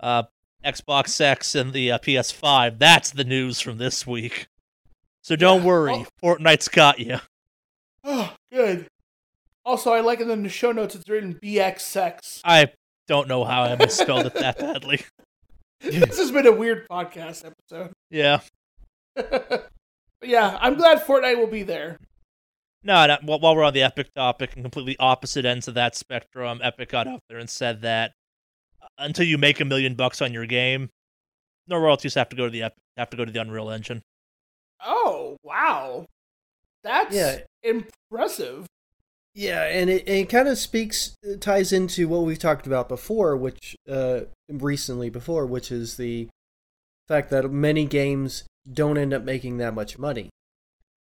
uh, 0.00 0.22
Xbox 0.64 1.20
X 1.20 1.54
and 1.54 1.72
the 1.74 1.92
uh, 1.92 1.98
PS5, 1.98 2.78
that's 2.78 3.10
the 3.10 3.24
news 3.24 3.60
from 3.60 3.76
this 3.76 4.06
week. 4.06 4.46
So 5.22 5.36
don't 5.36 5.60
Yeah, 5.60 5.66
worry, 5.66 6.06
Fortnite's 6.22 6.68
got 6.68 6.98
you. 6.98 7.18
Oh, 8.04 8.34
good. 8.50 8.86
Also, 9.66 9.92
I 9.92 10.00
like 10.00 10.20
in 10.20 10.42
the 10.42 10.48
show 10.48 10.72
notes 10.72 10.94
it's 10.94 11.06
written 11.08 11.34
BX 11.34 11.80
sex. 11.80 12.40
I 12.42 12.72
don't 13.06 13.28
know 13.28 13.44
how 13.44 13.64
I 13.64 13.76
misspelled 13.76 14.24
it 14.24 14.34
that 14.34 14.58
badly. 14.58 15.02
this 15.82 16.16
has 16.16 16.30
been 16.30 16.46
a 16.46 16.52
weird 16.52 16.88
podcast 16.88 17.44
episode. 17.44 17.92
Yeah. 18.10 18.40
but 20.20 20.28
yeah, 20.28 20.58
I'm 20.60 20.74
glad 20.74 21.02
Fortnite 21.02 21.38
will 21.38 21.46
be 21.46 21.62
there. 21.62 21.98
No, 22.82 23.06
no, 23.06 23.18
while 23.22 23.40
while 23.40 23.56
we're 23.56 23.64
on 23.64 23.74
the 23.74 23.82
Epic 23.82 24.08
topic 24.14 24.54
and 24.54 24.64
completely 24.64 24.96
opposite 24.98 25.44
ends 25.44 25.68
of 25.68 25.74
that 25.74 25.94
spectrum, 25.94 26.60
Epic 26.62 26.88
got 26.90 27.06
out 27.06 27.20
there 27.28 27.38
and 27.38 27.50
said 27.50 27.82
that 27.82 28.12
uh, 28.82 28.86
until 28.98 29.26
you 29.26 29.36
make 29.36 29.60
a 29.60 29.64
million 29.64 29.94
bucks 29.94 30.22
on 30.22 30.32
your 30.32 30.46
game, 30.46 30.88
no 31.68 31.76
royalties 31.78 32.14
have 32.14 32.28
to 32.30 32.36
go 32.36 32.46
to 32.46 32.50
the 32.50 32.62
Epic, 32.62 32.78
have 32.96 33.10
to 33.10 33.16
go 33.16 33.24
to 33.24 33.32
the 33.32 33.40
Unreal 33.40 33.70
Engine. 33.70 34.02
Oh, 34.82 35.36
wow. 35.42 36.06
That's 36.82 37.14
Yeah. 37.14 37.40
impressive. 37.62 38.66
Yeah, 39.34 39.64
and 39.64 39.90
it, 39.90 40.08
it 40.08 40.28
kind 40.30 40.48
of 40.48 40.56
speaks 40.58 41.14
uh, 41.24 41.36
ties 41.38 41.72
into 41.72 42.08
what 42.08 42.22
we've 42.22 42.38
talked 42.38 42.66
about 42.66 42.88
before, 42.88 43.36
which 43.36 43.76
uh, 43.88 44.22
recently 44.48 45.10
before, 45.10 45.44
which 45.46 45.70
is 45.70 45.98
the 45.98 46.28
fact 47.06 47.30
that 47.30 47.50
many 47.52 47.84
games 47.84 48.44
don't 48.72 48.98
end 48.98 49.14
up 49.14 49.22
making 49.22 49.58
that 49.58 49.74
much 49.74 49.98
money. 49.98 50.30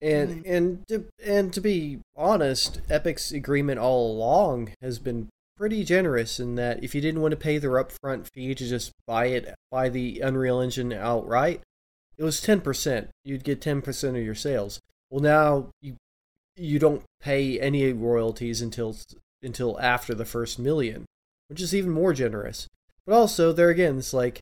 And 0.01 0.45
hmm. 0.45 0.53
and 0.53 0.89
to, 0.89 1.07
and 1.25 1.53
to 1.53 1.61
be 1.61 2.01
honest, 2.17 2.81
Epic's 2.91 3.33
agreement 3.33 3.79
all 3.79 4.13
along 4.13 4.73
has 4.83 4.99
been 4.99 5.29
pretty 5.57 5.85
generous 5.85 6.41
in 6.41 6.57
that 6.57 6.83
if 6.83 6.95
you 6.95 7.01
didn't 7.01 7.23
want 7.23 7.31
to 7.31 7.37
pay 7.37 7.59
their 7.59 7.73
upfront 7.73 8.29
fee 8.33 8.55
to 8.55 8.69
just 8.69 8.91
buy 9.07 9.27
it 9.27 9.55
buy 9.71 9.89
the 9.89 10.21
Unreal 10.21 10.61
Engine 10.61 10.93
outright, 10.93 11.63
it 12.19 12.25
was 12.25 12.41
10%. 12.41 13.09
You'd 13.25 13.45
get 13.45 13.61
10% 13.61 14.09
of 14.09 14.25
your 14.25 14.35
sales. 14.35 14.81
Well, 15.11 15.23
now 15.23 15.71
you 15.81 15.97
you 16.57 16.79
don't 16.79 17.03
pay 17.21 17.59
any 17.59 17.93
royalties 17.93 18.63
until 18.63 18.97
until 19.43 19.81
after 19.81 20.15
the 20.15 20.25
first 20.25 20.59
million, 20.59 21.05
which 21.49 21.61
is 21.61 21.75
even 21.75 21.91
more 21.91 22.13
generous. 22.13 22.69
But 23.07 23.15
also, 23.15 23.53
there 23.53 23.71
again, 23.71 23.99
it's 23.99 24.15
like 24.15 24.41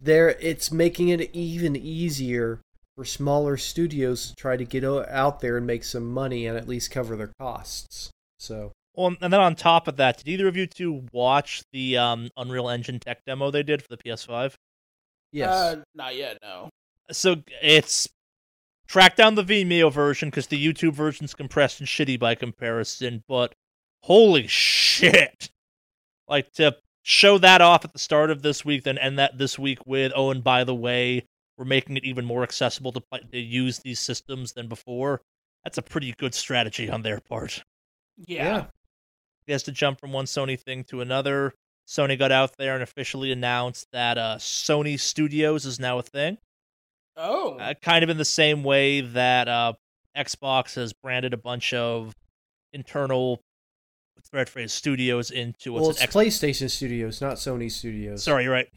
there 0.00 0.30
it's 0.40 0.72
making 0.72 1.08
it 1.08 1.30
even 1.34 1.76
easier 1.76 2.60
for 2.96 3.04
smaller 3.04 3.56
studios 3.56 4.28
to 4.30 4.34
try 4.34 4.56
to 4.56 4.64
get 4.64 4.84
out 4.84 5.40
there 5.40 5.56
and 5.56 5.66
make 5.66 5.84
some 5.84 6.10
money 6.12 6.46
and 6.46 6.56
at 6.56 6.68
least 6.68 6.90
cover 6.90 7.16
their 7.16 7.32
costs. 7.38 8.10
So 8.38 8.72
Well, 8.94 9.14
and 9.20 9.32
then 9.32 9.40
on 9.40 9.54
top 9.54 9.88
of 9.88 9.96
that, 9.96 10.18
did 10.18 10.28
either 10.28 10.48
of 10.48 10.56
you 10.56 10.66
two 10.66 11.04
watch 11.12 11.62
the 11.72 11.96
um, 11.98 12.28
Unreal 12.36 12.68
Engine 12.68 12.98
tech 12.98 13.24
demo 13.26 13.50
they 13.50 13.62
did 13.62 13.82
for 13.82 13.88
the 13.88 13.96
PS5? 13.98 14.54
yes, 15.32 15.50
Uh, 15.50 15.76
not 15.94 16.16
yet, 16.16 16.38
no. 16.42 16.68
So 17.12 17.36
it's 17.62 18.08
track 18.88 19.16
down 19.16 19.34
the 19.34 19.44
Vimeo 19.44 19.92
version 19.92 20.28
because 20.30 20.46
the 20.48 20.64
YouTube 20.64 20.92
version's 20.92 21.34
compressed 21.34 21.80
and 21.80 21.88
shitty 21.88 22.18
by 22.18 22.34
comparison. 22.34 23.22
But 23.28 23.54
holy 24.02 24.46
shit! 24.46 25.50
Like 26.28 26.50
to 26.52 26.76
show 27.02 27.38
that 27.38 27.60
off 27.60 27.84
at 27.84 27.92
the 27.92 27.98
start 27.98 28.30
of 28.30 28.42
this 28.42 28.64
week, 28.64 28.84
then 28.84 28.98
end 28.98 29.18
that 29.18 29.38
this 29.38 29.58
week 29.58 29.86
with 29.86 30.12
oh, 30.14 30.30
and 30.30 30.44
by 30.44 30.64
the 30.64 30.74
way, 30.74 31.26
we're 31.56 31.64
making 31.64 31.96
it 31.96 32.04
even 32.04 32.24
more 32.24 32.42
accessible 32.42 32.92
to, 32.92 33.00
play, 33.00 33.20
to 33.32 33.38
use 33.38 33.78
these 33.80 34.00
systems 34.00 34.52
than 34.52 34.68
before. 34.68 35.20
That's 35.64 35.78
a 35.78 35.82
pretty 35.82 36.14
good 36.16 36.34
strategy 36.34 36.88
on 36.88 37.02
their 37.02 37.20
part. 37.20 37.62
Yeah. 38.16 38.66
he 39.46 39.52
has 39.52 39.62
to 39.64 39.72
jump 39.72 40.00
from 40.00 40.12
one 40.12 40.26
Sony 40.26 40.58
thing 40.58 40.84
to 40.84 41.00
another, 41.00 41.54
Sony 41.90 42.16
got 42.16 42.30
out 42.30 42.56
there 42.56 42.74
and 42.74 42.84
officially 42.84 43.32
announced 43.32 43.88
that 43.92 44.16
uh, 44.16 44.36
Sony 44.38 44.98
Studios 44.98 45.66
is 45.66 45.80
now 45.80 45.98
a 45.98 46.02
thing. 46.02 46.38
Oh. 47.16 47.56
Uh, 47.58 47.74
kind 47.82 48.04
of 48.04 48.10
in 48.10 48.16
the 48.16 48.24
same 48.24 48.62
way 48.62 49.00
that 49.00 49.48
uh, 49.48 49.72
Xbox 50.16 50.76
has 50.76 50.92
branded 50.92 51.34
a 51.34 51.36
bunch 51.36 51.74
of 51.74 52.14
internal, 52.72 53.40
what's 54.20 54.28
the 54.28 54.36
right 54.36 54.48
phrase, 54.48 54.70
studios 54.72 55.30
into 55.30 55.72
what's 55.72 55.80
well, 55.80 55.90
it, 55.90 55.92
it's 55.94 56.02
X- 56.02 56.14
PlayStation 56.14 56.70
Studios, 56.70 57.22
not 57.22 57.36
Sony 57.36 57.70
Studios. 57.70 58.22
Sorry, 58.22 58.44
you're 58.44 58.52
right. 58.52 58.68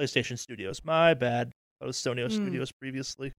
PlayStation 0.00 0.38
Studios. 0.38 0.82
My 0.84 1.14
bad. 1.14 1.50
That 1.80 1.86
was 1.86 1.96
Sony 1.96 2.22
Hmm. 2.24 2.30
Studios 2.30 2.70
previously. 2.70 3.32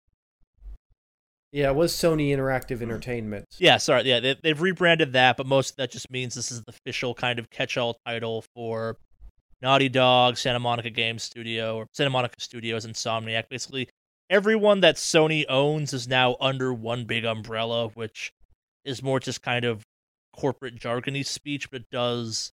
Yeah, 1.54 1.70
it 1.70 1.76
was 1.76 1.94
Sony 1.94 2.36
Interactive 2.36 2.82
Entertainment. 2.82 3.46
Yeah, 3.58 3.78
sorry. 3.78 4.04
Yeah, 4.04 4.20
they, 4.20 4.36
they've 4.44 4.60
rebranded 4.62 5.14
that, 5.14 5.38
but 5.38 5.48
most 5.48 5.72
of 5.72 5.76
that 5.78 5.92
just 5.92 6.12
means 6.12 6.36
this 6.36 6.52
is 6.52 6.62
the 6.64 6.74
official 6.86 7.14
kind 7.16 7.40
of 7.40 7.50
catch-all 7.50 7.98
title 8.06 8.44
for 8.54 8.98
Naughty 9.62 9.88
Dog, 9.88 10.38
Santa 10.38 10.60
Monica 10.60 10.90
Game 10.90 11.18
Studio, 11.20 11.78
or 11.78 11.88
Santa 11.94 12.10
Monica 12.10 12.36
Studios, 12.40 12.86
Insomniac. 12.86 13.46
Basically, 13.50 13.88
everyone 14.30 14.82
that 14.82 14.98
Sony 14.98 15.46
owns 15.48 15.94
is 15.94 16.06
now 16.06 16.36
under 16.42 16.74
one 16.74 17.06
big 17.06 17.24
umbrella, 17.24 17.88
which 17.90 18.34
is 18.84 19.02
more 19.02 19.22
just 19.22 19.42
kind 19.42 19.64
of 19.64 19.84
corporate 20.38 20.76
jargony 20.76 21.26
speech, 21.26 21.70
but 21.72 21.84
does 21.92 22.52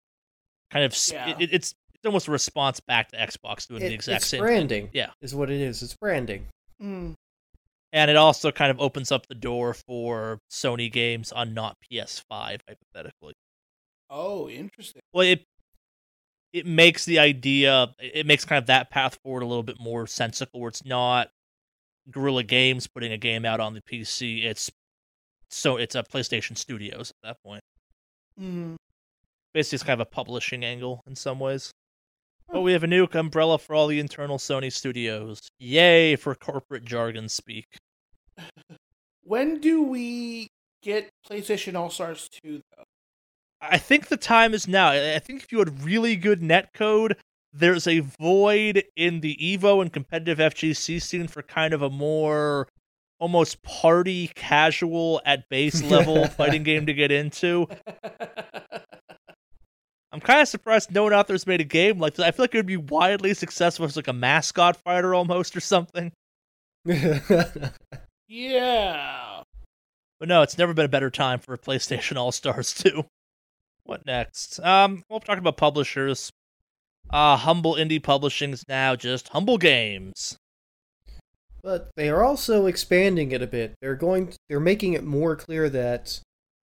kind 0.70 0.86
of 0.86 0.96
sp- 0.96 1.14
Yeah. 1.14 1.38
it, 1.40 1.54
it's 1.54 1.74
it's 1.94 2.06
almost 2.06 2.28
a 2.28 2.32
response 2.32 2.80
back 2.80 3.10
to 3.12 3.18
Xbox 3.18 3.68
doing 3.68 3.82
the 3.82 3.94
exact 3.94 4.22
it's 4.22 4.28
same. 4.28 4.42
branding. 4.42 4.90
Yeah. 4.94 5.12
is 5.22 5.36
what 5.36 5.52
it 5.52 5.62
is. 5.62 5.84
It's 5.84 5.96
branding. 5.96 6.48
Mm. 6.82 7.14
and 7.94 8.10
it 8.10 8.18
also 8.18 8.52
kind 8.52 8.72
of 8.72 8.80
opens 8.80 9.12
up 9.12 9.28
the 9.28 9.36
door 9.36 9.76
for 9.76 10.40
Sony 10.50 10.92
games 10.92 11.32
on 11.32 11.54
not 11.54 11.78
PS5, 11.92 12.60
hypothetically. 12.68 13.34
Oh, 14.10 14.50
interesting. 14.50 15.02
Well, 15.14 15.28
it 15.28 15.44
it 16.54 16.66
makes 16.66 17.06
the 17.06 17.20
idea, 17.20 17.94
it 18.00 18.26
makes 18.26 18.44
kind 18.46 18.58
of 18.58 18.66
that 18.66 18.90
path 18.90 19.18
forward 19.24 19.42
a 19.44 19.46
little 19.46 19.64
bit 19.64 19.80
more 19.80 20.06
sensible, 20.08 20.60
where 20.60 20.70
it's 20.70 20.84
not 20.84 21.30
Guerrilla 22.10 22.44
Games 22.44 22.88
putting 22.88 23.12
a 23.14 23.18
game 23.18 23.46
out 23.46 23.60
on 23.60 23.74
the 23.74 23.82
PC. 23.82 24.44
It's 24.44 24.70
so 25.50 25.78
it's 25.78 25.96
a 25.96 26.04
PlayStation 26.04 26.58
Studios 26.58 27.12
at 27.24 27.28
that 27.30 27.38
point. 27.46 27.62
Mm. 28.42 28.76
Basically, 29.54 29.76
it's 29.76 29.84
kind 29.84 30.00
of 30.02 30.08
a 30.08 30.10
publishing 30.10 30.64
angle 30.64 31.02
in 31.06 31.16
some 31.16 31.40
ways. 31.40 31.72
But 32.50 32.62
we 32.62 32.74
have 32.74 32.84
a 32.84 32.88
new 32.88 33.08
umbrella 33.14 33.58
for 33.60 33.76
all 33.76 33.88
the 33.88 34.00
internal 34.00 34.38
Sony 34.38 34.72
studios. 34.72 35.40
Yay 35.60 36.16
for 36.16 36.36
corporate 36.36 36.86
jargon 36.86 37.30
speak. 37.30 37.66
When 39.24 39.60
do 39.60 39.84
we 39.84 40.48
get 40.82 41.10
PlayStation 41.30 41.76
All 41.76 41.92
Stars 41.92 42.28
2, 42.44 42.60
though? 42.76 42.84
I 43.62 43.78
think 43.78 44.08
the 44.08 44.18
time 44.18 44.54
is 44.56 44.68
now. 44.68 44.88
I 44.88 45.16
I 45.16 45.20
think 45.20 45.44
if 45.44 45.52
you 45.52 45.60
had 45.60 45.84
really 45.84 46.16
good 46.16 46.42
netcode, 46.42 47.14
there's 47.54 47.88
a 47.88 48.00
void 48.00 48.84
in 48.96 49.22
the 49.22 49.38
Evo 49.38 49.82
and 49.82 49.94
competitive 49.94 50.40
FGC 50.40 51.02
scene 51.02 51.28
for 51.28 51.44
kind 51.44 51.74
of 51.74 51.82
a 51.84 51.90
more 51.90 52.68
almost 53.22 53.62
party 53.62 54.32
casual 54.36 55.22
at 55.26 55.48
base 55.48 55.82
level 55.84 56.28
fighting 56.38 56.64
game 56.64 56.88
to 56.88 56.94
get 56.94 57.12
into. 57.12 57.68
I'm 60.12 60.20
kind 60.20 60.42
of 60.42 60.48
surprised 60.50 60.92
no 60.92 61.04
one 61.04 61.14
out 61.14 61.28
there's 61.28 61.48
made 61.48 61.62
a 61.62 61.66
game 61.66 62.00
like 62.00 62.16
this. 62.16 62.26
I 62.26 62.32
feel 62.32 62.44
like 62.44 62.56
it 62.56 62.58
would 62.58 62.66
be 62.66 62.76
wildly 62.76 63.34
successful 63.34 63.86
as 63.86 63.96
like 63.96 64.10
a 64.10 64.14
mascot 64.14 64.76
fighter 64.76 65.16
almost 65.16 65.56
or 65.56 65.62
something. 65.62 66.12
yeah. 68.28 69.44
But 70.20 70.28
no, 70.28 70.42
it's 70.42 70.58
never 70.58 70.74
been 70.74 70.86
a 70.86 70.90
better 70.90 71.10
time 71.10 71.40
for 71.40 71.56
PlayStation 71.58 72.18
All 72.18 72.32
Stars 72.34 72.74
2. 72.78 73.06
What 73.84 74.06
next? 74.06 74.60
Um, 74.60 75.04
well, 75.10 75.20
talking 75.20 75.40
about 75.40 75.58
publishers. 75.58 76.32
Uh, 77.10 77.38
Humble 77.38 77.76
Indie 77.76 78.02
Publishing 78.02 78.52
is 78.52 78.64
now 78.68 78.96
just 78.96 79.30
Humble 79.30 79.58
Games. 79.58 80.38
But 81.64 81.92
they 81.96 82.10
are 82.10 82.24
also 82.24 82.66
expanding 82.66 83.32
it 83.32 83.42
a 83.42 83.48
bit. 83.48 83.76
They're 83.82 83.96
going. 83.96 84.34
They're 84.50 84.60
making 84.60 84.94
it 84.94 85.04
more 85.04 85.36
clear 85.36 85.70
that, 85.70 86.20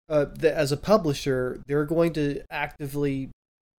uh, 0.08 0.26
that 0.38 0.54
as 0.54 0.72
a 0.72 0.76
publisher, 0.76 1.60
they're 1.66 1.84
going 1.84 2.12
to 2.14 2.42
actively 2.50 3.30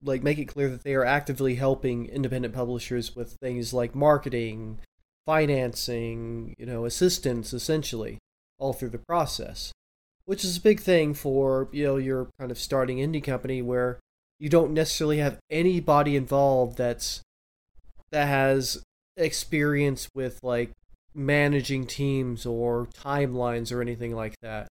like 0.02 0.22
make 0.22 0.38
it 0.38 0.46
clear 0.46 0.68
that 0.68 0.84
they 0.84 0.94
are 0.94 1.04
actively 1.04 1.54
helping 1.54 2.06
independent 2.06 2.54
publishers 2.54 3.16
with 3.16 3.36
things 3.42 3.72
like 3.72 3.94
marketing, 3.94 4.78
financing, 5.24 6.54
you 6.58 6.66
know, 6.66 6.84
assistance 6.84 7.52
essentially 7.52 8.18
all 8.58 8.72
through 8.72 8.90
the 8.90 8.98
process. 8.98 9.72
Which 10.26 10.44
is 10.44 10.56
a 10.56 10.60
big 10.60 10.80
thing 10.80 11.14
for, 11.14 11.68
you 11.72 11.84
know, 11.84 11.96
your 11.96 12.28
kind 12.38 12.50
of 12.50 12.58
starting 12.58 12.98
indie 12.98 13.22
company 13.22 13.62
where 13.62 14.00
you 14.38 14.48
don't 14.48 14.72
necessarily 14.72 15.18
have 15.18 15.38
anybody 15.50 16.16
involved 16.16 16.76
that's 16.76 17.22
that 18.10 18.26
has 18.26 18.82
experience 19.16 20.08
with 20.14 20.40
like 20.42 20.70
managing 21.16 21.86
teams 21.86 22.44
or 22.44 22.86
timelines 22.86 23.72
or 23.72 23.80
anything 23.80 24.14
like 24.14 24.34
that. 24.42 24.68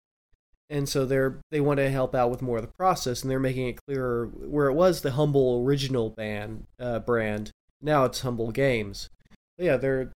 And 0.69 0.89
so 0.89 1.07
they're 1.07 1.39
they 1.51 1.61
want 1.61 1.79
to 1.79 1.91
help 1.91 2.15
out 2.15 2.31
with 2.31 2.43
more 2.43 2.57
of 2.57 2.63
the 2.63 2.73
process 2.79 3.23
and 3.23 3.31
they're 3.31 3.39
making 3.39 3.69
it 3.69 3.79
clearer 3.87 4.27
where 4.27 4.69
it 4.69 4.75
was 4.75 5.01
the 5.01 5.13
humble 5.13 5.63
original 5.65 6.11
band 6.11 6.65
uh, 6.81 6.99
brand. 6.99 7.51
Now 7.81 8.05
it's 8.05 8.21
humble 8.21 8.51
games. 8.51 9.09
But 9.57 9.67
yeah 9.67 9.77
they're 9.77 10.13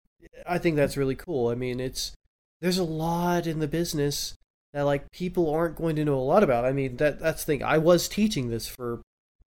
i 0.48 0.58
think 0.58 0.76
that's 0.76 0.98
really 0.98 1.16
cool. 1.16 1.50
I 1.50 1.56
mean 1.56 1.80
it's 1.80 2.14
there's 2.62 2.78
a 2.78 2.84
lot 2.84 3.46
in 3.46 3.60
the 3.60 3.68
business 3.68 4.36
that 4.74 4.84
like 4.84 5.12
people 5.12 5.50
aren't 5.50 5.76
going 5.76 5.96
to 5.98 6.06
know 6.06 6.16
a 6.18 6.22
lot 6.22 6.44
about. 6.44 6.66
I 6.66 6.72
mean 6.72 6.98
that 6.98 7.20
that's 7.20 7.44
the 7.44 7.54
thing. 7.54 7.64
I 7.64 7.78
was 7.80 8.08
teaching 8.08 8.50
this 8.50 8.68
for 8.68 9.02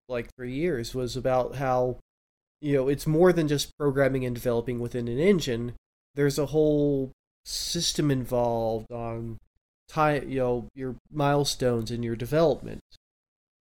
like 0.09 0.28
three 0.36 0.52
years 0.52 0.94
was 0.94 1.16
about 1.16 1.56
how 1.56 1.98
you 2.60 2.74
know 2.74 2.88
it's 2.88 3.06
more 3.06 3.32
than 3.32 3.46
just 3.46 3.76
programming 3.78 4.24
and 4.24 4.34
developing 4.34 4.80
within 4.80 5.06
an 5.06 5.18
engine 5.18 5.74
there's 6.14 6.38
a 6.38 6.46
whole 6.46 7.12
system 7.44 8.10
involved 8.10 8.90
on 8.90 9.38
time 9.88 10.28
you 10.28 10.38
know 10.38 10.66
your 10.74 10.96
milestones 11.12 11.90
in 11.90 12.02
your 12.02 12.16
development 12.16 12.80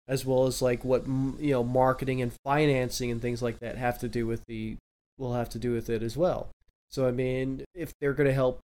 as 0.10 0.26
well 0.26 0.48
as 0.48 0.62
like 0.62 0.84
what 0.84 1.08
you 1.08 1.52
know 1.52 1.64
marketing 1.64 2.22
and 2.22 2.34
financing 2.44 3.12
and 3.12 3.22
things 3.22 3.42
like 3.42 3.60
that 3.60 3.78
have 3.78 4.00
to 4.00 4.10
do 4.10 4.28
with 4.28 4.44
the 4.48 4.76
will 5.18 5.34
have 5.34 5.50
to 5.50 5.60
do 5.60 5.74
with 5.74 5.90
it 5.90 6.02
as 6.02 6.18
well. 6.18 6.50
So 6.90 7.08
i 7.08 7.12
mean 7.12 7.64
if 7.76 7.94
they're 8.00 8.14
going 8.14 8.28
to 8.28 8.34
help 8.34 8.60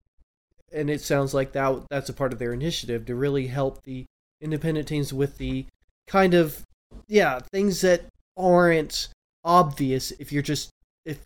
and 0.71 0.89
it 0.89 1.01
sounds 1.01 1.33
like 1.33 1.51
that 1.51 1.83
that's 1.89 2.09
a 2.09 2.13
part 2.13 2.33
of 2.33 2.39
their 2.39 2.53
initiative 2.53 3.05
to 3.05 3.15
really 3.15 3.47
help 3.47 3.83
the 3.83 4.05
independent 4.41 4.87
teams 4.87 5.13
with 5.13 5.37
the 5.37 5.65
kind 6.07 6.33
of 6.33 6.61
yeah 7.07 7.39
things 7.51 7.81
that 7.81 8.05
aren't 8.37 9.09
obvious 9.43 10.11
if 10.19 10.31
you're 10.31 10.41
just 10.41 10.69
if 11.05 11.19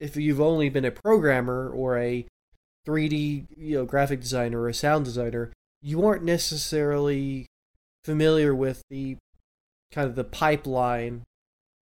if 0.00 0.16
you've 0.16 0.40
only 0.40 0.68
been 0.68 0.84
a 0.84 0.90
programmer 0.90 1.70
or 1.70 1.98
a 1.98 2.26
3D 2.86 3.46
you 3.56 3.78
know 3.78 3.84
graphic 3.84 4.20
designer 4.20 4.60
or 4.60 4.68
a 4.68 4.74
sound 4.74 5.04
designer, 5.04 5.52
you 5.82 6.04
aren't 6.06 6.24
necessarily 6.24 7.46
familiar 8.04 8.54
with 8.54 8.82
the 8.90 9.16
kind 9.92 10.08
of 10.08 10.16
the 10.16 10.24
pipeline 10.24 11.22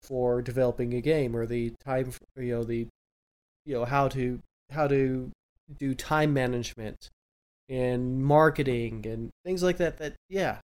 for 0.03 0.43
developing 0.43 0.93
a 0.95 1.01
game 1.01 1.35
or 1.35 1.47
the 1.47 1.73
time 1.85 2.13
you 2.37 2.55
know 2.55 2.65
the 2.65 2.87
you 3.65 3.75
know 3.75 3.85
how 3.85 4.09
to 4.09 4.41
how 4.71 4.87
to 4.87 5.31
do 5.79 5.95
time 5.95 6.33
management 6.33 7.11
and 7.69 8.23
marketing 8.23 9.07
and 9.07 9.31
things 9.45 9.63
like 9.63 9.79
that 9.79 9.97
that 9.97 10.15
yeah 10.29 10.59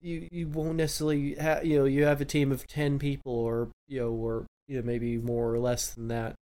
you 0.00 0.26
you 0.30 0.48
won't 0.48 0.76
necessarily 0.76 1.34
have 1.34 1.64
you 1.64 1.78
know 1.78 1.84
you 1.84 2.04
have 2.04 2.20
a 2.20 2.24
team 2.24 2.50
of 2.50 2.66
10 2.66 2.98
people 2.98 3.32
or 3.32 3.68
you 3.86 4.00
know 4.00 4.10
or 4.10 4.46
you 4.66 4.76
know 4.76 4.82
maybe 4.82 5.18
more 5.18 5.52
or 5.52 5.58
less 5.58 5.90
than 5.90 6.08
that 6.08 6.34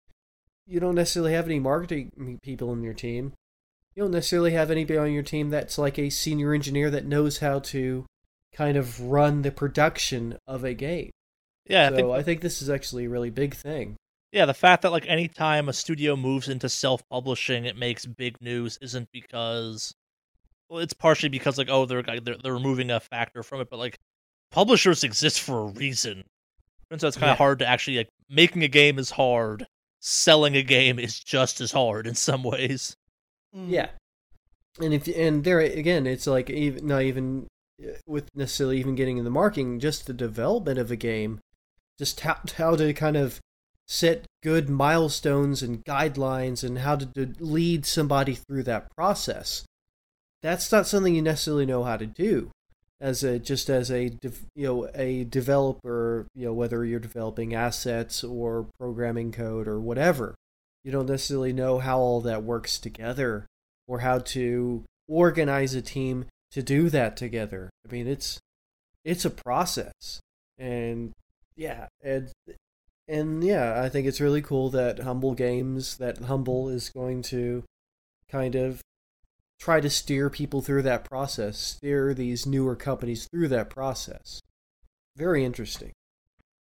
you 0.66 0.80
don't 0.80 0.94
necessarily 0.94 1.32
have 1.32 1.46
any 1.46 1.60
marketing 1.60 2.38
people 2.42 2.72
in 2.72 2.82
your 2.82 2.94
team. 2.94 3.32
You 3.94 4.02
don't 4.02 4.12
necessarily 4.12 4.52
have 4.52 4.70
anybody 4.70 4.98
on 4.98 5.12
your 5.12 5.22
team 5.22 5.50
that's 5.50 5.78
like 5.78 5.98
a 5.98 6.10
senior 6.10 6.52
engineer 6.52 6.90
that 6.90 7.06
knows 7.06 7.38
how 7.38 7.60
to 7.60 8.06
kind 8.52 8.76
of 8.76 9.00
run 9.00 9.42
the 9.42 9.50
production 9.52 10.38
of 10.46 10.64
a 10.64 10.74
game. 10.74 11.10
Yeah, 11.66 11.88
so 11.88 11.94
I 11.94 11.96
think, 11.96 12.10
I 12.10 12.22
think 12.22 12.40
this 12.40 12.60
is 12.62 12.68
actually 12.70 13.04
a 13.04 13.08
really 13.08 13.30
big 13.30 13.54
thing. 13.54 13.96
Yeah, 14.32 14.46
the 14.46 14.54
fact 14.54 14.82
that 14.82 14.90
like 14.92 15.06
anytime 15.06 15.68
a 15.68 15.72
studio 15.72 16.16
moves 16.16 16.48
into 16.48 16.68
self-publishing, 16.68 17.64
it 17.66 17.76
makes 17.76 18.04
big 18.04 18.40
news 18.40 18.78
isn't 18.82 19.08
because 19.12 19.94
well, 20.68 20.80
it's 20.80 20.92
partially 20.92 21.28
because 21.28 21.56
like 21.56 21.68
oh 21.70 21.86
they're 21.86 22.02
they're, 22.02 22.36
they're 22.42 22.52
removing 22.54 22.90
a 22.90 23.00
factor 23.00 23.42
from 23.42 23.60
it, 23.60 23.70
but 23.70 23.78
like 23.78 23.98
publishers 24.50 25.04
exist 25.04 25.40
for 25.40 25.60
a 25.60 25.66
reason. 25.66 26.24
And 26.90 27.00
so 27.00 27.06
it's 27.08 27.16
kind 27.16 27.30
of 27.30 27.34
Yeah. 27.34 27.38
hard 27.38 27.58
to 27.60 27.66
actually 27.66 27.98
like 27.98 28.08
making 28.28 28.64
a 28.64 28.68
game 28.68 28.98
is 28.98 29.10
hard. 29.10 29.66
Selling 30.06 30.55
a 30.55 30.62
game 30.62 30.98
is 30.98 31.18
just 31.18 31.62
as 31.62 31.72
hard 31.72 32.06
in 32.06 32.14
some 32.14 32.43
ways. 32.43 32.94
Mm. 33.56 33.70
Yeah, 33.70 33.89
and 34.78 34.93
if 34.93 35.09
and 35.09 35.44
there 35.44 35.60
again, 35.60 36.06
it's 36.06 36.26
like 36.26 36.51
even 36.51 36.86
not 36.86 37.01
even 37.01 37.47
uh, 37.82 37.93
with 38.06 38.28
necessarily 38.35 38.78
even 38.78 38.97
getting 38.97 39.16
in 39.16 39.24
the 39.24 39.31
marketing, 39.31 39.81
just 39.81 40.06
the 40.06 40.12
development 40.12 40.78
of 40.78 40.90
a 40.90 40.97
game, 40.97 41.40
just 41.98 42.20
how 42.20 42.36
how 42.59 42.76
to 42.76 42.93
kind 42.93 43.16
of 43.16 43.40
set 43.86 44.26
good 44.43 44.68
milestones 44.68 45.62
and 45.62 45.82
guidelines 45.86 46.62
and 46.62 46.81
how 46.81 46.97
to 46.97 47.06
d- 47.06 47.32
lead 47.40 47.86
somebody 47.86 48.35
through 48.35 48.64
that 48.64 48.94
process. 48.94 49.64
That's 50.43 50.70
not 50.70 50.86
something 50.86 51.14
you 51.14 51.22
necessarily 51.22 51.64
know 51.64 51.85
how 51.85 51.97
to 51.97 52.06
do 52.06 52.51
as 53.05 53.22
a 53.22 53.39
just 53.39 53.68
as 53.68 53.90
a 53.90 54.10
you 54.55 54.66
know 54.66 54.89
a 54.94 55.24
developer 55.24 56.26
you 56.35 56.47
know 56.47 56.55
whether 56.55 56.86
you're 56.86 56.98
developing 56.98 57.55
assets 57.55 58.24
or 58.24 58.66
programming 58.78 59.31
code 59.31 59.68
or 59.68 59.78
whatever 59.78 60.35
you 60.82 60.90
don't 60.90 61.09
necessarily 61.09 61.52
know 61.52 61.78
how 61.78 61.98
all 61.98 62.22
that 62.22 62.43
works 62.43 62.78
together 62.78 63.47
or 63.86 64.01
how 64.01 64.18
to 64.18 64.85
organize 65.06 65.74
a 65.74 65.82
team 65.82 66.24
to 66.51 66.62
do 66.62 66.89
that 66.89 67.16
together. 67.16 67.70
I 67.86 67.93
mean 67.93 68.06
it's 68.06 68.40
it's 69.05 69.24
a 69.24 69.31
process. 69.31 70.20
And 70.59 71.12
yeah 71.56 71.86
and 72.02 72.31
and 73.06 73.44
yeah 73.44 73.81
i 73.81 73.89
think 73.89 74.09
it's 74.09 74.20
really 74.20 74.43
cool 74.43 74.70
that 74.70 74.98
humble 75.01 75.35
games 75.35 75.98
that 75.98 76.18
humble 76.18 76.68
is 76.68 76.90
going 76.90 77.22
to 77.22 77.62
kind 78.28 78.56
of 78.56 78.81
try 79.64 79.80
to 79.80 79.88
steer 79.88 80.28
people 80.28 80.60
through 80.60 80.82
that 80.82 81.04
process 81.04 81.56
steer 81.56 82.12
these 82.12 82.44
newer 82.44 82.76
companies 82.76 83.26
through 83.30 83.48
that 83.48 83.70
process. 83.70 84.42
Very 85.16 85.42
interesting. 85.42 85.90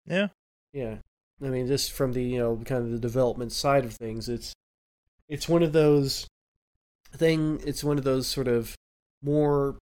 Yeah. 0.07 0.29
yeah. 0.73 0.99
I 1.43 1.49
mean 1.49 1.67
just 1.67 1.91
from 1.91 2.13
the 2.13 2.23
you 2.23 2.39
know 2.39 2.57
kind 2.65 2.85
of 2.85 2.93
the 2.93 3.01
development 3.01 3.51
side 3.51 3.85
of 3.85 3.95
things 3.95 4.29
it's 4.29 4.53
it's 5.29 5.49
one 5.49 5.65
of 5.65 5.73
those 5.73 6.29
thing 7.17 7.61
it's 7.67 7.83
one 7.83 7.99
of 7.99 8.05
those 8.05 8.29
sort 8.29 8.47
of 8.47 8.77
more 9.21 9.79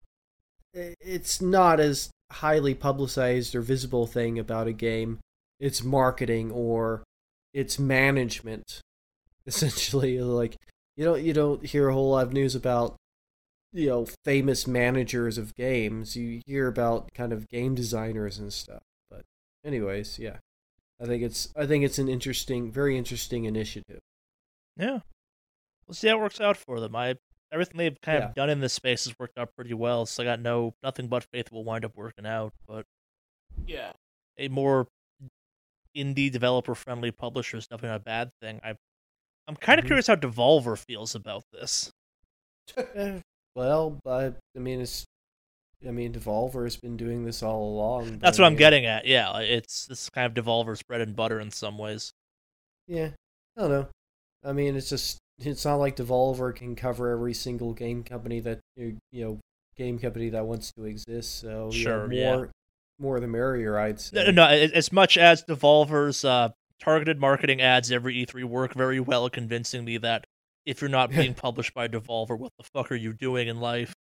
it's 0.73 1.43
not 1.43 1.79
as 1.79 2.09
highly 2.33 2.75
publicized 2.75 3.55
or 3.55 3.61
visible 3.61 4.07
thing 4.07 4.39
about 4.39 4.67
a 4.67 4.73
game. 4.73 5.19
It's 5.59 5.85
marketing 5.85 6.51
or 6.53 7.03
it's 7.53 7.79
management 7.79 8.81
essentially. 9.47 10.19
Like 10.23 10.57
you 10.97 11.05
don't 11.05 11.23
you 11.23 11.35
don't 11.35 11.67
hear 11.67 11.89
a 11.89 11.93
whole 11.93 12.13
lot 12.13 12.27
of 12.27 12.33
news 12.33 12.55
about 12.55 12.97
you 13.73 13.89
know 13.89 14.07
famous 14.25 14.67
managers 14.67 15.39
of 15.39 15.55
games 15.55 16.17
you 16.17 16.41
hear 16.47 16.67
about 16.67 17.13
kind 17.15 17.33
of 17.33 17.49
game 17.49 17.75
designers 17.75 18.39
and 18.39 18.53
stuff 18.53 18.83
but 19.11 19.23
anyways 19.65 20.19
yeah 20.19 20.39
i 21.01 21.05
think 21.07 21.23
it's 21.23 21.53
i 21.57 21.65
think 21.67 21.85
it's 21.85 21.99
an 21.99 22.09
interesting 22.09 22.71
very 22.71 22.97
interesting 22.99 23.45
initiative 23.45 24.01
Yeah. 24.77 25.01
We'll 25.87 25.95
see 25.95 26.09
how 26.09 26.19
it 26.19 26.21
works 26.21 26.41
out 26.41 26.57
for 26.57 26.79
them. 26.81 26.95
I 26.95 27.17
everything 27.53 27.77
they've 27.79 28.01
kind 28.01 28.21
Yeah. 28.21 28.29
of 28.29 28.35
done 28.35 28.49
in 28.49 28.61
this 28.61 28.73
space 28.73 29.05
has 29.07 29.19
worked 29.19 29.37
out 29.37 29.55
pretty 29.57 29.75
well, 29.75 30.07
so 30.07 30.23
I 30.23 30.27
got 30.27 30.39
no 30.41 30.75
nothing 30.85 31.09
but 31.09 31.25
faith 31.25 31.51
will 31.51 31.65
wind 31.65 31.85
up 31.85 31.97
working 31.97 32.25
out. 32.27 32.53
But 32.69 32.87
Yeah. 33.67 33.93
a 34.39 34.47
more 34.49 34.87
indie 35.97 36.31
developer 36.31 36.75
friendly 36.77 37.11
publisher 37.11 37.57
is 37.57 37.67
definitely 37.67 37.89
not 37.89 37.97
a 37.97 38.05
bad 38.05 38.31
thing. 38.41 38.61
I 38.63 38.77
I'm 39.49 39.57
kind 39.57 39.81
of 39.81 39.85
Mhm. 39.85 39.89
curious 39.89 40.07
how 40.07 40.15
Devolver 40.15 40.79
feels 40.79 41.15
about 41.17 41.43
this. 41.53 41.91
Well 43.55 43.99
I, 44.07 44.33
I 44.57 44.59
mean 44.59 44.81
it's 44.81 45.05
i 45.87 45.91
mean 45.91 46.13
devolver 46.13 46.65
has 46.65 46.77
been 46.77 46.97
doing 46.97 47.25
this 47.25 47.43
all 47.43 47.63
along 47.65 48.19
That's 48.19 48.39
what 48.39 48.45
I'm 48.45 48.57
getting 48.57 48.85
at. 48.87 49.07
Yeah, 49.07 49.39
it's 49.39 49.87
this 49.87 50.11
kind 50.11 50.27
of 50.27 50.45
Devolver's 50.45 50.83
bread 50.83 51.01
and 51.01 51.17
butter 51.17 51.41
in 51.41 51.51
some 51.51 51.79
ways. 51.79 52.13
yeah 52.87 53.11
i 53.57 53.61
don't 53.63 53.71
know 53.71 53.87
i 54.45 54.53
mean 54.53 54.77
it's 54.77 54.91
just 54.91 55.19
it's 55.39 55.65
not 55.65 55.77
like 55.77 55.97
devolver 55.97 56.55
can 56.55 56.77
cover 56.77 57.11
every 57.11 57.33
single 57.35 57.73
game 57.73 58.03
company 58.05 58.41
that 58.41 58.61
you 58.77 58.97
you 59.11 59.25
know 59.25 59.39
game 59.77 59.99
company 59.99 60.29
that 60.29 60.45
wants 60.47 60.71
to 60.73 60.85
exist 60.85 61.41
so 61.41 61.71
you 61.73 61.85
know, 61.85 61.91
Sure, 61.91 62.13
yeah. 62.13 62.37
more 62.37 62.51
more 62.99 63.21
the 63.21 63.27
merrier 63.27 63.79
i'd 63.79 63.99
say 64.01 64.25
No, 64.27 64.31
no, 64.31 64.47
as 64.47 64.93
much 64.93 65.17
as 65.17 65.43
Devolver's 65.45 66.25
uh, 66.25 66.51
targeted 66.79 67.19
marketing 67.19 67.63
ads 67.63 67.91
every 67.91 68.15
E3 68.27 68.45
work 68.45 68.75
very 68.75 69.01
well 69.01 69.25
at 69.27 69.33
convincing 69.33 69.85
me 69.87 69.97
that 69.99 70.25
if 70.67 70.81
you're 70.81 70.91
not 70.91 71.11
being 71.11 71.35
published 71.35 71.75
by 71.75 71.89
Devolver, 71.89 72.39
what 72.39 72.53
the 72.59 72.65
fuck 72.75 72.91
are 72.93 72.97
you 72.97 73.13
doing 73.13 73.49
in 73.49 73.61
life? 73.61 73.95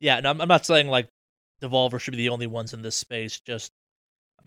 Yeah, 0.00 0.18
and 0.18 0.26
I'm, 0.26 0.40
I'm 0.40 0.48
not 0.48 0.66
saying 0.66 0.88
like 0.88 1.08
Devolver 1.62 2.00
should 2.00 2.12
be 2.12 2.18
the 2.18 2.28
only 2.28 2.46
ones 2.46 2.74
in 2.74 2.82
this 2.82 2.96
space. 2.96 3.40
Just 3.40 3.70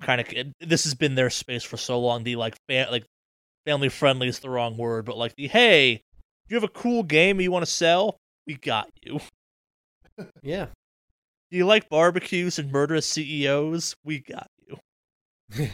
kind 0.01 0.21
of 0.21 0.27
this 0.61 0.83
has 0.83 0.93
been 0.93 1.15
their 1.15 1.29
space 1.29 1.63
for 1.63 1.77
so 1.77 1.99
long. 1.99 2.23
The 2.23 2.35
like 2.35 2.55
fa- 2.67 2.87
like 2.91 3.05
family 3.65 3.89
friendly 3.89 4.27
is 4.27 4.39
the 4.39 4.49
wrong 4.49 4.77
word, 4.77 5.05
but 5.05 5.17
like 5.17 5.35
the 5.35 5.47
hey, 5.47 6.01
you 6.47 6.55
have 6.55 6.63
a 6.63 6.67
cool 6.69 7.03
game 7.03 7.39
you 7.39 7.51
want 7.51 7.65
to 7.65 7.71
sell? 7.71 8.17
We 8.47 8.55
got 8.55 8.89
you. 9.03 9.19
yeah 10.41 10.67
Do 11.51 11.57
you 11.57 11.65
like 11.65 11.89
barbecues 11.89 12.59
and 12.59 12.71
murderous 12.71 13.05
CEOs? 13.05 13.95
We 14.03 14.19
got 14.19 14.47
you. 14.67 15.69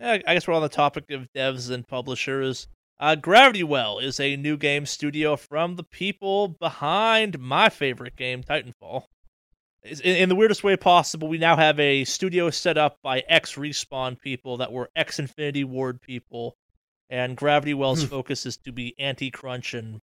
Yeah, 0.00 0.18
I 0.26 0.34
guess 0.34 0.46
we're 0.48 0.54
on 0.54 0.62
the 0.62 0.68
topic 0.68 1.10
of 1.10 1.28
devs 1.36 1.70
and 1.70 1.86
publishers. 1.86 2.66
Uh, 3.02 3.16
Gravity 3.16 3.64
Well 3.64 3.98
is 3.98 4.20
a 4.20 4.36
new 4.36 4.56
game 4.56 4.86
studio 4.86 5.34
from 5.34 5.74
the 5.74 5.82
people 5.82 6.46
behind 6.46 7.40
my 7.40 7.68
favorite 7.68 8.14
game, 8.14 8.44
Titanfall. 8.44 9.06
In, 9.82 9.98
in 10.04 10.28
the 10.28 10.36
weirdest 10.36 10.62
way 10.62 10.76
possible, 10.76 11.26
we 11.26 11.36
now 11.36 11.56
have 11.56 11.80
a 11.80 12.04
studio 12.04 12.48
set 12.50 12.78
up 12.78 12.98
by 13.02 13.24
ex 13.28 13.56
Respawn 13.56 14.20
people 14.20 14.58
that 14.58 14.70
were 14.70 14.88
ex 14.94 15.18
Infinity 15.18 15.64
Ward 15.64 16.00
people, 16.00 16.54
and 17.10 17.36
Gravity 17.36 17.74
Well's 17.74 18.04
focus 18.04 18.46
is 18.46 18.56
to 18.58 18.70
be 18.70 18.94
anti 19.00 19.32
crunch 19.32 19.74
and 19.74 20.00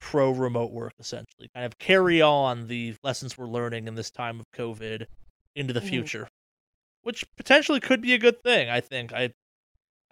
pro 0.00 0.32
remote 0.32 0.72
work, 0.72 0.94
essentially. 0.98 1.48
Kind 1.54 1.64
of 1.64 1.78
carry 1.78 2.20
on 2.20 2.66
the 2.66 2.96
lessons 3.04 3.38
we're 3.38 3.46
learning 3.46 3.86
in 3.86 3.94
this 3.94 4.10
time 4.10 4.40
of 4.40 4.50
COVID 4.50 5.06
into 5.54 5.72
the 5.72 5.80
Mhm. 5.80 5.88
future, 5.88 6.28
which 7.02 7.24
potentially 7.36 7.78
could 7.78 8.00
be 8.00 8.14
a 8.14 8.18
good 8.18 8.42
thing. 8.42 8.68
I 8.68 8.80
think. 8.80 9.12
I 9.12 9.32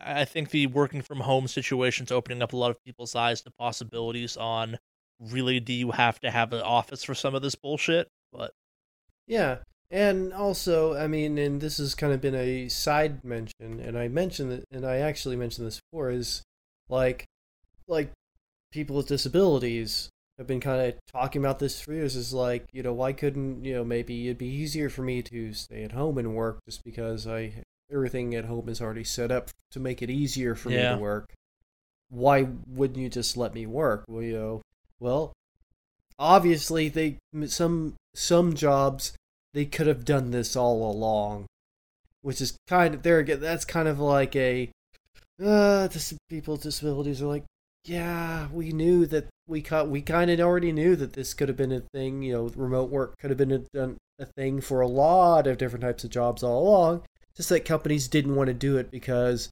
I 0.05 0.25
think 0.25 0.51
the 0.51 0.67
working 0.67 1.03
from 1.03 1.21
home 1.21 1.49
situation's 1.49 2.13
opening 2.13 2.43
up 2.43 2.53
a 2.53 2.57
lot 2.57 2.71
of 2.71 2.83
people's 2.85 3.15
eyes 3.15 3.41
to 3.43 3.51
possibilities 3.51 4.37
on 4.37 4.79
really 5.21 5.61
do 5.61 5.73
you 5.73 5.93
have 5.93 6.21
to 6.21 6.31
have 6.31 6.53
an 6.53 6.61
office 6.61 7.03
for 7.05 7.15
some 7.15 7.35
of 7.35 7.43
this 7.43 7.55
bullshit? 7.55 8.09
But 8.33 8.53
Yeah, 9.27 9.59
and 9.91 10.33
also, 10.33 10.95
I 10.97 11.07
mean, 11.07 11.39
and 11.39 11.61
this 11.61 11.79
has 11.79 11.95
kind 11.95 12.13
of 12.13 12.21
been 12.21 12.35
a 12.35 12.69
side 12.69 13.25
mention, 13.25 13.81
and 13.81 13.97
I 13.97 14.09
mentioned 14.09 14.53
it, 14.53 14.65
and 14.71 14.85
I 14.85 14.99
actually 14.99 15.37
mentioned 15.37 15.67
this 15.67 15.81
before, 15.91 16.11
is 16.11 16.43
like, 16.89 17.25
like 17.87 18.11
people 18.73 18.97
with 18.97 19.09
disabilities 19.09 20.11
have 20.39 20.47
been 20.47 20.61
kind 20.61 20.81
of 20.89 20.95
talking 21.13 21.41
about 21.41 21.61
this 21.61 21.81
for 21.81 21.93
years. 21.93 22.17
Is 22.17 22.33
like, 22.33 22.67
you 22.73 22.83
know, 22.83 22.93
why 22.93 23.13
couldn't 23.13 23.65
you 23.65 23.75
know 23.75 23.85
maybe 23.85 24.27
it'd 24.27 24.39
be 24.39 24.47
easier 24.47 24.91
for 24.91 25.03
me 25.03 25.23
to 25.23 25.53
stay 25.55 25.85
at 25.85 25.93
home 25.93 26.19
and 26.19 26.35
work 26.35 26.59
just 26.67 26.83
because 26.85 27.27
I 27.27 27.63
everything 27.95 28.35
at 28.35 28.45
home 28.45 28.69
is 28.69 28.81
already 28.81 29.05
set 29.05 29.31
up 29.31 29.51
to 29.71 29.81
make 29.81 30.03
it 30.03 30.11
easier 30.11 30.55
for 30.55 30.71
me 30.71 30.77
to 30.77 30.97
work. 30.97 31.33
Why 32.11 32.49
wouldn't 32.67 32.99
you 32.99 33.09
just 33.09 33.37
let 33.37 33.55
me 33.55 33.67
work? 33.67 34.05
Well, 34.09 34.23
you 34.23 34.35
know, 34.35 34.63
well, 35.01 35.33
obviously 36.19 36.89
they 36.89 37.19
some 37.47 37.95
some 38.15 38.55
jobs 38.55 39.13
they 39.53 39.65
could 39.65 39.87
have 39.87 40.05
done 40.05 40.31
this 40.31 40.55
all 40.57 40.91
along 40.91 41.47
which 42.23 42.41
is 42.41 42.57
kind 42.69 42.95
of 42.95 43.03
there 43.03 43.19
again 43.19 43.41
that's 43.41 43.65
kind 43.65 43.89
of 43.89 43.99
like 43.99 44.37
a 44.37 44.71
uh 45.45 45.87
dis- 45.89 46.15
people 46.29 46.55
with 46.55 46.63
disabilities 46.63 47.21
are 47.21 47.27
like 47.27 47.45
yeah 47.85 48.47
we 48.53 48.71
knew 48.71 49.05
that 49.07 49.27
we 49.47 49.61
cut 49.61 49.89
we 49.89 50.01
kind 50.01 50.31
of 50.31 50.41
already 50.41 50.73
knew 50.73 50.95
that 50.97 51.13
this 51.15 51.35
could 51.35 51.49
have 51.49 51.57
been 51.57 51.73
a 51.73 51.83
thing 51.93 52.23
you 52.23 52.33
know 52.33 52.51
remote 52.57 52.91
work 52.91 53.19
could 53.19 53.31
have 53.31 53.39
been 53.39 53.53
a, 53.53 53.59
done 53.75 53.97
a 54.19 54.27
thing 54.27 54.61
for 54.61 54.81
a 54.81 54.89
lot 54.89 55.47
of 55.47 55.59
different 55.59 55.83
types 55.83 56.05
of 56.05 56.11
jobs 56.11 56.43
all 56.43 56.63
along 56.63 57.03
just 57.37 57.49
that 57.49 57.65
companies 57.65 58.09
didn't 58.09 58.35
want 58.37 58.49
to 58.49 58.55
do 58.55 58.77
it 58.77 58.91
because 58.91 59.51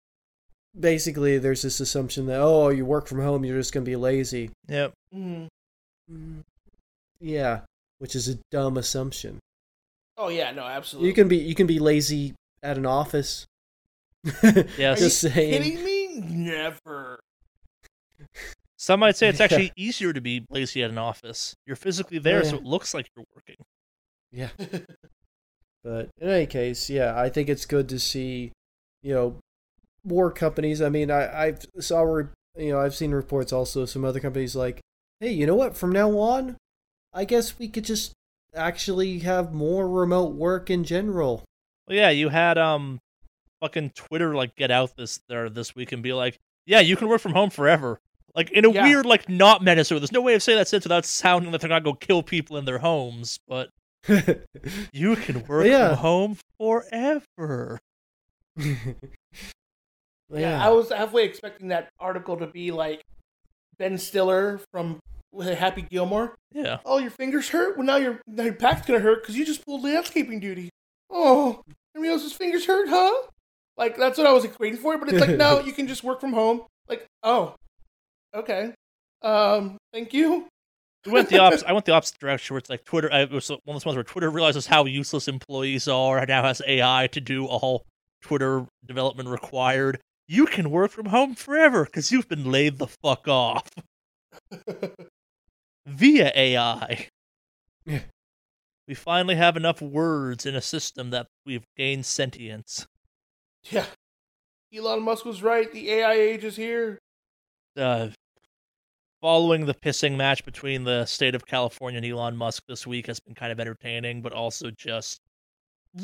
basically 0.78 1.38
there's 1.38 1.62
this 1.62 1.80
assumption 1.80 2.26
that 2.26 2.40
oh 2.40 2.68
you 2.70 2.84
work 2.84 3.06
from 3.06 3.20
home 3.20 3.44
you're 3.44 3.58
just 3.58 3.72
going 3.72 3.84
to 3.84 3.90
be 3.90 3.96
lazy 3.96 4.50
yep. 4.68 4.92
Mhm. 5.14 5.48
Mm, 6.10 6.42
Yeah, 7.20 7.60
which 7.98 8.16
is 8.16 8.28
a 8.28 8.38
dumb 8.50 8.76
assumption. 8.76 9.38
Oh 10.18 10.28
yeah, 10.28 10.50
no, 10.50 10.64
absolutely. 10.64 11.08
You 11.08 11.14
can 11.14 11.28
be 11.28 11.36
you 11.38 11.54
can 11.54 11.66
be 11.66 11.78
lazy 11.78 12.34
at 12.62 12.76
an 12.76 12.86
office. 12.86 13.46
Yes. 14.78 14.98
Just 15.00 15.20
saying. 15.20 15.62
kidding 15.62 15.84
me? 15.84 16.20
Never. 16.20 17.18
Some 18.76 19.00
might 19.00 19.16
say 19.16 19.28
it's 19.28 19.38
Yeah. 19.38 19.44
actually 19.44 19.72
easier 19.76 20.12
to 20.12 20.20
be 20.20 20.44
lazy 20.50 20.82
at 20.82 20.90
an 20.90 20.98
office. 20.98 21.54
You're 21.66 21.76
physically 21.76 22.18
there, 22.18 22.42
so 22.44 22.52
Yeah. 22.56 22.56
it 22.58 22.64
looks 22.64 22.94
like 22.94 23.08
you're 23.16 23.24
working. 23.34 23.56
Yeah. 24.32 24.50
But 25.84 26.10
in 26.20 26.28
any 26.28 26.46
case, 26.46 26.88
yeah, 26.88 27.18
I 27.18 27.28
think 27.28 27.48
it's 27.48 27.66
good 27.66 27.88
to 27.88 27.98
see, 27.98 28.52
you 29.02 29.14
know, 29.14 29.36
more 30.04 30.30
companies. 30.30 30.80
I 30.80 30.88
mean, 30.88 31.10
I 31.10 31.46
I've 31.46 31.64
saw 31.80 32.02
re- 32.02 32.26
you 32.56 32.70
know 32.72 32.80
I've 32.80 32.94
seen 32.94 33.10
reports 33.12 33.52
also 33.52 33.84
some 33.84 34.04
other 34.04 34.20
companies 34.20 34.54
like, 34.54 34.80
hey, 35.20 35.30
you 35.32 35.46
know 35.46 35.54
what? 35.56 35.76
From 35.76 35.90
now 35.92 36.10
on, 36.18 36.56
I 37.12 37.24
guess 37.24 37.58
we 37.58 37.68
could 37.68 37.84
just 37.84 38.12
actually 38.54 39.20
have 39.20 39.52
more 39.52 39.88
remote 39.88 40.34
work 40.34 40.70
in 40.70 40.84
general. 40.84 41.42
Well, 41.88 41.96
yeah, 41.96 42.10
you 42.10 42.28
had 42.28 42.58
um, 42.58 43.00
fucking 43.60 43.90
Twitter 43.96 44.34
like 44.34 44.54
get 44.56 44.70
out 44.70 44.96
this 44.96 45.20
there 45.28 45.48
this 45.48 45.74
week 45.74 45.92
and 45.92 46.02
be 46.02 46.12
like, 46.12 46.38
yeah, 46.66 46.80
you 46.80 46.96
can 46.96 47.08
work 47.08 47.20
from 47.20 47.32
home 47.32 47.50
forever. 47.50 47.98
Like 48.34 48.50
in 48.50 48.64
a 48.64 48.70
Yeah. 48.70 48.84
weird, 48.84 49.04
like 49.06 49.28
not 49.28 49.62
menacing. 49.62 49.98
There's 49.98 50.12
no 50.12 50.20
way 50.22 50.34
of 50.34 50.42
saying 50.42 50.58
that 50.58 50.68
sentence 50.68 50.84
without 50.84 51.04
sounding 51.04 51.50
like 51.52 51.60
they're 51.60 51.68
not 51.70 51.84
going 51.84 51.96
to 51.96 52.06
kill 52.06 52.22
people 52.22 52.56
in 52.56 52.64
their 52.64 52.78
homes, 52.78 53.38
but 53.48 53.68
you 54.92 55.16
can 55.16 55.44
work 55.48 55.66
Yeah. 55.66 55.88
from 55.90 55.96
home 55.98 56.36
forever. 56.58 57.78
Yeah. 60.34 60.64
I 60.64 60.70
was 60.70 60.88
halfway 60.90 61.24
expecting 61.24 61.68
that 61.68 61.90
article 62.00 62.38
to 62.38 62.46
be 62.46 62.70
like 62.70 63.02
Ben 63.78 63.98
Stiller 63.98 64.60
from 64.72 64.98
Happy 65.38 65.82
Gilmore. 65.82 66.34
Yeah. 66.52 66.78
Oh, 66.86 66.98
your 66.98 67.10
fingers 67.10 67.50
hurt? 67.50 67.76
Well, 67.76 67.86
now 67.86 67.96
your 67.96 68.20
now 68.26 68.44
your 68.44 68.54
back's 68.54 68.86
gonna 68.86 69.00
hurt 69.00 69.22
because 69.22 69.36
you 69.36 69.44
just 69.44 69.64
pulled 69.66 69.82
landscaping 69.84 70.40
duty. 70.40 70.70
Oh, 71.10 71.60
everybody 71.94 72.14
else's 72.14 72.32
fingers 72.32 72.64
hurt, 72.64 72.88
huh? 72.88 73.12
Like 73.76 73.98
that's 73.98 74.16
what 74.16 74.26
I 74.26 74.32
was 74.32 74.46
waiting 74.58 74.78
for. 74.78 74.96
But 74.96 75.10
it's 75.10 75.20
like 75.20 75.36
no, 75.36 75.60
you 75.66 75.72
can 75.72 75.86
just 75.86 76.02
work 76.02 76.20
from 76.20 76.32
home. 76.32 76.62
Like 76.88 77.04
oh, 77.22 77.54
okay. 78.34 78.72
Um, 79.20 79.76
thank 79.92 80.14
you. 80.14 80.46
We 81.04 81.12
went 81.12 81.28
the 81.28 81.38
opposite. 81.38 81.66
I 81.66 81.72
went 81.72 81.84
the 81.84 81.92
opposite 81.92 82.18
direction, 82.18 82.54
where 82.54 82.58
it's 82.58 82.70
like 82.70 82.84
Twitter. 82.84 83.12
I, 83.12 83.22
it 83.22 83.30
was 83.30 83.48
one 83.48 83.58
of 83.58 83.74
those 83.74 83.84
ones 83.84 83.96
where 83.96 84.04
Twitter 84.04 84.30
realizes 84.30 84.66
how 84.66 84.84
useless 84.84 85.26
employees 85.26 85.88
are, 85.88 86.18
and 86.18 86.28
now 86.28 86.42
has 86.42 86.62
AI 86.66 87.08
to 87.12 87.20
do 87.20 87.46
all 87.46 87.84
Twitter 88.22 88.66
development 88.86 89.28
required. 89.28 90.00
You 90.28 90.46
can 90.46 90.70
work 90.70 90.92
from 90.92 91.06
home 91.06 91.34
forever 91.34 91.84
because 91.84 92.12
you've 92.12 92.28
been 92.28 92.50
laid 92.50 92.78
the 92.78 92.86
fuck 92.86 93.26
off 93.26 93.68
via 95.86 96.32
AI. 96.34 97.08
Yeah. 97.84 98.00
We 98.86 98.94
finally 98.94 99.34
have 99.34 99.56
enough 99.56 99.82
words 99.82 100.46
in 100.46 100.54
a 100.54 100.62
system 100.62 101.10
that 101.10 101.26
we've 101.44 101.64
gained 101.76 102.06
sentience. 102.06 102.86
yeah, 103.70 103.86
Elon 104.74 105.02
Musk 105.02 105.24
was 105.24 105.42
right. 105.42 105.70
The 105.70 105.90
AI 105.90 106.12
age 106.14 106.44
is 106.44 106.56
here. 106.56 106.98
Uh, 107.76 108.08
following 109.22 109.64
the 109.64 109.74
pissing 109.74 110.16
match 110.16 110.44
between 110.44 110.84
the 110.84 111.06
state 111.06 111.34
of 111.34 111.46
California 111.46 111.96
and 111.98 112.06
Elon 112.06 112.36
Musk 112.36 112.64
this 112.66 112.86
week 112.86 113.06
has 113.06 113.20
been 113.20 113.34
kind 113.34 113.52
of 113.52 113.60
entertaining, 113.60 114.20
but 114.20 114.32
also 114.32 114.70
just 114.70 115.20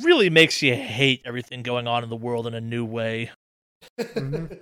really 0.02 0.30
makes 0.30 0.62
you 0.62 0.74
hate 0.74 1.20
everything 1.26 1.62
going 1.62 1.88
on 1.88 2.04
in 2.04 2.10
the 2.10 2.16
world 2.16 2.46
in 2.46 2.54
a 2.54 2.60
new 2.60 2.84
way. 2.84 3.30
Mhm. 3.98 4.60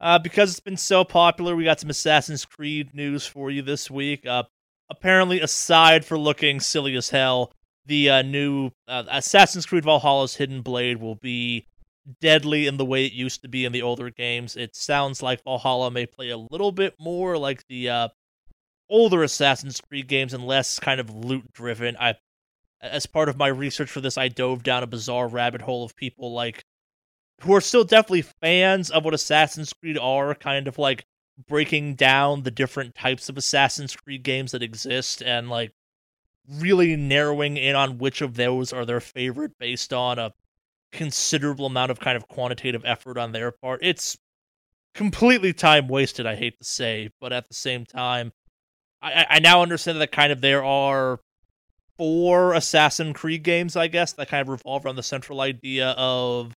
Uh, 0.00 0.18
because 0.18 0.50
it's 0.50 0.60
been 0.60 0.76
so 0.76 1.02
popular, 1.04 1.56
we 1.56 1.64
got 1.64 1.80
some 1.80 1.90
Assassin's 1.90 2.44
Creed 2.44 2.94
news 2.94 3.26
for 3.26 3.50
you 3.50 3.62
this 3.62 3.90
week. 3.90 4.24
Uh, 4.26 4.44
apparently, 4.90 5.40
aside 5.40 6.04
for 6.04 6.18
looking 6.18 6.60
silly 6.60 6.94
as 6.94 7.10
hell, 7.10 7.52
the 7.86 8.10
uh, 8.10 8.22
new 8.22 8.70
uh, 8.86 9.04
Assassin's 9.08 9.66
Creed 9.66 9.84
Valhalla's 9.84 10.36
Hidden 10.36 10.62
Blade 10.62 10.98
will 10.98 11.16
be 11.16 11.66
deadly 12.20 12.66
in 12.66 12.76
the 12.76 12.84
way 12.84 13.04
it 13.04 13.12
used 13.12 13.42
to 13.42 13.48
be 13.48 13.64
in 13.64 13.72
the 13.72 13.82
older 13.82 14.10
games. 14.10 14.56
It 14.56 14.74
sounds 14.74 15.22
like 15.22 15.44
Valhalla 15.44 15.90
may 15.90 16.06
play 16.06 16.30
a 16.30 16.38
little 16.38 16.72
bit 16.72 16.94
more 16.98 17.36
like 17.36 17.66
the 17.68 17.88
uh, 17.88 18.08
older 18.88 19.22
Assassin's 19.22 19.80
Creed 19.80 20.08
games 20.08 20.34
and 20.34 20.46
less 20.46 20.78
kind 20.78 21.00
of 21.00 21.10
loot 21.10 21.52
driven. 21.52 21.96
I, 21.98 22.14
as 22.80 23.06
part 23.06 23.28
of 23.28 23.36
my 23.36 23.48
research 23.48 23.90
for 23.90 24.00
this, 24.00 24.18
I 24.18 24.28
dove 24.28 24.62
down 24.62 24.82
a 24.82 24.86
bizarre 24.86 25.28
rabbit 25.28 25.62
hole 25.62 25.84
of 25.84 25.96
people 25.96 26.32
like 26.32 26.64
who 27.42 27.54
are 27.54 27.60
still 27.60 27.84
definitely 27.84 28.22
fans 28.22 28.90
of 28.90 29.04
what 29.04 29.14
Assassin's 29.14 29.72
Creed 29.72 29.98
are, 29.98 30.34
kind 30.34 30.66
of 30.66 30.78
like 30.78 31.04
breaking 31.46 31.94
down 31.94 32.42
the 32.42 32.50
different 32.50 32.94
types 32.94 33.28
of 33.28 33.36
Assassin's 33.36 33.94
Creed 33.94 34.22
games 34.22 34.52
that 34.52 34.62
exist 34.62 35.22
and 35.22 35.48
like 35.48 35.72
really 36.48 36.96
narrowing 36.96 37.56
in 37.56 37.76
on 37.76 37.98
which 37.98 38.22
of 38.22 38.34
those 38.34 38.72
are 38.72 38.84
their 38.84 39.00
favorite 39.00 39.52
based 39.58 39.92
on 39.92 40.18
a 40.18 40.32
considerable 40.92 41.66
amount 41.66 41.90
of 41.90 42.00
kind 42.00 42.16
of 42.16 42.28
quantitative 42.28 42.82
effort 42.84 43.18
on 43.18 43.32
their 43.32 43.50
part. 43.50 43.80
It's 43.82 44.16
completely 44.94 45.52
time 45.52 45.88
wasted, 45.88 46.26
I 46.26 46.34
hate 46.36 46.58
to 46.58 46.64
say, 46.64 47.10
but 47.20 47.32
at 47.32 47.48
the 47.48 47.54
same 47.54 47.84
time, 47.84 48.32
I, 49.02 49.26
I- 49.28 49.38
now 49.38 49.62
understand 49.62 50.00
that 50.00 50.12
kind 50.12 50.32
of 50.32 50.40
there 50.40 50.64
are 50.64 51.20
four 51.96 52.54
Assassin 52.54 53.12
Creed 53.12 53.42
games, 53.42 53.76
I 53.76 53.88
guess, 53.88 54.12
that 54.14 54.28
kind 54.28 54.42
of 54.42 54.48
revolve 54.48 54.86
around 54.86 54.96
the 54.96 55.02
central 55.02 55.40
idea 55.40 55.90
of 55.98 56.52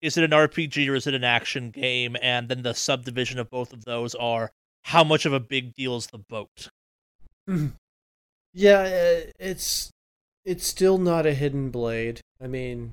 is 0.00 0.16
it 0.16 0.24
an 0.24 0.30
RPG 0.32 0.88
or 0.88 0.94
is 0.94 1.06
it 1.06 1.14
an 1.14 1.24
action 1.24 1.70
game? 1.70 2.16
And 2.20 2.48
then 2.48 2.62
the 2.62 2.74
subdivision 2.74 3.38
of 3.38 3.48
both 3.50 3.72
of 3.72 3.84
those 3.84 4.14
are 4.14 4.50
how 4.82 5.02
much 5.02 5.24
of 5.24 5.32
a 5.32 5.40
big 5.40 5.74
deal 5.74 5.96
is 5.96 6.06
the 6.08 6.18
boat? 6.18 6.68
Yeah, 8.52 8.80
uh, 8.80 9.30
it's 9.38 9.90
it's 10.44 10.66
still 10.66 10.98
not 10.98 11.26
a 11.26 11.34
hidden 11.34 11.70
blade. 11.70 12.20
I 12.40 12.46
mean, 12.46 12.92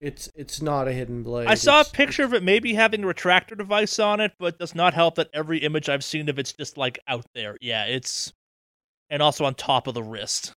it's 0.00 0.30
it's 0.34 0.62
not 0.62 0.88
a 0.88 0.92
hidden 0.92 1.22
blade. 1.22 1.46
I 1.46 1.54
saw 1.54 1.82
a 1.82 1.84
picture 1.84 2.24
of 2.24 2.32
it 2.32 2.42
maybe 2.42 2.74
having 2.74 3.04
a 3.04 3.06
retractor 3.06 3.56
device 3.56 3.98
on 3.98 4.20
it, 4.20 4.32
but 4.38 4.54
it 4.54 4.58
does 4.58 4.74
not 4.74 4.94
help 4.94 5.16
that 5.16 5.28
every 5.34 5.58
image 5.58 5.88
I've 5.88 6.04
seen 6.04 6.28
of 6.28 6.38
it's 6.38 6.52
just 6.52 6.78
like 6.78 6.98
out 7.06 7.26
there. 7.34 7.56
Yeah, 7.60 7.84
it's 7.84 8.32
and 9.10 9.22
also 9.22 9.44
on 9.44 9.54
top 9.54 9.86
of 9.86 9.94
the 9.94 10.02
wrist. 10.02 10.52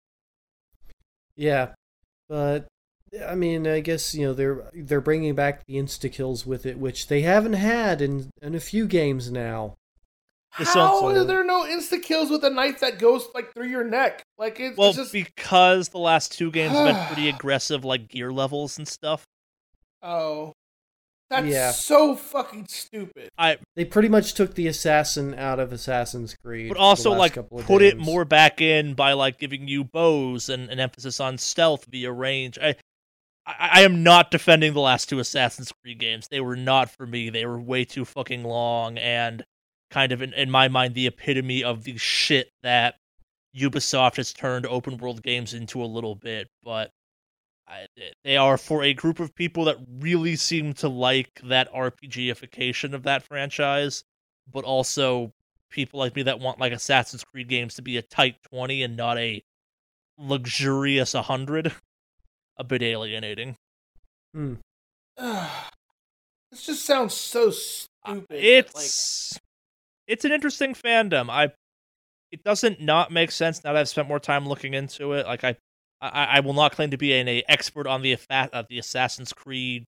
Yeah, 1.35 1.71
but 2.29 2.69
I 3.27 3.35
mean, 3.35 3.67
I 3.67 3.81
guess 3.81 4.15
you 4.15 4.27
know 4.27 4.33
they're 4.33 4.71
they're 4.75 5.01
bringing 5.01 5.35
back 5.35 5.67
the 5.67 5.75
insta 5.75 6.11
kills 6.13 6.47
with 6.47 6.65
it, 6.65 6.79
which 6.79 7.09
they 7.09 7.23
haven't 7.23 7.55
had 7.55 8.01
in 8.01 8.31
in 8.41 8.55
a 8.55 8.61
few 8.61 8.87
games 8.87 9.33
now. 9.33 9.75
This 10.59 10.75
How 10.75 11.07
are 11.07 11.25
there 11.25 11.45
no 11.45 11.65
insta 11.65 12.03
kills 12.03 12.31
with 12.31 12.45
a 12.45 12.51
knife 12.51 12.81
that 12.81 12.99
goes 12.99 13.27
like 13.35 13.55
through 13.55 13.69
your 13.69 13.85
neck? 13.85 14.23
Like 14.37 14.61
it's, 14.61 14.77
Well, 14.77 14.91
it's 14.91 14.99
just 14.99 15.13
because 15.13 15.89
the 15.89 15.99
last 15.99 16.33
two 16.33 16.51
games 16.51 16.75
have 16.75 16.95
been 16.95 17.07
pretty 17.07 17.29
aggressive, 17.35 17.87
like 17.87 18.09
gear 18.09 18.31
levels 18.31 18.77
and 18.77 18.87
stuff. 18.87 19.25
Oh, 20.03 20.53
that's 21.31 21.47
Yeah. 21.47 21.71
so 21.71 22.15
fucking 22.15 22.67
stupid. 22.69 23.31
I 23.39 23.57
They 23.75 23.85
pretty 23.85 24.09
much 24.09 24.35
took 24.35 24.55
the 24.55 24.67
assassin 24.67 25.35
out 25.35 25.59
of 25.59 25.73
Assassin's 25.73 26.35
Creed, 26.35 26.69
but 26.69 26.79
also 26.79 27.13
like 27.13 27.35
couple 27.35 27.59
of 27.61 27.67
put 27.67 27.81
it 27.83 27.97
more 27.97 28.25
back 28.25 28.61
in 28.61 28.95
by 28.95 29.15
like 29.15 29.39
giving 29.39 29.67
you 29.67 29.85
bows 29.85 30.49
and 30.49 30.69
an 30.71 30.79
emphasis 30.79 31.21
on 31.21 31.39
stealth 31.39 31.87
via 31.87 32.13
range. 32.13 32.59
I, 32.59 32.77
I 33.47 33.71
I 33.73 33.81
am 33.83 34.03
not 34.03 34.31
defending 34.31 34.75
the 34.75 34.81
last 34.81 35.09
two 35.09 35.21
Assassin's 35.21 35.73
Creed 35.83 35.99
games. 35.99 36.29
They 36.31 36.41
were 36.41 36.57
not 36.57 36.91
for 36.91 37.07
me. 37.07 37.31
They 37.31 37.47
were 37.47 37.59
way 37.59 37.85
too 37.85 38.05
fucking 38.05 38.45
long 38.45 38.99
and 38.99 39.43
kind 39.91 40.13
of 40.13 40.23
in, 40.23 40.33
in 40.35 40.51
my 40.51 40.69
mind 40.69 40.95
the 40.95 41.07
epitome 41.07 41.65
of 41.65 41.85
the 41.85 41.97
shit 41.97 42.51
that 42.63 42.97
Ubisoft 43.57 44.17
has 44.17 44.33
turned 44.33 44.67
open 44.67 44.97
world 44.97 45.23
games 45.23 45.55
into 45.55 45.83
a 45.83 45.85
little 45.85 46.15
bit, 46.15 46.49
but 46.63 46.91
I, 47.69 47.87
they 48.25 48.37
are 48.37 48.59
for 48.59 48.83
a 48.83 48.93
group 48.93 49.21
of 49.21 49.35
people 49.35 49.65
that 49.65 49.79
really 50.01 50.37
seem 50.37 50.75
to 50.75 50.89
like 50.89 51.41
that 51.45 51.73
RPGification 51.73 52.93
of 52.93 53.05
that 53.05 53.23
franchise, 53.23 54.05
but 54.53 54.65
also 54.65 55.33
people 55.71 55.99
like 56.01 56.15
me 56.15 56.23
that 56.25 56.41
want 56.41 56.61
like 56.61 56.73
Assassin's 56.73 57.25
Creed 57.25 57.49
games 57.49 57.75
to 57.75 57.83
be 57.83 57.97
a 57.97 58.03
tight 58.03 58.37
20 58.51 58.83
and 58.83 58.97
not 58.97 59.19
a 59.19 59.43
luxurious 60.19 61.15
100. 61.15 61.73
A 62.59 62.65
bit 62.65 62.83
alienating. 62.83 63.57
Hmm. 64.35 64.55
this 65.17 66.67
just 66.67 66.85
sounds 66.85 67.15
so 67.15 67.51
stupid. 67.51 67.89
Uh, 68.05 68.15
like, 68.15 68.27
It's 68.31 69.39
it's 70.07 70.25
an 70.27 70.33
interesting 70.33 70.75
fandom. 70.75 71.31
I 71.31 71.53
it 72.31 72.45
doesn't 72.45 72.81
not 72.81 73.11
make 73.11 73.31
sense 73.31 73.65
now 73.65 73.73
that 73.73 73.81
I've 73.81 73.89
spent 73.89 74.07
more 74.07 74.21
time 74.21 74.47
looking 74.47 74.75
into 74.75 75.15
it. 75.15 75.27
Like 75.27 75.45
I 75.45 75.57
I, 76.09 76.25
I 76.25 76.41
will 76.41 76.53
not 76.55 76.73
claim 76.73 76.91
to 76.91 76.97
be 76.97 77.13
an 77.15 77.29
a 77.29 77.43
expert 77.49 77.87
on 77.87 78.03
the 78.03 78.19
uh, 78.31 78.63
the 78.69 78.79
Assassin's 78.79 79.33
Creed 79.33 79.85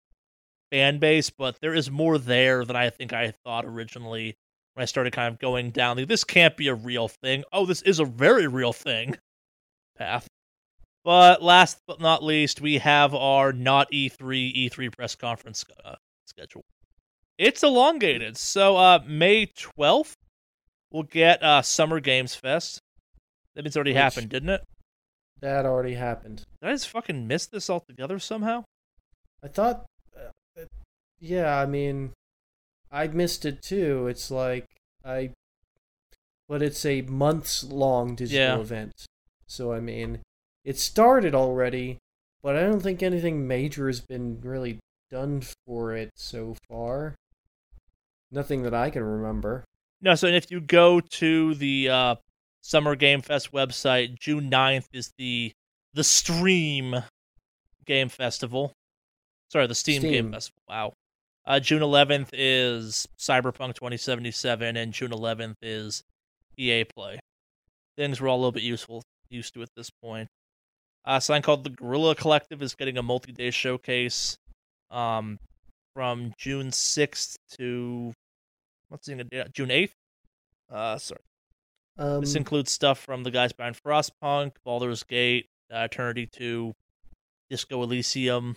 fan 0.70 0.98
base, 0.98 1.30
but 1.30 1.58
there 1.60 1.74
is 1.74 1.90
more 1.90 2.18
there 2.18 2.64
than 2.64 2.76
I 2.76 2.90
think 2.90 3.12
I 3.12 3.32
thought 3.44 3.64
originally 3.64 4.34
when 4.74 4.82
I 4.82 4.86
started 4.86 5.12
kind 5.12 5.32
of 5.32 5.38
going 5.38 5.70
down 5.70 5.96
the 5.96 6.04
this 6.04 6.24
can't 6.24 6.56
be 6.56 6.68
a 6.68 6.74
real 6.74 7.08
thing. 7.08 7.44
Oh, 7.52 7.66
this 7.66 7.82
is 7.82 7.98
a 7.98 8.04
very 8.04 8.46
real 8.46 8.72
thing 8.72 9.16
path. 9.98 10.26
But 11.04 11.42
last 11.42 11.78
but 11.86 12.00
not 12.00 12.22
least, 12.22 12.60
we 12.60 12.78
have 12.78 13.14
our 13.14 13.52
not 13.52 13.88
E 13.90 14.08
E3 14.08 14.70
E3 14.70 14.92
press 14.96 15.14
conference 15.16 15.64
uh, 15.84 15.96
schedule. 16.26 16.62
It's 17.38 17.62
elongated. 17.62 18.36
So 18.36 18.76
uh 18.76 19.00
May 19.06 19.46
12th 19.46 20.12
we'll 20.92 21.02
get 21.04 21.42
uh 21.42 21.62
Summer 21.62 21.98
Games 22.00 22.34
Fest. 22.34 22.78
That 23.54 23.64
means 23.64 23.74
it 23.74 23.78
already 23.78 23.92
Which- 23.92 23.98
happened, 24.02 24.28
didn't 24.28 24.50
it? 24.50 24.62
That 25.42 25.66
already 25.66 25.94
happened. 25.94 26.44
Did 26.62 26.68
I 26.70 26.72
just 26.72 26.88
fucking 26.88 27.26
miss 27.26 27.46
this 27.46 27.68
altogether 27.68 28.18
somehow? 28.18 28.64
I 29.44 29.48
thought, 29.48 29.84
uh, 30.16 30.62
yeah, 31.20 31.58
I 31.58 31.66
mean, 31.66 32.12
I 32.90 33.08
missed 33.08 33.44
it 33.44 33.60
too. 33.62 34.06
It's 34.06 34.30
like 34.30 34.64
I, 35.04 35.32
but 36.48 36.62
it's 36.62 36.86
a 36.86 37.02
months 37.02 37.64
long 37.64 38.14
digital 38.14 38.56
Yeah. 38.56 38.60
event. 38.60 38.92
So 39.46 39.72
I 39.72 39.80
mean, 39.80 40.20
it 40.64 40.78
started 40.78 41.34
already, 41.34 41.98
but 42.42 42.56
I 42.56 42.62
don't 42.62 42.80
think 42.80 43.02
anything 43.02 43.46
major 43.46 43.88
has 43.88 44.00
been 44.00 44.40
really 44.40 44.78
done 45.10 45.42
for 45.66 45.94
it 45.94 46.10
so 46.16 46.56
far. 46.68 47.14
Nothing 48.30 48.62
that 48.62 48.72
I 48.74 48.88
can 48.90 49.02
remember. 49.04 49.64
No, 50.00 50.14
so 50.14 50.26
if 50.26 50.50
you 50.50 50.60
go 50.60 51.00
to 51.00 51.54
the 51.54 51.88
uh 51.88 52.14
Summer 52.62 52.94
Game 52.94 53.20
Fest 53.20 53.52
website, 53.52 54.18
June 54.18 54.50
9th 54.50 54.86
is 54.92 55.12
the 55.18 55.52
the 55.94 56.04
Stream 56.04 56.96
Game 57.84 58.08
Festival. 58.08 58.72
Sorry, 59.50 59.66
the 59.66 59.74
Steam, 59.74 60.00
Game 60.02 60.12
Steam. 60.12 60.32
Festival. 60.32 60.62
Wow. 60.68 60.92
Uh, 61.44 61.60
June 61.60 61.82
11th 61.82 62.28
is 62.32 63.06
Cyberpunk 63.18 63.74
2077, 63.74 64.76
and 64.76 64.92
June 64.92 65.10
11th 65.10 65.56
is 65.60 66.02
EA 66.56 66.84
Play. 66.84 67.18
Things 67.98 68.20
we're 68.20 68.28
all 68.28 68.36
a 68.36 68.38
little 68.38 68.52
bit 68.52 68.62
useful 68.62 69.02
used 69.28 69.52
to 69.54 69.62
at 69.62 69.68
this 69.76 69.90
point. 69.90 70.28
Uh, 71.04 71.18
something 71.18 71.42
called 71.42 71.64
the 71.64 71.70
Guerrilla 71.70 72.14
Collective 72.14 72.62
is 72.62 72.74
getting 72.74 72.96
a 72.96 73.02
multi-day 73.02 73.50
showcase, 73.50 74.38
um, 74.90 75.38
from 75.94 76.32
June 76.38 76.70
6th 76.70 77.34
to 77.58 78.12
what's 78.88 79.06
the 79.06 79.24
date? 79.24 79.52
June 79.52 79.68
8th. 79.68 79.90
Uh, 80.70 80.96
sorry. 80.96 81.20
Um, 81.98 82.20
This 82.20 82.34
includes 82.34 82.72
stuff 82.72 82.98
from 82.98 83.22
the 83.22 83.30
guys 83.30 83.52
behind 83.52 83.76
Frostpunk, 83.82 84.52
Baldur's 84.64 85.02
Gate, 85.02 85.46
uh, 85.72 85.88
Eternity 85.90 86.26
2, 86.26 86.72
Disco 87.50 87.82
Elysium. 87.82 88.56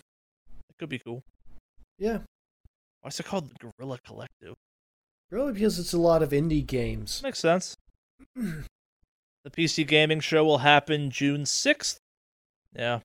It 0.70 0.78
could 0.78 0.88
be 0.88 0.98
cool. 0.98 1.22
yeah, 1.98 2.18
Why 3.02 3.08
is 3.08 3.20
it 3.20 3.26
called 3.26 3.48
the 3.50 3.54
Guerrilla 3.78 3.98
Collective? 4.04 4.54
really 5.30 5.52
because 5.52 5.78
it's 5.80 5.92
a 5.92 5.98
lot 5.98 6.22
of 6.22 6.30
indie 6.30 6.64
games. 6.64 7.20
Makes 7.22 7.40
sense. 7.40 7.76
The 8.36 9.50
PC 9.50 9.86
gaming 9.86 10.18
show 10.18 10.44
will 10.44 10.58
happen 10.58 11.08
June 11.08 11.42
6th. 11.44 11.98
Yeah. 12.74 12.98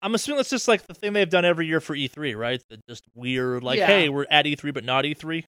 I'm 0.00 0.14
assuming 0.14 0.38
that's 0.38 0.48
just 0.48 0.66
like 0.66 0.86
the 0.86 0.94
thing 0.94 1.12
they've 1.12 1.28
done 1.28 1.44
every 1.44 1.66
year 1.66 1.80
for 1.82 1.94
E3, 1.94 2.34
right? 2.38 2.62
The 2.70 2.78
just 2.88 3.04
weird, 3.14 3.62
like, 3.62 3.78
Yeah. 3.78 3.86
hey, 3.86 4.08
we're 4.08 4.24
at 4.30 4.46
E3 4.46 4.72
but 4.72 4.84
not 4.84 5.04
E 5.04 5.14
E3. 5.14 5.44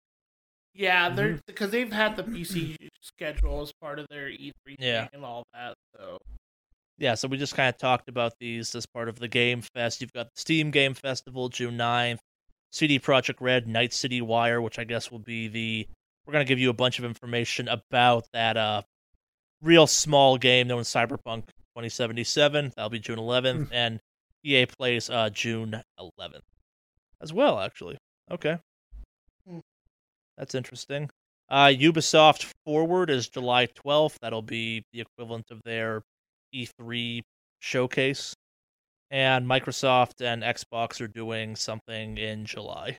Yeah, 0.75 1.09
they're 1.11 1.29
Mm-hmm. 1.31 1.39
because 1.47 1.71
they've 1.71 1.93
had 1.93 2.17
the 2.17 2.23
PC 2.25 2.77
schedule 3.01 3.61
as 3.63 3.73
part 3.81 3.99
of 3.99 4.07
their 4.09 4.29
E3 4.29 4.53
Yeah. 4.79 5.09
and 5.13 5.25
all 5.25 5.45
that. 5.53 5.75
So 5.97 6.19
Yeah, 6.99 7.15
so 7.15 7.29
we 7.29 7.39
just 7.39 7.55
kind 7.57 7.69
of 7.69 7.79
talked 7.79 8.09
about 8.09 8.35
these 8.41 8.75
as 8.75 8.87
part 8.87 9.09
of 9.09 9.19
the 9.19 9.29
Game 9.29 9.63
Fest. 9.75 10.01
You've 10.01 10.13
got 10.13 10.27
the 10.35 10.41
Steam 10.41 10.71
Game 10.71 10.95
Festival 10.95 11.49
June 11.49 11.77
9th, 11.79 12.19
CD 12.73 12.99
Projekt 13.01 13.41
Red 13.41 13.67
Night 13.67 13.93
City 13.93 14.21
Wire, 14.21 14.61
which 14.61 14.79
I 14.79 14.85
guess 14.85 15.11
will 15.11 15.19
be 15.19 15.49
the 15.49 15.89
we're 16.27 16.33
going 16.33 16.45
to 16.45 16.49
give 16.49 16.59
you 16.61 16.71
a 16.71 16.75
bunch 16.75 16.99
of 16.99 17.05
information 17.05 17.67
about 17.69 18.27
that 18.33 18.57
uh 18.57 18.83
real 19.63 19.87
small 19.87 20.39
game 20.39 20.69
known 20.69 20.81
as 20.81 20.89
Cyberpunk 20.89 21.49
2077. 21.75 22.73
That'll 22.77 22.91
be 22.91 22.99
June 23.01 23.19
11th 23.19 23.69
and 23.73 23.99
EA 24.45 24.67
plays 24.67 25.11
uh 25.11 25.31
June 25.31 25.83
11th 25.99 26.43
as 27.21 27.33
well 27.33 27.59
actually. 27.59 27.99
Okay. 28.31 28.59
That's 30.41 30.55
interesting. 30.55 31.11
Uh 31.51 31.67
Ubisoft 31.67 32.51
Forward 32.65 33.11
is 33.11 33.29
July 33.29 33.67
12th. 33.67 34.17
That'll 34.23 34.41
be 34.41 34.83
the 34.93 35.03
equivalent 35.03 35.51
of 35.51 35.61
their 35.65 36.01
E3 36.55 37.21
showcase. 37.61 38.35
And 39.11 39.47
Microsoft 39.47 40.23
and 40.25 40.43
Xbox 40.43 40.99
are 41.03 41.09
doing 41.09 41.57
something 41.57 42.17
in 42.17 42.47
July. 42.47 42.97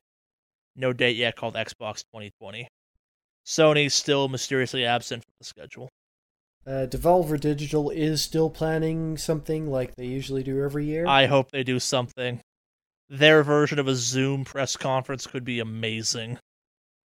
No 0.76 0.92
date 0.92 1.16
yet 1.16 1.34
called 1.34 1.54
Xbox 1.54 2.04
2020. 2.14 2.68
Sony's 3.44 3.94
still 3.94 4.28
mysteriously 4.28 4.84
absent 4.84 5.24
from 5.24 5.32
the 5.40 5.44
schedule. 5.44 5.88
Uh, 6.64 6.86
Devolver 6.88 7.40
Digital 7.40 7.90
is 7.90 8.22
still 8.22 8.50
planning 8.50 9.16
something 9.16 9.68
like 9.68 9.96
they 9.96 10.06
usually 10.06 10.44
do 10.44 10.62
every 10.62 10.84
year. 10.86 11.06
I 11.08 11.26
hope 11.26 11.50
they 11.50 11.64
do 11.64 11.80
something. 11.80 12.40
Their 13.08 13.42
version 13.42 13.80
of 13.80 13.88
a 13.88 13.96
Zoom 13.96 14.44
press 14.44 14.76
conference 14.76 15.26
could 15.26 15.44
be 15.44 15.58
amazing. 15.58 16.38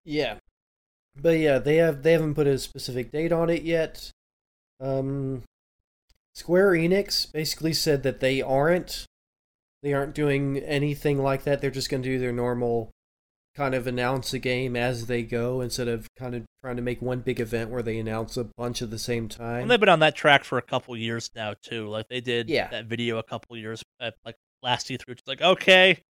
Yeah. 0.07 0.39
But 1.15 1.39
yeah, 1.39 1.59
they 1.59 1.77
have 1.77 2.03
they 2.03 2.13
haven't 2.13 2.35
put 2.35 2.47
a 2.47 2.59
specific 2.59 3.11
date 3.13 3.33
on 3.33 3.51
it 3.51 3.63
yet. 3.63 4.11
Um 4.81 5.43
Square 6.35 6.73
Enix 6.73 7.31
basically 7.33 7.73
said 7.73 8.03
that 8.03 8.21
they 8.21 8.43
aren't 8.43 9.07
they 9.83 9.93
aren't 9.93 10.15
doing 10.15 10.59
anything 10.59 11.23
like 11.23 11.45
that. 11.45 11.61
They're 11.61 11.71
just 11.71 11.91
going 11.91 12.03
to 12.03 12.09
do 12.09 12.19
their 12.19 12.33
normal 12.33 12.91
kind 13.55 13.75
of 13.75 13.87
announce 13.87 14.35
a 14.35 14.39
game 14.39 14.77
as 14.77 15.07
they 15.07 15.23
go 15.23 15.63
instead 15.63 15.89
of 15.89 16.07
kind 16.19 16.35
of 16.35 16.45
trying 16.63 16.77
to 16.77 16.83
make 16.83 17.01
one 17.01 17.21
big 17.21 17.41
event 17.41 17.71
where 17.71 17.83
they 17.83 17.99
announce 17.99 18.37
a 18.37 18.45
bunch 18.59 18.83
at 18.83 18.91
the 18.91 18.99
same 18.99 19.29
time. 19.29 19.63
And 19.63 19.71
they've 19.71 19.81
been 19.81 19.89
on 19.89 20.01
that 20.01 20.15
track 20.15 20.45
for 20.45 20.59
a 20.59 20.63
couple 20.63 20.95
years 20.97 21.31
now 21.35 21.55
too. 21.63 21.89
Like 21.89 22.09
they 22.09 22.21
did 22.21 22.51
Yeah. 22.51 22.69
that 22.69 22.85
video 22.87 23.17
a 23.17 23.23
couple 23.23 23.57
years 23.57 23.83
uh, 24.01 24.11
like 24.27 24.37
last 24.63 24.89
E3. 24.89 25.01
It's 25.09 25.23
like, 25.27 25.41
okay, 25.41 26.03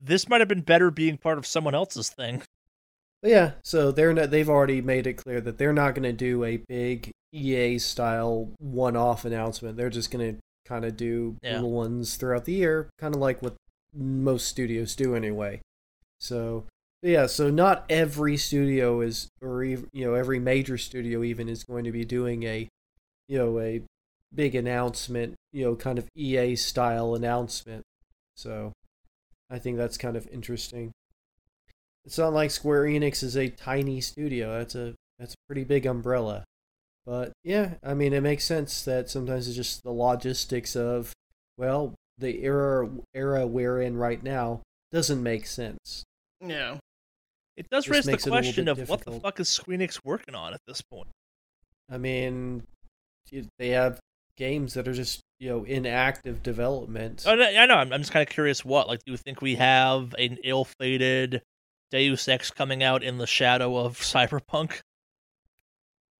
this 0.00 0.28
might 0.30 0.40
have 0.40 0.48
been 0.48 0.62
better 0.62 0.90
being 0.90 1.18
part 1.18 1.36
of 1.36 1.46
someone 1.46 1.74
else's 1.74 2.08
thing. 2.08 2.42
But 3.24 3.30
yeah, 3.30 3.50
so 3.62 3.90
they're 3.90 4.12
not, 4.12 4.30
they've 4.30 4.50
already 4.50 4.82
made 4.82 5.06
it 5.06 5.14
clear 5.14 5.40
that 5.40 5.56
they're 5.56 5.72
not 5.72 5.94
going 5.94 6.02
to 6.02 6.12
do 6.12 6.44
a 6.44 6.58
big 6.58 7.10
EA 7.32 7.78
style 7.78 8.50
one-off 8.58 9.24
announcement. 9.24 9.78
They're 9.78 9.88
just 9.88 10.10
going 10.10 10.34
to 10.34 10.40
kind 10.66 10.84
of 10.84 10.94
do 10.98 11.36
Yeah. 11.42 11.54
little 11.54 11.70
ones 11.70 12.16
throughout 12.16 12.44
the 12.44 12.52
year, 12.52 12.90
kind 12.98 13.14
of 13.14 13.22
like 13.22 13.40
what 13.40 13.54
most 13.94 14.46
studios 14.46 14.94
do 14.94 15.14
anyway. 15.14 15.62
So 16.20 16.66
yeah, 17.00 17.24
so 17.24 17.48
not 17.48 17.86
every 17.88 18.36
studio 18.36 19.00
is, 19.00 19.28
or 19.40 19.64
ev- 19.64 19.86
you 19.94 20.04
know, 20.04 20.12
every 20.12 20.38
major 20.38 20.76
studio 20.76 21.22
even 21.22 21.48
is 21.48 21.64
going 21.64 21.84
to 21.84 21.92
be 21.92 22.04
doing 22.04 22.42
a, 22.42 22.68
you 23.26 23.38
know, 23.38 23.58
a 23.58 23.80
big 24.34 24.54
announcement, 24.54 25.32
you 25.50 25.64
know, 25.64 25.76
kind 25.76 25.98
of 25.98 26.06
EA 26.14 26.56
style 26.56 27.14
announcement. 27.14 27.84
So 28.36 28.72
I 29.48 29.58
think 29.58 29.78
that's 29.78 29.96
kind 29.96 30.14
of 30.14 30.28
interesting. 30.30 30.92
It's 32.04 32.18
not 32.18 32.32
like 32.32 32.50
Square 32.50 32.84
Enix 32.84 33.22
is 33.22 33.36
a 33.36 33.48
tiny 33.48 34.00
studio. 34.00 34.58
That's 34.58 34.74
a 34.74 34.94
that's 35.18 35.34
a 35.34 35.46
pretty 35.46 35.64
big 35.64 35.86
umbrella. 35.86 36.44
But 37.06 37.32
yeah, 37.42 37.74
I 37.82 37.94
mean 37.94 38.12
it 38.12 38.22
makes 38.22 38.44
sense 38.44 38.82
that 38.82 39.10
sometimes 39.10 39.48
it's 39.48 39.56
just 39.56 39.82
the 39.82 39.92
logistics 39.92 40.76
of 40.76 41.12
well, 41.56 41.94
the 42.18 42.42
era 42.42 42.88
era 43.14 43.46
we're 43.46 43.80
in 43.80 43.96
right 43.96 44.22
now 44.22 44.62
doesn't 44.92 45.22
make 45.22 45.46
sense. 45.46 46.04
Yeah. 46.40 46.78
It 47.56 47.68
does 47.70 47.88
raise 47.88 48.04
the 48.04 48.12
makes 48.12 48.26
it 48.26 48.30
a 48.30 48.32
little 48.32 48.42
question 48.44 48.68
of 48.68 48.88
what 48.88 49.04
the 49.04 49.12
fuck 49.12 49.40
is 49.40 49.48
Square 49.48 49.78
Enix 49.78 50.00
working 50.04 50.34
on 50.34 50.54
at 50.54 50.60
this 50.66 50.82
point? 50.82 51.08
I 51.90 51.98
mean, 51.98 52.64
they 53.58 53.68
have 53.70 54.00
games 54.36 54.74
that 54.74 54.88
are 54.88 54.92
just 54.92 55.20
you 55.38 55.48
know 55.48 55.64
in 55.64 55.86
active 55.86 56.42
development. 56.42 57.24
Oh, 57.26 57.34
no, 57.34 57.44
I 57.44 57.66
know. 57.66 57.76
I'm, 57.76 57.92
I'm 57.92 58.00
just 58.00 58.12
kind 58.12 58.26
of 58.26 58.32
curious. 58.32 58.64
What 58.64 58.88
like 58.88 59.04
do 59.04 59.12
you 59.12 59.18
think 59.18 59.40
we 59.40 59.54
have 59.56 60.14
an 60.18 60.38
ill-fated 60.42 61.42
Deus 61.94 62.26
Ex 62.26 62.50
coming 62.50 62.82
out 62.82 63.04
in 63.04 63.18
the 63.18 63.26
shadow 63.26 63.76
of 63.76 63.98
Cyberpunk? 64.00 64.80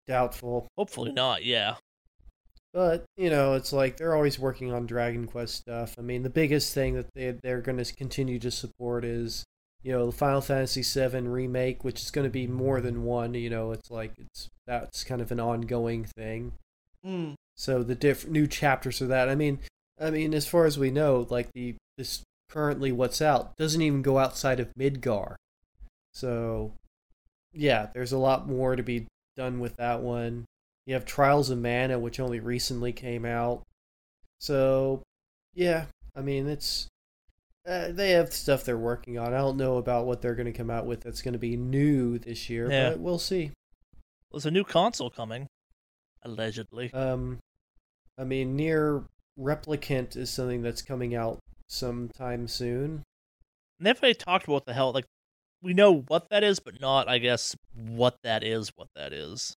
Doubtful, 0.06 0.66
Hopefully 0.76 1.12
not. 1.12 1.44
Yeah. 1.44 1.76
but 2.72 3.04
you 3.16 3.30
know, 3.30 3.54
it's 3.54 3.72
like 3.72 3.96
they're 3.96 4.14
always 4.14 4.38
working 4.38 4.72
on 4.72 4.86
Dragon 4.86 5.26
Quest 5.26 5.54
stuff. 5.54 5.96
I 5.98 6.02
mean, 6.02 6.22
the 6.22 6.30
biggest 6.30 6.74
thing 6.74 6.94
that 6.94 7.06
they 7.14 7.32
they're 7.42 7.60
going 7.62 7.82
to 7.82 7.94
continue 7.94 8.38
to 8.40 8.50
support 8.50 9.04
is 9.04 9.44
you 9.82 9.92
know 9.92 10.06
the 10.06 10.12
Final 10.12 10.40
Fantasy 10.42 10.82
VII 10.82 11.26
remake, 11.26 11.84
which 11.84 12.02
is 12.02 12.10
going 12.10 12.26
to 12.26 12.30
be 12.30 12.46
more 12.46 12.80
than 12.80 13.04
one. 13.04 13.34
You 13.34 13.48
know, 13.50 13.72
it's 13.72 13.90
like 13.90 14.12
it's 14.18 14.48
that's 14.66 15.04
kind 15.04 15.20
of 15.22 15.32
an 15.32 15.40
ongoing 15.40 16.04
thing. 16.04 16.52
Mm. 17.04 17.34
So 17.56 17.82
the 17.82 17.94
diff- 17.94 18.28
new 18.28 18.46
chapters 18.46 19.00
of 19.00 19.08
that. 19.08 19.28
I 19.28 19.34
mean, 19.34 19.58
I 19.98 20.10
mean, 20.10 20.34
as 20.34 20.46
far 20.46 20.66
as 20.66 20.78
we 20.78 20.90
know, 20.90 21.26
like 21.30 21.50
the 21.54 21.76
this 21.96 22.22
currently 22.50 22.92
what's 22.92 23.22
out 23.22 23.56
doesn't 23.56 23.80
even 23.80 24.02
go 24.02 24.18
outside 24.18 24.60
of 24.60 24.72
Midgar. 24.78 25.36
So, 26.14 26.72
yeah, 27.52 27.88
there's 27.94 28.12
a 28.12 28.18
lot 28.18 28.48
more 28.48 28.76
to 28.76 28.82
be 28.82 29.06
done 29.36 29.58
with 29.60 29.76
that 29.76 30.00
one. 30.00 30.44
You 30.86 30.94
have 30.94 31.04
Trials 31.04 31.50
of 31.50 31.58
Mana, 31.58 31.98
which 31.98 32.20
only 32.20 32.40
recently 32.40 32.92
came 32.92 33.24
out. 33.24 33.62
So, 34.38 35.02
yeah, 35.54 35.86
I 36.14 36.20
mean, 36.20 36.46
it's 36.48 36.88
uh, 37.66 37.88
they 37.92 38.10
have 38.10 38.32
stuff 38.32 38.64
they're 38.64 38.76
working 38.76 39.18
on. 39.18 39.32
I 39.32 39.38
don't 39.38 39.56
know 39.56 39.78
about 39.78 40.04
what 40.06 40.20
they're 40.20 40.34
going 40.34 40.52
to 40.52 40.56
come 40.56 40.70
out 40.70 40.84
with 40.86 41.00
that's 41.00 41.22
going 41.22 41.32
to 41.32 41.38
be 41.38 41.56
new 41.56 42.18
this 42.18 42.50
year, 42.50 42.70
Yeah. 42.70 42.90
but 42.90 43.00
we'll 43.00 43.18
see. 43.18 43.52
There's 44.30 44.44
a 44.46 44.50
new 44.50 44.64
console 44.64 45.08
coming, 45.10 45.46
allegedly. 46.22 46.92
Um, 46.92 47.38
I 48.18 48.24
mean, 48.24 48.58
NieR 48.58 49.04
Replicant 49.40 50.16
is 50.16 50.28
something 50.30 50.60
that's 50.62 50.82
coming 50.82 51.14
out 51.14 51.38
sometime 51.68 52.46
soon. 52.48 53.02
They've 53.80 54.18
talked 54.18 54.46
about 54.46 54.66
the 54.66 54.74
hell. 54.74 54.92
Like 54.92 55.06
we 55.64 55.74
know 55.74 56.02
what 56.08 56.28
that 56.30 56.44
is, 56.44 56.60
but 56.60 56.80
not, 56.80 57.08
I 57.08 57.18
guess, 57.18 57.56
what 57.74 58.16
that 58.22 58.44
is. 58.44 58.70
What 58.76 58.88
that 58.94 59.12
is. 59.12 59.56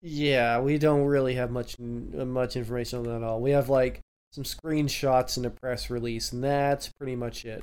Yeah, 0.00 0.60
we 0.60 0.78
don't 0.78 1.04
really 1.04 1.34
have 1.34 1.50
much 1.50 1.76
uh, 1.78 2.24
much 2.24 2.56
information 2.56 3.00
on 3.00 3.04
that 3.04 3.16
at 3.16 3.22
all. 3.22 3.40
We 3.40 3.50
have 3.50 3.68
like 3.68 4.00
some 4.32 4.44
screenshots 4.44 5.36
and 5.36 5.44
a 5.44 5.50
press 5.50 5.90
release, 5.90 6.32
and 6.32 6.42
that's 6.42 6.88
pretty 6.88 7.16
much 7.16 7.44
it. 7.44 7.62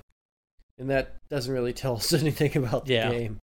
And 0.77 0.89
that 0.91 1.15
doesn't 1.29 1.51
really 1.51 1.73
tell 1.73 1.95
us 1.95 2.13
anything 2.21 2.55
about 2.57 2.85
the 2.85 2.93
Yeah. 2.93 3.09
game. 3.09 3.39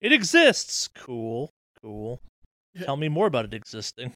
It 0.00 0.12
exists. 0.12 0.88
Cool. 0.94 1.50
Cool. 1.80 2.20
Tell 2.84 2.96
me 2.96 3.08
more 3.08 3.26
about 3.26 3.44
it 3.46 3.54
existing. 3.54 4.12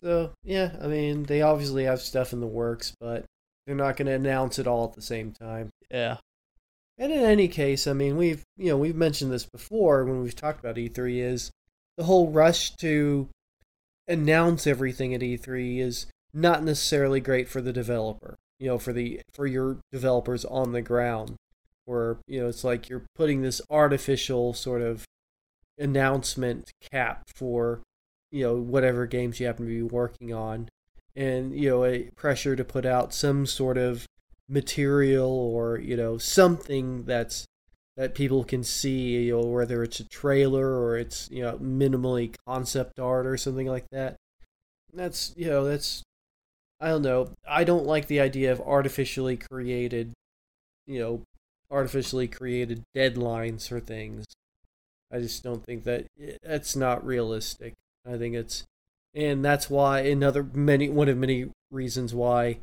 So 0.00 0.32
yeah, 0.44 0.76
I 0.80 0.86
mean, 0.86 1.24
they 1.24 1.42
obviously 1.42 1.84
have 1.84 2.00
stuff 2.00 2.32
in 2.32 2.40
the 2.40 2.46
works, 2.46 2.94
but 3.00 3.24
they're 3.66 3.74
not 3.76 3.96
going 3.96 4.06
to 4.06 4.12
announce 4.12 4.58
it 4.58 4.66
all 4.66 4.84
at 4.84 4.94
the 4.94 5.02
same 5.02 5.32
time. 5.32 5.70
Yeah. 5.90 6.18
And 6.98 7.12
in 7.12 7.20
any 7.20 7.46
case, 7.46 7.86
I 7.86 7.92
mean, 7.92 8.16
we've 8.16 8.42
you 8.56 8.70
know 8.70 8.76
we've 8.76 8.96
mentioned 8.96 9.32
this 9.32 9.46
before 9.46 10.04
when 10.04 10.20
we've 10.20 10.34
talked 10.34 10.58
about 10.58 10.76
E3 10.76 11.22
is 11.22 11.50
the 11.96 12.04
whole 12.04 12.30
rush 12.30 12.74
to 12.76 13.28
announce 14.08 14.66
everything 14.66 15.14
at 15.14 15.20
E3 15.20 15.78
is 15.78 16.06
not 16.34 16.64
necessarily 16.64 17.20
great 17.20 17.48
for 17.48 17.60
the 17.60 17.72
developer. 17.72 18.36
You 18.58 18.68
know, 18.68 18.78
for 18.78 18.92
the 18.92 19.20
for 19.32 19.46
your 19.46 19.78
developers 19.92 20.44
on 20.44 20.72
the 20.72 20.82
ground, 20.82 21.36
where 21.84 22.18
you 22.26 22.40
know 22.40 22.48
it's 22.48 22.64
like 22.64 22.88
you're 22.88 23.04
putting 23.14 23.42
this 23.42 23.62
artificial 23.70 24.52
sort 24.52 24.82
of 24.82 25.04
announcement 25.78 26.72
cap 26.90 27.22
for 27.32 27.80
you 28.32 28.42
know 28.42 28.56
whatever 28.56 29.06
games 29.06 29.38
you 29.38 29.46
happen 29.46 29.66
to 29.66 29.70
be 29.70 29.82
working 29.82 30.34
on, 30.34 30.68
and 31.14 31.54
you 31.54 31.68
know 31.68 31.84
a 31.84 32.10
pressure 32.16 32.56
to 32.56 32.64
put 32.64 32.84
out 32.84 33.14
some 33.14 33.46
sort 33.46 33.78
of 33.78 34.04
material 34.48 35.30
or 35.30 35.78
you 35.78 35.96
know 35.96 36.18
something 36.18 37.04
that's 37.04 37.44
that 37.96 38.14
people 38.14 38.44
can 38.44 38.62
see 38.62 39.24
you 39.24 39.36
know 39.36 39.46
whether 39.46 39.82
it's 39.82 40.00
a 40.00 40.08
trailer 40.08 40.68
or 40.80 40.96
it's 40.96 41.28
you 41.30 41.42
know 41.42 41.58
minimally 41.58 42.34
concept 42.46 42.98
art 42.98 43.26
or 43.26 43.36
something 43.36 43.66
like 43.66 43.86
that. 43.90 44.16
That's 44.92 45.34
you 45.36 45.46
know 45.46 45.64
that's 45.64 46.02
i 46.80 46.88
don't 46.88 47.02
know. 47.02 47.30
I 47.46 47.64
don't 47.64 47.86
like 47.86 48.06
the 48.06 48.20
idea 48.20 48.52
of 48.52 48.60
artificially 48.60 49.36
created 49.36 50.12
you 50.86 51.00
know 51.00 51.22
artificially 51.70 52.28
created 52.28 52.84
deadlines 52.96 53.68
for 53.68 53.80
things. 53.80 54.24
I 55.12 55.18
just 55.20 55.42
don't 55.42 55.64
think 55.64 55.84
that 55.84 56.06
eh, 56.22 56.36
that's 56.42 56.76
not 56.76 57.04
realistic. 57.04 57.74
I 58.06 58.16
think 58.16 58.34
it's 58.34 58.64
and 59.14 59.44
that's 59.44 59.68
why 59.68 60.00
another 60.00 60.42
many 60.42 60.88
one 60.88 61.08
of 61.08 61.16
many 61.18 61.50
reasons 61.70 62.14
why 62.14 62.58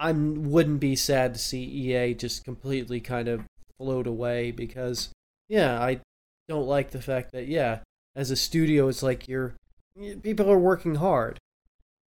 I 0.00 0.12
wouldn't 0.12 0.80
be 0.80 0.96
sad 0.96 1.34
to 1.34 1.38
see 1.40 1.62
EA 1.62 2.14
just 2.14 2.42
completely 2.44 3.00
kind 3.00 3.28
of 3.28 3.44
float 3.78 4.06
away 4.06 4.50
because, 4.50 5.10
yeah, 5.48 5.80
I 5.80 6.00
don't 6.48 6.66
like 6.66 6.90
the 6.90 7.02
fact 7.02 7.32
that, 7.32 7.46
yeah, 7.46 7.80
as 8.16 8.30
a 8.30 8.36
studio, 8.36 8.88
it's 8.88 9.02
like 9.02 9.28
you're 9.28 9.54
people 10.22 10.50
are 10.50 10.58
working 10.58 10.96
hard, 10.96 11.38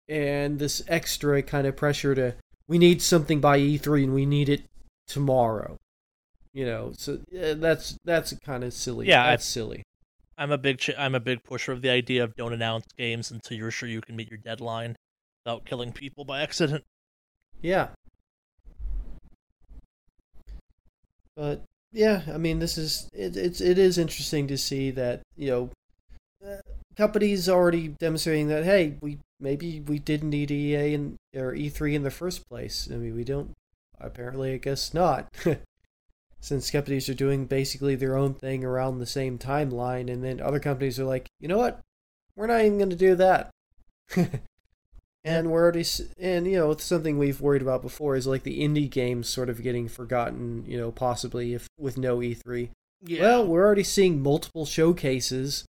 and 0.09 0.59
this 0.59 0.81
extra 0.87 1.41
kind 1.43 1.67
of 1.67 1.75
pressure 1.75 2.15
to 2.15 2.35
we 2.67 2.77
need 2.77 3.01
something 3.01 3.39
by 3.39 3.59
E3 3.59 4.05
and 4.05 4.13
we 4.13 4.25
need 4.25 4.49
it 4.49 4.63
tomorrow. 5.07 5.77
You 6.53 6.65
know, 6.65 6.93
so 6.97 7.19
yeah, 7.31 7.53
that's 7.53 7.95
that's 8.05 8.33
kind 8.43 8.63
of 8.63 8.73
silly. 8.73 9.07
Yeah, 9.07 9.23
I- 9.23 9.29
that's 9.31 9.45
silly. 9.45 9.83
I'm 10.35 10.51
a 10.51 10.57
big 10.57 10.81
I'm 10.97 11.13
a 11.13 11.19
big 11.19 11.43
pusher 11.43 11.71
of 11.71 11.83
the 11.83 11.91
idea 11.91 12.23
of 12.23 12.35
don't 12.35 12.53
announce 12.53 12.85
games 12.97 13.29
until 13.29 13.55
you're 13.55 13.69
sure 13.69 13.87
you 13.87 14.01
can 14.01 14.15
meet 14.15 14.31
your 14.31 14.39
deadline 14.39 14.95
without 15.45 15.63
killing 15.63 15.91
people 15.91 16.25
by 16.25 16.41
accident. 16.41 16.83
Yeah. 17.63 17.87
But 21.35 21.63
yeah, 21.91 22.21
I 22.31 22.37
mean, 22.37 22.59
this 22.59 22.77
is 22.77 23.09
it, 23.13 23.35
it's 23.35 23.61
it 23.61 23.79
is 23.79 23.97
interesting 23.97 24.47
to 24.47 24.57
see 24.57 24.91
that 24.91 25.21
you 25.35 25.49
know 25.49 25.69
uh, 26.45 26.57
companies 26.95 27.49
already 27.49 27.87
demonstrating 27.87 28.49
that 28.49 28.65
hey, 28.65 28.97
we 29.01 29.17
maybe 29.39 29.79
we 29.79 29.97
didn't 29.97 30.29
need 30.29 30.51
EA 30.51 30.93
and 30.93 31.15
or 31.35 31.53
E3 31.53 31.95
in 31.95 32.03
the 32.03 32.11
first 32.11 32.47
place. 32.49 32.87
I 32.91 32.97
mean, 32.97 33.15
we 33.15 33.23
don't. 33.23 33.51
Apparently, 33.99 34.53
I 34.53 34.57
guess 34.57 34.93
not. 34.93 35.27
Since 36.41 36.71
companies 36.71 37.07
are 37.07 37.13
doing 37.13 37.45
basically 37.45 37.95
their 37.95 38.17
own 38.17 38.33
thing 38.33 38.65
around 38.65 38.99
the 38.99 39.05
same 39.05 39.37
timeline, 39.37 40.11
and 40.11 40.21
then 40.21 40.41
other 40.41 40.59
companies 40.59 40.99
are 40.99 41.05
like, 41.05 41.27
you 41.39 41.47
know 41.47 41.57
what, 41.57 41.79
we're 42.35 42.47
not 42.47 42.59
even 42.59 42.77
going 42.77 42.89
to 42.89 42.97
do 42.97 43.15
that. 43.15 43.49
and 45.25 45.49
we're 45.51 45.61
already 45.63 45.85
and 46.19 46.45
you 46.45 46.57
know 46.57 46.71
it's 46.71 46.83
something 46.83 47.17
we've 47.17 47.39
worried 47.41 47.61
about 47.61 47.81
before 47.81 48.15
is 48.15 48.27
like 48.27 48.43
the 48.43 48.61
indie 48.61 48.89
games 48.89 49.27
sort 49.29 49.49
of 49.49 49.63
getting 49.63 49.87
forgotten 49.87 50.63
you 50.67 50.77
know 50.77 50.91
possibly 50.91 51.53
if 51.53 51.67
with 51.79 51.97
no 51.97 52.17
e3 52.17 52.69
Yeah. 53.05 53.21
well 53.21 53.47
we're 53.47 53.65
already 53.65 53.83
seeing 53.83 54.21
multiple 54.21 54.65
showcases 54.65 55.65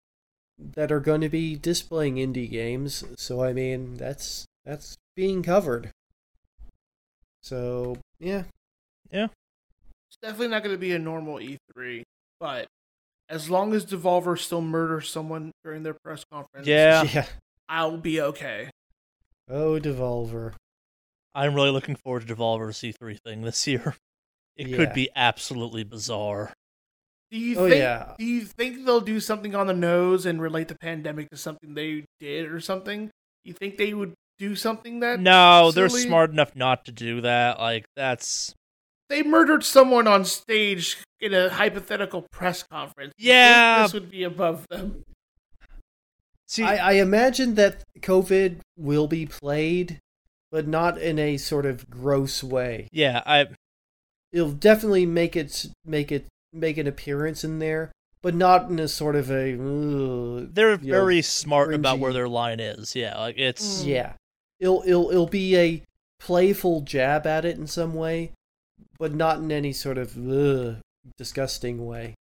that 0.58 0.92
are 0.92 1.00
going 1.00 1.20
to 1.22 1.28
be 1.28 1.56
displaying 1.56 2.16
indie 2.16 2.50
games 2.50 3.02
so 3.16 3.42
i 3.42 3.52
mean 3.52 3.94
that's 3.96 4.44
that's 4.64 4.96
being 5.16 5.42
covered 5.42 5.90
so 7.42 7.96
yeah 8.18 8.44
Yeah. 9.10 9.28
it's 10.08 10.18
definitely 10.22 10.48
not 10.48 10.62
going 10.62 10.74
to 10.74 10.78
be 10.80 10.92
a 10.92 10.98
normal 10.98 11.38
E3, 11.38 12.02
but 12.38 12.66
as 13.28 13.48
long 13.48 13.72
as 13.74 13.86
Devolver 13.86 14.38
still 14.38 14.60
murders 14.60 15.08
someone 15.08 15.50
during 15.64 15.82
their 15.82 15.96
press 16.04 16.24
conference, 16.30 16.66
Yeah. 16.66 17.02
yeah 17.14 17.26
I'll 17.68 17.96
be 17.96 18.20
okay. 18.20 18.68
Oh 19.50 19.78
devolver 19.78 20.52
I'm 21.34 21.54
really 21.54 21.70
looking 21.70 21.96
forward 21.96 22.26
to 22.26 22.34
Devolver's 22.34 22.78
C3 22.78 23.18
thing 23.20 23.42
this 23.42 23.66
year. 23.66 23.94
It 24.56 24.74
could 24.74 24.92
be 24.92 25.08
absolutely 25.16 25.84
bizarre. 25.84 26.52
Do 27.30 27.38
you 27.38 27.58
oh 27.58 27.68
think? 27.68 27.80
yeah 27.80 28.14
Do 28.18 28.24
you 28.24 28.42
think 28.42 28.84
they'll 28.84 29.00
do 29.00 29.20
something 29.20 29.54
on 29.54 29.68
the 29.68 29.72
nose 29.72 30.26
and 30.26 30.42
relate 30.42 30.68
the 30.68 30.74
pandemic 30.74 31.30
to 31.30 31.36
something 31.36 31.74
they 31.74 32.04
did 32.18 32.50
or 32.50 32.60
something? 32.60 33.10
You 33.44 33.54
think 33.54 33.78
they 33.78 33.94
would 33.94 34.12
do 34.38 34.56
something 34.56 35.00
that 35.00 35.20
No, 35.20 35.70
they're 35.70 35.88
smart 35.88 36.30
enough 36.30 36.54
not 36.56 36.84
to 36.86 36.92
do 36.92 37.20
that. 37.22 37.58
Like 37.58 37.86
that's 37.96 38.54
they 39.08 39.22
murdered 39.22 39.64
someone 39.64 40.06
on 40.06 40.24
stage 40.24 40.98
in 41.20 41.32
a 41.32 41.48
hypothetical 41.48 42.26
press 42.32 42.62
conference? 42.62 43.14
Yeah. 43.18 43.82
this 43.82 43.94
would 43.94 44.10
be 44.10 44.24
above 44.24 44.66
them. 44.68 45.04
See 46.50 46.64
I, 46.64 46.90
I 46.90 46.92
imagine 46.94 47.54
that 47.54 47.82
COVID 48.00 48.58
will 48.76 49.06
be 49.06 49.24
played, 49.26 49.98
but 50.50 50.66
not 50.66 50.98
in 50.98 51.18
a 51.18 51.36
sort 51.36 51.64
of 51.64 51.88
gross 51.88 52.42
way. 52.42 52.88
Yeah, 52.92 53.22
I 53.24 53.46
it'll 54.32 54.52
definitely 54.52 55.06
make 55.06 55.36
it 55.36 55.66
make 55.84 56.12
it 56.12 56.26
make 56.52 56.76
an 56.78 56.86
appearance 56.86 57.44
in 57.44 57.60
there, 57.60 57.92
but 58.22 58.34
not 58.34 58.68
in 58.68 58.78
a 58.78 58.88
sort 58.88 59.16
of 59.16 59.30
a. 59.30 59.54
ugh, 59.54 60.48
They're 60.52 60.72
you 60.72 60.92
know, 60.92 60.98
very 60.98 61.22
smart 61.22 61.72
about 61.72 61.98
where 62.00 62.12
their 62.12 62.28
line 62.28 62.60
is. 62.60 62.94
Yeah, 62.96 63.16
like 63.18 63.38
it's 63.38 63.82
Mm. 63.82 63.86
yeah. 63.86 64.12
It'll 64.58 64.82
it'll 64.84 65.10
it'll 65.10 65.26
be 65.26 65.56
a 65.56 65.82
playful 66.18 66.82
jab 66.82 67.26
at 67.26 67.44
it 67.44 67.56
in 67.56 67.66
some 67.66 67.94
way, 67.94 68.32
but 68.98 69.14
not 69.14 69.38
in 69.38 69.50
any 69.50 69.72
sort 69.72 69.96
of 69.96 70.16
ugh, 70.18 70.76
disgusting 71.16 71.86
way. 71.86 72.14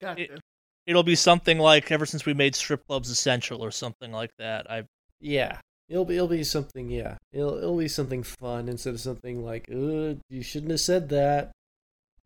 Gotcha. 0.00 0.38
It'll 0.86 1.02
be 1.02 1.14
something 1.16 1.58
like 1.58 1.90
ever 1.90 2.06
since 2.06 2.24
we 2.26 2.34
made 2.34 2.54
strip 2.54 2.86
clubs 2.86 3.10
essential 3.10 3.62
or 3.62 3.70
something 3.70 4.12
like 4.12 4.30
that. 4.38 4.70
I 4.70 4.84
Yeah. 5.20 5.58
It'll 5.88 6.04
be 6.04 6.14
it'll 6.16 6.26
be 6.28 6.42
something 6.44 6.90
yeah. 6.90 7.16
It'll 7.32 7.56
it'll 7.58 7.78
be 7.78 7.88
something 7.88 8.22
fun 8.22 8.68
instead 8.68 8.94
of 8.94 9.00
something 9.00 9.44
like, 9.44 9.68
uh, 9.70 10.14
you 10.28 10.42
shouldn't 10.42 10.70
have 10.72 10.80
said 10.80 11.08
that. 11.10 11.52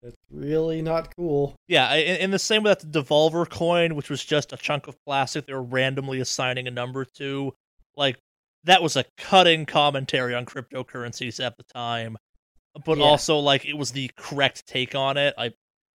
That's 0.03 0.17
really 0.31 0.81
not 0.81 1.15
cool. 1.15 1.55
yeah, 1.69 1.87
I- 1.89 1.97
in, 1.97 2.17
in 2.17 2.31
the 2.31 2.39
same 2.39 2.63
way 2.63 2.71
that 2.71 2.91
the 2.91 3.03
Devolver 3.03 3.47
coin, 3.49 3.95
which 3.97 4.09
was 4.09 4.25
just 4.25 4.53
a 4.55 4.57
chunk 4.57 4.89
of 4.89 4.97
plastic 5.05 5.45
they 5.45 5.53
were 5.53 5.63
randomly 5.63 6.21
assigning 6.21 6.67
a 6.67 6.71
number 6.71 7.05
to, 7.19 7.53
like 7.97 8.17
that 8.65 8.83
was 8.83 8.97
a 8.97 9.05
cutting 9.19 9.67
commentary 9.67 10.35
on 10.35 10.47
cryptocurrencies 10.47 11.39
at 11.45 11.55
the 11.59 11.65
time, 11.75 12.17
but 12.87 12.97
Yeah. 12.97 13.05
also 13.05 13.39
like 13.39 13.67
it 13.67 13.77
was 13.77 13.93
the 13.93 14.11
correct 14.17 14.67
take 14.67 14.95
on 14.95 15.19
it. 15.19 15.35
I 15.37 15.53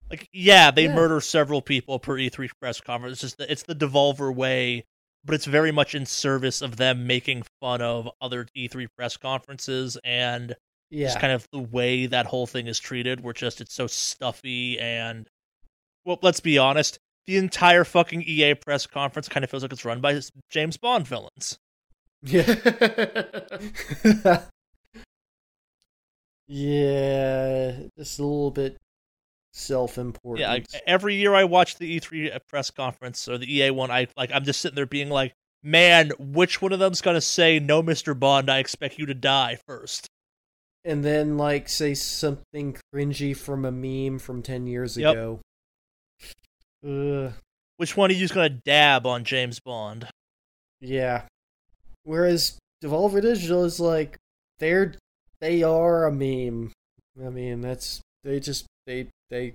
like 0.09 0.27
yeah, 0.33 0.71
they 0.71 0.85
Yeah. 0.85 0.95
murder 0.95 1.21
several 1.21 1.61
people 1.61 1.99
per 1.99 2.15
E3 2.17 2.49
press 2.59 2.81
conference. 2.81 3.13
It's 3.13 3.21
just 3.21 3.37
the, 3.37 3.51
it's 3.51 3.63
the 3.63 3.75
Devolver 3.75 4.33
way, 4.33 4.85
but 5.23 5.35
it's 5.35 5.45
very 5.45 5.71
much 5.71 5.95
in 5.95 6.05
service 6.05 6.61
of 6.61 6.77
them 6.77 7.07
making 7.07 7.43
fun 7.59 7.81
of 7.81 8.09
other 8.21 8.47
E3 8.55 8.87
press 8.97 9.17
conferences 9.17 9.97
and 10.03 10.55
Yeah. 10.89 11.07
just 11.07 11.19
kind 11.19 11.33
of 11.33 11.47
the 11.51 11.59
way 11.59 12.05
that 12.05 12.27
whole 12.27 12.47
thing 12.47 12.67
is 12.67 12.79
treated, 12.79 13.21
where 13.21 13.33
just 13.33 13.61
it's 13.61 13.73
so 13.73 13.87
stuffy 13.87 14.79
and 14.79 15.27
well, 16.05 16.19
let's 16.21 16.39
be 16.39 16.59
honest, 16.59 16.99
the 17.25 17.37
entire 17.37 17.83
fucking 17.83 18.21
EA 18.27 18.53
press 18.53 18.85
conference 18.85 19.27
kind 19.27 19.43
of 19.43 19.49
feels 19.49 19.63
like 19.63 19.73
it's 19.73 19.83
run 19.83 20.01
by 20.01 20.21
James 20.51 20.77
Bond 20.77 21.07
villains. 21.07 21.57
Yeah. 22.21 22.43
yeah, 26.47 27.79
just 27.97 28.19
a 28.19 28.23
little 28.23 28.51
bit 28.51 28.77
self-important. 29.55 30.39
Yeah, 30.41 30.49
like, 30.53 30.65
every 30.85 31.15
year 31.15 31.33
I 31.33 31.43
watch 31.45 31.77
the 31.77 31.99
E3 31.99 32.37
press 32.47 32.69
conference 32.71 33.27
or 33.27 33.37
the 33.37 33.51
EA 33.57 33.71
one, 33.71 33.89
I 33.91 34.07
like 34.17 34.31
I'm 34.33 34.43
just 34.43 34.61
sitting 34.61 34.75
there 34.75 34.85
being 34.85 35.09
like, 35.09 35.33
man, 35.63 36.11
which 36.19 36.61
one 36.61 36.73
of 36.73 36.79
them's 36.79 37.01
gonna 37.01 37.21
say 37.21 37.59
no, 37.59 37.81
Mister 37.81 38.13
Bond? 38.13 38.49
I 38.49 38.59
expect 38.59 38.99
you 38.99 39.05
to 39.07 39.13
die 39.13 39.57
first. 39.67 40.07
and 40.83 41.03
then 41.03 41.35
like 41.37 41.67
say 41.67 41.93
something 41.95 42.77
cringy 42.93 43.35
from 43.35 43.65
a 43.65 43.71
meme 43.71 44.19
from 44.19 44.43
10 44.43 44.67
years 44.67 44.95
Yep. 44.95 45.11
ago. 45.13 45.39
Ugh, 46.87 47.33
Which 47.77 47.97
one 47.97 48.11
of 48.11 48.17
you's 48.17 48.31
gonna 48.31 48.49
dab 48.49 49.05
on 49.07 49.23
James 49.23 49.59
Bond? 49.59 50.07
yeah. 50.79 51.23
Whereas 52.03 52.59
Devolver 52.83 53.19
Digital 53.21 53.63
is 53.63 53.79
like 53.79 54.17
they're 54.59 54.93
they 55.41 55.63
are 55.63 56.05
a 56.05 56.11
meme. 56.11 56.71
I 57.19 57.29
mean, 57.29 57.61
that's 57.61 57.99
they 58.23 58.39
just 58.39 58.65
they 58.85 59.07
they 59.29 59.53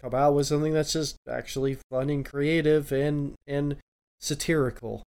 come 0.00 0.14
out 0.14 0.34
with 0.34 0.46
something 0.46 0.72
that's 0.72 0.92
just 0.92 1.16
actually 1.28 1.78
fun 1.90 2.10
and 2.10 2.24
creative 2.24 2.92
and 2.92 3.34
and 3.46 3.76
satirical. 4.20 5.02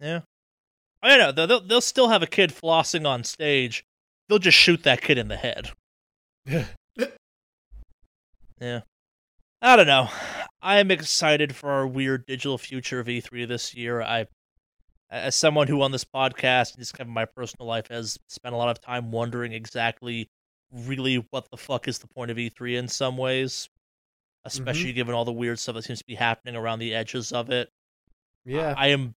Yeah. 0.00 0.20
I 1.02 1.16
don't 1.16 1.36
know. 1.36 1.46
They'll, 1.46 1.60
they'll 1.60 1.80
still 1.80 2.08
have 2.08 2.22
a 2.22 2.26
kid 2.26 2.50
flossing 2.50 3.06
on 3.06 3.24
stage. 3.24 3.84
They'll 4.28 4.38
just 4.38 4.56
shoot 4.56 4.82
that 4.84 5.02
kid 5.02 5.18
in 5.18 5.28
the 5.28 5.36
head. 5.36 5.70
Yeah. 6.46 6.64
Yeah. 8.60 8.80
I 9.60 9.76
don't 9.76 9.86
know. 9.86 10.08
I 10.62 10.78
am 10.78 10.90
excited 10.90 11.54
for 11.54 11.70
our 11.70 11.86
weird 11.86 12.24
digital 12.26 12.56
future 12.56 13.00
of 13.00 13.06
E3 13.06 13.46
this 13.48 13.74
year. 13.74 14.00
I, 14.00 14.26
as 15.10 15.34
someone 15.34 15.68
who 15.68 15.82
on 15.82 15.92
this 15.92 16.04
podcast, 16.04 16.72
and 16.72 16.78
just 16.78 16.94
kind 16.94 17.08
of 17.08 17.14
my 17.14 17.24
personal 17.24 17.66
life, 17.66 17.88
has 17.88 18.18
spent 18.28 18.54
a 18.54 18.58
lot 18.58 18.70
of 18.70 18.80
time 18.80 19.10
wondering 19.10 19.52
exactly, 19.52 20.28
really, 20.74 21.16
what 21.30 21.46
the 21.50 21.56
fuck 21.56 21.88
is 21.88 21.98
the 21.98 22.08
point 22.08 22.30
of 22.30 22.36
E3 22.36 22.76
in 22.78 22.88
some 22.88 23.16
ways, 23.16 23.68
especially 24.44 24.92
given 24.92 25.14
all 25.14 25.24
the 25.24 25.32
weird 25.32 25.58
stuff 25.58 25.74
that 25.76 25.82
seems 25.84 26.00
to 26.00 26.04
be 26.06 26.14
happening 26.16 26.56
around 26.56 26.78
the 26.80 26.94
edges 26.94 27.32
of 27.32 27.50
it. 27.50 27.70
yeah. 28.44 28.74
I 28.76 28.88
am 28.88 29.14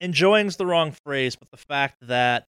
enjoying 0.00 0.46
is 0.46 0.56
the 0.56 0.66
wrong 0.66 0.92
phrase, 1.04 1.36
but 1.36 1.50
the 1.50 1.56
fact 1.56 1.96
that 2.02 2.46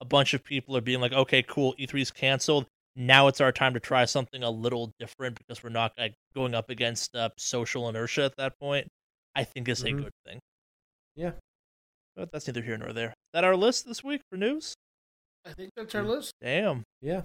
a 0.00 0.04
bunch 0.04 0.34
of 0.34 0.44
people 0.44 0.76
are 0.76 0.80
being 0.80 1.00
like, 1.00 1.12
okay, 1.12 1.42
cool, 1.42 1.74
E3's 1.78 2.10
canceled. 2.10 2.66
Now 2.94 3.26
it's 3.28 3.40
our 3.40 3.52
time 3.52 3.74
to 3.74 3.80
try 3.80 4.04
something 4.04 4.42
a 4.42 4.50
little 4.50 4.92
different 4.98 5.36
because 5.38 5.62
we're 5.62 5.70
not 5.70 5.92
like, 5.98 6.14
going 6.34 6.54
up 6.54 6.68
against 6.70 7.14
uh, 7.16 7.30
social 7.38 7.88
inertia 7.88 8.24
at 8.24 8.36
that 8.36 8.58
point. 8.60 8.86
I 9.34 9.44
think 9.44 9.68
is 9.68 9.82
Mhm. 9.82 9.98
a 9.98 10.02
good 10.02 10.12
thing. 10.26 10.40
Yeah. 11.16 11.32
But 12.16 12.30
that's 12.32 12.46
neither 12.48 12.62
here 12.62 12.76
nor 12.76 12.92
there. 12.92 13.10
Is 13.10 13.14
that 13.34 13.44
our 13.44 13.56
list 13.56 13.86
this 13.86 14.02
week 14.02 14.20
for 14.30 14.36
news? 14.36 14.74
I 15.46 15.52
think 15.52 15.70
that's 15.76 15.94
our 15.94 16.02
list. 16.02 16.32
Damn. 16.42 16.82
yeah. 17.00 17.22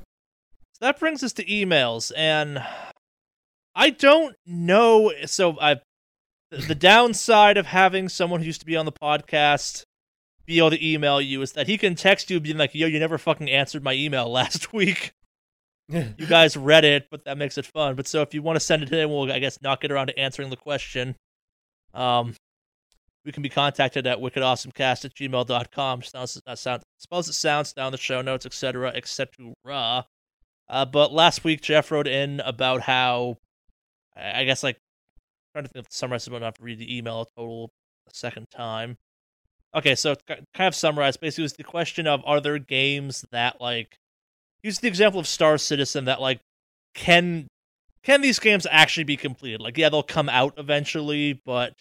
So 0.74 0.86
that 0.86 1.00
brings 1.00 1.24
us 1.24 1.34
to 1.34 1.46
emails, 1.46 2.12
and 2.18 2.64
I 3.76 3.92
don't 3.92 4.36
know. 4.46 5.12
So 5.26 5.58
I, 5.62 5.82
the, 6.50 6.76
downside 6.76 7.58
of 7.58 7.68
having 7.68 8.10
someone 8.10 8.40
who 8.40 8.48
used 8.48 8.62
to 8.62 8.66
be 8.66 8.76
on 8.76 8.86
the 8.86 8.92
podcast 8.92 9.84
be 10.46 10.58
able 10.58 10.72
to 10.72 10.86
email 10.86 11.22
you 11.22 11.42
is 11.42 11.54
that 11.54 11.68
he 11.68 11.78
can 11.78 11.96
text 11.96 12.30
you 12.30 12.40
being 12.40 12.58
like, 12.58 12.74
"Yo, 12.74 12.88
you 12.88 13.00
never 13.00 13.18
fucking 13.18 13.50
answered 13.50 13.84
my 13.84 13.94
email 13.94 14.30
last 14.32 14.74
week. 14.74 15.14
You 15.90 16.26
guys 16.28 16.56
read 16.56 16.86
it, 16.86 17.08
but 17.12 17.26
that 17.26 17.38
makes 17.38 17.58
it 17.58 17.66
fun." 17.66 17.96
But 17.96 18.08
so 18.08 18.22
if 18.22 18.34
you 18.34 18.42
want 18.42 18.56
to 18.56 18.62
send 18.62 18.84
it 18.84 18.92
in, 18.94 19.10
we'll 19.10 19.32
I 19.32 19.40
guess 19.40 19.62
not 19.62 19.82
get 19.82 19.92
around 19.92 20.08
to 20.08 20.18
answering 20.18 20.50
the 20.50 20.56
question. 20.56 21.16
Um, 21.94 22.36
we 23.26 23.32
can 23.32 23.44
be 23.44 23.50
contacted 23.50 24.08
at 24.08 24.18
wickedawesomecast 24.18 25.06
at 25.06 25.14
gmail.com. 25.14 26.02
Sounds, 26.02 26.42
uh, 26.46 26.56
sound, 26.56 26.84
spells 26.98 27.30
it 27.30 27.34
sounds 27.34 27.74
down 27.74 27.92
the 27.92 27.98
show 27.98 28.22
notes, 28.22 28.46
etc., 28.46 28.90
etc. 28.90 29.54
Uh, 30.74 30.86
but 30.86 31.14
last 31.14 31.44
week, 31.44 31.62
Jeff 31.62 31.92
wrote 31.92 32.08
in 32.08 32.40
about 32.40 32.82
how, 32.82 33.38
I 34.18 34.42
I 34.42 34.44
guess, 34.44 34.64
like, 34.64 34.78
trying 35.54 35.66
to 35.66 35.70
think 35.70 35.86
of 35.86 35.90
the 35.90 35.96
summarize, 35.96 36.28
but 36.28 36.42
not 36.42 36.56
to 36.56 36.64
read 36.64 36.80
the 36.80 36.98
email 36.98 37.22
a 37.22 37.26
total 37.40 37.70
a 38.08 38.16
second 38.16 38.48
time. 38.50 38.98
Okay, 39.76 39.94
so 39.94 40.16
kind 40.28 40.42
of 40.58 40.74
summarized. 40.74 41.22
basically, 41.22 41.44
was 41.44 41.54
the 41.54 41.64
question 41.64 42.08
of 42.08 42.24
are 42.26 42.42
there 42.42 42.58
games 42.58 43.24
that, 43.32 43.62
like, 43.62 43.98
use 44.64 44.80
the 44.80 44.88
example 44.88 45.20
of 45.20 45.28
Star 45.28 45.60
Citizen 45.60 46.06
that, 46.06 46.20
like, 46.20 46.40
can 46.96 47.46
can 48.04 48.22
these 48.22 48.40
games 48.40 48.66
actually 48.72 49.04
be 49.04 49.16
completed? 49.16 49.62
Like, 49.62 49.78
yeah, 49.78 49.90
they'll 49.90 50.02
come 50.02 50.28
out 50.28 50.56
eventually, 50.58 51.40
but 51.46 51.76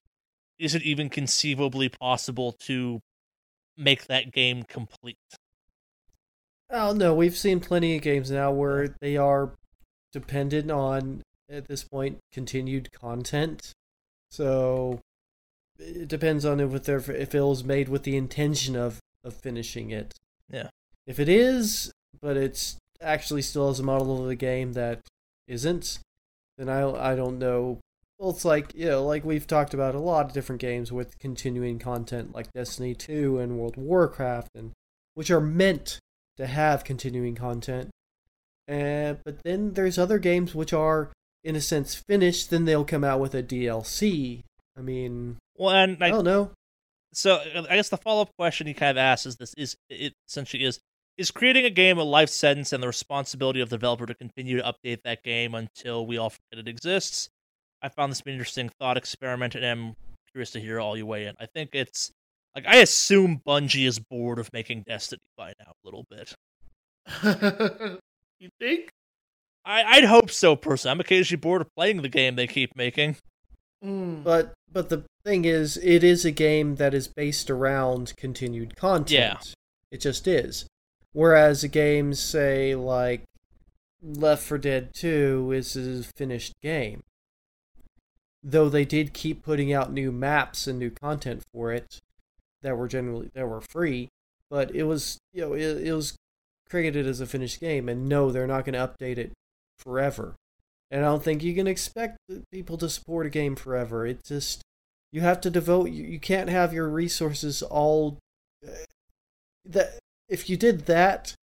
is 0.58 0.74
it 0.74 0.82
even 0.82 1.08
conceivably 1.08 1.88
possible 1.88 2.52
to 2.66 3.00
make 3.78 4.06
that 4.08 4.32
game 4.32 4.64
complete? 4.64 5.16
Oh 6.72 6.94
no, 6.94 7.14
we've 7.14 7.36
seen 7.36 7.60
plenty 7.60 7.96
of 7.96 8.02
games 8.02 8.30
now 8.30 8.50
where 8.50 8.94
they 9.00 9.18
are 9.18 9.52
dependent 10.12 10.70
on 10.70 11.22
at 11.50 11.68
this 11.68 11.84
point 11.84 12.18
continued 12.32 12.90
content. 12.92 13.72
So 14.30 15.00
it 15.78 16.08
depends 16.08 16.46
on 16.46 16.60
if 16.60 16.84
they're 16.84 17.10
if 17.10 17.34
it 17.34 17.42
was 17.42 17.62
made 17.62 17.90
with 17.90 18.04
the 18.04 18.16
intention 18.16 18.74
of 18.74 19.00
of 19.22 19.34
finishing 19.34 19.90
it. 19.90 20.14
Yeah. 20.50 20.68
If 21.06 21.20
it 21.20 21.28
is, 21.28 21.92
but 22.20 22.36
it's 22.36 22.76
actually 23.02 23.42
still 23.42 23.68
has 23.68 23.80
a 23.80 23.84
model 23.84 24.22
of 24.22 24.28
the 24.28 24.36
game 24.36 24.72
that 24.72 25.00
isn't, 25.46 25.98
then 26.56 26.70
I 26.70 27.12
I 27.12 27.14
don't 27.14 27.38
know. 27.38 27.80
Well, 28.18 28.30
it's 28.30 28.46
like 28.46 28.74
you 28.74 28.86
know, 28.86 29.04
like 29.04 29.24
we've 29.26 29.46
talked 29.46 29.74
about 29.74 29.94
a 29.94 30.00
lot 30.00 30.26
of 30.26 30.32
different 30.32 30.60
games 30.62 30.90
with 30.90 31.18
continuing 31.18 31.78
content, 31.78 32.34
like 32.34 32.52
Destiny 32.52 32.94
Two 32.94 33.38
and 33.38 33.58
World 33.58 33.76
of 33.76 33.82
Warcraft, 33.82 34.50
and 34.54 34.72
which 35.14 35.30
are 35.30 35.40
meant 35.40 35.98
to 36.36 36.46
have 36.46 36.84
continuing 36.84 37.34
content. 37.34 37.90
Uh, 38.70 39.14
but 39.24 39.42
then 39.44 39.74
there's 39.74 39.98
other 39.98 40.18
games 40.18 40.54
which 40.54 40.72
are, 40.72 41.10
in 41.44 41.56
a 41.56 41.60
sense, 41.60 41.94
finished. 41.94 42.50
Then 42.50 42.64
they'll 42.64 42.84
come 42.84 43.04
out 43.04 43.20
with 43.20 43.34
a 43.34 43.42
DLC. 43.42 44.42
I 44.76 44.80
mean, 44.80 45.36
Well, 45.56 45.74
and 45.74 45.96
I 46.02 46.06
like, 46.06 46.12
don't 46.12 46.24
know. 46.24 46.50
so 47.12 47.40
I 47.68 47.76
guess 47.76 47.88
the 47.90 47.96
follow 47.98 48.22
up 48.22 48.30
question 48.38 48.66
he 48.66 48.74
kind 48.74 48.92
of 48.92 48.96
asks 48.98 49.26
is 49.26 49.36
this: 49.36 49.52
is 49.58 49.76
it 49.90 50.14
essentially 50.28 50.64
is 50.64 50.78
is 51.18 51.30
creating 51.30 51.66
a 51.66 51.70
game 51.70 51.98
a 51.98 52.02
life 52.02 52.30
sentence 52.30 52.72
and 52.72 52.82
the 52.82 52.86
responsibility 52.86 53.60
of 53.60 53.68
the 53.68 53.76
developer 53.76 54.06
to 54.06 54.14
continue 54.14 54.56
to 54.56 54.62
update 54.72 55.02
that 55.04 55.22
game 55.22 55.54
until 55.54 56.06
we 56.06 56.16
all 56.16 56.30
forget 56.30 56.66
it 56.66 56.68
exists? 56.68 57.28
I 57.82 57.88
found 57.90 58.12
this 58.12 58.22
an 58.24 58.32
interesting 58.32 58.70
thought 58.80 58.96
experiment, 58.96 59.54
and 59.56 59.66
I'm 59.66 59.94
curious 60.32 60.52
to 60.52 60.60
hear 60.60 60.80
all 60.80 60.96
you 60.96 61.04
weigh 61.04 61.26
in. 61.26 61.34
I 61.38 61.46
think 61.46 61.70
it's 61.74 62.12
like 62.54 62.66
I 62.66 62.76
assume 62.76 63.40
Bungie 63.46 63.86
is 63.86 63.98
bored 63.98 64.38
of 64.38 64.52
making 64.52 64.84
Destiny 64.86 65.20
by 65.36 65.52
now 65.58 65.72
a 65.72 65.84
little 65.84 66.04
bit. 66.10 66.34
you 68.38 68.50
think? 68.60 68.90
I, 69.64 69.82
I'd 69.84 70.04
hope 70.04 70.30
so, 70.30 70.56
personally. 70.56 70.92
I'm 70.92 71.00
occasionally 71.00 71.40
bored 71.40 71.62
of 71.62 71.74
playing 71.76 72.02
the 72.02 72.08
game 72.08 72.36
they 72.36 72.46
keep 72.46 72.76
making. 72.76 73.16
Mm. 73.84 74.22
But 74.22 74.52
but 74.72 74.88
the 74.88 75.04
thing 75.24 75.44
is, 75.44 75.76
it 75.78 76.04
is 76.04 76.24
a 76.24 76.30
game 76.30 76.76
that 76.76 76.94
is 76.94 77.08
based 77.08 77.50
around 77.50 78.14
continued 78.16 78.76
content. 78.76 79.10
Yeah. 79.10 79.38
It 79.90 80.00
just 80.00 80.26
is. 80.26 80.66
Whereas 81.12 81.64
games 81.64 82.18
say 82.18 82.74
like 82.74 83.22
Left 84.02 84.42
4 84.42 84.58
Dead 84.58 84.90
2 84.94 85.52
is 85.52 85.76
a 85.76 86.02
finished 86.16 86.54
game. 86.62 87.02
Though 88.42 88.68
they 88.68 88.84
did 88.84 89.12
keep 89.12 89.42
putting 89.42 89.72
out 89.72 89.92
new 89.92 90.10
maps 90.10 90.66
and 90.66 90.78
new 90.78 90.90
content 90.90 91.42
for 91.52 91.72
it 91.72 92.00
that 92.62 92.76
were 92.76 92.88
generally 92.88 93.30
that 93.34 93.48
were 93.48 93.60
free, 93.60 94.08
but 94.50 94.74
it 94.74 94.84
was 94.84 95.18
you 95.32 95.42
know 95.42 95.52
it, 95.52 95.86
it 95.86 95.92
was 95.92 96.16
created 96.68 97.06
as 97.06 97.20
a 97.20 97.26
finished 97.26 97.60
game 97.60 97.88
and 97.88 98.08
no 98.08 98.32
they're 98.32 98.46
not 98.46 98.64
going 98.64 98.72
to 98.72 98.78
update 98.78 99.18
it 99.18 99.32
forever. 99.78 100.34
And 100.90 101.04
I 101.04 101.08
don't 101.08 101.22
think 101.22 101.42
you 101.42 101.54
can 101.54 101.66
expect 101.66 102.18
people 102.50 102.76
to 102.78 102.88
support 102.88 103.26
a 103.26 103.30
game 103.30 103.56
forever. 103.56 104.06
It 104.06 104.24
just 104.24 104.62
you 105.10 105.20
have 105.20 105.40
to 105.42 105.50
devote 105.50 105.90
you, 105.90 106.04
you 106.04 106.18
can't 106.18 106.48
have 106.48 106.72
your 106.72 106.88
resources 106.88 107.62
all 107.62 108.18
uh, 108.66 108.70
that 109.64 109.98
if 110.28 110.48
you 110.48 110.56
did 110.56 110.86
that 110.86 111.34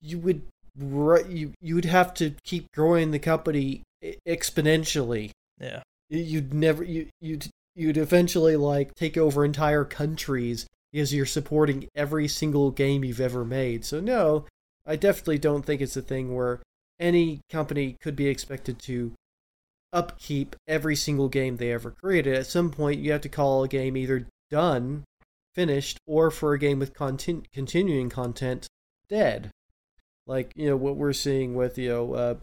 you 0.00 0.18
would 0.18 0.42
you 1.28 1.52
you 1.60 1.74
would 1.74 1.84
have 1.84 2.12
to 2.14 2.34
keep 2.44 2.70
growing 2.72 3.10
the 3.10 3.18
company 3.18 3.82
exponentially. 4.28 5.30
Yeah. 5.60 5.82
You'd 6.08 6.52
never 6.54 6.84
you 6.84 7.08
you'd 7.20 7.48
you'd 7.76 7.96
eventually 7.96 8.56
like 8.56 8.94
take 8.94 9.16
over 9.16 9.44
entire 9.44 9.84
countries 9.84 10.66
because 10.92 11.14
you're 11.14 11.26
supporting 11.26 11.86
every 11.94 12.26
single 12.26 12.72
game 12.72 13.04
you've 13.04 13.20
ever 13.20 13.44
made. 13.44 13.84
So 13.84 14.00
no, 14.00 14.46
I 14.84 14.96
definitely 14.96 15.38
don't 15.38 15.64
think 15.64 15.80
it's 15.80 15.96
a 15.96 16.02
thing 16.02 16.34
where 16.34 16.60
any 16.98 17.40
company 17.50 17.96
could 18.00 18.16
be 18.16 18.26
expected 18.26 18.80
to 18.80 19.12
upkeep 19.92 20.56
every 20.66 20.96
single 20.96 21.28
game 21.28 21.56
they 21.56 21.72
ever 21.72 21.92
created. 21.92 22.34
At 22.34 22.46
some 22.46 22.70
point, 22.70 23.00
you 23.00 23.12
have 23.12 23.20
to 23.20 23.28
call 23.28 23.62
a 23.62 23.68
game 23.68 23.96
either 23.96 24.26
done, 24.50 25.04
finished, 25.54 25.98
or 26.06 26.32
for 26.32 26.54
a 26.54 26.58
game 26.58 26.80
with 26.80 26.94
content, 26.94 27.46
continuing 27.52 28.08
content, 28.08 28.66
dead 29.08 29.52
like 30.26 30.52
you 30.56 30.68
know 30.68 30.76
what 30.76 30.96
we're 30.96 31.12
seeing 31.12 31.54
with 31.54 31.78
you 31.78 31.88
know 31.88 32.14
uh, 32.14 32.34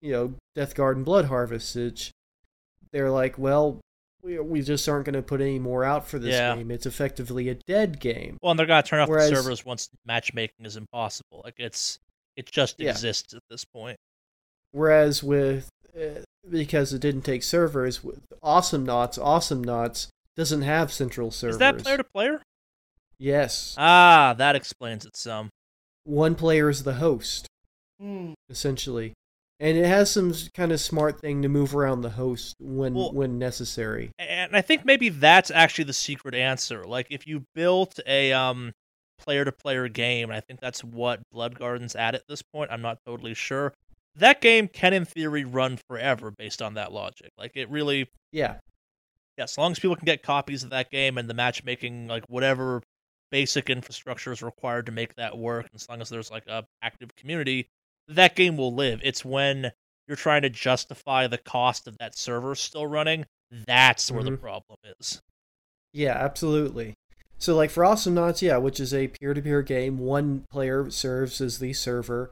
you 0.00 0.12
know 0.12 0.34
Death 0.54 0.74
Guard 0.74 0.96
and 0.96 1.06
Blood 1.06 1.26
Harvest. 1.26 1.76
Which 1.76 2.10
they're 2.92 3.10
like, 3.10 3.38
well, 3.38 3.80
we 4.22 4.38
we 4.40 4.62
just 4.62 4.88
aren't 4.88 5.04
going 5.06 5.14
to 5.14 5.22
put 5.22 5.40
any 5.40 5.58
more 5.58 5.84
out 5.84 6.06
for 6.06 6.18
this 6.18 6.34
Yeah. 6.34 6.54
game. 6.56 6.70
It's 6.70 6.86
effectively 6.86 7.48
a 7.48 7.54
dead 7.54 8.00
game. 8.00 8.38
Well, 8.42 8.50
and 8.50 8.58
they're 8.58 8.66
gonna 8.66 8.82
turn 8.82 9.00
off 9.00 9.08
Whereas- 9.08 9.30
the 9.30 9.36
servers 9.36 9.64
once 9.64 9.88
matchmaking 10.04 10.66
is 10.66 10.76
impossible. 10.76 11.42
Like 11.44 11.54
it's 11.58 11.98
it 12.36 12.46
just 12.50 12.78
Yeah. 12.78 12.90
exists 12.90 13.34
at 13.34 13.42
this 13.50 13.64
point. 13.64 13.98
Whereas 14.72 15.22
with 15.22 15.68
uh, 15.96 16.20
because 16.48 16.92
it 16.92 17.00
didn't 17.00 17.22
take 17.22 17.42
servers, 17.42 18.04
with 18.04 18.20
Awesomenauts, 18.42 19.18
Awesome 19.18 19.62
Knots 19.64 20.08
doesn't 20.36 20.62
have 20.62 20.92
central 20.92 21.30
servers. 21.30 21.56
Is 21.56 21.58
that 21.58 21.78
player 21.78 21.96
to 21.96 22.04
player? 22.04 22.42
yes, 23.18 23.74
Ah, 23.76 24.34
that 24.38 24.54
explains 24.56 25.04
it 25.04 25.16
some. 25.16 25.50
one 26.04 26.34
player 26.34 26.68
is 26.70 26.84
the 26.84 26.94
host 26.94 27.46
Hmm. 28.00 28.32
essentially. 28.48 29.12
And 29.60 29.76
it 29.76 29.84
has 29.84 30.10
some 30.10 30.32
kind 30.54 30.72
of 30.72 30.80
smart 30.80 31.20
thing 31.20 31.42
to 31.42 31.48
move 31.48 31.76
around 31.76 32.00
the 32.00 32.10
host 32.10 32.56
when 32.58 32.94
Well- 32.94 33.12
when 33.12 33.38
necessary. 33.38 34.10
And 34.18 34.56
I 34.56 34.62
think 34.62 34.86
maybe 34.86 35.10
that's 35.10 35.50
actually 35.50 35.84
the 35.84 35.92
secret 35.92 36.34
answer. 36.34 36.84
Like 36.84 37.06
if 37.10 37.26
you 37.26 37.44
built 37.54 38.00
a 38.06 38.32
um 38.32 38.72
player 39.18 39.44
to 39.44 39.52
player 39.52 39.86
game, 39.88 40.30
and 40.30 40.36
I 40.36 40.40
think 40.40 40.60
that's 40.60 40.82
what 40.82 41.20
Blood 41.30 41.58
Garden's 41.58 41.94
at 41.94 42.14
at 42.14 42.22
this 42.26 42.40
point. 42.40 42.70
I'm 42.72 42.80
not 42.80 42.98
totally 43.04 43.34
sure. 43.34 43.74
That 44.16 44.40
game 44.40 44.66
can 44.66 44.94
in 44.94 45.04
theory 45.04 45.44
run 45.44 45.78
forever 45.88 46.30
based 46.30 46.62
on 46.62 46.74
that 46.74 46.90
logic. 46.90 47.30
Like 47.36 47.52
it 47.54 47.68
really 47.68 48.08
Yeah, 48.32 48.56
yeah, 49.36 49.44
as 49.44 49.58
long 49.58 49.72
as 49.72 49.78
people 49.78 49.96
can 49.96 50.06
get 50.06 50.22
copies 50.22 50.64
of 50.64 50.70
that 50.70 50.90
game 50.90 51.18
and 51.18 51.28
the 51.28 51.34
matchmaking, 51.34 52.08
like 52.08 52.24
whatever 52.28 52.82
basic 53.30 53.68
infrastructure 53.68 54.32
is 54.32 54.42
required 54.42 54.86
to 54.86 54.92
make 54.92 55.14
that 55.16 55.36
work, 55.36 55.68
as 55.74 55.86
long 55.88 56.00
as 56.00 56.08
there's 56.08 56.30
like 56.30 56.46
a 56.46 56.64
active 56.82 57.14
community, 57.14 57.68
that 58.10 58.36
game 58.36 58.56
will 58.56 58.74
live. 58.74 59.00
It's 59.02 59.24
when 59.24 59.72
you're 60.06 60.16
trying 60.16 60.42
to 60.42 60.50
justify 60.50 61.26
the 61.26 61.38
cost 61.38 61.86
of 61.86 61.96
that 61.98 62.16
server 62.16 62.54
still 62.54 62.86
running, 62.86 63.24
that's 63.50 64.10
where 64.10 64.24
the 64.24 64.32
Mhm. 64.32 64.40
problem 64.40 64.78
is. 64.98 65.20
Yeah, 65.92 66.12
absolutely. 66.12 66.94
So, 67.38 67.56
like 67.56 67.70
for 67.70 67.84
Awesome 67.84 68.16
yeah, 68.40 68.58
which 68.58 68.80
is 68.80 68.92
a 68.92 69.08
peer 69.08 69.34
to 69.34 69.40
peer 69.40 69.62
game, 69.62 69.98
one 69.98 70.44
player 70.50 70.90
serves 70.90 71.40
as 71.40 71.58
the 71.58 71.72
server. 71.72 72.30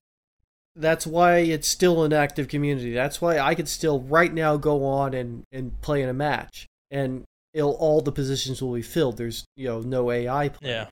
That's 0.77 1.07
why 1.07 1.39
it's 1.39 1.67
still 1.67 2.05
an 2.05 2.13
active 2.13 2.47
community. 2.47 2.93
That's 2.93 3.21
why 3.21 3.39
I 3.39 3.55
could 3.55 3.69
still 3.69 4.01
right 4.01 4.33
now 4.33 4.57
go 4.57 4.85
on 4.85 5.15
and, 5.15 5.43
and 5.51 5.81
play 5.81 6.03
in 6.03 6.09
a 6.09 6.13
match, 6.15 6.67
and 6.91 7.25
it'll, 7.53 7.73
all 7.73 8.01
the 8.01 8.13
positions 8.13 8.63
will 8.63 8.75
be 8.75 8.83
filled. 8.83 9.17
There's 9.17 9.45
you 9.57 9.67
know 9.67 9.81
no 9.81 10.11
AI 10.11 10.51
play. 10.51 10.71
Yeah, 10.71 10.89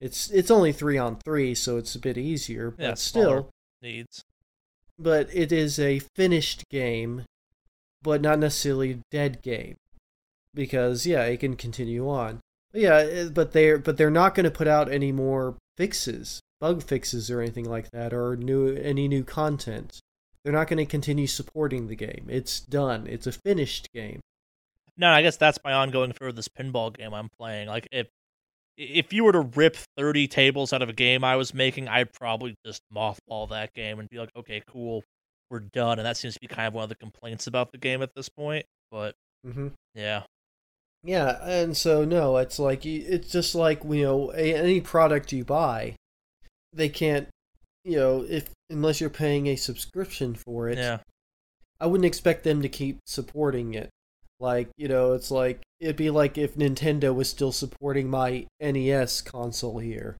It's 0.00 0.30
it's 0.30 0.50
only 0.50 0.72
three 0.72 0.96
on 0.96 1.18
three, 1.24 1.54
so 1.54 1.76
it's 1.78 1.94
a 1.94 1.98
bit 1.98 2.16
easier. 2.16 2.70
But 2.70 2.82
Yeah, 2.82 2.94
still. 2.94 3.50
Needs. 3.82 4.24
but 4.98 5.28
it 5.32 5.50
is 5.52 5.78
a 5.78 6.00
finished 6.14 6.64
game, 6.70 7.24
but 8.02 8.20
not 8.20 8.38
necessarily 8.38 8.92
a 8.92 8.98
dead 9.10 9.42
game, 9.42 9.76
because 10.54 11.06
yeah, 11.06 11.24
it 11.24 11.40
can 11.40 11.56
continue 11.56 12.08
on. 12.08 12.40
But 12.72 12.80
yeah, 12.80 12.96
eh, 12.96 13.28
but 13.32 13.52
they're 13.52 13.78
but 13.78 13.96
they're 13.96 14.10
not 14.10 14.34
going 14.34 14.44
to 14.44 14.50
put 14.50 14.68
out 14.68 14.90
any 14.90 15.12
more 15.12 15.56
fixes, 15.76 16.40
bug 16.60 16.82
fixes 16.82 17.30
or 17.30 17.40
anything 17.40 17.68
like 17.68 17.90
that, 17.90 18.12
or 18.12 18.36
new 18.36 18.74
any 18.76 19.08
new 19.08 19.24
content. 19.24 20.00
They're 20.44 20.52
not 20.52 20.68
going 20.68 20.78
to 20.78 20.86
continue 20.86 21.26
supporting 21.26 21.86
the 21.86 21.96
game. 21.96 22.26
It's 22.28 22.60
done. 22.60 23.06
It's 23.06 23.26
a 23.28 23.32
finished 23.32 23.88
game. 23.92 24.20
No, 24.96 25.08
I 25.10 25.22
guess 25.22 25.36
that's 25.36 25.58
my 25.64 25.72
ongoing 25.72 26.12
for 26.12 26.32
this 26.32 26.48
pinball 26.48 26.94
game 26.96 27.14
I'm 27.14 27.28
playing. 27.38 27.68
Like 27.68 27.88
if 27.92 28.08
if 28.82 29.12
you 29.12 29.24
were 29.24 29.32
to 29.32 29.40
rip 29.40 29.76
30 29.96 30.28
tables 30.28 30.72
out 30.72 30.82
of 30.82 30.88
a 30.88 30.92
game 30.92 31.24
I 31.24 31.36
was 31.36 31.54
making, 31.54 31.88
I'd 31.88 32.12
probably 32.12 32.54
just 32.64 32.82
mothball 32.94 33.48
that 33.50 33.72
game 33.74 34.00
and 34.00 34.08
be 34.08 34.18
like, 34.18 34.30
okay, 34.36 34.62
cool, 34.66 35.04
we're 35.50 35.60
done. 35.60 35.98
And 35.98 36.06
that 36.06 36.16
seems 36.16 36.34
to 36.34 36.40
be 36.40 36.48
kind 36.48 36.68
of 36.68 36.74
one 36.74 36.82
of 36.82 36.88
the 36.88 36.96
complaints 36.96 37.46
about 37.46 37.72
the 37.72 37.78
game 37.78 38.02
at 38.02 38.14
this 38.14 38.28
point. 38.28 38.66
But 38.90 39.14
hmm 39.44 39.68
yeah, 39.94 40.24
Yeah, 41.04 41.38
and 41.44 41.76
so 41.76 42.04
no, 42.04 42.36
it's 42.36 42.58
like 42.58 42.84
it's 42.84 43.30
just 43.30 43.54
like 43.54 43.82
you 43.84 44.02
know 44.02 44.32
a, 44.34 44.54
any 44.54 44.80
product 44.80 45.32
you 45.32 45.44
buy, 45.44 45.94
they 46.72 46.88
can't, 46.88 47.28
you 47.84 47.96
know, 47.96 48.26
if 48.28 48.50
unless 48.70 49.00
you're 49.00 49.10
paying 49.10 49.46
a 49.46 49.56
subscription 49.56 50.34
for 50.34 50.68
it. 50.68 50.78
yeah, 50.78 50.98
I 51.80 51.86
wouldn't 51.86 52.06
expect 52.06 52.44
them 52.44 52.62
to 52.62 52.68
keep 52.68 52.98
supporting 53.06 53.74
it. 53.74 53.90
Like 54.42 54.70
you 54.76 54.88
know, 54.88 55.12
it's 55.12 55.30
like 55.30 55.62
it'd 55.78 55.94
be 55.94 56.10
like 56.10 56.36
if 56.36 56.56
Nintendo 56.56 57.14
was 57.14 57.30
still 57.30 57.52
supporting 57.52 58.10
my 58.10 58.48
NES 58.60 59.22
console 59.22 59.78
here. 59.78 60.16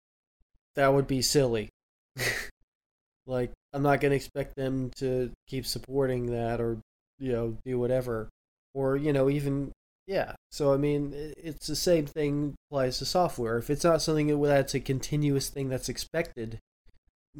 That 0.76 0.94
would 0.94 1.08
be 1.08 1.22
silly. 1.22 1.70
like 3.26 3.50
I'm 3.72 3.82
not 3.82 4.00
gonna 4.00 4.14
expect 4.14 4.54
them 4.54 4.92
to 4.98 5.32
keep 5.48 5.66
supporting 5.66 6.26
that 6.26 6.60
or 6.60 6.78
you 7.18 7.32
know 7.32 7.56
do 7.64 7.80
whatever 7.80 8.28
or 8.74 8.96
you 8.96 9.12
know 9.12 9.28
even 9.28 9.72
yeah. 10.06 10.34
So 10.52 10.72
I 10.72 10.76
mean, 10.76 11.12
it's 11.36 11.66
the 11.66 11.74
same 11.74 12.06
thing 12.06 12.54
applies 12.70 12.98
to 12.98 13.04
software. 13.04 13.58
If 13.58 13.70
it's 13.70 13.84
not 13.84 14.02
something 14.02 14.40
that's 14.40 14.74
a 14.74 14.80
continuous 14.80 15.48
thing 15.48 15.68
that's 15.68 15.88
expected, 15.88 16.60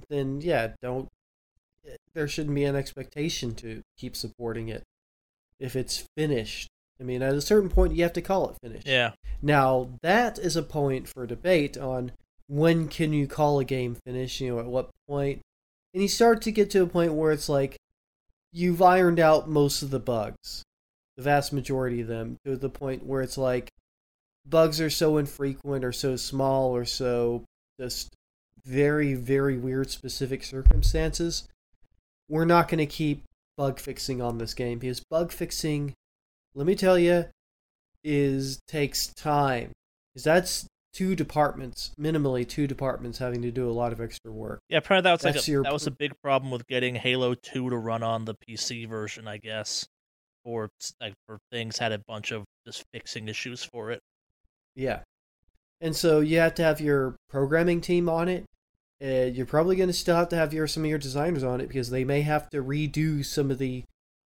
then 0.09 0.41
yeah, 0.41 0.73
don't. 0.83 1.07
Eh, 1.87 1.95
there 2.13 2.27
shouldn't 2.27 2.57
be 2.57 2.65
an 2.65 2.75
expectation 2.75 3.55
to 3.55 3.83
keep 3.97 4.17
supporting 4.17 4.69
it 4.69 4.83
if 5.59 5.77
it's 5.77 6.05
finished. 6.17 6.69
I 7.01 7.05
mean, 7.05 7.23
at 7.23 7.35
a 7.35 7.41
certain 7.41 7.69
point, 7.69 7.95
you 7.95 8.03
have 8.03 8.13
to 8.15 8.23
call 8.23 8.51
it 8.51 8.57
finished. 8.63 8.87
yeah. 8.87 9.13
Now 9.41 9.91
that 10.03 10.39
is 10.39 10.57
a 10.57 10.63
point 10.63 11.09
for 11.09 11.27
debate 11.27 11.77
on 11.77 12.13
when 12.47 12.87
can 12.87 13.13
you 13.13 13.27
call 13.27 13.59
a 13.59 13.65
game 13.65 13.97
finished. 14.07 14.41
You 14.41 14.55
know, 14.55 14.61
at 14.61 14.67
what 14.67 14.91
point. 15.09 15.39
point, 15.39 15.43
and 15.95 16.03
you 16.03 16.09
start 16.09 16.43
to 16.43 16.53
get 16.53 16.71
to 16.71 16.83
a 16.83 16.87
point 16.87 17.15
where 17.15 17.33
it's 17.33 17.49
like 17.49 17.77
you've 18.53 18.83
ironed 18.83 19.19
out 19.19 19.49
most 19.49 19.83
of 19.83 19.91
the 19.91 19.99
bugs, 19.99 20.63
the 21.17 21.23
vast 21.23 21.53
majority 21.53 22.01
of 22.01 22.09
them, 22.09 22.37
to 22.45 22.57
the 22.57 22.69
point 22.69 23.05
where 23.05 23.23
it's 23.23 23.39
like 23.39 23.69
bugs 24.47 24.81
are 24.81 24.91
so 24.91 25.17
infrequent 25.17 25.85
or 25.85 25.93
so 25.93 26.17
small 26.17 26.75
or 26.75 26.85
so 26.85 27.45
just 27.81 28.15
very 28.65 29.15
very 29.15 29.57
weird 29.57 29.91
specific 29.91 30.45
circumstances. 30.45 31.49
We're 32.29 32.45
not 32.45 32.69
going 32.69 32.79
to 32.79 32.87
keep 32.87 33.25
bug 33.57 33.79
fixing 33.79 34.21
on 34.21 34.39
this 34.39 34.55
game 34.55 34.79
because 34.79 35.01
bug 35.01 35.33
fixing, 35.33 35.95
let 36.55 36.67
me 36.67 36.75
tell 36.75 36.99
you, 36.99 37.27
is 38.05 38.59
takes 38.67 39.09
time. 39.09 39.73
Because 40.13 40.25
that's 40.25 40.67
two 40.93 41.15
departments, 41.15 41.93
minimally 41.99 42.47
two 42.47 42.67
departments 42.67 43.19
having 43.19 43.43
to 43.43 43.51
do 43.51 43.69
a 43.69 43.73
lot 43.73 43.93
of 43.93 44.01
extra 44.01 44.31
work. 44.31 44.61
Yeah, 44.69 44.79
apparently 44.79 45.09
that 45.09 45.13
was 45.13 45.25
like 45.25 45.47
a, 45.47 45.51
your 45.51 45.63
that 45.63 45.73
was 45.73 45.87
a 45.87 45.91
big 45.91 46.13
problem 46.23 46.51
with 46.51 46.67
getting 46.67 46.95
Halo 46.95 47.35
2 47.35 47.71
to 47.71 47.77
run 47.77 48.03
on 48.03 48.25
the 48.25 48.35
PC 48.35 48.89
version, 48.89 49.27
I 49.27 49.39
guess. 49.39 49.87
Or 50.45 50.69
like 51.01 51.15
for 51.27 51.39
things 51.51 51.79
had 51.79 51.93
a 51.93 52.01
bunch 52.09 52.33
of 52.33 52.45
just 52.67 52.85
fixing 52.93 53.29
issues 53.29 53.63
for 53.63 53.93
it. 53.93 54.01
Yeah. 54.75 55.01
And 55.81 55.95
so 55.95 56.21
you 56.21 56.39
have 56.39 56.55
to 56.57 56.63
have 56.63 56.81
your 56.81 57.17
programming 57.29 57.81
team 57.81 58.09
on 58.09 58.29
it. 58.29 58.45
Uh, 59.03 59.27
you're 59.33 59.47
probably 59.47 59.75
going 59.75 59.89
to 59.89 59.93
still 59.93 60.17
have 60.17 60.29
to 60.29 60.37
have 60.37 60.55
your 60.55 60.67
some 60.67 60.85
of 60.85 60.91
your 60.91 60.99
designers 60.99 61.43
on 61.43 61.61
it 61.61 61.67
because 61.67 61.91
they 61.91 62.05
may 62.05 62.23
have 62.23 62.49
to 62.51 62.63
redo 62.63 63.25
some 63.25 63.51
of 63.51 63.59
the 63.59 63.83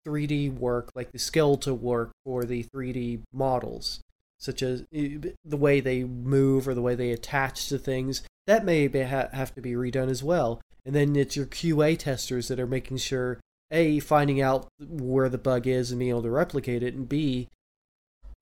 3D 0.05 0.53
work, 0.53 0.91
like 0.95 1.11
the 1.11 1.19
skeletal 1.19 1.75
work 1.75 2.11
for 2.25 2.43
the 2.43 2.63
3D 2.63 3.21
models. 3.33 4.01
such 4.37 4.61
as 4.61 4.81
uh, 4.81 5.29
the 5.43 5.57
way 5.57 5.79
they 5.79 6.03
move 6.03 6.67
or 6.67 6.73
the 6.73 6.81
way 6.81 6.93
they 6.93 7.11
attach 7.11 7.67
to 7.69 7.77
things. 7.77 8.21
That 8.47 8.65
may 8.65 8.87
ha- 8.87 9.29
have 9.31 9.55
to 9.55 9.61
be 9.61 9.73
redone 9.73 10.09
as 10.09 10.23
well. 10.23 10.61
And 10.85 10.93
then 10.93 11.15
it's 11.15 11.35
your 11.35 11.47
QA 11.47 11.97
testers 11.97 12.47
that 12.49 12.59
are 12.59 12.67
making 12.67 12.97
sure 12.97 13.39
a 13.71 13.99
finding 13.99 14.41
out 14.41 14.67
where 14.79 15.29
the 15.29 15.39
bug 15.39 15.65
is 15.65 15.89
and 15.89 15.99
being 15.99 16.11
able 16.11 16.21
to 16.21 16.29
replicate 16.29 16.83
it, 16.83 16.93
and 16.93 17.09
b 17.09 17.47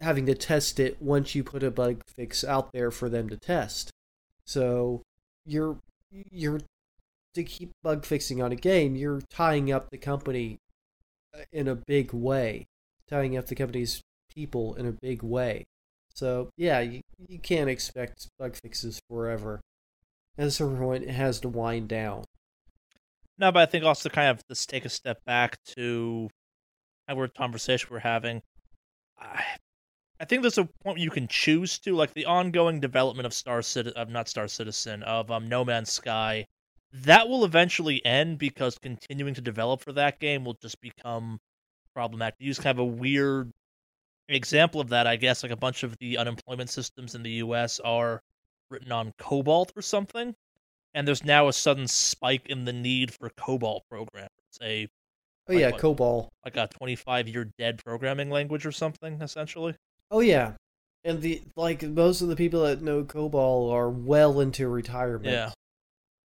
having 0.02 0.26
to 0.26 0.36
test 0.36 0.80
it 0.80 1.02
once 1.02 1.34
you 1.34 1.44
put 1.44 1.64
a 1.64 1.72
bug 1.72 2.02
fix 2.08 2.44
out 2.44 2.74
there 2.74 2.92
for 2.92 3.08
them 3.08 3.30
to 3.30 3.38
test. 3.38 3.90
So 4.46 5.02
you're 5.46 5.78
you're 6.32 6.62
to 7.34 7.44
keep 7.44 7.72
bug 7.82 8.06
fixing 8.06 8.42
on 8.42 8.52
a 8.52 8.56
game, 8.56 8.96
you're 8.96 9.22
tying 9.30 9.72
up 9.72 9.90
the 9.90 9.98
company 9.98 10.60
uh, 11.36 11.44
in 11.52 11.68
a 11.68 11.76
big 11.76 12.14
way, 12.14 12.66
tying 13.10 13.38
up 13.38 13.48
the 13.48 13.56
company's 13.56 14.02
people 14.34 14.76
in 14.76 14.86
a 14.86 14.92
big 14.92 15.24
way. 15.24 15.66
So 16.14 16.50
yeah, 16.58 16.80
you, 16.80 17.02
you 17.28 17.40
can't 17.40 17.70
expect 17.70 18.28
bug 18.38 18.56
fixes 18.56 19.02
forever. 19.10 19.62
At 20.38 20.52
certain 20.54 20.78
point, 20.78 21.04
it 21.04 21.12
has 21.12 21.40
to 21.42 21.50
wind 21.50 21.88
down. 21.88 22.24
No, 23.38 23.52
but 23.52 23.62
I 23.62 23.66
think 23.66 23.84
also 23.84 24.10
kind 24.10 24.30
of 24.30 24.42
let's 24.50 24.66
take 24.66 24.86
a 24.86 24.90
step 24.90 25.24
back 25.26 25.58
to 25.76 26.30
our 27.08 27.28
conversation 27.28 27.90
we're 27.92 28.00
having. 28.00 28.42
I 30.20 30.26
think 30.26 30.42
there's 30.42 30.58
a 30.58 30.70
point 30.84 31.00
you 31.00 31.10
can 31.10 31.28
choose 31.28 31.80
to, 31.80 31.96
like 31.96 32.14
the 32.14 32.26
ongoing 32.26 32.80
development 32.80 33.26
of 33.26 33.34
Star 33.34 33.62
Citizen, 33.62 33.98
of 34.00 34.10
not 34.10 34.30
Star 34.30 34.48
Citizen, 34.48 35.04
of 35.04 35.32
um, 35.32 35.50
No 35.50 35.66
Man's 35.66 35.92
Sky. 35.92 36.46
That 36.92 37.28
will 37.28 37.44
eventually 37.44 38.06
end 38.06 38.38
because 38.38 38.78
continuing 38.78 39.34
to 39.34 39.42
develop 39.42 39.82
for 39.82 39.92
that 39.94 40.20
game 40.20 40.46
will 40.46 40.58
just 40.62 40.80
become 40.80 41.40
problematic. 41.94 42.36
use 42.40 42.60
kind 42.60 42.78
of 42.78 42.80
a 42.80 42.86
weird 42.86 43.52
example 44.30 44.80
of 44.80 44.90
that, 44.90 45.08
I 45.08 45.16
guess, 45.16 45.44
like 45.44 45.52
a 45.52 45.58
bunch 45.58 45.84
of 45.84 45.98
the 45.98 46.18
unemployment 46.18 46.70
systems 46.70 47.16
in 47.16 47.24
the 47.24 47.32
U.S. 47.32 47.80
are 47.80 48.22
written 48.70 48.92
on 48.92 49.14
COBOL 49.20 49.68
or 49.76 49.82
something, 49.82 50.36
and 50.94 51.08
there's 51.08 51.24
now 51.24 51.48
a 51.48 51.54
sudden 51.54 51.88
spike 51.88 52.48
in 52.48 52.66
the 52.66 52.74
need 52.74 53.14
for 53.14 53.30
COBOL 53.30 53.82
programmers. 53.90 54.30
A 54.62 54.88
oh 55.50 55.54
yeah, 55.54 55.72
COBOL, 55.72 56.30
like 56.46 56.58
a 56.58 56.68
25 56.68 57.28
year 57.28 57.52
dead 57.58 57.84
programming 57.84 58.30
language 58.30 58.66
or 58.66 58.72
something, 58.72 59.22
essentially. 59.22 59.76
Oh 60.14 60.20
yeah, 60.20 60.54
and 61.04 61.22
the 61.22 61.42
like 61.56 61.82
most 61.82 62.22
of 62.22 62.28
the 62.28 62.36
people 62.36 62.62
that 62.64 62.84
know 62.84 63.04
COBOL 63.04 63.74
are 63.74 63.90
well 63.90 64.40
into 64.40 64.68
retirement. 64.68 65.34
Yeah, 65.34 65.52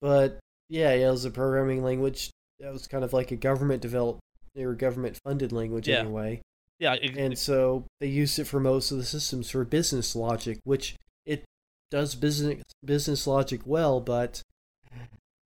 but 0.01 0.39
yeah, 0.69 0.93
yeah, 0.93 1.10
it 1.10 1.11
was 1.11 1.26
a 1.26 1.31
programming 1.31 1.84
language 1.84 2.31
that 2.61 2.72
was 2.72 2.88
kind 2.88 3.03
of 3.03 3.11
like 3.11 3.31
a 3.31 3.35
government 3.35 3.81
developed 3.81 4.22
or 4.57 4.73
government 4.73 5.19
funded 5.22 5.51
language 5.51 5.89
yeah. 5.89 5.99
anyway. 5.99 6.41
Yeah, 6.80 6.93
it, 6.93 7.18
and 7.18 7.38
so 7.38 7.84
they 7.99 8.07
used 8.07 8.39
it 8.39 8.45
for 8.45 8.61
most 8.61 8.89
of 8.91 8.97
the 8.97 9.03
systems 9.03 9.49
for 9.49 9.65
business 9.65 10.15
logic, 10.15 10.60
which 10.64 10.95
it 11.26 11.43
does 11.91 12.15
business 12.15 12.64
business 12.85 13.27
logic 13.27 13.64
well, 13.65 13.99
but 13.99 14.41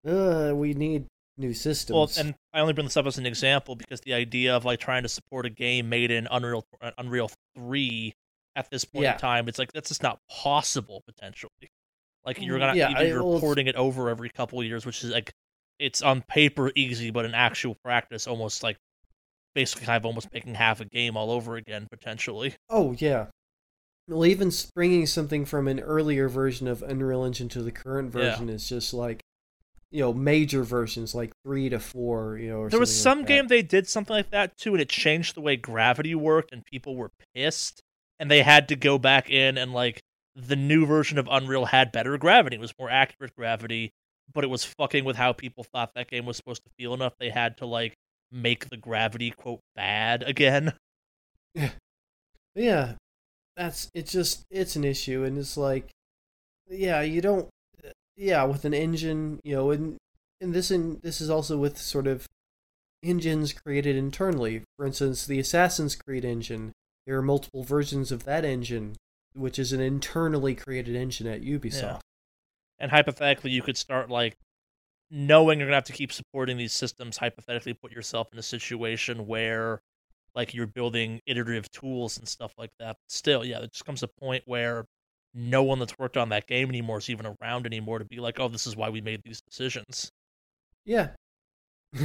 uh, 0.06 0.52
we 0.54 0.74
need 0.74 1.06
new 1.38 1.54
systems. 1.54 1.94
Well, 1.94 2.10
and 2.26 2.34
I 2.52 2.60
only 2.60 2.74
bring 2.74 2.86
this 2.86 2.98
up 2.98 3.06
as 3.06 3.16
an 3.16 3.24
example 3.24 3.76
because 3.76 4.02
the 4.02 4.12
idea 4.12 4.54
of 4.54 4.66
like 4.66 4.78
trying 4.78 5.04
to 5.04 5.08
support 5.08 5.46
a 5.46 5.50
game 5.50 5.88
made 5.88 6.10
in 6.10 6.28
Unreal 6.30 6.64
uh, 6.82 6.90
Unreal 6.98 7.30
Three 7.56 8.14
at 8.56 8.70
this 8.70 8.84
point 8.84 9.04
Yeah. 9.04 9.12
in 9.12 9.18
time, 9.18 9.48
it's 9.48 9.58
like 9.58 9.72
that's 9.72 9.88
just 9.90 10.02
not 10.02 10.18
possible 10.28 11.02
potentially. 11.06 11.70
Like 12.24 12.40
you're 12.40 12.58
gonna 12.58 12.74
Yeah, 12.74 13.00
you're 13.02 13.20
I- 13.20 13.22
well, 13.22 13.52
it 13.58 13.76
over 13.76 14.08
every 14.08 14.30
couple 14.30 14.62
years, 14.64 14.84
which 14.84 15.04
is 15.04 15.10
like 15.10 15.32
it's 15.78 16.02
on 16.02 16.22
paper 16.22 16.72
easy, 16.74 17.10
but 17.10 17.24
in 17.24 17.34
actual 17.34 17.76
practice, 17.84 18.26
almost 18.26 18.62
like 18.62 18.78
basically 19.54 19.86
kind 19.86 19.96
of 19.98 20.06
almost 20.06 20.32
making 20.32 20.54
half 20.54 20.80
a 20.80 20.84
game 20.86 21.16
all 21.16 21.30
over 21.30 21.56
again 21.56 21.86
potentially. 21.90 22.54
Oh 22.68 22.96
yeah. 22.98 23.26
Well, 24.08 24.24
even 24.26 24.50
bringing 24.74 25.06
something 25.06 25.44
from 25.44 25.66
an 25.68 25.80
earlier 25.80 26.28
version 26.28 26.68
of 26.68 26.82
Unreal 26.82 27.24
Engine 27.24 27.48
to 27.50 27.62
the 27.62 27.72
current 27.72 28.14
Yeah. 28.14 28.30
version 28.30 28.48
is 28.48 28.68
just 28.68 28.94
like, 28.94 29.20
you 29.90 30.00
know, 30.00 30.12
major 30.12 30.62
versions 30.62 31.14
like 31.14 31.32
three 31.44 31.68
to 31.68 31.78
four. 31.80 32.38
You 32.38 32.50
know, 32.50 32.56
or 32.62 32.70
There 32.70 32.80
was 32.80 32.94
some 32.94 33.18
like 33.20 33.28
game 33.28 33.46
they 33.48 33.62
did 33.62 33.88
something 33.88 34.14
like 34.14 34.30
that 34.30 34.56
too, 34.56 34.72
and 34.74 34.80
it 34.80 34.88
changed 34.88 35.34
the 35.36 35.40
way 35.40 35.56
gravity 35.56 36.14
worked, 36.14 36.52
and 36.52 36.64
people 36.64 36.96
were 36.96 37.10
pissed, 37.34 37.82
and 38.18 38.30
they 38.30 38.42
had 38.42 38.68
to 38.68 38.76
go 38.76 38.98
back 38.98 39.30
in 39.30 39.58
and 39.58 39.72
like 39.72 40.02
the 40.34 40.56
new 40.56 40.86
version 40.86 41.18
of 41.18 41.28
Unreal 41.30 41.66
had 41.66 41.92
better 41.92 42.16
gravity, 42.18 42.56
it 42.56 42.60
was 42.60 42.74
more 42.78 42.90
accurate 42.90 43.34
gravity, 43.34 43.92
but 44.32 44.44
it 44.44 44.48
was 44.48 44.64
fucking 44.64 45.04
with 45.04 45.16
how 45.16 45.32
people 45.32 45.64
thought 45.64 45.94
that 45.94 46.10
game 46.10 46.26
was 46.26 46.36
supposed 46.36 46.62
to 46.64 46.70
feel 46.78 46.94
enough. 46.94 47.14
They 47.18 47.30
had 47.30 47.56
to 47.58 47.66
like 47.66 47.94
make 48.30 48.68
the 48.68 48.76
gravity 48.76 49.30
quote 49.30 49.60
bad 49.74 50.22
again. 50.22 50.74
But 52.54 52.64
yeah, 52.64 52.92
that's 53.54 53.90
it's 53.92 54.10
just 54.12 54.44
it's 54.50 54.76
an 54.76 54.84
issue, 54.84 55.24
and 55.24 55.36
it's 55.36 55.58
like, 55.58 55.90
yeah, 56.70 57.02
you 57.02 57.20
don't, 57.20 57.50
yeah, 58.16 58.44
with 58.44 58.64
an 58.64 58.72
engine, 58.72 59.40
you 59.44 59.54
know, 59.54 59.70
and 59.72 59.98
and 60.40 60.54
this 60.54 60.70
in 60.70 60.98
this 61.02 61.20
is 61.20 61.28
also 61.28 61.58
with 61.58 61.76
sort 61.76 62.06
of 62.06 62.26
engines 63.02 63.52
created 63.52 63.94
internally. 63.94 64.62
For 64.78 64.86
instance, 64.86 65.26
the 65.26 65.38
Assassin's 65.38 65.94
Creed 65.96 66.24
engine. 66.24 66.72
There 67.06 67.16
are 67.16 67.22
multiple 67.22 67.62
versions 67.62 68.10
of 68.10 68.24
that 68.24 68.44
engine, 68.44 68.96
which 69.34 69.58
is 69.58 69.72
an 69.72 69.80
internally 69.80 70.54
created 70.54 70.96
engine 70.96 71.26
at 71.26 71.42
Ubisoft. 71.42 71.82
Yeah. 71.82 71.98
And 72.78 72.90
hypothetically, 72.90 73.52
you 73.52 73.62
could 73.62 73.76
start 73.76 74.10
like 74.10 74.36
knowing 75.10 75.58
you're 75.58 75.68
gonna 75.68 75.76
have 75.76 75.84
to 75.84 75.92
keep 75.92 76.12
supporting 76.12 76.56
these 76.56 76.72
systems. 76.72 77.16
Hypothetically, 77.16 77.74
put 77.74 77.92
yourself 77.92 78.28
in 78.32 78.38
a 78.38 78.42
situation 78.42 79.26
where 79.26 79.80
like 80.34 80.52
you're 80.52 80.66
building 80.66 81.20
iterative 81.26 81.70
tools 81.70 82.18
and 82.18 82.28
stuff 82.28 82.52
like 82.58 82.70
that. 82.78 82.96
But 82.96 83.10
Still, 83.10 83.44
yeah, 83.44 83.60
it 83.60 83.72
just 83.72 83.86
comes 83.86 84.02
a 84.02 84.08
point 84.08 84.42
where 84.46 84.84
no 85.34 85.62
one 85.62 85.78
that's 85.78 85.98
worked 85.98 86.16
on 86.16 86.28
that 86.30 86.46
game 86.46 86.68
anymore 86.68 86.98
is 86.98 87.10
even 87.10 87.26
around 87.40 87.66
anymore 87.66 87.98
to 87.98 88.04
be 88.04 88.18
like, 88.18 88.40
oh, 88.40 88.48
this 88.48 88.66
is 88.66 88.76
why 88.76 88.88
we 88.88 89.00
made 89.00 89.22
these 89.24 89.40
decisions. 89.40 90.10
Yeah. 90.84 91.10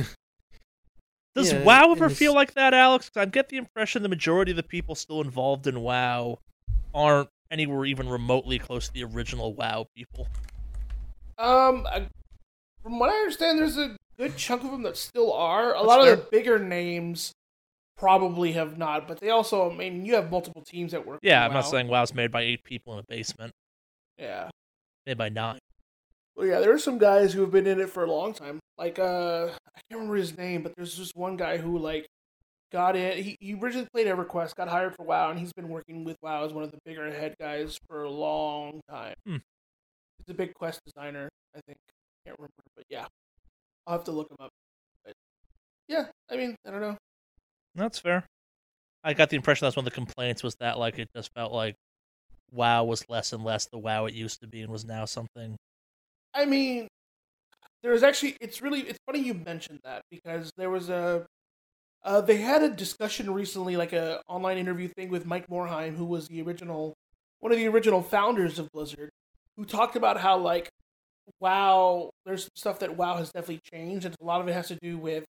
Does 1.36 1.54
Yeah, 1.54 1.64
WoW 1.64 1.92
ever 1.94 2.06
it's- 2.06 2.18
feel 2.20 2.34
like 2.34 2.54
that, 2.56 2.74
Alex? 2.74 3.10
'Cause 3.10 3.22
I 3.22 3.26
get 3.26 3.50
the 3.50 3.58
impression 3.58 4.04
the 4.04 4.10
majority 4.10 4.52
of 4.52 4.58
the 4.58 4.64
people 4.64 4.96
still 4.96 5.22
involved 5.22 5.66
in 5.68 5.82
WoW 5.82 6.40
aren't 6.94 7.30
anywhere 7.50 7.86
even 7.86 8.10
remotely 8.10 8.60
close 8.60 8.88
to 8.88 8.94
the 8.94 9.04
original 9.04 9.54
WoW 9.54 9.88
people. 9.96 10.28
Um, 11.38 11.88
I, 11.88 12.08
from 12.84 13.00
what 13.00 13.10
I 13.10 13.16
understand, 13.18 13.60
there's 13.60 13.78
a 13.78 13.96
good 14.18 14.38
chunk 14.38 14.64
of 14.64 14.72
them 14.72 14.84
that 14.84 14.98
still 14.98 15.32
are. 15.34 15.72
A 15.72 15.78
That's 15.78 15.86
lot 15.86 16.00
of 16.02 16.06
fair. 16.08 16.16
the 16.18 16.22
bigger 16.32 16.60
names 16.60 17.32
probably 17.98 18.52
have 18.54 18.78
not, 18.78 19.08
but 19.08 19.20
they 19.20 19.30
also, 19.30 19.72
I 19.72 19.76
mean, 19.76 20.06
you 20.06 20.16
have 20.16 20.30
multiple 20.32 20.62
teams 20.64 20.92
that 20.92 21.06
work. 21.06 21.20
Yeah, 21.22 21.46
I'm 21.46 21.54
not 21.54 21.64
WoW. 21.66 21.70
saying 21.72 21.88
WoW's 21.88 22.14
made 22.14 22.32
by 22.32 22.42
eight 22.42 22.64
people 22.64 22.94
in 22.94 23.00
a 23.00 23.04
basement. 23.04 23.54
Yeah. 24.18 24.50
Made 25.06 25.18
by 25.18 25.30
nine. 25.30 25.60
Well, 26.36 26.48
yeah, 26.48 26.60
there 26.60 26.72
are 26.74 26.80
some 26.80 26.98
guys 26.98 27.34
who 27.34 27.42
have 27.42 27.52
been 27.52 27.68
in 27.68 27.80
it 27.80 27.90
for 27.90 28.04
a 28.04 28.12
long 28.12 28.34
time. 28.34 28.60
Like, 28.82 28.98
uh, 28.98 29.50
I 29.76 29.80
can't 29.90 30.02
remember 30.02 30.16
his 30.16 30.36
name, 30.36 30.64
but 30.64 30.74
there's 30.76 30.96
just 30.96 31.16
one 31.16 31.38
guy 31.38 31.58
who 31.58 31.78
like 31.78 32.08
got 32.72 32.96
in. 32.96 33.24
He, 33.24 33.38
he 33.40 33.54
originally 33.54 33.88
played 33.94 34.08
EverQuest, 34.08 34.56
got 34.56 34.70
hired 34.70 34.96
for 34.96 35.06
WoW, 35.06 35.30
and 35.30 35.38
he's 35.40 35.54
been 35.54 35.70
working 35.70 36.04
with 36.04 36.18
WoW 36.24 36.46
as 36.46 36.52
one 36.52 36.64
of 36.64 36.72
the 36.72 36.80
bigger 36.84 37.06
head 37.12 37.36
guys 37.40 37.78
for 37.88 38.02
a 38.02 38.10
long 38.10 38.82
time. 38.90 39.14
Hmm. 39.24 39.38
He's 40.18 40.32
a 40.32 40.34
big 40.34 40.56
quest 40.56 40.80
designer, 40.84 41.30
I 41.56 41.60
think. 41.68 41.78
I 41.78 42.30
Can't 42.30 42.40
remember, 42.40 42.54
but 42.76 42.86
yeah, 42.90 43.06
I'll 43.86 43.98
have 43.98 44.06
to 44.06 44.12
look 44.12 44.32
him 44.32 44.38
up. 44.40 44.50
But 45.06 45.14
yeah, 45.88 46.06
I 46.32 46.38
mean, 46.38 46.56
I 46.66 46.72
don't 46.72 46.82
know. 46.82 46.98
That's 47.76 48.00
fair. 48.00 48.26
I 49.04 49.14
got 49.14 49.30
the 49.30 49.36
impression 49.36 49.68
that's 49.68 49.76
one 49.76 49.86
of 49.86 49.94
the 49.94 49.96
complaints 49.96 50.42
was 50.42 50.56
that 50.56 50.80
like 50.80 50.98
it 50.98 51.10
just 51.16 51.32
felt 51.36 51.52
like 51.52 51.76
WoW 52.52 52.86
was 52.86 53.08
less 53.08 53.32
and 53.32 53.44
less 53.44 53.68
the 53.72 53.78
WoW 53.78 54.08
it 54.08 54.16
used 54.16 54.42
to 54.42 54.48
be 54.48 54.64
and 54.64 54.72
was 54.72 54.86
now 54.86 55.06
something. 55.06 55.56
I 56.34 56.46
mean, 56.46 56.88
there 57.84 57.92
was 57.92 58.04
actually. 58.04 58.38
It's 58.42 58.62
really. 58.62 58.82
It's 58.82 59.00
funny 59.06 59.20
you 59.20 59.34
mentioned 59.34 59.80
that 59.84 60.04
because 60.12 60.52
there 60.58 60.70
was 60.70 60.90
a. 60.90 61.26
Uh, 62.04 62.22
they 62.22 62.38
had 62.38 62.64
a 62.64 62.70
discussion 62.70 63.32
recently, 63.32 63.78
like 63.78 63.94
a 63.94 64.22
online 64.28 64.58
interview 64.58 64.88
thing 64.88 65.10
with 65.10 65.26
Mike 65.26 65.48
Morhaime, 65.48 65.96
who 65.96 66.06
was 66.06 66.28
the 66.28 66.42
original, 66.42 66.94
one 67.40 67.52
of 67.52 67.60
the 67.60 67.68
original 67.68 68.02
founders 68.02 68.58
of 68.58 68.68
Blizzard, 68.72 69.10
who 69.56 69.66
talked 69.66 69.96
about 69.96 70.20
how 70.20 70.38
like, 70.38 70.70
WoW. 71.40 72.10
There's 72.26 72.44
some 72.44 72.50
stuff 72.56 72.80
that 72.80 72.98
WoW 72.98 73.18
has 73.18 73.32
definitely 73.32 73.62
changed, 73.72 74.06
and 74.06 74.16
a 74.20 74.24
lot 74.26 74.42
of 74.42 74.48
it 74.48 74.54
has 74.54 74.68
to 74.70 74.78
do 74.82 74.98
with 74.98 75.26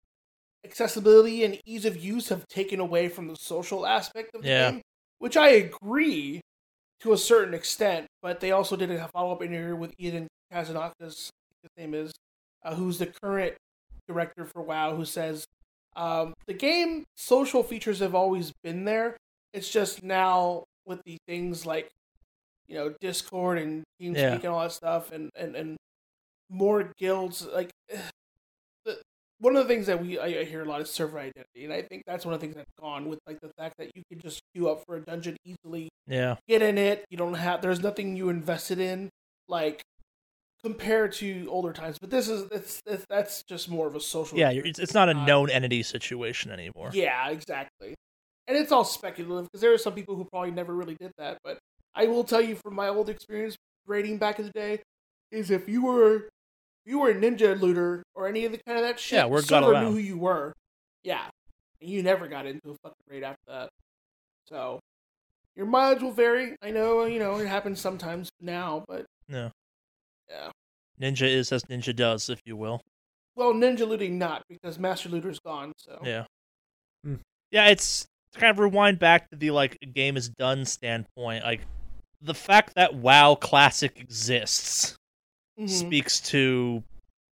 accessibility 0.65 1.43
and 1.45 1.59
ease 1.65 1.85
of 1.85 1.95
use 1.97 2.29
have 2.29 2.45
taken 2.47 2.79
away 2.79 3.07
from 3.07 3.27
the 3.27 3.35
social 3.35 3.85
aspect 3.85 4.35
of 4.35 4.41
the 4.41 4.49
Yeah. 4.49 4.71
game, 4.71 4.81
which 5.19 5.37
I 5.37 5.49
agree 5.49 6.41
to 6.99 7.13
a 7.13 7.17
certain 7.17 7.53
extent. 7.53 8.07
But 8.21 8.41
they 8.41 8.51
also 8.51 8.75
did 8.75 8.91
a 8.91 9.07
follow 9.09 9.31
up 9.33 9.41
interview 9.41 9.75
with 9.75 9.93
Eden 9.97 10.27
Kazanakis, 10.51 11.29
his 11.61 11.71
name 11.77 11.93
is, 11.93 12.11
uh, 12.67 12.75
who's 12.75 12.97
the 12.99 13.07
current 13.07 13.53
director 14.07 14.45
for 14.45 14.61
WoW, 14.61 14.95
who 14.95 15.05
says 15.05 15.45
um, 15.95 16.33
the 16.45 16.53
game 16.53 17.03
social 17.15 17.63
features 17.63 17.99
have 17.99 18.13
always 18.13 18.51
been 18.63 18.85
there. 18.85 19.17
It's 19.53 19.69
just 19.69 20.03
now 20.03 20.65
with 20.85 21.01
the 21.05 21.17
things 21.27 21.65
like 21.65 21.89
you 22.67 22.75
know 22.75 22.93
Discord 23.01 23.57
and 23.57 23.83
TeamSpeak 24.01 24.15
Yeah. 24.17 24.33
and 24.35 24.45
all 24.45 24.61
that 24.61 24.71
stuff, 24.73 25.11
and 25.11 25.29
and 25.35 25.55
and 25.55 25.77
more 26.49 26.91
guilds 26.99 27.45
like. 27.45 27.71
The, 28.85 28.97
one 29.39 29.55
of 29.57 29.67
the 29.67 29.73
things 29.73 29.85
that 29.87 30.01
we 30.01 30.17
I, 30.17 30.25
I 30.27 30.43
hear 30.45 30.63
a 30.63 30.65
lot 30.65 30.79
is 30.81 30.89
server 30.89 31.19
identity, 31.19 31.65
and 31.65 31.73
I 31.73 31.81
think 31.81 32.03
that's 32.07 32.25
one 32.25 32.33
of 32.33 32.39
the 32.39 32.45
things 32.45 32.55
that's 32.55 32.71
gone 32.79 33.09
with 33.09 33.19
like 33.27 33.39
the 33.41 33.51
fact 33.57 33.75
that 33.79 33.91
you 33.95 34.01
can 34.09 34.19
just 34.19 34.39
queue 34.55 34.69
up 34.69 34.83
for 34.85 34.95
a 34.95 35.01
dungeon 35.01 35.35
easily, 35.43 35.89
Yeah. 36.07 36.35
get 36.47 36.61
in 36.61 36.77
it. 36.77 37.03
You 37.09 37.17
don't 37.17 37.33
have 37.33 37.61
there's 37.61 37.81
nothing 37.81 38.15
you 38.15 38.29
invested 38.29 38.79
in 38.79 39.09
like 39.49 39.81
compared 40.63 41.11
to 41.13 41.47
older 41.49 41.71
times. 41.73 41.97
But 41.99 42.09
this 42.09 42.27
is 42.27 42.47
it's, 42.51 42.81
it's 42.85 43.05
that's 43.09 43.43
just 43.43 43.69
more 43.69 43.87
of 43.87 43.95
a 43.95 43.99
social. 44.01 44.37
Yeah, 44.37 44.49
it's, 44.51 44.79
it's 44.79 44.93
not 44.93 45.09
a 45.09 45.15
Uh, 45.17 45.25
known 45.25 45.49
entity 45.49 45.83
situation 45.83 46.51
anymore. 46.51 46.89
Yeah, 46.93 47.29
exactly. 47.29 47.95
And 48.47 48.57
it's 48.57 48.71
all 48.71 48.83
speculative 48.85 49.45
because 49.51 49.61
there 49.61 49.73
are 49.73 49.77
some 49.77 49.93
people 49.93 50.15
who 50.15 50.25
probably 50.25 50.51
never 50.51 50.73
really 50.73 50.95
did 50.99 51.11
that. 51.17 51.37
But 51.43 51.57
I 51.95 52.07
will 52.07 52.23
tell 52.23 52.41
you 52.41 52.55
from 52.55 52.75
my 52.75 52.87
old 52.87 53.09
experience 53.09 53.55
raiding 53.85 54.17
back 54.17 54.39
in 54.39 54.45
the 54.45 54.51
day, 54.51 54.79
is 55.31 55.51
if 55.51 55.67
you 55.69 55.83
were 55.85 56.15
if 56.15 56.91
you 56.91 56.99
were 56.99 57.09
a 57.09 57.15
ninja 57.15 57.59
looter 57.59 58.03
or 58.15 58.27
any 58.27 58.45
of 58.45 58.51
the 58.53 58.59
kind 58.65 58.77
of 58.79 58.85
that 58.85 58.99
shit, 58.99 59.17
Yeah, 59.17 59.25
word 59.25 59.47
got 59.47 59.63
around. 59.63 59.85
knew 59.85 59.91
who 59.91 59.97
you 59.97 60.17
were. 60.17 60.53
Yeah, 61.03 61.27
and 61.81 61.89
you 61.89 62.01
never 62.03 62.27
got 62.27 62.45
into 62.45 62.69
a 62.71 62.75
fucking 62.83 62.95
raid 63.09 63.23
after 63.23 63.41
that. 63.47 63.69
So 64.47 64.79
your 65.55 65.65
mileage 65.65 66.01
will 66.01 66.11
vary. 66.11 66.55
I 66.61 66.71
know, 66.71 67.03
you 67.05 67.19
know, 67.19 67.35
it 67.37 67.47
happens 67.47 67.81
sometimes 67.81 68.29
now, 68.39 68.85
but 68.87 69.05
No. 69.27 69.51
Yeah. 70.29 70.51
Ninja 70.99 71.27
is 71.27 71.51
as 71.51 71.63
ninja 71.65 71.95
does, 71.95 72.29
if 72.29 72.41
you 72.45 72.55
will. 72.55 72.81
Well, 73.35 73.53
ninja 73.53 73.87
looting 73.87 74.17
not 74.17 74.43
because 74.49 74.79
master 74.79 75.09
looter's 75.09 75.39
gone. 75.39 75.73
So 75.77 75.99
Yeah. 76.03 76.25
Hmm. 77.03 77.15
Yeah, 77.51 77.67
it's 77.67 78.07
to 78.33 78.39
kind 78.39 78.49
of 78.51 78.59
rewind 78.59 78.99
back 78.99 79.29
to 79.29 79.35
the 79.35 79.51
like 79.51 79.77
game 79.93 80.17
is 80.17 80.27
done 80.29 80.65
standpoint. 80.65 81.43
Like 81.43 81.61
the 82.21 82.33
fact 82.33 82.73
that 82.75 82.95
WoW 82.95 83.35
Classic 83.35 83.97
exists 83.99 84.95
Mhm. 85.59 85.69
speaks 85.69 86.19
to 86.21 86.83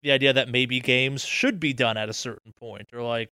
the 0.02 0.10
idea 0.10 0.32
that 0.32 0.48
maybe 0.48 0.80
games 0.80 1.24
should 1.24 1.60
be 1.60 1.72
done 1.72 1.96
at 1.96 2.08
a 2.08 2.12
certain 2.12 2.52
point, 2.58 2.88
or 2.92 3.02
like, 3.02 3.28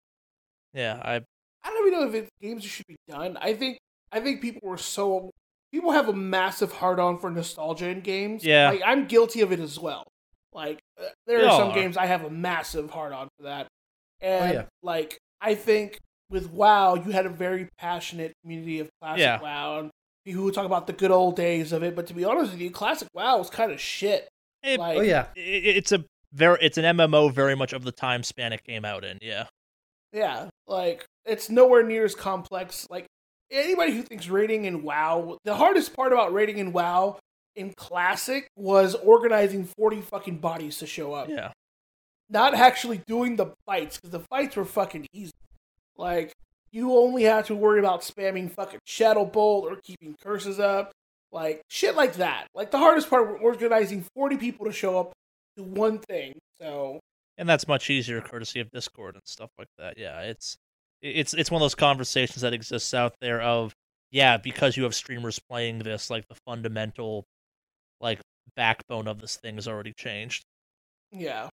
yeah, 0.73 1.01
I 1.05 1.16
I 1.62 1.70
don't 1.70 1.87
even 1.89 2.01
know 2.01 2.09
if 2.09 2.15
it's 2.15 2.31
games 2.41 2.65
should 2.65 2.87
be 2.87 2.97
done. 3.09 3.37
I 3.37 3.55
think 3.55 3.78
I 4.12 4.20
think 4.20 4.41
people 4.41 4.69
were 4.69 4.78
so 4.78 5.31
people 5.72 5.92
have 5.92 6.09
a 6.09 6.12
massive 6.12 6.72
hard 6.72 6.98
on 6.98 7.18
for 7.18 7.30
nostalgia 7.30 7.88
in 7.88 8.01
games. 8.01 8.44
Yeah. 8.44 8.70
like 8.70 8.82
I'm 8.84 9.06
guilty 9.06 9.40
of 9.40 9.52
it 9.52 9.60
as 9.60 9.78
well. 9.78 10.05
Like 10.52 10.78
uh, 11.01 11.05
there 11.26 11.44
are 11.47 11.51
some 11.59 11.70
are. 11.70 11.74
games 11.74 11.97
I 11.97 12.06
have 12.06 12.24
a 12.24 12.30
massive 12.30 12.90
hard 12.90 13.12
on 13.12 13.28
for 13.38 13.44
that, 13.44 13.68
and 14.20 14.55
yeah. 14.55 14.64
like 14.82 15.18
I 15.40 15.55
think 15.55 15.98
with 16.28 16.51
WoW, 16.51 16.94
you 16.94 17.10
had 17.12 17.26
a 17.26 17.30
very 17.30 17.68
passionate 17.78 18.32
community 18.42 18.80
of 18.80 18.88
classic 19.01 19.20
Yeah. 19.20 19.40
WoW 19.40 19.78
and 19.80 19.90
people 20.24 20.42
who 20.42 20.51
talk 20.52 20.66
about 20.66 20.86
the 20.86 20.92
good 20.92 21.10
old 21.10 21.34
days 21.36 21.72
of 21.72 21.82
it. 21.82 21.94
But 21.97 22.06
to 22.09 22.14
be 22.14 22.24
honest 22.24 22.52
with 22.52 22.60
you, 22.60 22.70
classic 22.70 23.09
WoW 23.14 23.38
was 23.38 23.51
kind 23.51 23.70
of 23.72 23.80
shit. 23.80 24.28
it, 24.62 24.78
Like, 24.78 24.98
Oh 24.98 25.01
yeah. 25.02 25.26
it- 25.36 25.76
it's 25.76 25.92
a 25.92 26.05
very 26.32 26.59
it's 26.60 26.78
an 26.78 26.84
MMO 26.84 27.32
very 27.32 27.55
much 27.56 27.72
of 27.72 27.82
the 27.84 27.90
time 27.92 28.22
span 28.22 28.52
it 28.52 28.62
came 28.64 28.84
out 28.84 29.05
in. 29.05 29.18
Yeah, 29.22 29.47
Yeah, 30.12 30.48
like 30.66 31.05
it's 31.24 31.48
nowhere 31.51 31.82
near 31.84 32.05
as 32.05 32.14
complex. 32.14 32.86
Like 32.90 33.06
anybody 33.51 33.93
who 33.93 34.02
thinks 34.02 34.28
rating 34.28 34.64
in 34.64 34.82
WoW, 34.82 35.39
the 35.44 35.55
hardest 35.55 35.94
part 35.94 36.12
about 36.12 36.32
rating 36.32 36.59
in 36.59 36.72
WoW 36.72 37.18
in 37.56 37.72
Classic 37.77 38.48
was 38.56 38.94
organizing 38.94 39.64
forty 39.64 40.01
fucking 40.01 40.39
bodies 40.39 40.78
to 40.78 40.86
show 40.86 41.12
up, 41.12 41.28
yeah, 41.28 41.52
not 42.28 42.55
actually 42.55 43.02
doing 43.06 43.36
the 43.36 43.52
fights 43.66 43.97
because 43.97 44.10
the 44.10 44.27
fights 44.28 44.56
were 44.56 44.64
fucking 44.64 45.06
easy. 45.12 45.32
Like 45.97 46.32
you 46.70 46.97
only 46.97 47.24
had 47.24 47.47
to 47.47 47.55
worry 47.55 47.81
about 47.81 48.02
spamming 48.02 48.51
fucking 48.51 48.81
Shadow 48.86 49.24
Bolt 49.24 49.64
or 49.70 49.77
keeping 49.82 50.14
curses 50.22 50.60
up, 50.60 50.93
like 51.32 51.62
shit 51.68 51.97
like 51.97 52.14
that. 52.14 52.47
Like 52.55 52.70
the 52.70 52.78
hardest 52.78 53.10
part 53.10 53.27
was 53.27 53.40
organizing 53.43 54.05
forty 54.14 54.36
people 54.36 54.66
to 54.66 54.72
show 54.72 54.98
up 54.98 55.12
to 55.56 55.62
one 55.64 55.98
thing. 55.98 56.39
So 56.60 57.01
and 57.36 57.48
that's 57.48 57.66
much 57.66 57.90
easier 57.90 58.20
courtesy 58.20 58.60
of 58.60 58.70
Discord 58.70 59.14
and 59.14 59.24
stuff 59.27 59.51
like 59.59 59.68
that. 59.78 59.98
Yeah, 59.98 60.20
it's 60.20 60.56
it's 61.02 61.35
it's 61.35 61.51
one 61.51 61.60
of 61.60 61.64
those 61.64 61.74
conversations 61.74 62.43
that 62.43 62.52
exists 62.52 62.93
out 62.94 63.14
there 63.20 63.40
of 63.40 63.72
yeah 64.10 64.36
because 64.36 64.77
you 64.77 64.82
have 64.85 64.94
streamers 64.94 65.39
playing 65.51 65.78
this 65.78 66.10
like 66.10 66.27
the 66.28 66.36
fundamental 66.47 67.24
like 68.01 68.20
backbone 68.56 69.06
of 69.06 69.20
this 69.20 69.36
thing 69.36 69.55
has 69.56 69.68
already 69.68 69.93
changed. 69.97 70.43
Yeah. 71.12 71.48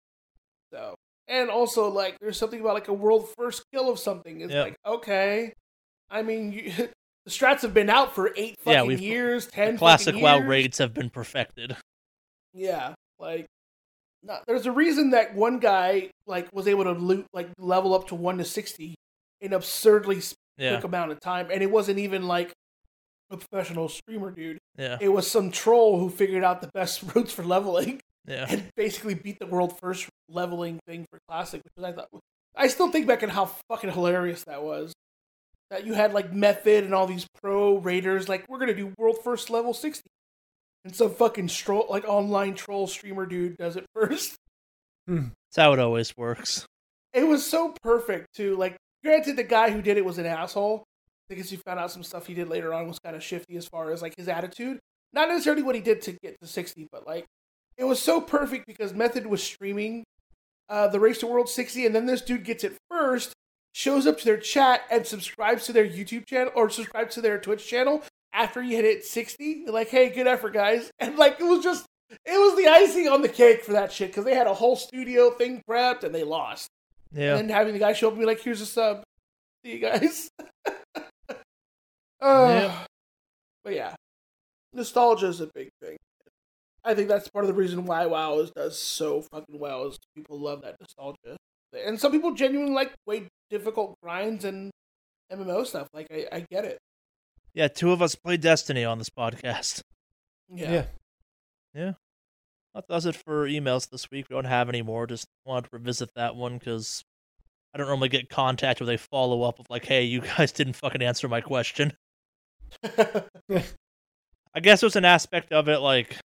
So 0.72 0.96
and 1.28 1.50
also 1.50 1.90
like 1.90 2.18
there's 2.20 2.38
something 2.38 2.60
about 2.60 2.74
like 2.76 2.88
a 2.88 2.94
world 2.94 3.30
first 3.38 3.64
kill 3.74 3.90
of 3.90 4.00
something. 4.00 4.42
It's 4.42 4.54
Yep. 4.54 4.66
like 4.66 4.76
okay, 4.86 5.54
I 6.10 6.22
mean 6.22 6.52
you, 6.52 6.72
the 7.26 7.32
strats 7.32 7.62
have 7.62 7.74
been 7.74 7.90
out 7.90 8.14
for 8.16 8.32
eight 8.36 8.56
fucking 8.60 8.92
Yeah, 8.92 8.98
years, 8.98 9.48
ten 9.48 9.78
Classic 9.78 10.08
fucking 10.14 10.22
WoW 10.22 10.40
raids 10.40 10.78
have 10.78 10.94
been 10.94 11.10
perfected. 11.10 11.76
Yeah, 12.54 12.94
like 13.20 13.46
not, 14.24 14.44
there's 14.48 14.66
a 14.66 14.72
reason 14.72 15.12
that 15.12 15.36
one 15.36 15.60
guy 15.60 16.10
like 16.26 16.48
was 16.54 16.68
able 16.68 16.86
to 16.86 16.94
loot 16.94 17.26
like 17.34 17.50
level 17.60 17.94
up 17.94 18.08
to 18.08 18.16
one 18.16 18.38
to 18.40 18.46
sixty 18.46 18.96
in 19.46 19.54
absurdly 19.54 20.18
s- 20.18 20.34
Yeah, 20.58 20.74
quick 20.76 20.84
amount 20.86 21.12
of 21.12 21.20
time, 21.20 21.50
and 21.52 21.62
it 21.62 21.72
wasn't 21.72 22.00
even 22.00 22.28
like 22.28 22.52
a 23.32 23.38
professional 23.38 23.90
streamer 23.90 24.32
dude. 24.32 24.58
yeah, 24.78 24.98
It 25.02 25.10
was 25.10 25.30
some 25.30 25.52
troll 25.52 26.00
who 26.00 26.10
figured 26.10 26.44
out 26.44 26.62
the 26.62 26.70
best 26.74 27.02
routes 27.16 27.32
for 27.34 27.44
leveling. 27.44 28.02
yeah. 28.28 28.46
and 28.50 28.70
basically 28.76 29.14
beat 29.16 29.40
the 29.40 29.46
world 29.48 29.78
first 29.80 30.08
leveling 30.30 30.80
thing 30.88 31.06
for 31.12 31.20
classic, 31.28 31.62
which 31.76 31.86
I 31.86 31.92
thought 31.92 32.08
I 32.56 32.68
still 32.68 32.90
think 32.92 33.06
back 33.08 33.22
on 33.24 33.30
how 33.30 33.52
fucking 33.70 33.92
hilarious 33.92 34.44
that 34.46 34.64
was. 34.64 34.94
That 35.72 35.86
you 35.86 35.94
had 35.94 36.14
like 36.14 36.32
Method 36.32 36.84
and 36.84 36.94
all 36.94 37.08
these 37.08 37.26
pro 37.42 37.78
raiders 37.78 38.30
like 38.30 38.46
we're 38.48 38.60
gonna 38.60 38.76
do 38.76 38.94
world 38.98 39.18
first 39.24 39.50
level 39.50 39.74
sixty, 39.74 40.04
and 40.86 40.96
some 40.96 41.10
fucking 41.10 41.50
stroll 41.50 41.88
like 41.90 42.06
online 42.08 42.54
troll 42.54 42.86
streamer 42.88 43.26
dude 43.26 43.58
does 43.58 43.76
it 43.76 43.86
first. 43.96 44.36
Hmm. 45.08 45.30
That's 45.52 45.64
how 45.66 45.74
it 45.74 45.80
always 45.80 46.16
works. 46.16 46.66
It 47.14 47.28
was 47.28 47.46
so 47.46 47.74
perfect 47.82 48.28
too. 48.36 48.56
Like, 48.56 48.76
granted, 49.06 49.38
the 49.38 49.44
guy 49.44 49.70
who 49.70 49.82
did 49.82 49.98
it 49.98 50.04
was 50.04 50.18
an 50.18 50.26
asshole 50.26 50.84
because 51.30 51.52
you 51.52 51.58
found 51.60 51.80
out 51.80 51.92
some 51.92 52.04
stuff 52.04 52.28
he 52.28 52.34
did 52.34 52.50
later 52.50 52.74
on 52.74 52.88
was 52.88 53.00
kind 53.00 53.16
of 53.16 53.24
shifty 53.24 53.56
as 53.56 53.68
far 53.68 53.92
as 53.92 54.02
like 54.02 54.16
his 54.18 54.28
attitude. 54.28 54.80
Not 55.14 55.30
necessarily 55.30 55.64
what 55.64 55.76
he 55.76 55.82
did 55.82 56.02
to 56.04 56.14
get 56.24 56.36
to 56.42 56.48
sixty, 56.48 56.88
but 56.92 57.08
like 57.08 57.26
it 57.78 57.86
was 57.86 58.02
so 58.02 58.20
perfect 58.20 58.66
because 58.68 58.94
Method 58.94 59.26
was 59.28 59.42
streaming 59.42 60.04
uh, 60.70 60.88
the 60.88 61.00
Race 61.00 61.20
to 61.20 61.28
World 61.28 61.48
sixty, 61.48 61.86
and 61.86 61.96
then 61.96 62.06
this 62.06 62.22
dude 62.22 62.44
gets 62.44 62.64
it 62.64 62.76
first, 62.90 63.34
shows 63.74 64.08
up 64.08 64.18
to 64.20 64.26
their 64.26 64.38
chat, 64.38 64.82
and 64.92 65.06
subscribes 65.06 65.66
to 65.66 65.74
their 65.74 65.88
YouTube 65.88 66.26
channel 66.26 66.52
or 66.56 66.70
subscribes 66.70 67.16
to 67.16 67.22
their 67.22 67.40
Twitch 67.40 67.66
channel 67.68 68.04
after 68.34 68.62
he 68.62 68.76
hit 68.76 68.86
it 68.86 69.06
sixty. 69.06 69.66
Like, 69.68 69.90
hey, 69.90 70.10
good 70.10 70.28
effort, 70.28 70.54
guys! 70.54 70.92
And 71.00 71.18
like 71.18 71.40
it 71.40 71.46
was 71.46 71.64
just. 71.64 71.86
It 72.24 72.38
was 72.38 72.56
the 72.56 72.68
icing 72.68 73.08
on 73.08 73.24
the 73.24 73.28
cake 73.28 73.64
for 73.64 73.74
that 73.74 73.92
shit 73.92 74.10
because 74.10 74.26
they 74.26 74.36
had 74.36 74.46
a 74.46 74.54
whole 74.54 74.76
studio 74.76 75.32
thing 75.32 75.64
prepped 75.68 76.04
and 76.04 76.14
they 76.14 76.24
lost. 76.24 76.70
Yeah, 77.16 77.38
And 77.38 77.50
then 77.50 77.56
having 77.56 77.74
the 77.74 77.80
guy 77.80 77.94
show 77.94 78.08
up 78.08 78.14
and 78.14 78.20
be 78.20 78.26
like, 78.26 78.42
here's 78.42 78.62
a 78.62 78.66
sub. 78.66 79.04
See 79.64 79.74
you 79.74 79.80
guys. 79.80 80.30
uh, 81.30 81.34
Yeah. 82.22 82.86
But 83.64 83.74
yeah, 83.74 83.96
nostalgia 84.74 85.28
is 85.28 85.42
a 85.42 85.50
big 85.56 85.70
thing. 85.82 85.98
I 86.84 86.94
think 86.94 87.08
that's 87.08 87.28
part 87.30 87.46
of 87.46 87.48
the 87.48 87.56
reason 87.56 87.86
why 87.86 88.06
WoW 88.06 88.40
is, 88.40 88.52
does 88.52 88.78
so 88.78 89.22
fucking 89.32 89.58
well 89.60 89.88
is 89.88 89.98
people 90.16 90.40
love 90.40 90.62
that 90.62 90.76
nostalgia. 90.80 91.36
And 91.74 92.00
some 92.00 92.12
people 92.12 92.36
genuinely 92.36 92.74
like 92.74 92.94
way 93.08 93.28
difficult 93.50 93.96
grinds 94.04 94.46
and 94.46 94.70
MMO 95.34 95.66
stuff. 95.66 95.88
Like, 95.94 96.08
I, 96.12 96.28
I 96.32 96.46
get 96.52 96.64
it. 96.66 96.78
yeah. 97.56 97.68
Two 97.70 97.92
of 97.92 98.02
us 98.04 98.14
play 98.16 98.38
Destiny 98.38 98.86
on 98.86 99.00
this 99.00 99.10
podcast. 99.10 99.82
Yeah. 100.54 100.86
Yeah. 101.74 101.94
That 102.76 102.88
does 102.90 103.06
it 103.06 103.16
for 103.16 103.48
emails 103.48 103.90
this 103.90 104.12
week. 104.12 104.28
We 104.30 104.36
don't 104.36 104.44
have 104.44 104.68
any 104.68 104.82
more. 104.82 105.08
Just 105.08 105.28
wanted 105.46 105.70
to 105.70 105.78
revisit 105.78 106.10
that 106.16 106.36
one 106.36 106.58
because 106.58 107.06
I 107.74 107.78
don't 107.78 107.88
normally 107.88 108.10
get 108.10 108.30
contact 108.30 108.82
with 108.82 108.90
a 108.90 108.98
follow 108.98 109.44
up 109.44 109.60
of 109.60 109.70
like, 109.70 109.86
"Hey, 109.86 110.04
you 110.04 110.22
guys 110.38 110.52
didn't 110.52 110.74
fucking 110.74 111.02
answer 111.02 111.30
my 111.30 111.40
question." 111.40 111.94
I 112.84 114.60
guess 114.62 114.82
there's 114.82 114.98
an 114.98 115.06
aspect 115.06 115.54
of 115.54 115.70
it 115.70 115.80
like 115.80 116.18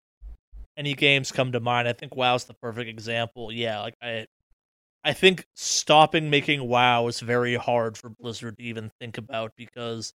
any 0.76 0.94
games 0.94 1.30
come 1.30 1.52
to 1.52 1.60
mind. 1.60 1.86
I 1.86 1.92
think 1.92 2.16
WoW's 2.16 2.44
the 2.44 2.54
perfect 2.54 2.88
example. 2.88 3.52
Yeah, 3.52 3.80
like 3.80 3.94
I 4.02 4.26
I 5.04 5.12
think 5.12 5.46
stopping 5.54 6.30
making 6.30 6.66
WoW 6.66 7.08
is 7.08 7.20
very 7.20 7.56
hard 7.56 7.98
for 7.98 8.08
Blizzard 8.08 8.56
to 8.56 8.62
even 8.62 8.90
think 9.00 9.18
about 9.18 9.52
because 9.54 10.14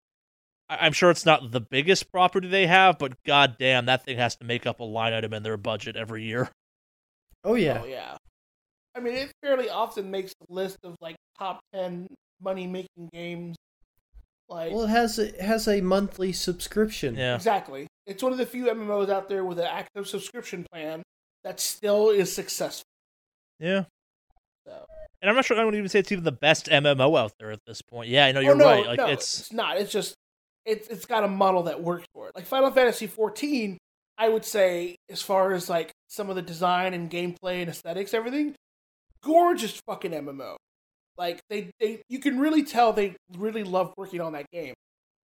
I- 0.69 0.85
I'm 0.85 0.93
sure 0.93 1.09
it's 1.09 1.25
not 1.25 1.51
the 1.51 1.59
biggest 1.61 2.11
property 2.11 2.47
they 2.47 2.67
have, 2.67 2.99
but 2.99 3.21
goddamn, 3.23 3.85
that 3.87 4.05
thing 4.05 4.17
has 4.17 4.35
to 4.37 4.45
make 4.45 4.65
up 4.67 4.79
a 4.79 4.83
line 4.83 5.13
item 5.13 5.33
in 5.33 5.43
their 5.43 5.57
budget 5.57 5.95
every 5.95 6.23
year. 6.23 6.49
Oh 7.45 7.55
yeah. 7.55 7.79
Oh, 7.81 7.87
yeah. 7.87 8.17
I 8.95 8.99
mean, 8.99 9.13
it 9.15 9.31
fairly 9.41 9.69
often 9.69 10.11
makes 10.11 10.33
the 10.41 10.53
list 10.53 10.77
of 10.83 10.97
like 10.99 11.15
top 11.37 11.61
10 11.73 12.07
money 12.41 12.67
making 12.67 13.07
games. 13.13 13.55
Like, 14.49 14.73
Well, 14.73 14.83
it 14.83 14.89
has 14.89 15.17
it 15.19 15.39
has 15.39 15.65
a 15.69 15.79
monthly 15.79 16.33
subscription. 16.33 17.15
Yeah, 17.15 17.35
Exactly. 17.35 17.87
It's 18.05 18.21
one 18.21 18.33
of 18.33 18.37
the 18.39 18.45
few 18.45 18.65
MMOs 18.65 19.09
out 19.09 19.29
there 19.29 19.45
with 19.45 19.57
an 19.57 19.67
active 19.67 20.05
subscription 20.05 20.65
plan 20.69 21.01
that 21.45 21.61
still 21.61 22.09
is 22.09 22.35
successful. 22.35 22.83
yeah. 23.57 23.85
So. 24.67 24.85
And 25.21 25.29
I'm 25.29 25.35
not 25.37 25.45
sure 25.45 25.57
I 25.57 25.63
would 25.63 25.75
even 25.75 25.87
say 25.87 25.99
it's 25.99 26.11
even 26.11 26.25
the 26.25 26.33
best 26.33 26.67
MMO 26.67 27.17
out 27.17 27.31
there 27.39 27.51
at 27.51 27.59
this 27.65 27.81
point. 27.81 28.09
Yeah, 28.09 28.25
I 28.25 28.33
know 28.33 28.39
Oh, 28.39 28.43
you're 28.43 28.55
no, 28.55 28.65
right. 28.65 28.85
Like 28.85 28.97
no, 28.97 29.07
it's 29.07 29.53
not. 29.53 29.77
It's 29.77 29.93
just 29.93 30.13
it's 30.69 30.87
it's 30.87 31.05
got 31.05 31.23
a 31.23 31.27
model 31.27 31.63
that 31.63 31.81
works 31.81 32.05
for 32.13 32.27
it. 32.27 32.35
Like 32.35 32.45
Final 32.45 32.71
Fantasy 32.71 33.07
14, 33.07 33.77
I 34.17 34.29
would 34.29 34.45
say, 34.45 34.95
as 35.09 35.21
far 35.21 35.53
as 35.53 35.69
like 35.69 35.91
some 36.07 36.29
of 36.29 36.35
the 36.35 36.41
design 36.41 36.93
and 36.93 37.09
gameplay 37.09 37.61
and 37.61 37.69
aesthetics, 37.69 38.13
everything, 38.13 38.55
gorgeous 39.23 39.79
fucking 39.87 40.11
MMO. 40.11 40.55
Like 41.17 41.41
they, 41.49 41.71
they, 41.79 42.01
you 42.07 42.19
can 42.19 42.39
really 42.39 42.63
tell 42.63 42.93
they 42.93 43.15
really 43.37 43.63
love 43.63 43.93
working 43.97 44.21
on 44.21 44.33
that 44.33 44.45
game, 44.51 44.73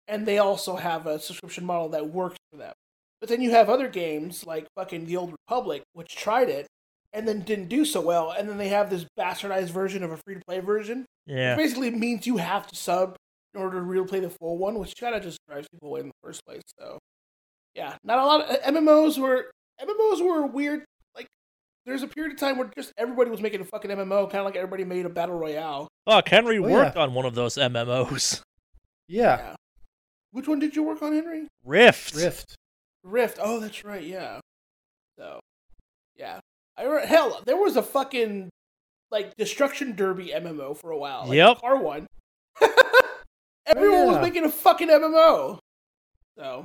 and 0.08 0.24
they 0.26 0.38
also 0.38 0.76
have 0.76 1.06
a 1.06 1.18
subscription 1.20 1.64
model 1.66 1.90
that 1.90 2.08
works 2.08 2.36
for 2.50 2.56
them. 2.58 2.72
But 3.20 3.28
then 3.28 3.42
you 3.42 3.50
have 3.50 3.68
other 3.68 3.88
games 3.88 4.46
like 4.46 4.66
fucking 4.76 5.06
The 5.06 5.16
Old 5.16 5.32
Republic, 5.32 5.82
which 5.92 6.14
tried 6.16 6.48
it 6.48 6.66
and 7.12 7.28
then 7.28 7.40
didn't 7.42 7.68
do 7.68 7.84
so 7.84 8.00
well, 8.00 8.32
and 8.32 8.48
then 8.48 8.58
they 8.58 8.68
have 8.68 8.90
this 8.90 9.06
bastardized 9.18 9.70
version 9.70 10.02
of 10.02 10.10
a 10.10 10.16
free 10.26 10.34
to 10.34 10.40
play 10.46 10.58
version, 10.60 11.06
Yeah. 11.26 11.54
which 11.54 11.64
basically 11.66 11.90
means 11.90 12.26
you 12.26 12.38
have 12.38 12.66
to 12.66 12.74
sub 12.74 13.14
in 13.54 13.60
order 13.60 13.76
to 13.78 13.82
really 13.82 14.06
play 14.06 14.20
the 14.20 14.30
full 14.30 14.58
one, 14.58 14.78
which 14.78 14.94
kind 14.98 15.14
of 15.14 15.22
just 15.22 15.38
drives 15.48 15.66
people 15.72 15.88
away 15.88 16.00
in 16.00 16.06
the 16.08 16.12
first 16.22 16.44
place. 16.46 16.62
So, 16.78 16.98
yeah, 17.74 17.96
not 18.04 18.18
a 18.18 18.24
lot 18.24 18.40
of 18.42 18.50
uh, 18.50 18.58
MMOs 18.80 19.18
were 19.18 19.50
MMOs 19.80 20.24
were 20.24 20.46
weird. 20.46 20.84
Like, 21.16 21.26
there's 21.86 22.02
a 22.02 22.08
period 22.08 22.32
of 22.32 22.38
time 22.38 22.58
where 22.58 22.70
just 22.76 22.92
everybody 22.98 23.30
was 23.30 23.40
making 23.40 23.60
a 23.60 23.64
fucking 23.64 23.90
MMO, 23.90 24.30
kind 24.30 24.40
of 24.40 24.44
like 24.46 24.56
everybody 24.56 24.84
made 24.84 25.06
a 25.06 25.10
battle 25.10 25.36
royale. 25.36 25.88
Fuck, 26.06 26.28
Henry 26.28 26.58
Oh, 26.58 26.62
worked 26.62 26.96
yeah. 26.96 27.02
on 27.02 27.14
one 27.14 27.24
of 27.26 27.34
those 27.34 27.54
MMOs. 27.56 28.40
Yeah, 29.08 29.54
Which 30.32 30.48
one 30.48 30.58
did 30.60 30.74
you 30.74 30.82
work 30.82 31.02
on, 31.02 31.12
Henry? 31.12 31.46
Rift. 31.64 32.14
Rift. 32.14 32.56
Rift. 33.02 33.38
Oh, 33.40 33.60
that's 33.60 33.84
right. 33.84 34.02
Yeah. 34.02 34.40
So, 35.18 35.40
yeah. 36.16 36.40
I 36.76 36.84
re- 36.84 37.06
hell, 37.06 37.40
there 37.44 37.56
was 37.56 37.76
a 37.76 37.82
fucking 37.82 38.48
like 39.10 39.36
destruction 39.36 39.94
derby 39.94 40.32
MMO 40.34 40.76
for 40.76 40.90
a 40.90 40.96
while. 40.98 41.26
Like 41.26 41.36
Yep. 41.36 41.58
a 41.58 41.60
car 41.60 41.76
one. 41.76 42.06
Everyone 43.66 44.06
was 44.06 44.16
yeah. 44.16 44.22
making 44.22 44.44
a 44.44 44.50
fucking 44.50 44.88
MMO. 44.88 45.58
So 46.36 46.64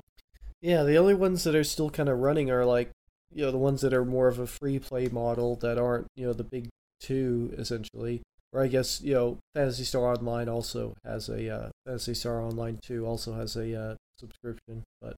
Yeah, 0.61 0.83
the 0.83 0.97
only 0.97 1.13
ones 1.13 1.43
that 1.43 1.55
are 1.55 1.63
still 1.63 1.89
kind 1.89 2.09
of 2.09 2.19
running 2.19 2.51
are 2.51 2.65
like, 2.65 2.91
you 3.31 3.45
know, 3.45 3.51
the 3.51 3.57
ones 3.57 3.81
that 3.81 3.93
are 3.93 4.05
more 4.05 4.27
of 4.27 4.39
a 4.39 4.47
free 4.47 4.79
play 4.79 5.07
model 5.07 5.55
that 5.57 5.77
aren't, 5.77 6.07
you 6.15 6.25
know, 6.25 6.33
the 6.33 6.43
big 6.43 6.69
two 6.99 7.53
essentially. 7.57 8.21
Or 8.51 8.63
I 8.63 8.67
guess, 8.67 8.99
you 9.01 9.13
know, 9.13 9.37
Phantasy 9.53 9.83
Star 9.83 10.11
Online 10.11 10.49
also 10.49 10.95
has 11.05 11.29
a 11.29 11.55
uh, 11.55 11.69
Phantasy 11.85 12.15
Star 12.15 12.41
Online 12.41 12.79
2 12.81 13.05
also 13.05 13.33
has 13.33 13.55
a 13.55 13.79
uh, 13.79 13.95
subscription, 14.17 14.83
but 14.99 15.15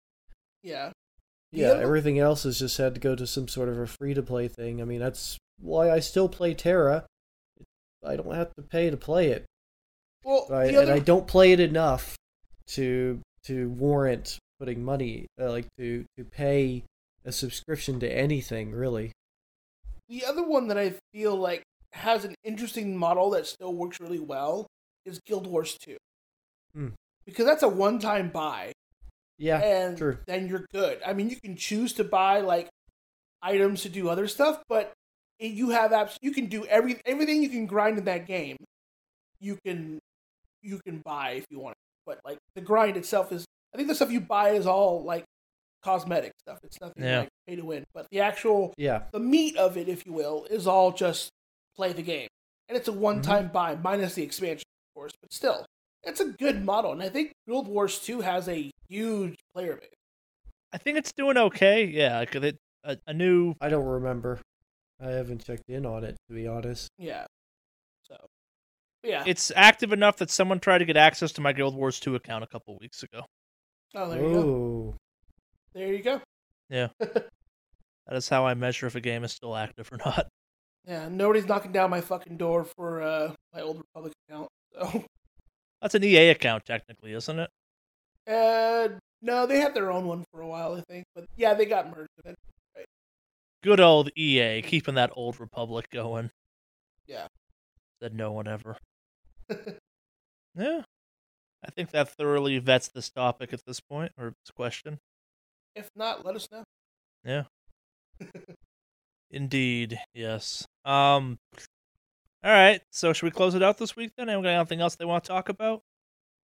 yeah, 0.64 0.92
The 1.52 1.60
yeah, 1.60 1.74
everything 1.74 2.20
else 2.20 2.44
has 2.44 2.60
just 2.60 2.78
had 2.78 2.94
to 2.96 3.00
go 3.00 3.16
to 3.16 3.26
some 3.26 3.48
sort 3.48 3.70
of 3.70 3.80
a 3.80 3.88
free 3.88 4.14
to 4.14 4.22
play 4.22 4.48
thing. 4.48 4.82
I 4.82 4.86
mean, 4.86 5.00
that's 5.00 5.38
why 5.60 5.90
I 5.90 6.00
still 6.00 6.30
play 6.30 6.54
TERA. 6.54 7.06
I 8.06 8.16
don't 8.16 8.36
have 8.36 8.54
to 8.56 8.64
pay 8.64 8.90
to 8.90 8.98
play 8.98 9.30
it. 9.30 9.46
Well, 10.24 10.48
I, 10.52 10.68
the 10.72 10.82
and 10.82 10.92
I 10.92 11.00
don't 11.00 11.28
play 11.28 11.52
it 11.52 11.60
enough 11.60 12.16
to 12.68 13.20
to 13.46 13.70
warrant 13.70 14.38
putting 14.60 14.84
money 14.84 15.26
uh, 15.40 15.50
like 15.50 15.68
to 15.78 16.06
to 16.18 16.24
pay 16.24 16.84
a 17.26 17.32
subscription 17.32 18.00
to 18.00 18.08
anything 18.12 18.72
really. 18.72 19.12
the 20.10 20.26
other 20.26 20.44
one 20.44 20.68
that 20.68 20.78
I 20.78 20.94
feel 21.14 21.36
like 21.36 21.64
has 21.94 22.26
an 22.26 22.36
interesting 22.44 22.96
model 22.98 23.30
that 23.32 23.46
still 23.48 23.74
works 23.74 24.00
really 24.00 24.20
well 24.20 24.68
is 25.06 25.20
Guild 25.26 25.48
Wars 25.48 25.78
Two. 25.78 25.98
Hmm. 26.74 26.90
Because 27.26 27.46
that's 27.46 27.64
a 27.64 27.68
one-time 27.68 28.30
buy, 28.30 28.72
Yeah, 29.38 29.60
and 29.60 29.98
true. 29.98 30.18
then 30.26 30.48
you're 30.48 30.66
good. 30.74 31.00
I 31.06 31.14
mean, 31.14 31.30
you 31.30 31.36
can 31.36 31.56
choose 31.56 31.94
to 31.94 32.04
buy 32.04 32.40
like 32.40 32.70
items 33.42 33.84
to 33.84 33.90
do 33.90 34.10
other 34.10 34.28
stuff, 34.28 34.62
but 34.68 34.94
you 35.40 35.70
have 35.72 35.92
apps. 35.92 36.16
You 36.22 36.32
can 36.32 36.46
do 36.48 36.66
every 36.66 37.00
everything 37.06 37.44
you 37.44 37.50
can 37.50 37.66
grind 37.66 37.98
in 37.98 38.06
that 38.06 38.26
game. 38.28 38.58
You 39.40 39.58
can 39.66 40.00
you 40.62 40.80
can 40.86 41.00
buy 41.00 41.32
if 41.32 41.46
you 41.50 41.60
want, 41.60 41.76
but 42.06 42.20
like 42.26 42.38
the 42.56 42.62
grind 42.62 42.98
itself 42.98 43.32
is. 43.32 43.46
I 43.74 43.78
think 43.78 43.88
the 43.88 43.96
stuff 43.96 44.12
you 44.12 44.20
buy 44.20 44.50
is 44.50 44.68
all 44.68 45.04
like 45.04 45.24
cosmetic 45.82 46.34
stuff. 46.40 46.60
It's 46.64 46.80
nothing 46.82 47.04
Yeah. 47.04 47.20
like 47.22 47.30
pay 47.48 47.56
to 47.56 47.66
win, 47.66 47.86
but 47.94 48.08
the 48.12 48.20
actual 48.20 48.74
Yeah, 48.78 49.04
the 49.12 49.20
meat 49.20 49.56
of 49.58 49.78
it, 49.78 49.88
if 49.88 50.06
you 50.06 50.14
will, 50.14 50.46
is 50.50 50.68
all 50.68 50.92
just 50.92 51.30
play 51.76 51.94
the 51.94 52.02
game, 52.02 52.28
and 52.68 52.78
it's 52.78 52.88
a 52.88 52.92
mm-hmm. 52.92 53.02
one-time 53.02 53.48
buy 53.50 53.76
minus 53.76 54.16
the 54.16 54.24
expansion, 54.24 54.66
of 54.90 55.00
course. 55.00 55.12
But 55.22 55.34
still, 55.34 55.66
it's 56.04 56.20
a 56.20 56.26
good 56.26 56.64
model, 56.64 56.92
and 56.92 57.02
I 57.02 57.10
think 57.10 57.32
Guild 57.48 57.68
Wars 57.68 58.00
Two 58.00 58.22
has 58.22 58.48
a 58.48 58.72
huge 58.90 59.38
player 59.54 59.76
base. 59.76 59.90
I 60.74 60.78
think 60.78 60.98
it's 60.98 61.12
doing 61.12 61.38
okay. 61.38 61.86
Yeah, 61.86 62.20
like 62.20 62.36
it, 62.36 62.58
a, 62.84 62.98
a 63.08 63.14
new. 63.14 63.56
I 63.62 63.70
don't 63.70 63.86
remember. 63.86 64.40
I 65.00 65.10
haven't 65.10 65.44
checked 65.44 65.68
in 65.68 65.86
on 65.86 66.04
it 66.04 66.16
to 66.28 66.36
be 66.36 66.48
honest. 66.48 66.90
Yeah. 66.98 67.26
So, 69.04 69.10
but 69.10 69.10
yeah. 69.10 69.24
It's 69.26 69.52
active 69.56 69.94
enough 69.94 70.18
that 70.18 70.30
someone 70.30 70.60
tried 70.60 70.80
to 70.80 70.86
get 70.86 70.98
access 70.98 71.32
to 71.34 71.42
my 71.42 71.54
Guild 71.54 71.76
Wars 71.76 72.00
2 72.00 72.16
account 72.16 72.44
a 72.44 72.48
couple 72.48 72.78
weeks 72.80 73.04
ago. 73.04 73.26
oh, 73.96 74.10
there 74.10 74.22
you 74.22 74.34
go. 74.34 74.96
There 75.74 75.94
you 75.94 76.04
go. 76.04 76.22
Yeah. 76.70 76.88
that 77.00 77.26
is 78.12 78.30
how 78.30 78.46
I 78.46 78.54
measure 78.54 78.88
if 78.88 78.96
a 78.96 79.02
game 79.02 79.24
is 79.24 79.32
still 79.32 79.56
active 79.56 79.90
or 79.92 79.98
not. 79.98 80.28
Yeah, 80.86 81.10
nobody's 81.10 81.48
knocking 81.48 81.72
down 81.72 81.90
my 81.90 82.02
fucking 82.02 82.38
door 82.38 82.64
for 82.64 83.02
uh, 83.02 83.34
my 83.54 83.62
old 83.62 83.78
Republic 83.78 84.14
account. 84.28 84.50
So, 84.74 85.04
That's 85.82 85.96
an 85.96 86.04
EA 86.04 86.30
account, 86.30 86.66
technically, 86.66 87.14
isn't 87.14 87.40
it? 87.40 87.50
uh, 88.28 88.88
no, 89.22 89.46
they 89.46 89.60
had 89.60 89.74
their 89.74 89.92
own 89.92 90.08
one 90.08 90.24
for 90.32 90.42
a 90.42 90.48
while, 90.48 90.76
I 90.76 90.82
think. 90.90 91.06
But 91.14 91.26
yeah, 91.36 91.54
they 91.54 91.66
got 91.66 91.96
merged 91.96 92.10
in 92.24 92.32
it. 92.32 92.38
Good 93.64 93.80
old 93.80 94.10
EA, 94.18 94.62
keeping 94.64 94.96
that 94.96 95.12
old 95.16 95.40
Republic 95.40 95.86
going. 95.92 96.32
Yeah. 97.06 97.28
Said 98.02 98.16
no 98.16 98.32
one 98.32 98.48
ever. 98.48 98.78
Yeah. 100.56 100.82
I 101.66 101.72
think 101.72 101.92
that 101.92 102.10
thoroughly 102.10 102.58
vets 102.58 102.90
this 102.90 103.10
topic 103.10 103.54
at 103.54 103.62
this 103.66 103.80
point, 103.80 104.12
or 104.18 104.34
this 104.44 104.52
question. 104.56 104.98
if 105.76 105.90
not, 105.96 106.26
let 106.26 106.36
us 106.36 106.48
know. 106.52 106.64
Yeah. 107.24 107.44
Indeed, 109.32 110.00
yes. 110.14 110.66
Um. 110.84 111.38
All 112.44 112.52
right. 112.52 112.82
So 112.92 113.14
should 113.14 113.26
we 113.26 113.32
close 113.32 113.56
it 113.56 113.64
out 113.64 113.78
this 113.78 113.96
week 113.96 114.12
then? 114.18 114.28
Anyone 114.28 114.44
got 114.44 114.50
anything 114.50 114.82
else 114.82 114.96
they 114.96 115.06
want 115.06 115.24
to 115.24 115.28
talk 115.30 115.50
about? 115.50 115.82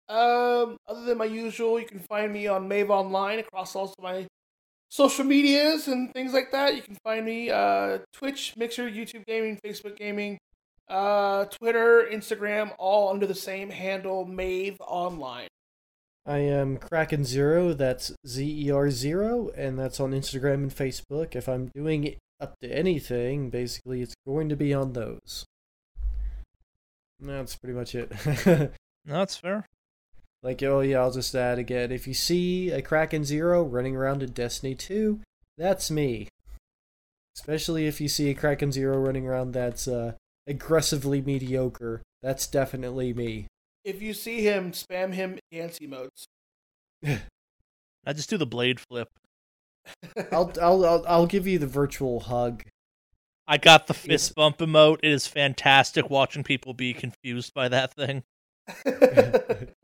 Um, 0.09 0.77
other 0.87 1.03
than 1.05 1.17
my 1.17 1.25
usual, 1.25 1.79
you 1.79 1.85
can 1.85 1.99
find 1.99 2.33
me 2.33 2.47
on 2.47 2.67
Mave 2.67 2.89
Online 2.89 3.39
across 3.39 3.75
all 3.75 3.85
of 3.85 3.93
my 3.99 4.25
social 4.89 5.23
medias 5.25 5.87
and 5.87 6.11
things 6.13 6.33
like 6.33 6.51
that. 6.51 6.75
You 6.75 6.81
can 6.81 6.97
find 7.03 7.25
me 7.25 7.49
uh, 7.49 7.99
Twitch, 8.13 8.55
Mixer, 8.57 8.89
YouTube 8.89 9.25
Gaming, 9.25 9.59
Facebook 9.63 9.97
Gaming, 9.97 10.37
uh, 10.91 11.45
Twitter, 11.45 12.07
Instagram, 12.11 12.73
all 12.77 13.09
under 13.09 13.25
the 13.25 13.33
same 13.33 13.69
handle, 13.69 14.25
Mave 14.25 14.79
Online. 14.81 15.47
I 16.25 16.39
am 16.39 16.77
Kraken 16.77 17.25
Zero. 17.25 17.73
That's 17.73 18.13
Z 18.27 18.67
E 18.67 18.69
R 18.69 18.91
Zero, 18.91 19.49
and 19.55 19.79
that's 19.79 19.99
on 19.99 20.11
Instagram 20.11 20.55
and 20.55 20.75
Facebook. 20.75 21.35
If 21.35 21.49
I'm 21.49 21.71
doing 21.73 22.15
up 22.39 22.53
to 22.61 22.67
anything, 22.71 23.49
basically, 23.49 24.01
it's 24.01 24.13
going 24.27 24.49
to 24.49 24.55
be 24.55 24.73
on 24.73 24.93
those. 24.93 25.45
That's 27.19 27.55
pretty 27.55 27.77
much 27.77 27.95
it. 27.95 28.11
That's 29.05 29.35
fair. 29.35 29.65
Like, 30.43 30.61
oh 30.63 30.81
yeah, 30.81 30.99
I'll 31.01 31.11
just 31.11 31.35
add 31.35 31.59
again. 31.59 31.91
If 31.91 32.07
you 32.07 32.15
see 32.15 32.71
a 32.71 32.81
Kraken 32.81 33.23
Zero 33.23 33.63
running 33.63 33.95
around 33.95 34.23
in 34.23 34.31
Destiny 34.31 34.73
2, 34.73 35.19
that's 35.57 35.91
me. 35.91 36.27
Especially 37.35 37.85
if 37.85 38.01
you 38.01 38.07
see 38.07 38.29
a 38.29 38.33
Kraken 38.33 38.71
Zero 38.71 38.97
running 38.97 39.27
around 39.27 39.51
that's 39.51 39.87
uh, 39.87 40.13
aggressively 40.51 41.21
mediocre, 41.21 42.03
that's 42.21 42.45
definitely 42.45 43.13
me. 43.13 43.47
If 43.83 44.01
you 44.01 44.13
see 44.13 44.41
him, 44.41 44.73
spam 44.73 45.13
him 45.13 45.39
dance 45.51 45.79
emotes. 45.79 46.25
I 48.05 48.13
just 48.13 48.29
do 48.29 48.37
the 48.37 48.45
blade 48.45 48.79
flip. 48.79 49.07
I'll, 50.31 50.51
I'll, 50.61 50.85
I'll, 50.85 51.05
I'll 51.07 51.25
give 51.25 51.47
you 51.47 51.57
the 51.57 51.67
virtual 51.67 52.19
hug. 52.19 52.63
I 53.47 53.57
got 53.57 53.87
the 53.87 53.93
fist 53.93 54.35
bump 54.35 54.59
emote. 54.59 54.99
It 55.01 55.11
is 55.11 55.25
fantastic 55.25 56.09
watching 56.09 56.43
people 56.43 56.73
be 56.73 56.93
confused 56.93 57.53
by 57.53 57.69
that 57.69 57.93
thing. 57.95 58.23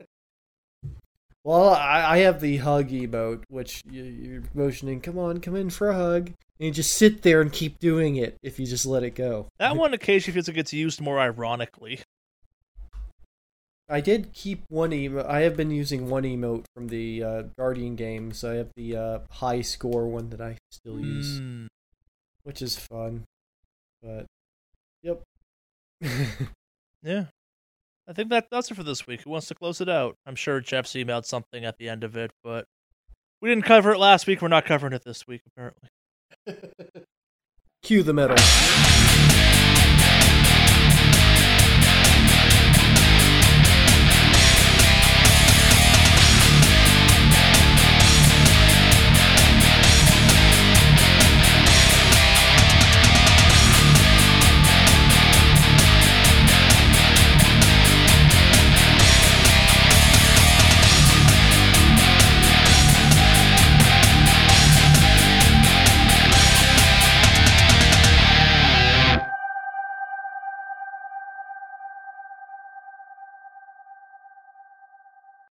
Well, 1.47 1.69
I, 1.75 2.15
I 2.15 2.17
have 2.17 2.41
the 2.41 2.57
hug 2.57 2.89
emote, 2.89 3.43
which 3.47 3.81
you, 3.89 4.03
you're 4.03 4.43
motioning, 4.53 4.99
come 4.99 5.17
on, 5.17 5.39
come 5.39 5.55
in 5.55 5.69
for 5.69 5.87
a 5.87 5.93
hug. 5.95 6.27
And 6.27 6.67
you 6.67 6.71
just 6.71 6.95
sit 6.95 7.21
there 7.21 7.39
and 7.39 7.49
keep 7.49 7.79
doing 7.79 8.17
it 8.17 8.35
if 8.43 8.59
you 8.59 8.65
just 8.65 8.85
let 8.85 9.01
it 9.03 9.11
go. 9.11 9.47
That 9.57 9.77
one 9.77 9.93
occasionally 9.93 10.33
feels 10.33 10.49
like 10.49 10.57
it's 10.57 10.73
used 10.73 10.99
more 10.99 11.17
ironically. 11.21 12.01
I 13.87 14.01
did 14.01 14.33
keep 14.33 14.63
one 14.67 14.89
emote. 14.91 15.25
I 15.25 15.39
have 15.43 15.55
been 15.55 15.71
using 15.71 16.09
one 16.09 16.23
emote 16.23 16.65
from 16.75 16.89
the 16.89 17.23
uh, 17.23 17.43
Guardian 17.57 17.95
games. 17.95 18.43
I 18.43 18.55
have 18.55 18.71
the 18.75 18.97
uh, 18.97 19.19
high 19.31 19.61
score 19.61 20.05
one 20.05 20.31
that 20.31 20.41
I 20.41 20.57
still 20.69 20.99
use, 20.99 21.39
Mm. 21.39 21.67
which 22.43 22.61
is 22.61 22.77
fun. 22.77 23.23
But, 24.03 24.25
yep. 25.01 25.21
Yeah. 27.03 27.27
I 28.07 28.13
think 28.13 28.29
that 28.29 28.49
does 28.49 28.71
it 28.71 28.75
for 28.75 28.83
this 28.83 29.05
week. 29.05 29.21
Who 29.21 29.31
wants 29.31 29.47
to 29.47 29.55
close 29.55 29.81
it 29.81 29.89
out? 29.89 30.15
I'm 30.25 30.35
sure 30.35 30.61
Jeff's 30.61 30.93
emailed 30.93 31.25
something 31.25 31.65
at 31.65 31.77
the 31.77 31.89
end 31.89 32.03
of 32.05 32.15
it, 32.15 32.31
but 32.43 32.65
we 33.41 33.49
didn't 33.49 33.65
cover 33.65 33.91
it 33.91 33.99
last 33.99 34.27
week. 34.27 34.41
We're 34.41 34.47
not 34.47 34.65
covering 34.65 34.93
it 34.93 35.03
this 35.03 35.27
week, 35.27 35.41
apparently. 35.45 35.89
Cue 37.83 38.03
the 38.03 38.13
metal. 38.13 38.37